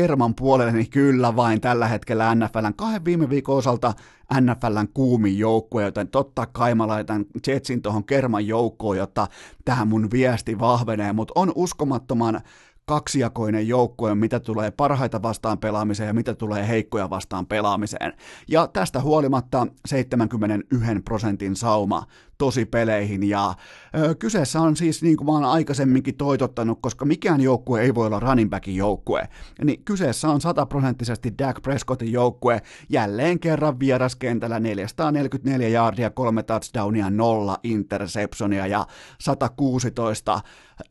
kerman 0.00 0.34
puolelle, 0.34 0.72
niin 0.72 0.90
kyllä 0.90 1.36
vain 1.36 1.60
tällä 1.60 1.88
hetkellä 1.88 2.34
NFLn 2.34 2.74
kahden 2.76 3.04
viime 3.04 3.30
viikon 3.30 3.56
osalta 3.56 3.94
NFLn 4.40 4.88
kuumin 4.94 5.38
joukkue, 5.38 5.82
joten 5.82 6.08
totta 6.08 6.46
kai 6.46 6.74
mä 6.74 6.86
laitan 6.86 7.26
Jetsin 7.46 7.82
tuohon 7.82 8.04
kerman 8.04 8.46
joukkoon, 8.46 8.96
jotta 8.96 9.26
tähän 9.64 9.88
mun 9.88 10.10
viesti 10.10 10.58
vahvenee, 10.58 11.12
mutta 11.12 11.32
on 11.36 11.52
uskomattoman 11.54 12.40
kaksijakoinen 12.89 13.69
joukkue, 13.69 14.15
mitä 14.15 14.40
tulee 14.40 14.70
parhaita 14.70 15.23
vastaan 15.23 15.59
pelaamiseen 15.59 16.06
ja 16.06 16.15
mitä 16.15 16.35
tulee 16.35 16.69
heikkoja 16.69 17.10
vastaan 17.10 17.47
pelaamiseen. 17.47 18.12
Ja 18.48 18.66
tästä 18.66 19.01
huolimatta 19.01 19.66
71 19.86 21.02
prosentin 21.05 21.56
sauma 21.56 22.06
tosi 22.39 22.65
peleihin. 22.65 23.28
Ja 23.28 23.55
ö, 23.98 24.15
kyseessä 24.15 24.60
on 24.60 24.77
siis 24.77 25.02
niin 25.02 25.16
kuin 25.16 25.27
mä 25.27 25.32
oon 25.32 25.44
aikaisemminkin 25.44 26.16
toitottanut, 26.16 26.78
koska 26.82 27.05
mikään 27.05 27.40
joukkue 27.40 27.81
ei 27.82 27.94
voi 27.94 28.06
olla 28.06 28.20
running 28.20 28.51
backin 28.51 28.77
joukkue, 28.77 29.28
niin 29.65 29.85
kyseessä 29.85 30.28
on 30.28 30.40
sataprosenttisesti 30.40 31.35
Dak 31.39 31.62
Prescottin 31.62 32.12
joukkue, 32.12 32.62
jälleen 32.89 33.40
kerran 33.40 33.81
vieraskentällä 33.81 34.60
444 34.60 35.69
yardia, 35.69 36.10
kolme 36.10 36.43
touchdownia, 36.43 37.10
nolla 37.10 37.59
interceptionia 37.62 38.66
ja 38.66 38.86
116 39.20 40.40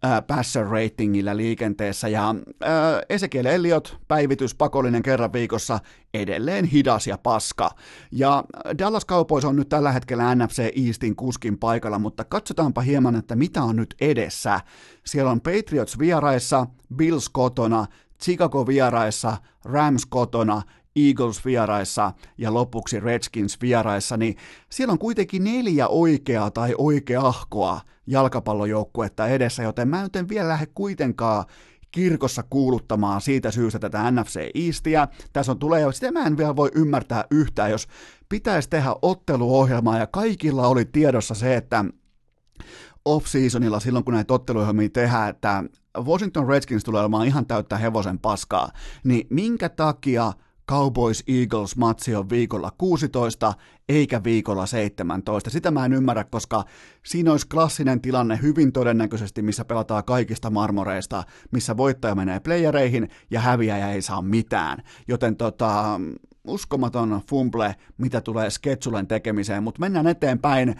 äh, 0.05 0.23
passer 0.27 0.67
ratingillä 0.67 1.37
liikenteessä 1.37 1.86
ja 2.07 2.35
äh, 2.63 2.71
Ezekiel 3.09 3.45
Elliot, 3.45 3.97
päivitys 4.07 4.55
pakollinen 4.55 5.01
kerran 5.01 5.33
viikossa, 5.33 5.79
edelleen 6.13 6.65
hidas 6.65 7.07
ja 7.07 7.17
paska. 7.17 7.69
Ja 8.11 8.43
Dallas 8.77 9.05
Cowboys 9.05 9.45
on 9.45 9.55
nyt 9.55 9.69
tällä 9.69 9.91
hetkellä 9.91 10.35
NFC 10.35 10.71
Eastin 10.87 11.15
kuskin 11.15 11.57
paikalla, 11.57 11.99
mutta 11.99 12.23
katsotaanpa 12.23 12.81
hieman, 12.81 13.15
että 13.15 13.35
mitä 13.35 13.63
on 13.63 13.75
nyt 13.75 13.95
edessä. 14.01 14.59
Siellä 15.05 15.31
on 15.31 15.41
Patriots 15.41 15.99
vieraissa, 15.99 16.67
Bills 16.95 17.29
kotona, 17.29 17.85
Chicago 18.23 18.67
vieraissa, 18.67 19.37
Rams 19.65 20.05
kotona, 20.05 20.61
Eagles 20.95 21.45
vieraissa 21.45 22.11
ja 22.37 22.53
lopuksi 22.53 22.99
Redskins 22.99 23.61
vieraissa, 23.61 24.17
niin 24.17 24.35
siellä 24.69 24.91
on 24.91 24.99
kuitenkin 24.99 25.43
neljä 25.43 25.87
oikeaa 25.87 26.51
tai 26.51 26.75
oikeahkoa 26.77 27.81
jalkapallojoukkuetta 28.07 29.27
edessä, 29.27 29.63
joten 29.63 29.87
mä 29.87 30.07
en 30.15 30.29
vielä 30.29 30.47
lähde 30.47 30.65
kuitenkaan 30.65 31.45
kirkossa 31.91 32.43
kuuluttamaan 32.49 33.21
siitä 33.21 33.51
syystä 33.51 33.79
tätä 33.79 34.11
NFC 34.11 34.39
Eastia. 34.55 35.07
Tässä 35.33 35.51
on 35.51 35.59
tulee, 35.59 35.93
sitä 35.93 36.11
mä 36.11 36.25
en 36.25 36.37
vielä 36.37 36.55
voi 36.55 36.71
ymmärtää 36.75 37.25
yhtään, 37.31 37.71
jos 37.71 37.87
pitäisi 38.29 38.69
tehdä 38.69 38.95
otteluohjelmaa 39.01 39.97
ja 39.97 40.07
kaikilla 40.07 40.67
oli 40.67 40.85
tiedossa 40.85 41.35
se, 41.35 41.55
että 41.55 41.85
off-seasonilla 43.05 43.79
silloin, 43.79 44.05
kun 44.05 44.13
näitä 44.13 44.33
otteluohjelmia 44.33 44.89
tehdään, 44.89 45.29
että 45.29 45.63
Washington 45.99 46.47
Redskins 46.47 46.83
tulee 46.83 47.01
olemaan 47.01 47.27
ihan 47.27 47.45
täyttä 47.45 47.77
hevosen 47.77 48.19
paskaa, 48.19 48.71
niin 49.03 49.27
minkä 49.29 49.69
takia– 49.69 50.33
Cowboys-Eagles-matsi 50.71 52.15
on 52.15 52.29
viikolla 52.29 52.71
16 52.77 53.53
eikä 53.89 54.23
viikolla 54.23 54.65
17. 54.65 55.49
Sitä 55.49 55.71
mä 55.71 55.85
en 55.85 55.93
ymmärrä, 55.93 56.23
koska 56.23 56.63
siinä 57.05 57.31
olisi 57.31 57.47
klassinen 57.47 58.01
tilanne 58.01 58.39
hyvin 58.41 58.71
todennäköisesti, 58.71 59.41
missä 59.41 59.65
pelataan 59.65 60.03
kaikista 60.03 60.49
marmoreista, 60.49 61.23
missä 61.51 61.77
voittaja 61.77 62.15
menee 62.15 62.39
playereihin 62.39 63.09
ja 63.31 63.39
häviäjä 63.39 63.91
ei 63.91 64.01
saa 64.01 64.21
mitään. 64.21 64.83
Joten 65.07 65.35
tota, 65.35 65.99
uskomaton 66.47 67.21
fumble, 67.29 67.75
mitä 67.97 68.21
tulee 68.21 68.49
Sketsulen 68.49 69.07
tekemiseen, 69.07 69.63
mutta 69.63 69.79
mennään 69.79 70.07
eteenpäin. 70.07 70.75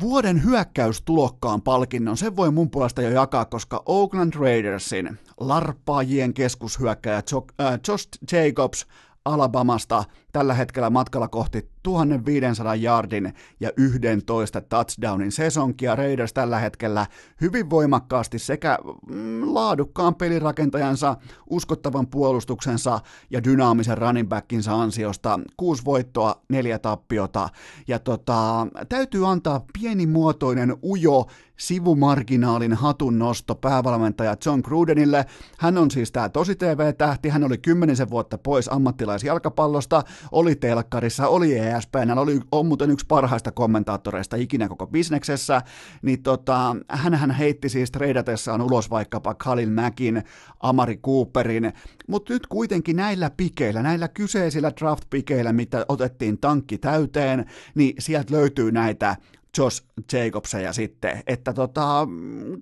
Vuoden 0.00 0.44
hyökkäystulokkaan 0.44 1.62
palkinnon, 1.62 2.16
sen 2.16 2.36
voi 2.36 2.50
mun 2.50 2.70
puolesta 2.70 3.02
jo 3.02 3.10
jakaa, 3.10 3.44
koska 3.44 3.82
Oakland 3.86 4.34
Raidersin 4.34 5.18
larppaajien 5.40 6.34
keskushyökkäjä 6.34 7.16
äh, 7.16 7.80
Josh 7.88 8.08
Jacobs 8.32 8.86
Alabamasta 9.24 10.04
tällä 10.34 10.54
hetkellä 10.54 10.90
matkalla 10.90 11.28
kohti 11.28 11.70
1500 11.82 12.74
yardin 12.74 13.34
ja 13.60 13.70
11 13.76 14.60
touchdownin 14.60 15.32
sesonkia. 15.32 15.96
Raiders 15.96 16.32
tällä 16.32 16.58
hetkellä 16.58 17.06
hyvin 17.40 17.70
voimakkaasti 17.70 18.38
sekä 18.38 18.78
mm, 19.08 19.54
laadukkaan 19.54 20.14
pelirakentajansa, 20.14 21.16
uskottavan 21.50 22.06
puolustuksensa 22.06 23.00
ja 23.30 23.44
dynaamisen 23.44 23.98
running 23.98 24.28
backinsa 24.28 24.82
ansiosta. 24.82 25.40
Kuusi 25.56 25.84
voittoa, 25.84 26.42
neljä 26.48 26.78
tappiota. 26.78 27.48
Ja 27.88 27.98
tota, 27.98 28.66
täytyy 28.88 29.30
antaa 29.30 29.64
pienimuotoinen 29.80 30.76
ujo 30.84 31.26
sivumarginaalin 31.56 32.72
hatun 32.72 33.18
nosto 33.18 33.54
päävalmentaja 33.54 34.36
John 34.46 34.60
Grudenille. 34.64 35.26
Hän 35.58 35.78
on 35.78 35.90
siis 35.90 36.12
tämä 36.12 36.28
tosi 36.28 36.56
TV-tähti, 36.56 37.28
hän 37.28 37.44
oli 37.44 37.58
kymmenisen 37.58 38.10
vuotta 38.10 38.38
pois 38.38 38.72
ammattilaisjalkapallosta, 38.72 40.02
oli 40.32 40.56
telkkarissa, 40.56 41.28
oli 41.28 41.58
ESPN, 41.58 42.18
oli, 42.18 42.40
on 42.52 42.66
muuten 42.66 42.90
yksi 42.90 43.06
parhaista 43.06 43.52
kommentaattoreista 43.52 44.36
ikinä 44.36 44.68
koko 44.68 44.86
bisneksessä, 44.86 45.62
niin 46.02 46.22
tota, 46.22 46.76
hän 46.88 47.30
heitti 47.30 47.68
siis 47.68 47.90
treidatessaan 47.90 48.62
ulos 48.62 48.90
vaikkapa 48.90 49.34
Khalil 49.34 49.70
Mackin, 49.70 50.22
Amari 50.60 50.96
Cooperin, 50.96 51.72
mutta 52.06 52.32
nyt 52.32 52.46
kuitenkin 52.46 52.96
näillä 52.96 53.30
pikeillä, 53.30 53.82
näillä 53.82 54.08
kyseisillä 54.08 54.72
draft-pikeillä, 54.80 55.52
mitä 55.52 55.86
otettiin 55.88 56.38
tankki 56.38 56.78
täyteen, 56.78 57.44
niin 57.74 57.94
sieltä 57.98 58.34
löytyy 58.34 58.72
näitä 58.72 59.16
Josh 59.58 59.84
Jacobseja 60.12 60.72
sitten, 60.72 61.22
että 61.26 61.52
tota, 61.52 62.08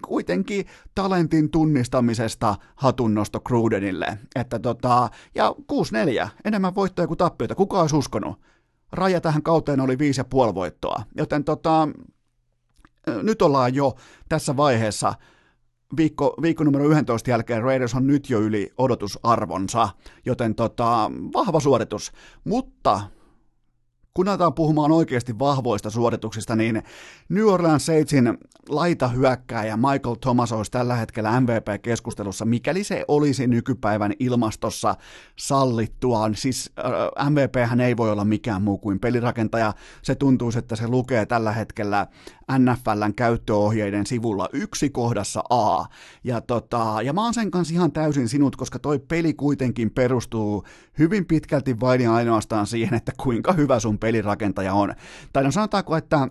kuitenkin 0.06 0.66
talentin 0.94 1.50
tunnistamisesta 1.50 2.54
hatunnosto 2.76 3.40
Crudenille, 3.40 4.18
että 4.36 4.58
tota, 4.58 5.10
ja 5.34 5.54
6-4, 6.24 6.28
enemmän 6.44 6.74
voittoja 6.74 7.08
kuin 7.08 7.18
tappioita, 7.18 7.54
kuka 7.54 7.80
olisi 7.80 7.96
uskonut? 7.96 8.40
Raja 8.92 9.20
tähän 9.20 9.42
kauteen 9.42 9.80
oli 9.80 9.94
5,5 9.94 10.54
voittoa, 10.54 11.02
joten 11.16 11.44
tota, 11.44 11.88
nyt 13.22 13.42
ollaan 13.42 13.74
jo 13.74 13.94
tässä 14.28 14.56
vaiheessa. 14.56 15.14
Viikko, 15.96 16.34
viikko 16.42 16.64
numero 16.64 16.84
11 16.84 17.30
jälkeen 17.30 17.62
Raiders 17.62 17.94
on 17.94 18.06
nyt 18.06 18.30
jo 18.30 18.40
yli 18.40 18.70
odotusarvonsa, 18.78 19.88
joten 20.26 20.54
tota, 20.54 21.10
vahva 21.34 21.60
suoritus, 21.60 22.12
mutta 22.44 23.00
kun 24.14 24.28
aletaan 24.28 24.54
puhumaan 24.54 24.92
oikeasti 24.92 25.38
vahvoista 25.38 25.90
suorituksista, 25.90 26.56
niin 26.56 26.82
New 27.28 27.44
Orleans 27.44 27.86
Saintsin 27.86 28.38
laitahyökkääjä 28.68 29.76
Michael 29.76 30.14
Thomas 30.20 30.52
olisi 30.52 30.70
tällä 30.70 30.96
hetkellä 30.96 31.40
MVP-keskustelussa, 31.40 32.44
mikäli 32.44 32.84
se 32.84 33.04
olisi 33.08 33.46
nykypäivän 33.46 34.12
ilmastossa 34.18 34.94
sallittua. 35.36 36.30
Siis 36.34 36.72
äh, 36.78 37.30
MVP 37.30 37.54
hän 37.66 37.80
ei 37.80 37.96
voi 37.96 38.10
olla 38.10 38.24
mikään 38.24 38.62
muu 38.62 38.78
kuin 38.78 39.00
pelirakentaja. 39.00 39.72
Se 40.02 40.14
tuntuu, 40.14 40.52
että 40.58 40.76
se 40.76 40.88
lukee 40.88 41.26
tällä 41.26 41.52
hetkellä 41.52 42.06
NFLn 42.58 43.14
käyttöohjeiden 43.16 44.06
sivulla 44.06 44.48
yksi 44.52 44.90
kohdassa 44.90 45.42
A. 45.50 45.84
Ja, 46.24 46.40
tota, 46.40 46.96
ja 47.04 47.12
mä 47.12 47.24
oon 47.24 47.34
sen 47.34 47.50
kanssa 47.50 47.74
ihan 47.74 47.92
täysin 47.92 48.28
sinut, 48.28 48.56
koska 48.56 48.78
toi 48.78 48.98
peli 48.98 49.34
kuitenkin 49.34 49.90
perustuu 49.90 50.64
hyvin 50.98 51.26
pitkälti 51.26 51.80
vain 51.80 52.00
ja 52.00 52.14
ainoastaan 52.14 52.66
siihen, 52.66 52.94
että 52.94 53.12
kuinka 53.22 53.52
hyvä 53.52 53.80
sun 53.80 53.98
pelirakentaja 54.02 54.74
on. 54.74 54.94
Tai 55.32 55.44
no 55.44 55.50
sanotaanko, 55.50 55.96
että 55.96 56.28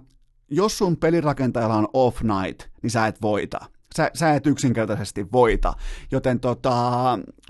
jos 0.49 0.77
sun 0.77 0.97
pelirakentajalla 0.97 1.75
on 1.75 1.87
off 1.93 2.21
night, 2.21 2.69
niin 2.83 2.91
sä 2.91 3.07
et 3.07 3.21
voita. 3.21 3.59
Sä, 3.95 4.11
sä 4.13 4.33
et 4.33 4.47
yksinkertaisesti 4.47 5.31
voita. 5.31 5.73
Joten 6.11 6.39
tota, 6.39 6.71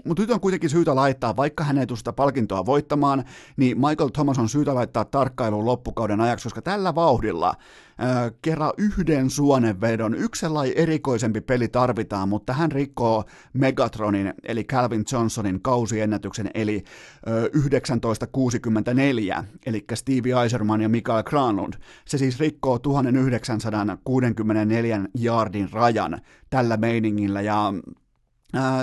mutta 0.06 0.24
nyt 0.24 0.32
on 0.32 0.40
kuitenkin 0.40 0.70
syytä 0.70 0.96
laittaa, 0.96 1.36
vaikka 1.36 1.64
hän 1.64 1.78
ei 1.78 1.88
tule 1.88 1.98
sitä 1.98 2.14
palkintoa 2.14 2.66
voittamaan, 2.66 3.24
niin 3.58 3.78
Michael 3.78 4.10
Thomas 4.10 4.40
on 4.40 4.50
syytä 4.50 4.76
laittaa 4.76 5.06
tarkkailuun 5.06 5.66
loppukauden 5.66 6.22
ajaksi, 6.22 6.44
koska 6.44 6.62
tällä 6.62 6.96
vauhdilla 6.96 7.54
kerran 8.42 8.72
yhden 8.78 9.30
suonenvedon, 9.30 10.16
yksi 10.16 10.40
sellainen 10.40 10.78
erikoisempi 10.78 11.42
peli 11.42 11.68
tarvitaan, 11.68 12.30
mutta 12.30 12.54
hän 12.54 12.72
rikkoo 12.72 13.24
Megatronin, 13.54 14.34
eli 14.44 14.64
Calvin 14.64 15.04
Johnsonin 15.12 15.62
kausiennätyksen, 15.62 16.50
eli 16.54 16.84
äh, 17.28 17.34
1964, 18.02 19.44
eli 19.66 19.86
Stevie 19.94 20.42
Eiserman 20.42 20.82
ja 20.82 20.90
Mikael 20.90 21.24
Granlund. 21.24 21.74
Se 22.06 22.18
siis 22.18 22.40
rikkoo 22.40 22.80
1964 22.80 25.02
yardin 25.24 25.72
rajan 25.72 26.22
tällä 26.50 26.78
meiningillä, 26.78 27.42
ja 27.42 27.74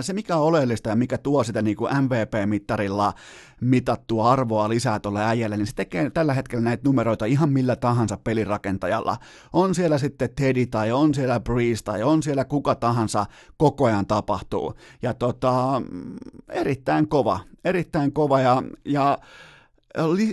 se, 0.01 0.13
mikä 0.13 0.37
on 0.37 0.43
oleellista 0.43 0.89
ja 0.89 0.97
mikä 0.97 1.19
tuo 1.19 1.45
sitä 1.45 1.63
niin 1.63 1.77
kuin 1.77 1.93
MVP-mittarilla 2.03 3.13
mitattua 3.61 4.33
arvoa 4.33 4.69
lisää 4.69 5.01
tuolle 5.01 5.25
äijälle, 5.25 5.57
niin 5.57 5.67
se 5.67 5.75
tekee 5.75 6.11
tällä 6.11 6.35
hetkellä 6.35 6.65
näitä 6.65 6.83
numeroita 6.85 7.25
ihan 7.25 7.53
millä 7.53 7.77
tahansa 7.77 8.19
pelirakentajalla. 8.25 9.17
On 9.53 9.75
siellä 9.75 9.99
sitten 9.99 10.31
Teddy 10.37 10.67
tai 10.67 10.93
on 10.93 11.15
siellä 11.15 11.41
Breeze 11.41 11.85
tai 11.85 12.03
on 12.03 12.23
siellä 12.23 12.45
kuka 12.45 12.75
tahansa, 12.75 13.27
koko 13.57 13.85
ajan 13.85 14.07
tapahtuu. 14.07 14.75
Ja 15.03 15.15
tota, 15.15 15.83
erittäin 16.49 17.09
kova, 17.09 17.41
erittäin 17.65 18.13
kova 18.13 18.41
ja, 18.41 18.63
ja 18.85 19.19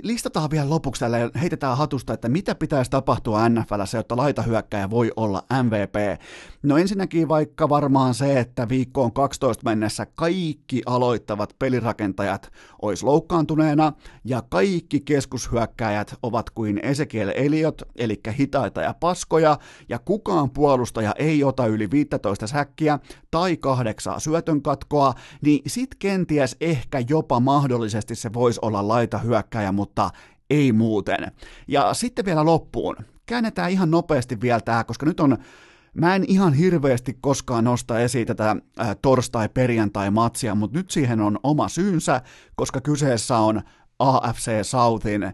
listataan 0.04 0.52
vielä 0.52 0.70
lopuksi 0.70 1.00
tällä 1.00 1.18
ja 1.18 1.30
heitetään 1.42 1.78
hatusta, 1.78 2.14
että 2.14 2.30
mitä 2.30 2.56
pitäisi 2.56 2.92
tapahtua 2.92 3.50
NFLssä, 3.50 3.98
jotta 3.98 4.18
laitahyökkäjä 4.18 4.90
voi 4.90 5.12
olla 5.16 5.44
MVP. 5.64 6.22
No 6.64 6.78
ensinnäkin 6.78 7.28
vaikka 7.28 7.70
varmaan 7.70 8.14
se, 8.14 8.40
että 8.40 8.70
viikkoon 8.70 9.14
12 9.14 9.70
mennessä 9.70 10.06
kaikki 10.06 10.82
aloittavat 10.86 11.56
pelirakentajat 11.60 12.52
olisi 12.82 13.06
loukkaantuneena 13.06 13.94
ja 14.24 14.44
kaikki 14.50 15.00
keskushyökkäjät 15.00 16.16
ovat 16.24 16.50
kuin 16.50 16.80
Ezekiel 16.84 17.32
Eliot, 17.36 17.82
eli 17.96 18.22
hitaita 18.40 18.82
ja 18.82 18.94
paskoja, 19.00 19.58
ja 19.90 20.00
kukaan 20.00 20.50
puolustaja 20.50 21.14
ei 21.20 21.44
ota 21.44 21.68
yli 21.68 21.92
15 21.92 22.48
säkkiä 22.48 23.00
tai 23.32 23.58
kahdeksaa 23.58 24.20
syötön 24.20 24.62
katkoa, 24.62 25.14
niin 25.42 25.62
sit 25.68 25.96
kenties 26.00 26.56
ehkä 26.62 27.04
jopa 27.10 27.40
mahdollisesti 27.40 28.16
se 28.16 28.34
voisi 28.34 28.60
olla 28.62 28.88
laitahyökkäjä, 28.88 29.55
mutta 29.72 30.10
ei 30.50 30.72
muuten. 30.72 31.32
Ja 31.68 31.94
sitten 31.94 32.26
vielä 32.26 32.46
loppuun. 32.46 32.96
Käännetään 33.26 33.72
ihan 33.72 33.92
nopeasti 33.92 34.42
vielä 34.42 34.62
tämä, 34.62 34.84
koska 34.84 35.06
nyt 35.06 35.20
on 35.20 35.38
Mä 35.96 36.16
en 36.16 36.26
ihan 36.28 36.54
hirveästi 36.54 37.18
koskaan 37.22 37.64
nosta 37.64 38.00
esiin 38.00 38.28
tätä 38.28 38.56
äh, 38.80 38.96
torstai-perjantai-matsia, 39.02 40.56
mutta 40.56 40.78
nyt 40.78 40.92
siihen 40.92 41.22
on 41.22 41.40
oma 41.44 41.70
syynsä, 41.70 42.22
koska 42.56 42.82
kyseessä 42.82 43.38
on 43.38 43.62
AFC 44.00 44.64
Southin 44.64 45.34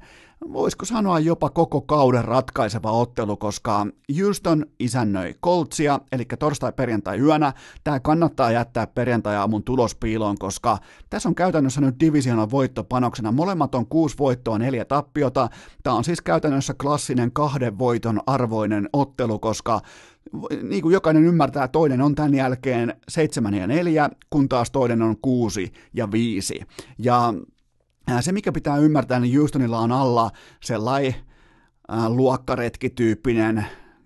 voisiko 0.53 0.85
sanoa 0.85 1.19
jopa 1.19 1.49
koko 1.49 1.81
kauden 1.81 2.25
ratkaiseva 2.25 2.91
ottelu, 2.91 3.37
koska 3.37 3.87
Houston 4.21 4.65
isännöi 4.79 5.33
Coltsia, 5.43 5.99
eli 6.11 6.25
torstai-perjantai-yönä. 6.39 7.53
Tämä 7.83 7.99
kannattaa 7.99 8.51
jättää 8.51 8.87
perjantai-aamun 8.87 9.63
tulospiiloon, 9.63 10.37
koska 10.37 10.77
tässä 11.09 11.29
on 11.29 11.35
käytännössä 11.35 11.81
nyt 11.81 11.99
divisionan 11.99 12.51
voittopanoksena. 12.51 13.31
Molemmat 13.31 13.75
on 13.75 13.87
kuusi 13.87 14.17
voittoa, 14.19 14.57
neljä 14.57 14.85
tappiota. 14.85 15.49
Tämä 15.83 15.95
on 15.95 16.03
siis 16.03 16.21
käytännössä 16.21 16.73
klassinen 16.81 17.31
kahden 17.31 17.79
voiton 17.79 18.21
arvoinen 18.27 18.89
ottelu, 18.93 19.39
koska 19.39 19.81
niin 20.63 20.81
kuin 20.81 20.93
jokainen 20.93 21.23
ymmärtää, 21.23 21.67
toinen 21.67 22.01
on 22.01 22.15
tämän 22.15 22.33
jälkeen 22.33 22.93
seitsemän 23.09 23.53
ja 23.53 23.67
neljä, 23.67 24.09
kun 24.29 24.49
taas 24.49 24.71
toinen 24.71 25.01
on 25.01 25.17
kuusi 25.21 25.71
ja 25.93 26.11
viisi. 26.11 26.61
Ja 26.97 27.33
se, 28.21 28.31
mikä 28.31 28.51
pitää 28.51 28.77
ymmärtää, 28.77 29.19
niin 29.19 29.37
Houstonilla 29.37 29.79
on 29.79 29.91
alla 29.91 30.31
sellainen 30.63 31.15
luokkaretkityyppinen 32.07 33.65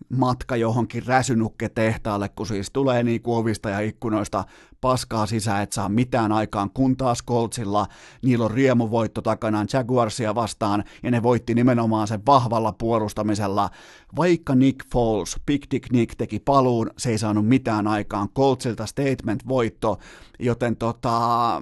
matka 0.10 0.56
johonkin 0.56 1.06
räsynukke-tehtaalle, 1.06 2.30
kun 2.30 2.48
siis 2.48 2.72
tulee 2.72 3.04
niin 3.04 3.22
kuin 3.22 3.38
ovista 3.38 3.70
ja 3.70 3.80
ikkunoista 3.80 4.44
paskaa 4.82 5.26
sisään, 5.26 5.64
et 5.64 5.72
saa 5.72 5.90
mitään 5.90 6.32
aikaan, 6.32 6.70
kun 6.70 6.98
taas 6.98 7.24
Coltsilla 7.28 7.88
niillä 8.22 8.46
on 8.46 8.52
riemuvoitto 8.52 9.22
takanaan 9.22 9.68
Jaguarsia 9.74 10.36
vastaan, 10.36 10.84
ja 11.04 11.12
ne 11.12 11.24
voitti 11.24 11.54
nimenomaan 11.54 12.08
sen 12.08 12.26
vahvalla 12.26 12.72
puolustamisella. 12.72 13.70
Vaikka 14.16 14.56
Nick 14.56 14.88
Foles, 14.92 15.36
Big 15.46 15.64
Dick 15.72 15.92
Nick 15.92 16.16
teki 16.18 16.40
paluun, 16.40 16.90
se 16.98 17.10
ei 17.10 17.18
saanut 17.18 17.48
mitään 17.48 17.88
aikaan, 17.88 18.30
Coltsilta 18.30 18.86
statement-voitto, 18.86 19.98
joten 20.40 20.76
tota, 20.76 21.62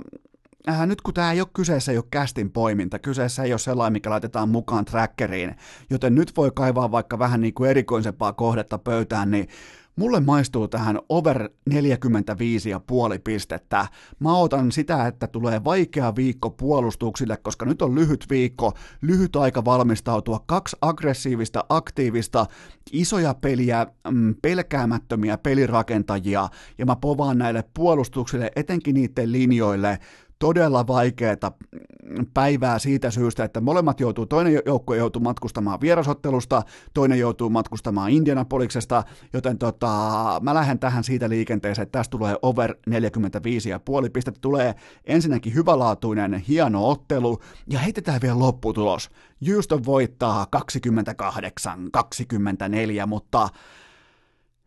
äh, 0.69 0.87
nyt 0.87 1.01
kun 1.01 1.13
tämä 1.13 1.31
ei 1.31 1.41
ole 1.41 1.47
kyseessä, 1.53 1.91
ei 1.91 1.97
ole 1.97 2.05
kästin 2.11 2.51
poiminta, 2.51 2.99
kyseessä 2.99 3.43
ei 3.43 3.53
ole 3.53 3.59
sellainen, 3.59 3.93
mikä 3.93 4.09
laitetaan 4.09 4.49
mukaan 4.49 4.85
trackeriin, 4.85 5.55
joten 5.89 6.15
nyt 6.15 6.37
voi 6.37 6.51
kaivaa 6.55 6.91
vaikka 6.91 7.19
vähän 7.19 7.41
niin 7.41 7.53
kuin 7.53 7.69
erikoisempaa 7.69 8.33
kohdetta 8.33 8.77
pöytään, 8.77 9.31
niin 9.31 9.47
Mulle 9.95 10.19
maistuu 10.19 10.67
tähän 10.67 10.99
over 11.09 11.49
45,5 11.69 11.75
pistettä. 13.23 13.87
Mä 14.19 14.37
otan 14.37 14.71
sitä, 14.71 15.07
että 15.07 15.27
tulee 15.27 15.63
vaikea 15.63 16.15
viikko 16.15 16.49
puolustuksille, 16.49 17.37
koska 17.37 17.65
nyt 17.65 17.81
on 17.81 17.95
lyhyt 17.95 18.25
viikko, 18.29 18.73
lyhyt 19.01 19.35
aika 19.35 19.65
valmistautua, 19.65 20.43
kaksi 20.45 20.77
aggressiivista, 20.81 21.65
aktiivista, 21.69 22.45
isoja 22.91 23.33
peliä, 23.33 23.87
mm, 24.11 24.35
pelkäämättömiä 24.41 25.37
pelirakentajia, 25.37 26.49
ja 26.77 26.85
mä 26.85 26.95
povaan 26.95 27.37
näille 27.37 27.63
puolustuksille, 27.73 28.51
etenkin 28.55 28.95
niiden 28.95 29.31
linjoille, 29.31 29.99
todella 30.43 30.87
vaikeaa 30.87 31.51
päivää 32.33 32.79
siitä 32.79 33.11
syystä, 33.11 33.43
että 33.43 33.61
molemmat 33.61 33.99
joutuu, 33.99 34.25
toinen 34.25 34.61
joukko 34.65 34.95
joutuu 34.95 35.21
matkustamaan 35.21 35.81
vierasottelusta, 35.81 36.63
toinen 36.93 37.19
joutuu 37.19 37.49
matkustamaan 37.49 38.11
Indianapoliksesta, 38.11 39.03
joten 39.33 39.57
tota, 39.57 39.87
mä 40.41 40.53
lähden 40.53 40.79
tähän 40.79 41.03
siitä 41.03 41.29
liikenteeseen, 41.29 41.83
että 41.83 41.99
tästä 41.99 42.11
tulee 42.11 42.35
over 42.41 42.75
45,5 42.89 44.09
pistettä, 44.13 44.39
tulee 44.41 44.75
ensinnäkin 45.05 45.53
hyvälaatuinen 45.53 46.33
hieno 46.33 46.89
ottelu, 46.89 47.39
ja 47.67 47.79
heitetään 47.79 48.21
vielä 48.21 48.39
lopputulos. 48.39 49.09
Houston 49.47 49.85
voittaa 49.85 50.47
28-24, 53.03 53.05
mutta 53.07 53.49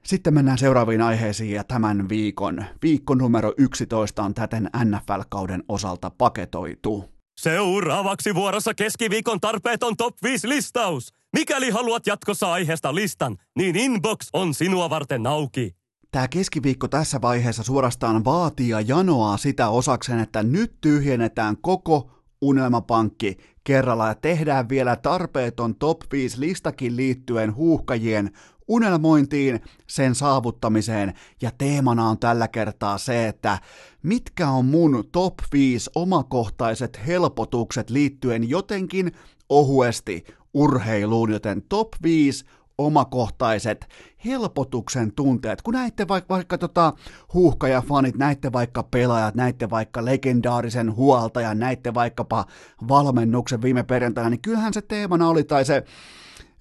sitten 0.06 0.34
mennään 0.34 0.58
seuraaviin 0.58 1.02
aiheisiin 1.02 1.54
ja 1.54 1.64
tämän 1.64 2.08
viikon. 2.08 2.64
Viikko 2.82 3.14
numero 3.14 3.52
11 3.58 4.22
on 4.22 4.34
täten 4.34 4.70
NFL-kauden 4.84 5.64
osalta 5.68 6.10
paketoitu. 6.10 7.04
Seuraavaksi 7.40 8.34
vuorossa 8.34 8.74
keskiviikon 8.74 9.40
tarpeeton 9.40 9.96
top 9.96 10.14
5 10.22 10.48
listaus. 10.48 11.12
Mikäli 11.32 11.70
haluat 11.70 12.06
jatkossa 12.06 12.52
aiheesta 12.52 12.94
listan, 12.94 13.36
niin 13.56 13.76
inbox 13.76 14.28
on 14.32 14.54
sinua 14.54 14.90
varten 14.90 15.26
auki. 15.26 15.76
Tämä 16.10 16.28
keskiviikko 16.28 16.88
tässä 16.88 17.20
vaiheessa 17.20 17.62
suorastaan 17.62 18.24
vaatii 18.24 18.68
ja 18.68 18.80
janoaa 18.80 19.36
sitä 19.36 19.68
osaksen, 19.68 20.18
että 20.18 20.42
nyt 20.42 20.80
tyhjennetään 20.80 21.56
koko 21.56 22.10
unelmapankki 22.46 23.36
kerralla 23.64 24.08
ja 24.08 24.14
tehdään 24.14 24.68
vielä 24.68 24.96
tarpeeton 24.96 25.74
top 25.74 26.00
5 26.12 26.40
listakin 26.40 26.96
liittyen 26.96 27.54
huuhkajien 27.54 28.30
unelmointiin, 28.68 29.60
sen 29.86 30.14
saavuttamiseen. 30.14 31.14
Ja 31.42 31.50
teemana 31.58 32.08
on 32.08 32.18
tällä 32.18 32.48
kertaa 32.48 32.98
se, 32.98 33.28
että 33.28 33.58
mitkä 34.02 34.48
on 34.48 34.66
mun 34.66 35.04
top 35.12 35.34
5 35.52 35.90
omakohtaiset 35.94 37.00
helpotukset 37.06 37.90
liittyen 37.90 38.48
jotenkin 38.48 39.12
ohuesti 39.48 40.24
urheiluun, 40.54 41.32
joten 41.32 41.62
top 41.68 41.88
5 42.02 42.44
omakohtaiset 42.78 43.86
helpotuksen 44.24 45.12
tunteet. 45.12 45.62
Kun 45.62 45.74
näitte 45.74 46.08
vaikka, 46.08 46.34
vaikka 46.34 46.58
tota 46.58 46.92
huuhkajafanit, 47.34 48.16
näitte 48.16 48.52
vaikka 48.52 48.82
pelaajat, 48.82 49.34
näitte 49.34 49.70
vaikka 49.70 50.04
legendaarisen 50.04 50.96
huoltajan, 50.96 51.58
näitte 51.58 51.94
vaikkapa 51.94 52.44
valmennuksen 52.88 53.62
viime 53.62 53.82
perjantaina, 53.82 54.30
niin 54.30 54.42
kyllähän 54.42 54.72
se 54.72 54.82
teemana 54.82 55.28
oli, 55.28 55.44
tai 55.44 55.64
se 55.64 55.84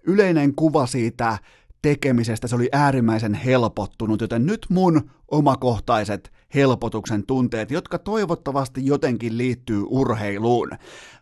yleinen 0.03 0.55
kuva 0.55 0.85
siitä 0.85 1.37
tekemisestä 1.81 2.47
se 2.47 2.55
oli 2.55 2.69
äärimmäisen 2.71 3.33
helpottunut, 3.33 4.21
joten 4.21 4.45
nyt 4.45 4.65
mun 4.69 5.09
omakohtaiset 5.31 6.31
helpotuksen 6.55 7.25
tunteet, 7.25 7.71
jotka 7.71 7.99
toivottavasti 7.99 8.85
jotenkin 8.85 9.37
liittyy 9.37 9.83
urheiluun. 9.87 10.69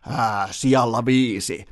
Ää, 0.08 0.48
sijalla 0.50 1.04
viisi. 1.04 1.64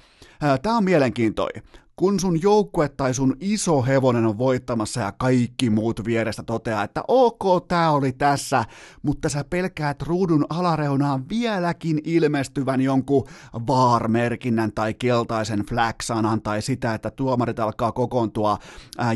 Tämä 0.63 0.77
on 0.77 0.85
mielenkiintoinen, 0.85 1.63
kun 1.97 2.21
sun 2.21 2.43
joukkue 2.43 2.89
tai 2.89 3.15
sun 3.15 3.37
iso 3.41 3.83
hevonen 3.83 4.27
on 4.27 4.39
voittamassa 4.39 5.01
ja 5.01 5.13
kaikki 5.13 5.71
muut 5.71 6.05
vierestä 6.05 6.43
toteaa, 6.43 6.85
että 6.85 7.05
ok, 7.09 7.69
tää 7.69 7.91
oli 7.91 8.13
tässä, 8.13 8.65
mutta 9.03 9.29
sä 9.29 9.45
pelkäät 9.51 10.03
ruudun 10.03 10.47
alareunaan 10.51 11.29
vieläkin 11.29 12.01
ilmestyvän 12.05 12.81
jonkun 12.81 13.29
vaarmerkinnän 13.67 14.73
tai 14.73 14.95
keltaisen 14.95 15.65
flag-sanan 15.69 16.43
tai 16.43 16.63
sitä, 16.63 16.95
että 16.95 17.11
tuomarit 17.11 17.59
alkaa 17.59 17.93
kokoontua 17.93 18.59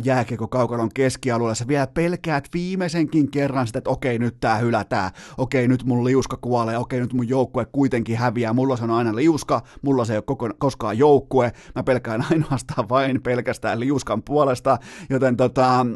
jääkiekko 0.05 0.49
kaukalon 0.49 0.91
keskialueella. 0.95 1.55
Sä 1.55 1.69
vielä 1.69 1.87
pelkäät 1.87 2.49
viimeisenkin 2.55 3.31
kerran 3.31 3.67
sitä, 3.67 3.79
että 3.79 3.91
okei, 3.91 4.19
nyt 4.19 4.41
tää 4.41 4.59
hylätään, 4.59 5.11
okei, 5.39 5.69
nyt 5.69 5.85
mun 5.85 6.05
liuska 6.05 6.37
kuolee, 6.37 6.79
okei, 6.79 7.01
nyt 7.01 7.13
mun 7.13 7.29
joukkue 7.29 7.65
kuitenkin 7.65 8.17
häviää, 8.17 8.53
mulla 8.53 8.77
se 8.77 8.85
on 8.85 8.91
aina 8.91 9.15
liuska, 9.15 9.63
mulla 9.83 10.05
se 10.05 10.13
ei 10.13 10.17
ole 10.17 10.25
koko, 10.27 10.51
koskaan 10.59 10.99
joukkue, 10.99 11.53
mä 11.75 11.83
pelkään 11.83 12.27
ainoastaan 12.31 12.66
vain 12.89 13.23
pelkästään 13.23 13.81
liuskan 13.81 14.23
puolesta, 14.23 14.79
joten 15.11 15.37
tota, 15.37 15.87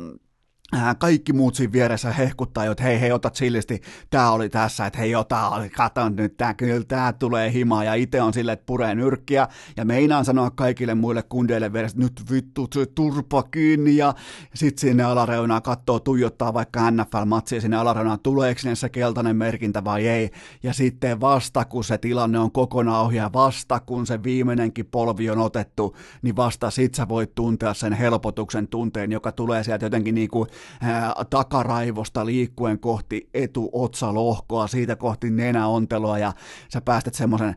kaikki 0.99 1.33
muut 1.33 1.55
siinä 1.55 1.73
vieressä 1.73 2.13
hehkuttaa, 2.13 2.65
että 2.65 2.85
hei, 2.85 3.01
hei, 3.01 3.13
ota 3.13 3.31
chillisti, 3.31 3.81
tää 4.11 4.31
oli 4.31 4.49
tässä, 4.49 4.87
että 4.87 4.99
hei, 4.99 5.15
ota, 5.15 5.51
kato 5.77 6.09
nyt, 6.09 6.37
tää, 6.37 6.55
kyllä 6.55 6.85
tää 6.85 7.13
tulee 7.13 7.53
himaa, 7.53 7.85
ja 7.85 7.95
itse 7.95 8.23
on 8.23 8.33
silleen, 8.35 8.53
että 8.53 8.67
puree 8.67 8.95
nyrkkiä, 8.95 9.49
ja 9.77 9.85
meinaan 9.85 10.25
sanoa 10.25 10.51
kaikille 10.51 10.95
muille 10.95 11.23
kundeille 11.23 11.73
vieressä, 11.73 11.99
nyt 11.99 12.23
vittu, 12.31 12.69
se 12.75 12.87
turpa 12.87 13.43
kiinni, 13.43 13.97
ja 13.97 14.15
sit 14.55 14.79
sinne 14.79 15.03
alareunaan 15.05 15.63
katsoo, 15.63 16.01
tuijottaa 16.01 16.55
vaikka 16.55 16.91
NFL-matsia 16.91 17.61
sinne 17.61 17.77
alareunaan, 17.77 18.21
tuleeko 18.21 18.61
sinne 18.61 18.75
se 18.75 18.89
keltainen 18.89 19.37
merkintä 19.37 19.85
vai 19.85 20.09
ei, 20.09 20.31
ja 20.63 20.73
sitten 20.73 21.21
vasta 21.21 21.65
kun 21.65 21.85
se 21.85 21.99
tilanne 21.99 22.39
on 22.39 22.53
kokonaan 22.53 23.05
ohi, 23.05 23.17
ja 23.17 23.31
vasta 23.33 23.81
kun 23.81 24.07
se 24.07 24.23
viimeinenkin 24.23 24.87
polvi 24.87 25.31
on 25.31 25.39
otettu, 25.39 25.97
niin 26.23 26.37
vasta 26.37 26.71
sit 26.71 26.95
sä 26.95 27.09
voit 27.09 27.35
tuntea 27.35 27.75
sen 27.75 27.93
helpotuksen 27.93 28.69
tunteen, 28.69 29.13
joka 29.13 29.33
tulee 29.33 29.65
sieltä 29.65 29.87
jotenkin 29.87 30.15
niin 30.15 30.31
kuin 30.31 30.49
takaraivosta 31.31 32.27
liikkuen 32.27 32.78
kohti 32.78 33.28
etuotsalohkoa, 33.35 34.66
siitä 34.66 34.97
kohti 34.97 35.31
nenäonteloa 35.31 36.19
ja 36.19 36.32
sä 36.69 36.81
päästät 36.81 37.15
semmoisen 37.15 37.57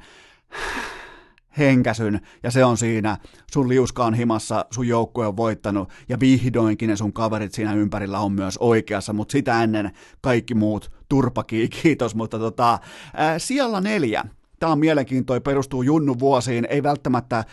henkäsyn, 1.58 2.22
ja 2.44 2.52
se 2.52 2.66
on 2.66 2.78
siinä, 2.78 3.18
sun 3.52 3.70
liuska 3.70 4.06
on 4.06 4.14
himassa, 4.14 4.66
sun 4.72 4.88
joukkue 4.88 5.28
on 5.28 5.38
voittanut, 5.38 5.90
ja 6.10 6.20
vihdoinkin 6.20 6.90
ne 6.90 6.96
sun 6.96 7.14
kaverit 7.14 7.54
siinä 7.54 7.74
ympärillä 7.74 8.20
on 8.20 8.32
myös 8.32 8.58
oikeassa, 8.58 9.14
mutta 9.14 9.32
sitä 9.32 9.64
ennen 9.64 9.92
kaikki 10.22 10.56
muut 10.56 10.92
turpakii, 11.10 11.70
kiitos, 11.82 12.16
mutta 12.16 12.40
tota, 12.40 12.80
ää, 13.14 13.40
siellä 13.40 13.82
neljä, 13.82 14.24
tämä 14.60 14.72
on 14.72 14.80
mielenkiintoinen, 14.80 15.44
perustuu 15.44 15.82
Junnu 15.82 16.20
vuosiin, 16.20 16.68
ei 16.70 16.84
välttämättä 16.84 17.44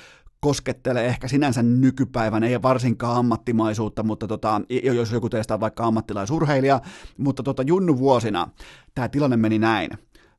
koskettelee 0.40 1.06
ehkä 1.06 1.28
sinänsä 1.28 1.62
nykypäivän, 1.62 2.44
ei 2.44 2.62
varsinkaan 2.62 3.16
ammattimaisuutta, 3.16 4.02
mutta 4.02 4.26
tota, 4.26 4.60
jos 4.82 5.12
joku 5.12 5.28
teistä 5.28 5.54
on 5.54 5.60
vaikka 5.60 5.84
ammattilaisurheilija, 5.84 6.80
mutta 7.18 7.42
tota, 7.42 7.62
junnu 7.62 7.98
vuosina 7.98 8.48
tämä 8.94 9.08
tilanne 9.08 9.36
meni 9.36 9.58
näin. 9.58 9.90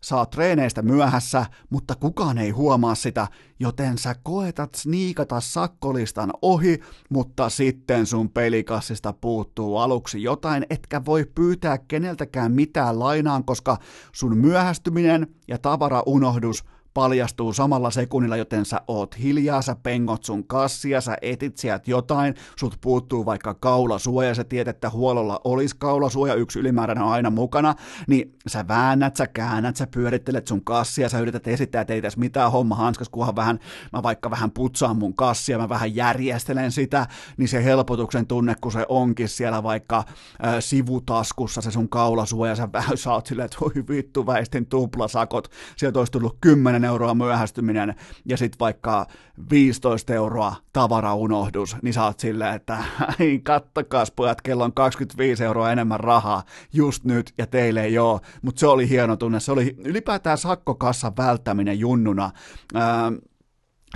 Saa 0.01 0.25
treeneistä 0.25 0.81
myöhässä, 0.81 1.45
mutta 1.69 1.95
kukaan 1.95 2.37
ei 2.37 2.49
huomaa 2.49 2.95
sitä, 2.95 3.27
joten 3.59 3.97
sä 3.97 4.15
koetat 4.23 4.75
sniikata 4.75 5.39
sakkolistan 5.39 6.31
ohi, 6.41 6.79
mutta 7.09 7.49
sitten 7.49 8.05
sun 8.05 8.29
pelikassista 8.29 9.13
puuttuu 9.13 9.77
aluksi 9.77 10.23
jotain, 10.23 10.65
etkä 10.69 11.05
voi 11.05 11.25
pyytää 11.35 11.77
keneltäkään 11.77 12.51
mitään 12.51 12.99
lainaan, 12.99 13.43
koska 13.43 13.77
sun 14.11 14.37
myöhästyminen 14.37 15.27
ja 15.47 15.57
tavaraunohdus 15.57 16.63
paljastuu 16.93 17.53
samalla 17.53 17.91
sekunnilla, 17.91 18.37
joten 18.37 18.65
sä 18.65 18.81
oot 18.87 19.19
hiljaa, 19.19 19.61
sä 19.61 19.75
pengot 19.83 20.23
sun 20.23 20.47
kassia, 20.47 21.01
sä 21.01 21.17
etit 21.21 21.57
sieltä 21.57 21.91
jotain, 21.91 22.35
sut 22.59 22.77
puuttuu 22.81 23.25
vaikka 23.25 23.53
kaulasuoja, 23.53 24.35
sä 24.35 24.43
tiedät, 24.43 24.75
että 24.75 24.89
huololla 24.89 25.41
olisi 25.43 25.75
kaulasuoja, 25.79 26.33
yksi 26.33 26.59
ylimääräinen 26.59 27.03
on 27.03 27.11
aina 27.11 27.29
mukana, 27.29 27.75
niin 28.07 28.35
sä 28.47 28.67
väännät, 28.67 29.15
sä 29.15 29.27
käännät, 29.27 29.75
sä 29.75 29.87
pyörittelet 29.87 30.47
sun 30.47 30.63
kassia, 30.63 31.09
sä 31.09 31.19
yrität 31.19 31.47
esittää, 31.47 31.81
että 31.81 31.93
ei 31.93 32.01
tässä 32.01 32.19
mitään 32.19 32.51
homma 32.51 32.75
hanskas, 32.75 33.09
kunhan 33.09 33.35
vähän, 33.35 33.59
mä 33.93 34.03
vaikka 34.03 34.31
vähän 34.31 34.51
putsaan 34.51 34.97
mun 34.97 35.15
kassia, 35.15 35.57
mä 35.57 35.69
vähän 35.69 35.95
järjestelen 35.95 36.71
sitä, 36.71 37.07
niin 37.37 37.47
se 37.47 37.63
helpotuksen 37.63 38.27
tunne, 38.27 38.55
kun 38.61 38.71
se 38.71 38.85
onkin 38.89 39.29
siellä 39.29 39.63
vaikka 39.63 39.97
äh, 39.97 40.55
sivutaskussa 40.59 41.61
se 41.61 41.71
sun 41.71 41.89
kaulasuoja, 41.89 42.55
sä 42.55 42.69
vähän 42.73 42.97
saat 42.97 43.25
silleen, 43.25 43.45
että 43.45 43.57
oi 43.61 43.83
vittu, 43.89 44.25
väistin 44.25 44.65
tuplasakot, 44.65 45.47
sieltä 45.77 45.99
olisi 45.99 46.11
tullut 46.11 46.37
10 46.41 46.80
10 46.81 46.89
euroa 46.89 47.13
myöhästyminen 47.13 47.95
ja 48.25 48.37
sitten 48.37 48.59
vaikka 48.59 49.05
15 49.51 50.13
euroa 50.13 50.55
tavaraunohdus, 50.73 51.75
niin 51.81 51.93
sä 51.93 52.03
oot 52.03 52.19
silleen, 52.19 52.55
että 52.55 52.77
kattokaas 53.43 54.11
pojat, 54.11 54.41
kello 54.41 54.63
on 54.63 54.73
25 54.73 55.43
euroa 55.43 55.71
enemmän 55.71 55.99
rahaa 55.99 56.43
just 56.73 57.03
nyt 57.03 57.33
ja 57.37 57.47
teille 57.47 57.83
ei 57.83 57.97
ole, 57.97 58.21
mutta 58.41 58.59
se 58.59 58.67
oli 58.67 58.89
hieno 58.89 59.15
tunne, 59.15 59.39
se 59.39 59.51
oli 59.51 59.75
ylipäätään 59.85 60.37
sakkokassan 60.37 61.17
välttäminen 61.17 61.79
junnuna. 61.79 62.31
Ää, 62.73 63.11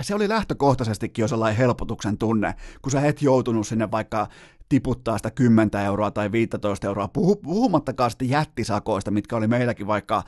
se 0.02 0.14
oli 0.14 0.28
lähtökohtaisestikin 0.28 1.22
jo 1.22 1.28
sellainen 1.28 1.58
helpotuksen 1.58 2.18
tunne, 2.18 2.54
kun 2.82 2.92
sä 2.92 3.00
et 3.00 3.22
joutunut 3.22 3.66
sinne 3.66 3.90
vaikka 3.90 4.28
tiputtaa 4.68 5.18
sitä 5.18 5.30
10 5.30 5.70
euroa 5.84 6.10
tai 6.10 6.32
15 6.32 6.86
euroa, 6.86 7.08
puhumattakaan 7.42 8.10
sitten 8.10 8.30
jättisakoista, 8.30 9.10
mitkä 9.10 9.36
oli 9.36 9.46
meilläkin 9.46 9.86
vaikka 9.86 10.22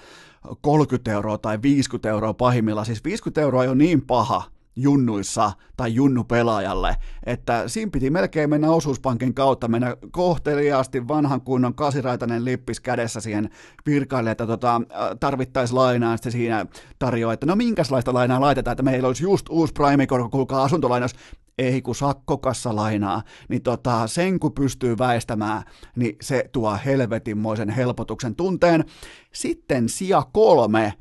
30 0.60 1.12
euroa 1.12 1.38
tai 1.38 1.62
50 1.62 2.08
euroa 2.08 2.34
pahimmilla. 2.34 2.84
Siis 2.84 3.04
50 3.04 3.40
euroa 3.40 3.62
ei 3.62 3.68
ole 3.68 3.76
niin 3.76 4.02
paha, 4.02 4.42
junnuissa 4.78 5.52
tai 5.76 5.94
junnupelaajalle, 5.94 6.96
että 7.26 7.68
siinä 7.68 7.90
piti 7.90 8.10
melkein 8.10 8.50
mennä 8.50 8.70
osuuspankin 8.70 9.34
kautta, 9.34 9.68
mennä 9.68 9.96
kohteliaasti 10.10 11.08
vanhan 11.08 11.40
kunnon 11.40 11.74
kasiraitainen 11.74 12.44
lippis 12.44 12.80
kädessä 12.80 13.20
siihen 13.20 13.50
virkaille, 13.86 14.30
että 14.30 14.46
tota, 14.46 14.80
tarvittaisi 15.20 15.74
lainaa, 15.74 16.16
sitten 16.16 16.32
siinä 16.32 16.66
tarjoaa, 16.98 17.32
että 17.32 17.46
no 17.46 17.56
minkälaista 17.56 18.14
lainaa 18.14 18.40
laitetaan, 18.40 18.72
että 18.72 18.82
meillä 18.82 19.06
olisi 19.06 19.22
just 19.22 19.46
uusi 19.50 19.72
prime 19.72 20.06
kuulkaa 20.30 20.62
asuntolainaus, 20.62 21.14
ei 21.58 21.82
kun 21.82 21.94
sakkokassa 21.94 22.76
lainaa, 22.76 23.22
niin 23.48 23.62
tota, 23.62 24.06
sen 24.06 24.40
kun 24.40 24.52
pystyy 24.52 24.98
väistämään, 24.98 25.62
niin 25.96 26.16
se 26.20 26.44
tuo 26.52 26.78
helvetinmoisen 26.84 27.68
helpotuksen 27.68 28.34
tunteen. 28.34 28.84
Sitten 29.32 29.88
sija 29.88 30.22
kolme. 30.32 30.94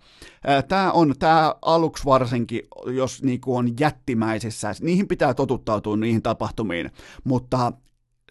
Tämä 0.68 0.92
on 0.92 1.14
tämä 1.20 1.56
aluksi 1.62 2.06
varsinkin, 2.06 2.62
jos 2.86 3.24
niinku 3.24 3.56
on 3.56 3.80
jättimäisissä, 3.80 4.72
niihin 4.82 5.08
pitää 5.08 5.34
totuttautua 5.34 5.98
niihin 5.98 6.22
tapahtumiin, 6.22 6.92
mutta 7.24 7.72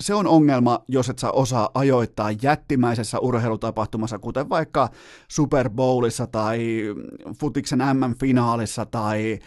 se 0.01 0.15
on 0.15 0.27
ongelma, 0.27 0.81
jos 0.89 1.09
et 1.09 1.19
saa 1.19 1.31
osaa 1.31 1.71
ajoittaa 1.75 2.31
jättimäisessä 2.43 3.19
urheilutapahtumassa, 3.19 4.19
kuten 4.19 4.49
vaikka 4.49 4.89
Super 5.29 5.71
Bowlissa 5.71 6.27
tai 6.27 6.83
Futiksen 7.41 7.79
MM-finaalissa 7.79 8.87
tai 8.87 9.39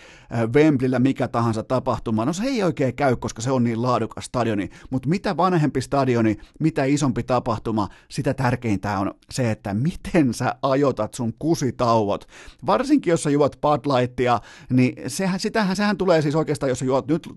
Wembleyllä 0.56 1.00
mikä 1.00 1.28
tahansa 1.28 1.64
tapahtuma. 1.64 2.26
No 2.26 2.34
se 2.34 2.44
ei 2.44 2.64
oikein 2.64 2.96
käy, 2.96 3.16
koska 3.16 3.42
se 3.42 3.52
on 3.52 3.64
niin 3.64 3.82
laadukas 3.82 4.26
stadioni, 4.26 4.70
mutta 4.90 5.10
mitä 5.10 5.38
vanhempi 5.38 5.82
stadioni, 5.82 6.38
mitä 6.60 6.84
isompi 6.84 7.24
tapahtuma, 7.24 7.88
sitä 8.10 8.34
tärkeintä 8.34 9.00
on 9.00 9.14
se, 9.32 9.52
että 9.52 9.74
miten 9.74 10.34
sä 10.34 10.56
ajoitat 10.62 11.14
sun 11.14 11.34
kusitauot. 11.40 12.28
Varsinkin 12.66 13.12
jos 13.12 13.24
sä 13.24 13.30
juot 13.30 13.62
Bud 13.62 13.86
Lightia, 13.86 14.40
niin 14.70 14.96
sehän, 15.08 15.40
sitähän, 15.40 15.76
sehän 15.76 15.98
tulee 15.98 16.22
siis 16.22 16.36
oikeastaan, 16.36 16.70
jos 16.70 16.80
sä 16.80 16.86
juot 16.86 17.08
nyt 17.08 17.30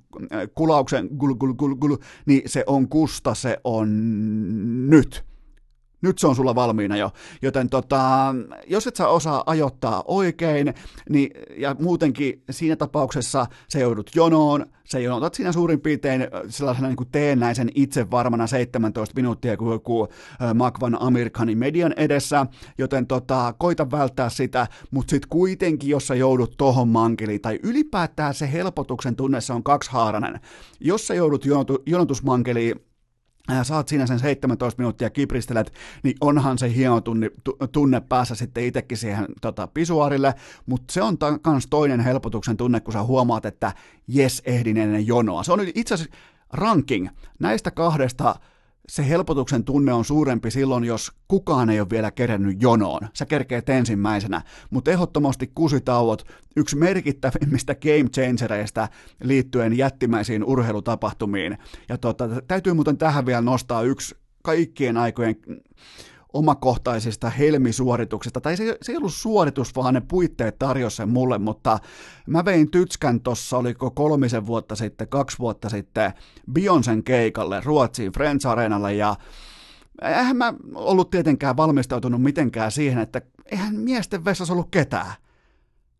kulauksen 0.54 1.08
gul, 1.16 1.34
gul, 1.34 1.52
gul, 1.52 1.74
gul, 1.74 1.96
niin 2.26 2.42
se 2.46 2.64
on 2.66 2.88
kusta 3.02 3.34
se 3.34 3.58
on 3.64 3.88
nyt. 4.90 5.24
Nyt 6.02 6.18
se 6.18 6.26
on 6.26 6.36
sulla 6.36 6.54
valmiina 6.54 6.96
jo. 6.96 7.10
Joten 7.42 7.68
tota, 7.68 8.34
jos 8.66 8.86
et 8.86 8.96
sä 8.96 9.08
osaa 9.08 9.42
ajoittaa 9.46 10.04
oikein, 10.06 10.74
niin, 11.10 11.30
ja 11.56 11.76
muutenkin 11.78 12.42
siinä 12.50 12.76
tapauksessa 12.76 13.46
se 13.68 13.80
joudut 13.80 14.10
jonoon, 14.14 14.66
se 14.84 15.00
jonotat 15.00 15.34
siinä 15.34 15.52
suurin 15.52 15.80
piirtein 15.80 16.28
sellaisena 16.48 16.88
niin 16.88 16.96
kuin 16.96 17.08
teennäisen 17.12 17.68
itse 17.74 18.10
varmana 18.10 18.46
17 18.46 19.12
minuuttia 19.16 19.56
kuin 19.56 19.72
joku 19.72 20.08
Makvan 20.54 21.02
Amerikanin 21.02 21.58
median 21.58 21.94
edessä, 21.96 22.46
joten 22.78 23.06
tota, 23.06 23.54
koita 23.58 23.90
välttää 23.90 24.28
sitä, 24.28 24.66
mutta 24.90 25.10
sitten 25.10 25.28
kuitenkin, 25.28 25.90
jos 25.90 26.06
sä 26.06 26.14
joudut 26.14 26.54
tohon 26.56 26.88
mankeliin, 26.88 27.40
tai 27.40 27.58
ylipäätään 27.62 28.34
se 28.34 28.52
helpotuksen 28.52 29.16
tunne, 29.16 29.40
se 29.40 29.52
on 29.52 29.62
kaksihaarainen. 29.62 30.40
Jos 30.80 31.06
sä 31.06 31.14
joudut 31.14 31.44
jonotu, 31.44 31.82
jonotusmankeliin, 31.86 32.80
saat 33.62 33.88
siinä 33.88 34.06
sen 34.06 34.18
17 34.18 34.82
minuuttia 34.82 35.10
kipristelet, 35.10 35.72
niin 36.02 36.16
onhan 36.20 36.58
se 36.58 36.74
hieno 36.74 37.00
tunne, 37.00 37.30
tunne 37.72 38.00
päässä 38.00 38.34
sitten 38.34 38.64
itsekin 38.64 38.98
siihen 38.98 39.26
tota, 39.40 39.66
pisuarille, 39.66 40.34
mutta 40.66 40.92
se 40.92 41.02
on 41.02 41.16
myös 41.46 41.66
toinen 41.70 42.00
helpotuksen 42.00 42.56
tunne, 42.56 42.80
kun 42.80 42.92
sä 42.92 43.02
huomaat, 43.02 43.46
että 43.46 43.72
jes, 44.08 44.42
ehdin 44.44 44.76
ennen 44.76 45.06
jonoa. 45.06 45.42
Se 45.42 45.52
on 45.52 45.60
itse 45.74 45.94
asiassa 45.94 46.16
ranking 46.52 47.08
näistä 47.38 47.70
kahdesta 47.70 48.34
se 48.88 49.08
helpotuksen 49.08 49.64
tunne 49.64 49.92
on 49.92 50.04
suurempi 50.04 50.50
silloin, 50.50 50.84
jos 50.84 51.12
kukaan 51.28 51.70
ei 51.70 51.80
ole 51.80 51.90
vielä 51.90 52.10
kerennyt 52.10 52.62
jonoon. 52.62 53.00
Sä 53.14 53.26
kerkeet 53.26 53.68
ensimmäisenä, 53.68 54.42
mutta 54.70 54.90
ehdottomasti 54.90 55.50
kusitauot, 55.54 56.26
yksi 56.56 56.76
merkittävimmistä 56.76 57.74
game 57.74 58.10
changereista 58.14 58.88
liittyen 59.22 59.78
jättimäisiin 59.78 60.44
urheilutapahtumiin. 60.44 61.58
Ja 61.88 61.98
tota, 61.98 62.28
täytyy 62.48 62.72
muuten 62.72 62.98
tähän 62.98 63.26
vielä 63.26 63.40
nostaa 63.40 63.82
yksi 63.82 64.14
kaikkien 64.42 64.96
aikojen 64.96 65.36
omakohtaisista 66.32 67.30
helmisuorituksista, 67.30 68.40
tai 68.40 68.56
se, 68.56 68.78
se 68.82 68.92
ei 68.92 68.96
ollut 68.96 69.14
suoritus, 69.14 69.76
vaan 69.76 69.94
ne 69.94 70.00
puitteet 70.00 70.58
tarjosi 70.58 70.96
sen 70.96 71.08
mulle, 71.08 71.38
mutta 71.38 71.78
mä 72.26 72.44
vein 72.44 72.70
Tytskän 72.70 73.20
tuossa, 73.20 73.58
oliko 73.58 73.90
kolmisen 73.90 74.46
vuotta 74.46 74.76
sitten, 74.76 75.08
kaksi 75.08 75.38
vuotta 75.38 75.68
sitten, 75.68 76.12
Bionsen 76.52 77.04
keikalle 77.04 77.60
Ruotsiin 77.64 78.12
Friends 78.12 78.46
Arenalle, 78.46 78.94
ja 78.94 79.16
eihän 80.02 80.36
mä 80.36 80.54
ollut 80.74 81.10
tietenkään 81.10 81.56
valmistautunut 81.56 82.22
mitenkään 82.22 82.72
siihen, 82.72 82.98
että 82.98 83.22
eihän 83.46 83.74
miesten 83.76 84.24
vessassa 84.24 84.54
ollut 84.54 84.70
ketään. 84.70 85.12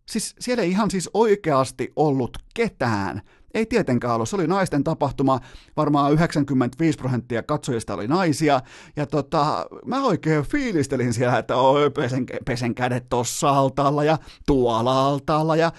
Siis 0.08 0.34
siellä 0.40 0.62
ei 0.62 0.70
ihan 0.70 0.90
siis 0.90 1.10
oikeasti 1.14 1.92
ollut 1.96 2.38
ketään. 2.54 3.22
Ei 3.54 3.66
tietenkään 3.66 4.14
ollut, 4.14 4.28
se 4.28 4.36
oli 4.36 4.46
naisten 4.46 4.84
tapahtuma, 4.84 5.40
varmaan 5.76 6.12
95 6.12 6.98
prosenttia 6.98 7.42
katsojista 7.42 7.94
oli 7.94 8.08
naisia, 8.08 8.60
ja 8.96 9.06
tota, 9.06 9.66
mä 9.86 10.02
oikein 10.04 10.42
fiilistelin 10.42 11.14
siellä, 11.14 11.38
että 11.38 11.56
oi, 11.56 11.90
pesen, 11.90 12.26
pesen 12.44 12.74
kädet 12.74 13.08
tossa 13.08 13.50
altaalla 13.50 14.04
ja 14.04 14.18
tuolla 14.46 15.08
altaalla, 15.08 15.56
ja 15.56 15.72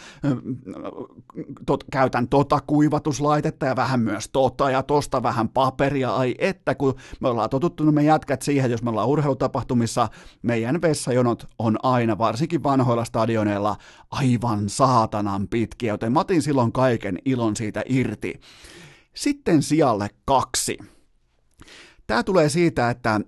tot, 1.66 1.84
käytän 1.92 2.28
tota 2.28 2.60
kuivatuslaitetta 2.68 3.66
ja 3.66 3.76
vähän 3.76 4.00
myös 4.00 4.30
tota, 4.30 4.70
ja 4.70 4.84
tosta 4.84 5.24
vähän 5.24 5.50
paperia, 5.50 6.16
ai 6.16 6.36
että, 6.38 6.76
kun 6.76 6.96
me 7.20 7.28
ollaan 7.28 7.50
totuttunut 7.50 7.94
me 7.94 8.04
jätkät 8.04 8.42
siihen, 8.42 8.72
jos 8.72 8.84
me 8.84 8.90
ollaan 8.90 9.08
urheilutapahtumissa, 9.08 10.10
meidän 10.42 10.82
vessajonot 10.82 11.48
on 11.60 11.78
aina, 11.84 12.18
varsinkin 12.18 12.64
vanhoilla 12.64 13.06
stadioneilla, 13.06 13.76
aivan 14.14 14.70
saatanan 14.70 15.48
pitkiä, 15.48 15.94
joten 15.94 16.12
mä 16.12 16.20
otin 16.20 16.42
silloin 16.42 16.72
kaiken 16.72 17.20
ilon 17.26 17.56
siitä 17.56 17.84
irti. 17.86 18.40
Sitten 19.14 19.64
sijalle 19.64 20.10
kaksi. 20.26 20.78
Tämä 22.08 22.24
tulee 22.24 22.50
siitä, 22.50 22.90
että 22.90 23.22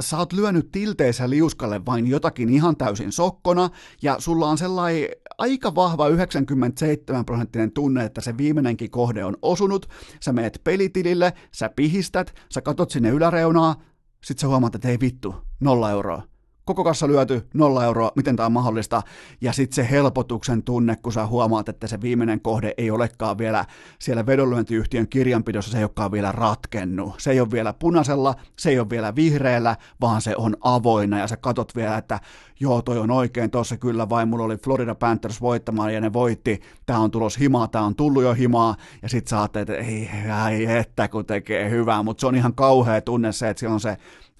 sä 0.00 0.18
oot 0.18 0.32
lyönyt 0.32 0.68
tilteessä 0.72 1.30
liuskalle 1.30 1.86
vain 1.86 2.06
jotakin 2.06 2.48
ihan 2.48 2.76
täysin 2.76 3.12
sokkona, 3.12 3.70
ja 4.02 4.16
sulla 4.18 4.48
on 4.48 4.58
sellainen 4.58 5.08
aika 5.38 5.74
vahva 5.74 6.08
97 6.08 7.24
prosenttinen 7.24 7.72
tunne, 7.72 8.04
että 8.04 8.20
se 8.20 8.36
viimeinenkin 8.36 8.90
kohde 8.90 9.24
on 9.24 9.36
osunut, 9.42 9.88
sä 10.20 10.32
meet 10.32 10.60
pelitilille, 10.64 11.32
sä 11.52 11.70
pihistät, 11.76 12.34
sä 12.54 12.60
katot 12.60 12.90
sinne 12.90 13.10
yläreunaa, 13.10 13.82
sit 14.24 14.38
sä 14.38 14.48
huomaat, 14.48 14.74
että 14.74 14.88
ei 14.88 15.00
vittu, 15.00 15.34
nolla 15.60 15.90
euroa 15.90 16.30
koko 16.64 16.84
kassa 16.84 17.08
lyöty, 17.08 17.46
nolla 17.54 17.84
euroa, 17.84 18.12
miten 18.16 18.36
tämä 18.36 18.46
on 18.46 18.52
mahdollista, 18.52 19.02
ja 19.40 19.52
sitten 19.52 19.74
se 19.74 19.90
helpotuksen 19.90 20.62
tunne, 20.62 20.96
kun 20.96 21.12
sä 21.12 21.26
huomaat, 21.26 21.68
että 21.68 21.86
se 21.86 22.00
viimeinen 22.00 22.40
kohde 22.40 22.74
ei 22.78 22.90
olekaan 22.90 23.38
vielä 23.38 23.64
siellä 23.98 24.26
vedonlyöntiyhtiön 24.26 25.08
kirjanpidossa, 25.08 25.70
se 25.70 25.78
ei 25.78 25.84
olekaan 25.84 26.12
vielä 26.12 26.32
ratkennut. 26.32 27.14
Se 27.18 27.30
ei 27.30 27.40
ole 27.40 27.50
vielä 27.50 27.72
punaisella, 27.72 28.34
se 28.58 28.70
ei 28.70 28.78
ole 28.78 28.90
vielä 28.90 29.14
vihreällä, 29.14 29.76
vaan 30.00 30.22
se 30.22 30.34
on 30.36 30.56
avoinna, 30.60 31.18
ja 31.18 31.26
sä 31.26 31.36
katot 31.36 31.76
vielä, 31.76 31.96
että 31.96 32.20
joo, 32.60 32.82
toi 32.82 32.98
on 32.98 33.10
oikein, 33.10 33.50
tuossa 33.50 33.76
kyllä 33.76 34.08
vai 34.08 34.26
mulla 34.26 34.44
oli 34.44 34.56
Florida 34.56 34.94
Panthers 34.94 35.40
voittamaan, 35.40 35.94
ja 35.94 36.00
ne 36.00 36.12
voitti, 36.12 36.60
tää 36.86 36.98
on 36.98 37.10
tulos 37.10 37.38
himaa, 37.38 37.68
tää 37.68 37.82
on 37.82 37.96
tullut 37.96 38.22
jo 38.22 38.34
himaa, 38.34 38.76
ja 39.02 39.08
sit 39.08 39.26
sä 39.26 39.38
ajattelet, 39.38 39.70
että 39.70 39.84
ei, 39.84 40.10
ei, 40.50 40.76
että 40.76 41.08
kun 41.08 41.26
tekee 41.26 41.70
hyvää, 41.70 42.02
mutta 42.02 42.20
se 42.20 42.26
on 42.26 42.36
ihan 42.36 42.54
kauhea 42.54 43.00
tunne 43.00 43.32
se, 43.32 43.48
että 43.48 43.60
siellä 43.60 43.74
on 43.74 43.80
se 43.80 43.96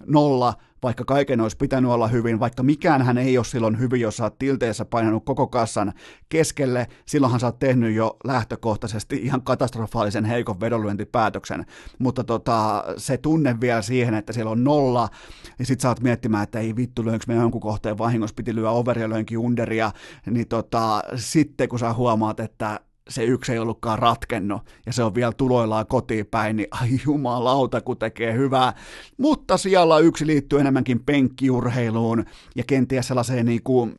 nolla, 0.06 0.55
vaikka 0.82 1.05
kaiken 1.05 1.40
olisi 1.40 1.56
pitänyt 1.56 1.90
olla 1.90 2.09
hyvin, 2.09 2.40
vaikka 2.40 2.62
mikään 2.62 3.02
hän 3.02 3.18
ei 3.18 3.39
ole 3.39 3.44
silloin 3.44 3.78
hyvin, 3.78 4.01
jos 4.01 4.16
sä 4.16 4.24
oot 4.24 4.39
tilteessä 4.39 4.85
painanut 4.85 5.24
koko 5.24 5.47
kassan 5.47 5.93
keskelle, 6.28 6.86
silloinhan 7.06 7.40
sä 7.40 7.47
oot 7.47 7.59
tehnyt 7.59 7.94
jo 7.94 8.16
lähtökohtaisesti 8.24 9.16
ihan 9.16 9.43
katastrofaalisen 9.43 10.24
heikon 10.24 10.60
vedonlyöntipäätöksen, 10.60 11.66
mutta 11.98 12.24
tota, 12.24 12.85
se 12.97 13.18
tunne 13.18 13.60
vielä 13.60 13.82
siihen, 13.82 14.14
että 14.14 14.32
siellä 14.32 14.51
on 14.51 14.64
nolla, 14.64 15.09
niin 15.59 15.66
sit 15.66 15.81
sä 15.81 15.89
oot 15.89 16.01
miettimään, 16.01 16.43
että 16.43 16.59
ei 16.59 16.77
vittu, 16.77 17.06
löinkö 17.06 17.24
me 17.28 17.35
jonkun 17.35 17.60
kohteen 17.60 17.98
vahingossa, 17.98 18.35
piti 18.35 18.55
lyödä 18.55 18.70
overia, 18.70 19.10
löinkin 19.10 19.39
underia, 19.39 19.93
niin 20.27 20.48
tota, 20.48 21.02
sitten 21.16 21.68
kun 21.68 21.78
sä 21.78 21.93
huomaat, 21.93 22.40
että 22.40 22.81
se 23.11 23.24
yksi 23.24 23.53
ei 23.53 23.59
ollutkaan 23.59 23.99
ratkennut, 23.99 24.62
ja 24.87 24.93
se 24.93 25.03
on 25.03 25.15
vielä 25.15 25.32
tuloillaan 25.32 25.87
kotiin 25.87 26.27
päin, 26.27 26.57
niin 26.57 26.69
ai 26.70 26.89
jumalauta, 27.05 27.81
kun 27.81 27.99
tekee 27.99 28.35
hyvää. 28.35 28.73
Mutta 29.19 29.57
siellä 29.57 29.99
yksi 29.99 30.27
liittyy 30.27 30.61
enemmänkin 30.61 31.01
penkkiurheiluun, 31.01 32.24
ja 32.57 32.65
kenties 32.66 33.09
sellaiseen 33.09 33.47
niin 33.47 33.62
kuin, 33.62 33.95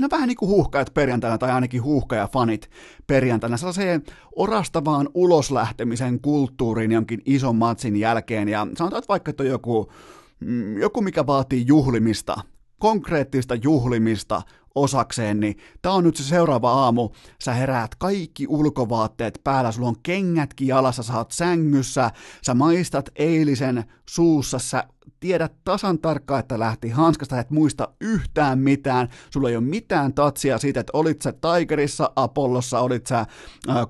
no 0.00 0.08
vähän 0.10 0.28
niin 0.28 0.36
kuin 0.36 0.48
huuhkajat 0.48 0.94
perjantaina, 0.94 1.38
tai 1.38 1.50
ainakin 1.50 1.82
huuhkajafanit 1.82 2.70
perjantaina, 3.06 3.56
sellaiseen 3.56 4.02
orastavaan 4.36 5.08
uloslähtemisen 5.14 6.20
kulttuuriin 6.20 6.92
jonkin 6.92 7.22
ison 7.26 7.56
matsin 7.56 7.96
jälkeen, 7.96 8.48
ja 8.48 8.66
sanotaan, 8.76 8.98
että 8.98 9.08
vaikka 9.08 9.30
että 9.30 9.42
on 9.42 9.48
joku, 9.48 9.92
mm, 10.40 10.78
joku 10.78 11.02
mikä 11.02 11.26
vaatii 11.26 11.64
juhlimista, 11.66 12.36
konkreettista 12.82 13.54
juhlimista, 13.54 14.42
osakseen, 14.74 15.40
niin 15.40 15.56
tää 15.82 15.92
on 15.92 16.04
nyt 16.04 16.16
se 16.16 16.22
seuraava 16.22 16.72
aamu, 16.72 17.10
sä 17.42 17.54
heräät 17.54 17.94
kaikki 17.94 18.46
ulkovaatteet 18.48 19.40
päällä, 19.44 19.72
sulla 19.72 19.88
on 19.88 20.02
kengätkin 20.02 20.68
jalassa, 20.68 21.02
sä 21.02 21.16
oot 21.16 21.30
sängyssä, 21.30 22.10
sä 22.46 22.54
maistat 22.54 23.10
eilisen 23.16 23.84
suussa, 24.08 24.58
sä 24.58 24.84
tiedät 25.20 25.52
tasan 25.64 25.98
tarkkaan, 25.98 26.40
että 26.40 26.58
lähti 26.58 26.90
hanskasta, 26.90 27.40
et 27.40 27.50
muista 27.50 27.88
yhtään 28.00 28.58
mitään, 28.58 29.08
sulla 29.30 29.48
ei 29.48 29.56
ole 29.56 29.64
mitään 29.64 30.14
tatsia 30.14 30.58
siitä, 30.58 30.80
että 30.80 30.90
olit 30.92 31.22
sä 31.22 31.32
Tigerissa, 31.32 32.10
Apollossa, 32.16 32.80
olit 32.80 33.06
sä 33.06 33.26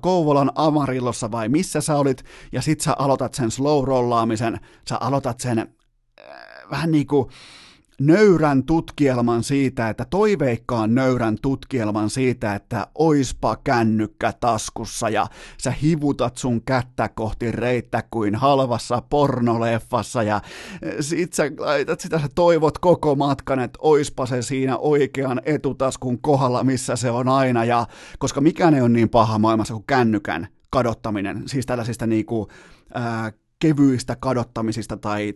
Kouvolan 0.01 0.51
Amarillossa 0.55 1.31
vai 1.31 1.49
missä 1.49 1.81
sä 1.81 1.97
olit, 1.97 2.23
ja 2.51 2.61
sit 2.61 2.81
sä 2.81 2.95
aloitat 2.99 3.33
sen 3.33 3.51
slow 3.51 3.87
rollaamisen, 3.87 4.59
sä 4.89 4.97
aloitat 4.97 5.39
sen 5.39 5.59
äh, 5.59 5.67
vähän 6.71 6.91
niin 6.91 7.07
nöyrän 8.01 8.63
tutkielman 8.63 9.43
siitä, 9.43 9.89
että 9.89 10.05
toiveikkaan 10.05 10.95
nöyrän 10.95 11.37
tutkielman 11.41 12.09
siitä, 12.09 12.55
että 12.55 12.87
oispa 12.95 13.57
kännykkä 13.63 14.33
taskussa 14.39 15.09
ja 15.09 15.27
sä 15.57 15.71
hivutat 15.71 16.37
sun 16.37 16.61
kättä 16.61 17.09
kohti 17.09 17.51
reittä 17.51 18.03
kuin 18.11 18.35
halvassa 18.35 19.03
pornoleffassa 19.09 20.23
ja 20.23 20.41
eh, 20.81 20.95
sit 20.99 21.33
sä 21.33 21.43
laitat 21.57 21.99
sitä, 21.99 22.19
sä 22.19 22.29
toivot 22.35 22.77
koko 22.77 23.15
matkan, 23.15 23.59
että 23.59 23.79
oispa 23.81 24.25
se 24.25 24.41
siinä 24.41 24.77
oikean 24.77 25.41
etutaskun 25.45 26.21
kohdalla, 26.21 26.63
missä 26.63 26.95
se 26.95 27.11
on 27.11 27.29
aina 27.29 27.65
ja 27.65 27.87
koska 28.19 28.41
mikään 28.41 28.73
ei 28.73 28.81
ole 28.81 28.89
niin 28.89 29.09
paha 29.09 29.39
maailmassa 29.39 29.73
kuin 29.73 29.83
kännykän 29.87 30.47
kadottaminen, 30.69 31.43
siis 31.45 31.65
tällaisista 31.65 32.07
niinku, 32.07 32.47
ää, 32.93 33.31
kevyistä 33.63 34.15
kadottamisista 34.19 34.97
tai 34.97 35.33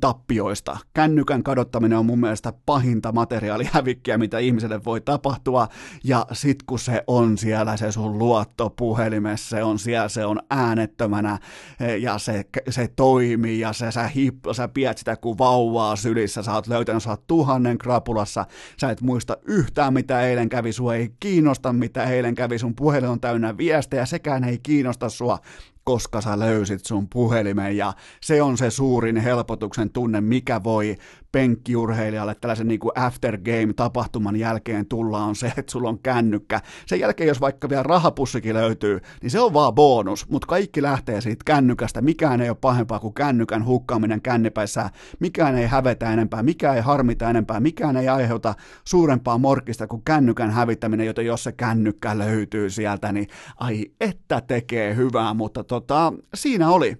tappioista. 0.00 0.78
Kännykän 0.94 1.42
kadottaminen 1.42 1.98
on 1.98 2.06
mun 2.06 2.20
mielestä 2.20 2.52
pahinta 2.66 3.12
materiaalihävikkiä, 3.12 4.18
mitä 4.18 4.38
ihmiselle 4.38 4.84
voi 4.84 5.00
tapahtua, 5.00 5.68
ja 6.04 6.26
sit 6.32 6.62
kun 6.62 6.78
se 6.78 7.04
on 7.06 7.38
siellä 7.38 7.76
se 7.76 7.92
sun 7.92 8.18
luottopuhelimessa, 8.18 9.48
se 9.48 9.64
on 9.64 9.78
siellä, 9.78 10.08
se 10.08 10.24
on 10.24 10.40
äänettömänä, 10.50 11.38
ja 12.00 12.18
se, 12.18 12.44
se 12.68 12.88
toimii, 12.96 13.60
ja 13.60 13.72
se, 13.72 13.92
sä, 13.92 14.06
hip, 14.06 14.34
sä 14.52 14.68
pidät 14.68 14.98
sitä 14.98 15.16
kuin 15.16 15.38
vauvaa 15.38 15.96
sylissä, 15.96 16.42
sä 16.42 16.54
oot 16.54 16.66
löytänyt, 16.66 17.02
sä 17.02 17.10
oot 17.10 17.26
tuhannen 17.26 17.78
krapulassa, 17.78 18.46
sä 18.80 18.90
et 18.90 19.00
muista 19.00 19.36
yhtään 19.44 19.94
mitä 19.94 20.20
eilen 20.20 20.48
kävi, 20.48 20.72
sua 20.72 20.94
ei 20.94 21.10
kiinnosta 21.20 21.72
mitä 21.72 22.04
eilen 22.04 22.34
kävi, 22.34 22.58
sun 22.58 22.74
puhelin 22.74 23.08
on 23.08 23.20
täynnä 23.20 23.56
viestejä, 23.56 24.06
sekään 24.06 24.44
ei 24.44 24.58
kiinnosta 24.62 25.08
sua, 25.08 25.38
koska 25.90 26.20
sä 26.20 26.38
löysit 26.38 26.84
sun 26.84 27.08
puhelimen 27.08 27.76
ja 27.76 27.92
se 28.20 28.42
on 28.42 28.58
se 28.58 28.70
suurin 28.70 29.16
helpotuksen 29.16 29.90
tunne, 29.90 30.20
mikä 30.20 30.62
voi 30.64 30.96
penkkiurheilijalle 31.32 32.34
tällaisen 32.34 32.68
niin 32.68 32.80
kuin 32.80 32.92
after 32.94 33.38
game 33.38 33.72
tapahtuman 33.76 34.36
jälkeen 34.36 34.86
tulla 34.86 35.24
on 35.24 35.36
se, 35.36 35.52
että 35.56 35.72
sulla 35.72 35.88
on 35.88 35.98
kännykkä. 35.98 36.60
Sen 36.86 37.00
jälkeen, 37.00 37.28
jos 37.28 37.40
vaikka 37.40 37.68
vielä 37.68 37.82
rahapussikin 37.82 38.54
löytyy, 38.54 39.00
niin 39.22 39.30
se 39.30 39.40
on 39.40 39.54
vaan 39.54 39.74
bonus, 39.74 40.28
mutta 40.28 40.46
kaikki 40.46 40.82
lähtee 40.82 41.20
siitä 41.20 41.42
kännykästä. 41.44 42.02
Mikään 42.02 42.40
ei 42.40 42.48
ole 42.48 42.56
pahempaa 42.60 42.98
kuin 42.98 43.14
kännykän 43.14 43.64
hukkaaminen 43.64 44.22
kännipäissä. 44.22 44.90
Mikään 45.20 45.58
ei 45.58 45.66
hävetä 45.66 46.12
enempää, 46.12 46.42
mikään 46.42 46.76
ei 46.76 46.82
harmita 46.82 47.30
enempää, 47.30 47.60
mikään 47.60 47.96
ei 47.96 48.08
aiheuta 48.08 48.54
suurempaa 48.84 49.38
morkista 49.38 49.86
kuin 49.86 50.02
kännykän 50.04 50.50
hävittäminen, 50.50 51.06
joten 51.06 51.26
jos 51.26 51.44
se 51.44 51.52
kännykkä 51.52 52.18
löytyy 52.18 52.70
sieltä, 52.70 53.12
niin 53.12 53.26
ai 53.56 53.86
että 54.00 54.40
tekee 54.40 54.96
hyvää, 54.96 55.34
mutta 55.34 55.64
tota, 55.80 56.12
siinä 56.34 56.70
oli 56.70 56.96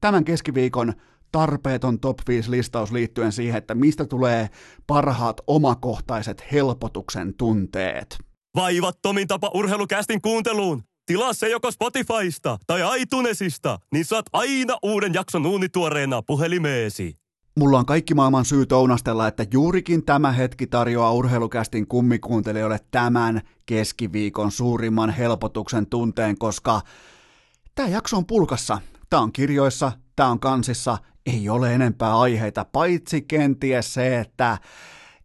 tämän 0.00 0.24
keskiviikon 0.24 0.92
tarpeeton 1.32 2.00
top 2.00 2.18
5 2.28 2.50
listaus 2.50 2.92
liittyen 2.92 3.32
siihen, 3.32 3.58
että 3.58 3.74
mistä 3.74 4.04
tulee 4.04 4.48
parhaat 4.86 5.40
omakohtaiset 5.46 6.44
helpotuksen 6.52 7.34
tunteet. 7.34 8.18
Vaivattomin 8.56 9.28
tapa 9.28 9.50
urheilukästin 9.54 10.22
kuunteluun. 10.22 10.82
Tilaa 11.06 11.32
se 11.32 11.48
joko 11.48 11.70
Spotifysta 11.70 12.58
tai 12.66 13.00
iTunesista, 13.00 13.78
niin 13.92 14.04
saat 14.04 14.26
aina 14.32 14.78
uuden 14.82 15.14
jakson 15.14 15.46
uunituoreena 15.46 16.22
puhelimeesi. 16.22 17.16
Mulla 17.58 17.78
on 17.78 17.86
kaikki 17.86 18.14
maailman 18.14 18.44
syy 18.44 18.66
tounastella, 18.66 19.28
että 19.28 19.46
juurikin 19.52 20.04
tämä 20.04 20.32
hetki 20.32 20.66
tarjoaa 20.66 21.12
urheilukästin 21.12 21.86
kummikuuntelijoille 21.86 22.80
tämän 22.90 23.40
keskiviikon 23.66 24.50
suurimman 24.50 25.10
helpotuksen 25.10 25.86
tunteen, 25.86 26.38
koska 26.38 26.80
tämä 27.74 27.88
jakso 27.88 28.16
on 28.16 28.26
pulkassa. 28.26 28.78
Tämä 29.10 29.22
on 29.22 29.32
kirjoissa, 29.32 29.92
tämä 30.16 30.28
on 30.28 30.40
kansissa, 30.40 30.98
ei 31.26 31.48
ole 31.48 31.74
enempää 31.74 32.18
aiheita, 32.18 32.64
paitsi 32.64 33.22
kenties 33.22 33.94
se, 33.94 34.20
että 34.20 34.58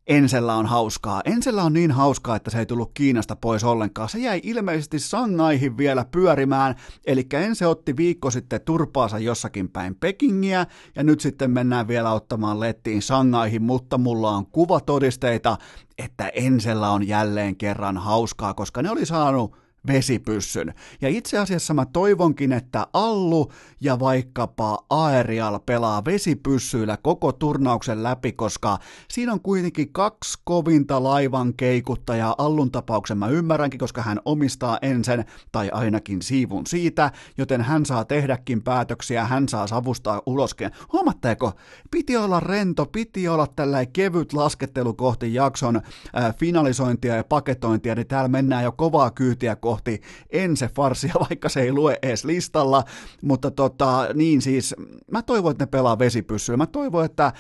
Ensellä 0.08 0.56
on 0.56 0.66
hauskaa. 0.66 1.22
Ensellä 1.26 1.64
on 1.64 1.74
niin 1.74 1.92
hauskaa, 1.92 2.36
että 2.36 2.52
se 2.52 2.60
ei 2.60 2.66
tullut 2.66 2.92
Kiinasta 2.94 3.36
pois 3.36 3.64
ollenkaan. 3.64 4.10
Se 4.10 4.20
jäi 4.20 4.42
ilmeisesti 4.44 5.00
Sangaihin 5.00 5.78
vielä 5.78 6.06
pyörimään, 6.06 6.76
eli 7.06 7.26
Ense 7.34 7.68
otti 7.68 7.98
viikko 7.98 8.32
sitten 8.32 8.62
turpaansa 8.62 9.20
jossakin 9.20 9.70
päin 9.70 9.96
Pekingiä, 9.96 10.66
ja 10.96 11.04
nyt 11.04 11.20
sitten 11.20 11.52
mennään 11.52 11.88
vielä 11.88 12.14
ottamaan 12.14 12.60
lettiin 12.60 13.02
Sangaihin, 13.02 13.64
mutta 13.64 13.98
mulla 13.98 14.32
on 14.32 14.46
kuvatodisteita, 14.46 15.58
että 15.98 16.30
Ensellä 16.30 16.90
on 16.90 17.08
jälleen 17.08 17.56
kerran 17.56 17.98
hauskaa, 17.98 18.54
koska 18.54 18.82
ne 18.82 18.92
oli 18.92 19.06
saanut 19.06 19.67
vesipyssyn. 19.88 20.74
Ja 21.02 21.10
itse 21.10 21.38
asiassa 21.38 21.74
mä 21.74 21.86
toivonkin, 21.86 22.52
että 22.52 22.88
Allu 22.94 23.52
ja 23.82 24.00
vaikkapa 24.00 24.86
Aerial 24.90 25.60
pelaa 25.60 26.06
vesipyssyillä 26.06 26.98
koko 26.98 27.32
turnauksen 27.32 28.04
läpi, 28.04 28.32
koska 28.32 28.78
siinä 29.10 29.34
on 29.34 29.42
kuitenkin 29.42 29.94
kaksi 29.94 30.40
kovinta 30.44 31.04
laivan 31.04 31.54
keikuttajaa. 31.54 32.36
Allun 32.38 32.72
tapauksen 32.72 33.18
mä 33.18 33.28
ymmärränkin, 33.28 33.80
koska 33.80 34.02
hän 34.02 34.20
omistaa 34.26 34.78
ensin 34.82 35.26
tai 35.52 35.70
ainakin 35.70 36.22
siivun 36.22 36.68
siitä, 36.68 37.12
joten 37.38 37.62
hän 37.62 37.86
saa 37.86 38.06
tehdäkin 38.06 38.64
päätöksiä, 38.64 39.26
hän 39.26 39.50
saa 39.50 39.68
savustaa 39.68 40.22
uloskin. 40.26 40.72
Huomatteko? 40.94 41.52
Piti 41.92 42.18
olla 42.18 42.40
rento, 42.40 42.86
piti 42.86 43.28
olla 43.28 43.48
tällainen 43.48 43.94
kevyt 43.94 44.34
laskettelu 44.34 44.94
kohti 44.94 45.34
jakson 45.34 45.76
äh, 45.76 46.36
finalisointia 46.36 47.16
ja 47.16 47.24
paketointia, 47.24 47.96
niin 47.96 48.08
täällä 48.08 48.28
mennään 48.28 48.64
jo 48.64 48.72
kovaa 48.72 49.12
kyytiä 49.12 49.56
kohti 49.68 49.78
kohti 49.78 50.02
ense 50.30 50.70
farsia, 50.76 51.14
vaikka 51.30 51.50
se 51.50 51.62
ei 51.62 51.72
lue 51.72 52.00
edes 52.02 52.26
listalla, 52.26 52.84
mutta 53.22 53.52
tota, 53.52 54.08
niin 54.14 54.42
siis, 54.42 54.76
mä 55.12 55.22
toivon, 55.22 55.52
että 55.52 55.66
ne 55.66 55.70
pelaa 55.70 56.00
vesipyssyä. 56.00 56.58
Mä 56.58 56.66
toivon, 56.66 57.06
että 57.06 57.34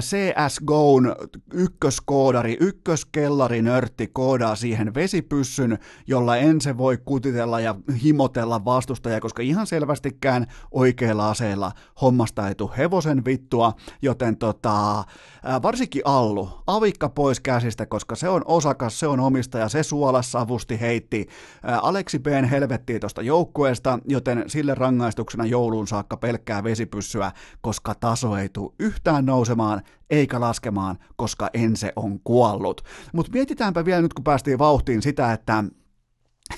CSGOn 0.00 1.16
ykköskoodari, 1.52 2.56
ykköskellari 2.60 3.62
nörtti 3.62 4.10
koodaa 4.12 4.56
siihen 4.56 4.94
vesipyssyn, 4.94 5.78
jolla 6.06 6.36
ense 6.36 6.78
voi 6.78 6.98
kutitella 7.04 7.60
ja 7.60 7.74
himotella 8.02 8.64
vastustajaa, 8.64 9.20
koska 9.20 9.42
ihan 9.42 9.66
selvästikään 9.66 10.46
oikeilla 10.70 11.30
aseilla 11.30 11.72
hommasta 12.00 12.48
ei 12.48 12.54
tule 12.54 12.70
hevosen 12.76 13.24
vittua, 13.24 13.72
joten 14.02 14.36
tota, 14.36 15.04
varsinkin 15.62 16.02
Allu, 16.04 16.48
avikka 16.66 17.08
pois 17.08 17.40
käsistä, 17.40 17.86
koska 17.86 18.16
se 18.16 18.28
on 18.28 18.42
osakas, 18.44 19.00
se 19.00 19.06
on 19.06 19.20
omistaja, 19.20 19.68
se 19.68 19.82
suolasavusti 19.82 20.80
heitti 20.80 21.28
Aleksi 21.78 22.18
B. 22.18 22.26
helvettiin 22.50 23.00
tuosta 23.00 23.22
joukkueesta, 23.22 23.98
joten 24.08 24.44
sille 24.46 24.74
rangaistuksena 24.74 25.46
jouluun 25.46 25.86
saakka 25.86 26.16
pelkkää 26.16 26.64
vesipyssyä, 26.64 27.32
koska 27.60 27.94
taso 27.94 28.36
ei 28.36 28.48
tule 28.48 28.72
yhtään 28.78 29.26
nousemaan 29.26 29.82
eikä 30.10 30.40
laskemaan, 30.40 30.98
koska 31.16 31.50
Ense 31.54 31.92
on 31.96 32.20
kuollut. 32.24 32.80
Mutta 33.12 33.32
mietitäänpä 33.32 33.84
vielä 33.84 34.02
nyt, 34.02 34.14
kun 34.14 34.24
päästiin 34.24 34.58
vauhtiin 34.58 35.02
sitä, 35.02 35.32
että 35.32 35.64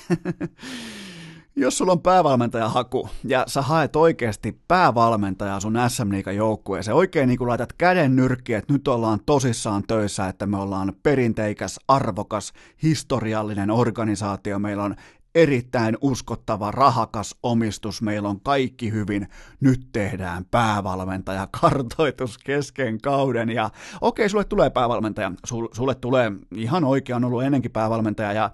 Jos 1.55 1.77
sulla 1.77 1.91
on 1.91 2.01
päävalmentajahaku 2.01 3.09
ja 3.23 3.43
sä 3.47 3.61
haet 3.61 3.95
oikeasti 3.95 4.59
päävalmentajaa 4.67 5.59
sun 5.59 5.77
SM 5.87 6.11
Liigan 6.11 6.35
joukkueeseen, 6.35 6.95
oikein 6.95 7.27
niin 7.27 7.37
kuin 7.37 7.47
laitat 7.47 7.73
käden 7.73 8.15
nyrkkiä, 8.15 8.57
että 8.57 8.73
nyt 8.73 8.87
ollaan 8.87 9.19
tosissaan 9.25 9.83
töissä, 9.87 10.27
että 10.27 10.45
me 10.45 10.57
ollaan 10.57 10.93
perinteikäs, 11.03 11.79
arvokas, 11.87 12.53
historiallinen 12.83 13.71
organisaatio, 13.71 14.59
meillä 14.59 14.83
on 14.83 14.95
erittäin 15.35 15.97
uskottava, 16.01 16.71
rahakas 16.71 17.35
omistus, 17.43 18.01
meillä 18.01 18.29
on 18.29 18.41
kaikki 18.41 18.91
hyvin, 18.91 19.27
nyt 19.59 19.87
tehdään 19.91 20.45
päävalmentaja, 20.45 21.47
kartoitus 21.61 22.37
kesken 22.37 23.01
kauden. 23.01 23.49
Ja 23.49 23.69
okei, 24.01 24.29
sulle 24.29 24.43
tulee 24.43 24.69
päävalmentaja, 24.69 25.31
sulle 25.73 25.95
tulee 25.95 26.31
ihan 26.55 26.83
oikein, 26.83 27.15
on 27.15 27.25
ollut 27.25 27.43
ennenkin 27.43 27.71
päävalmentaja. 27.71 28.33
Ja 28.33 28.51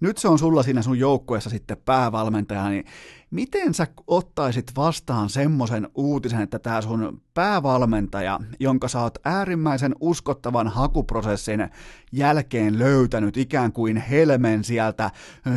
nyt 0.00 0.18
se 0.18 0.28
on 0.28 0.38
sulla 0.38 0.62
siinä 0.62 0.82
sun 0.82 0.98
joukkueessa 0.98 1.50
sitten 1.50 1.76
päävalmentaja, 1.84 2.68
niin 2.68 2.84
Miten 3.32 3.74
sä 3.74 3.86
ottaisit 4.06 4.72
vastaan 4.76 5.30
semmoisen 5.30 5.88
uutisen, 5.94 6.40
että 6.40 6.58
tämä 6.58 6.82
sun 6.82 7.22
päävalmentaja, 7.34 8.40
jonka 8.60 8.88
sä 8.88 9.00
oot 9.00 9.18
äärimmäisen 9.24 9.94
uskottavan 10.00 10.68
hakuprosessin 10.68 11.68
jälkeen 12.12 12.78
löytänyt 12.78 13.36
ikään 13.36 13.72
kuin 13.72 13.96
helmen 13.96 14.64
sieltä, 14.64 15.10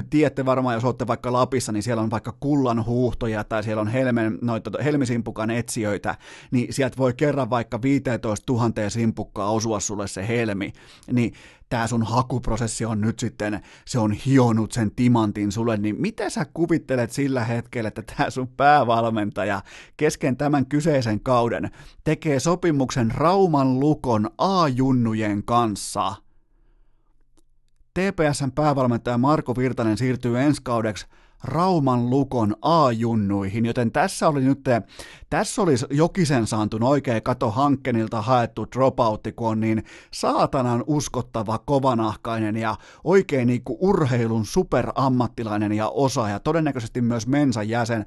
tiedätte 0.10 0.46
varmaan, 0.46 0.76
jos 0.76 0.84
olette 0.84 1.08
vaikka 1.08 1.34
Lapissa, 1.34 1.72
niin 1.72 1.84
siellä 1.84 2.04
on 2.04 2.12
vaikka 2.12 2.38
kullan 2.40 2.86
huuhtoja 2.86 3.44
tai 3.44 3.64
siellä 3.64 3.82
on 3.82 3.88
helmen, 3.88 4.38
noita, 4.42 4.72
helmisimpukan 4.84 5.52
etsijöitä, 5.52 6.16
niin 6.52 6.74
sieltä 6.74 6.98
voi 6.98 7.14
kerran 7.14 7.50
vaikka 7.50 7.82
15 7.82 8.54
000 8.54 8.90
simpukkaa 8.90 9.52
osua 9.52 9.80
sulle 9.80 10.08
se 10.08 10.28
helmi, 10.28 10.74
niin 11.12 11.34
tämä 11.76 11.88
sun 11.88 12.04
hakuprosessi 12.04 12.86
on 12.86 13.02
nyt 13.02 13.20
sitten, 13.20 13.62
se 13.86 14.00
on 14.00 14.12
hionut 14.12 14.72
sen 14.72 14.92
timantin 14.92 15.52
sulle, 15.52 15.78
niin 15.78 16.02
mitä 16.02 16.30
sä 16.30 16.46
kuvittelet 16.54 17.12
sillä 17.12 17.44
hetkellä, 17.44 17.88
että 17.88 18.02
tämä 18.02 18.30
sun 18.30 18.48
päävalmentaja 18.48 19.62
kesken 19.98 20.38
tämän 20.38 20.66
kyseisen 20.66 21.20
kauden 21.20 21.72
tekee 22.04 22.40
sopimuksen 22.40 23.12
Rauman 23.12 23.80
Lukon 23.80 24.30
A-junnujen 24.38 25.44
kanssa? 25.44 26.16
TPSn 27.94 28.52
päävalmentaja 28.56 29.18
Marko 29.18 29.56
Virtanen 29.56 29.98
siirtyy 29.98 30.40
ensi 30.40 30.62
kaudeksi 30.64 31.06
Rauman 31.46 32.10
Lukon 32.10 32.56
A-junnuihin, 32.62 33.66
joten 33.66 33.92
tässä 33.92 34.28
oli 34.28 34.42
nyt, 34.42 34.60
tässä 35.30 35.62
olisi 35.62 35.86
Jokisen 35.90 36.48
saantun 36.48 36.84
oikein 36.84 37.24
kato 37.24 37.52
Hankkenilta 37.52 38.22
haettu 38.22 38.68
dropoutti, 38.76 39.32
kun 39.32 39.48
on 39.48 39.60
niin 39.60 39.84
saatanan 40.14 40.84
uskottava, 40.88 41.58
kovanahkainen 41.58 42.56
ja 42.56 42.76
oikein 43.04 43.48
niin 43.48 43.64
kuin 43.64 43.78
urheilun 43.82 44.46
superammattilainen 44.46 45.72
ja 45.72 45.90
osaaja, 45.90 46.40
todennäköisesti 46.40 47.02
myös 47.02 47.28
Mensan 47.28 47.70
jäsen. 47.70 48.06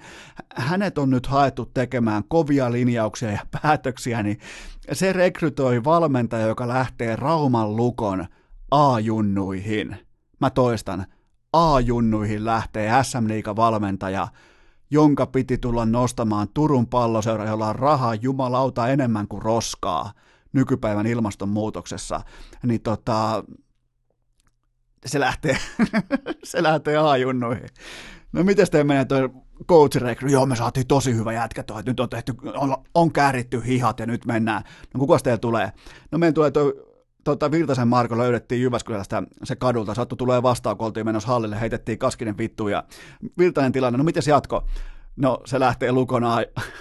Hänet 0.54 0.98
on 0.98 1.10
nyt 1.10 1.26
haettu 1.26 1.66
tekemään 1.66 2.22
kovia 2.28 2.72
linjauksia 2.72 3.30
ja 3.30 3.40
päätöksiä, 3.62 4.22
niin 4.22 4.38
se 4.92 5.12
rekrytoi 5.12 5.84
valmentaja, 5.84 6.46
joka 6.46 6.68
lähtee 6.68 7.16
Rauman 7.16 7.76
Lukon 7.76 8.26
A-junnuihin. 8.70 9.96
Mä 10.40 10.50
toistan, 10.50 11.06
A-junnuihin 11.52 12.44
lähtee 12.44 12.90
SM 13.02 13.28
Liiga 13.28 13.56
valmentaja, 13.56 14.28
jonka 14.90 15.26
piti 15.26 15.58
tulla 15.58 15.86
nostamaan 15.86 16.48
Turun 16.54 16.86
palloseura, 16.86 17.46
jolla 17.46 17.68
on 17.68 17.76
rahaa 17.76 18.14
jumalauta 18.14 18.88
enemmän 18.88 19.28
kuin 19.28 19.42
roskaa 19.42 20.12
nykypäivän 20.52 21.06
ilmastonmuutoksessa, 21.06 22.20
niin 22.62 22.80
tota, 22.80 23.44
se 25.06 25.20
lähtee, 25.20 25.58
se 26.44 26.62
lähtee 26.62 26.96
A-junnuihin. 26.96 27.68
No 28.32 28.44
miten 28.44 28.70
te 28.70 28.84
menee 28.84 29.04
tuo 29.04 29.28
coach 29.68 29.96
rekry? 29.96 30.30
Joo, 30.30 30.46
me 30.46 30.56
saatiin 30.56 30.86
tosi 30.86 31.14
hyvä 31.14 31.32
jätkä 31.32 31.62
toi, 31.62 31.82
nyt 31.82 32.00
on 32.00 32.08
tehty, 32.08 32.34
on, 32.56 32.76
on 32.94 33.12
kääritty 33.12 33.62
hihat 33.66 34.00
ja 34.00 34.06
nyt 34.06 34.26
mennään. 34.26 34.62
No 34.94 35.00
kuka 35.00 35.18
teillä 35.18 35.38
tulee? 35.38 35.72
No 36.10 36.18
meidän 36.18 36.34
tulee 36.34 36.50
tuo 36.50 36.72
tota, 37.32 37.50
Virtasen 37.50 37.88
Marko 37.88 38.18
löydettiin 38.18 38.62
Jyväskylästä 38.62 39.22
se 39.44 39.56
kadulta, 39.56 39.94
sattu 39.94 40.16
tulee 40.16 40.42
vastaan, 40.42 40.76
kun 40.76 40.86
oltiin 40.86 41.06
menossa 41.06 41.28
hallille, 41.28 41.60
heitettiin 41.60 41.98
kaskinen 41.98 42.38
vittu 42.38 42.68
ja 42.68 42.84
Virtanen 43.38 43.72
tilanne, 43.72 43.96
no 43.98 44.04
miten 44.04 44.22
se 44.22 44.30
jatko? 44.30 44.64
No 45.16 45.38
se 45.44 45.60
lähtee 45.60 45.92
lukona, 45.92 46.36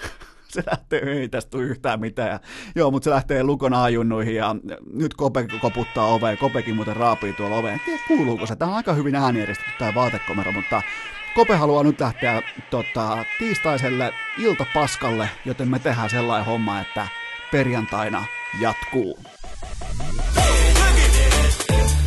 se 0.53 0.64
lähtee, 0.72 0.99
ei 0.99 1.30
tästä 1.30 1.49
tule 1.49 1.64
yhtään 1.64 1.99
mitään. 1.99 2.30
Ja, 2.30 2.40
joo, 2.76 2.91
mutta 2.91 3.03
se 3.03 3.10
lähtee 3.10 3.44
lukon 3.44 3.74
ajunnuihin 3.74 4.36
ja 4.36 4.56
nyt 4.94 5.14
Kope 5.14 5.48
koputtaa 5.61 6.06
oveen. 6.06 6.38
Kopekin 6.38 6.76
muuten 6.76 6.95
raapii 6.95 7.34
tuolla 7.34 7.56
oveen. 7.56 7.74
En 7.74 7.82
tiedä 7.86 8.03
kuuluuko 8.07 8.45
se. 8.45 8.56
Tämä 8.56 8.72
on 8.72 8.78
aika 8.78 8.94
hyvin 8.94 9.15
äänieristetty 9.15 9.72
tämä 9.80 9.95
vaatekomero, 9.95 10.52
mutta 10.52 10.82
Kope 11.36 11.56
haluaa 11.56 11.84
nyt 11.84 11.99
lähteä 11.99 12.41
tota, 12.69 13.26
tiistaiselle 13.40 14.14
iltapaskalle, 14.38 15.30
joten 15.45 15.69
me 15.69 15.80
tehdään 15.80 16.10
sellainen 16.10 16.45
homma, 16.45 16.82
että 16.82 17.07
perjantaina 17.52 18.26
jatkuu. 18.61 19.19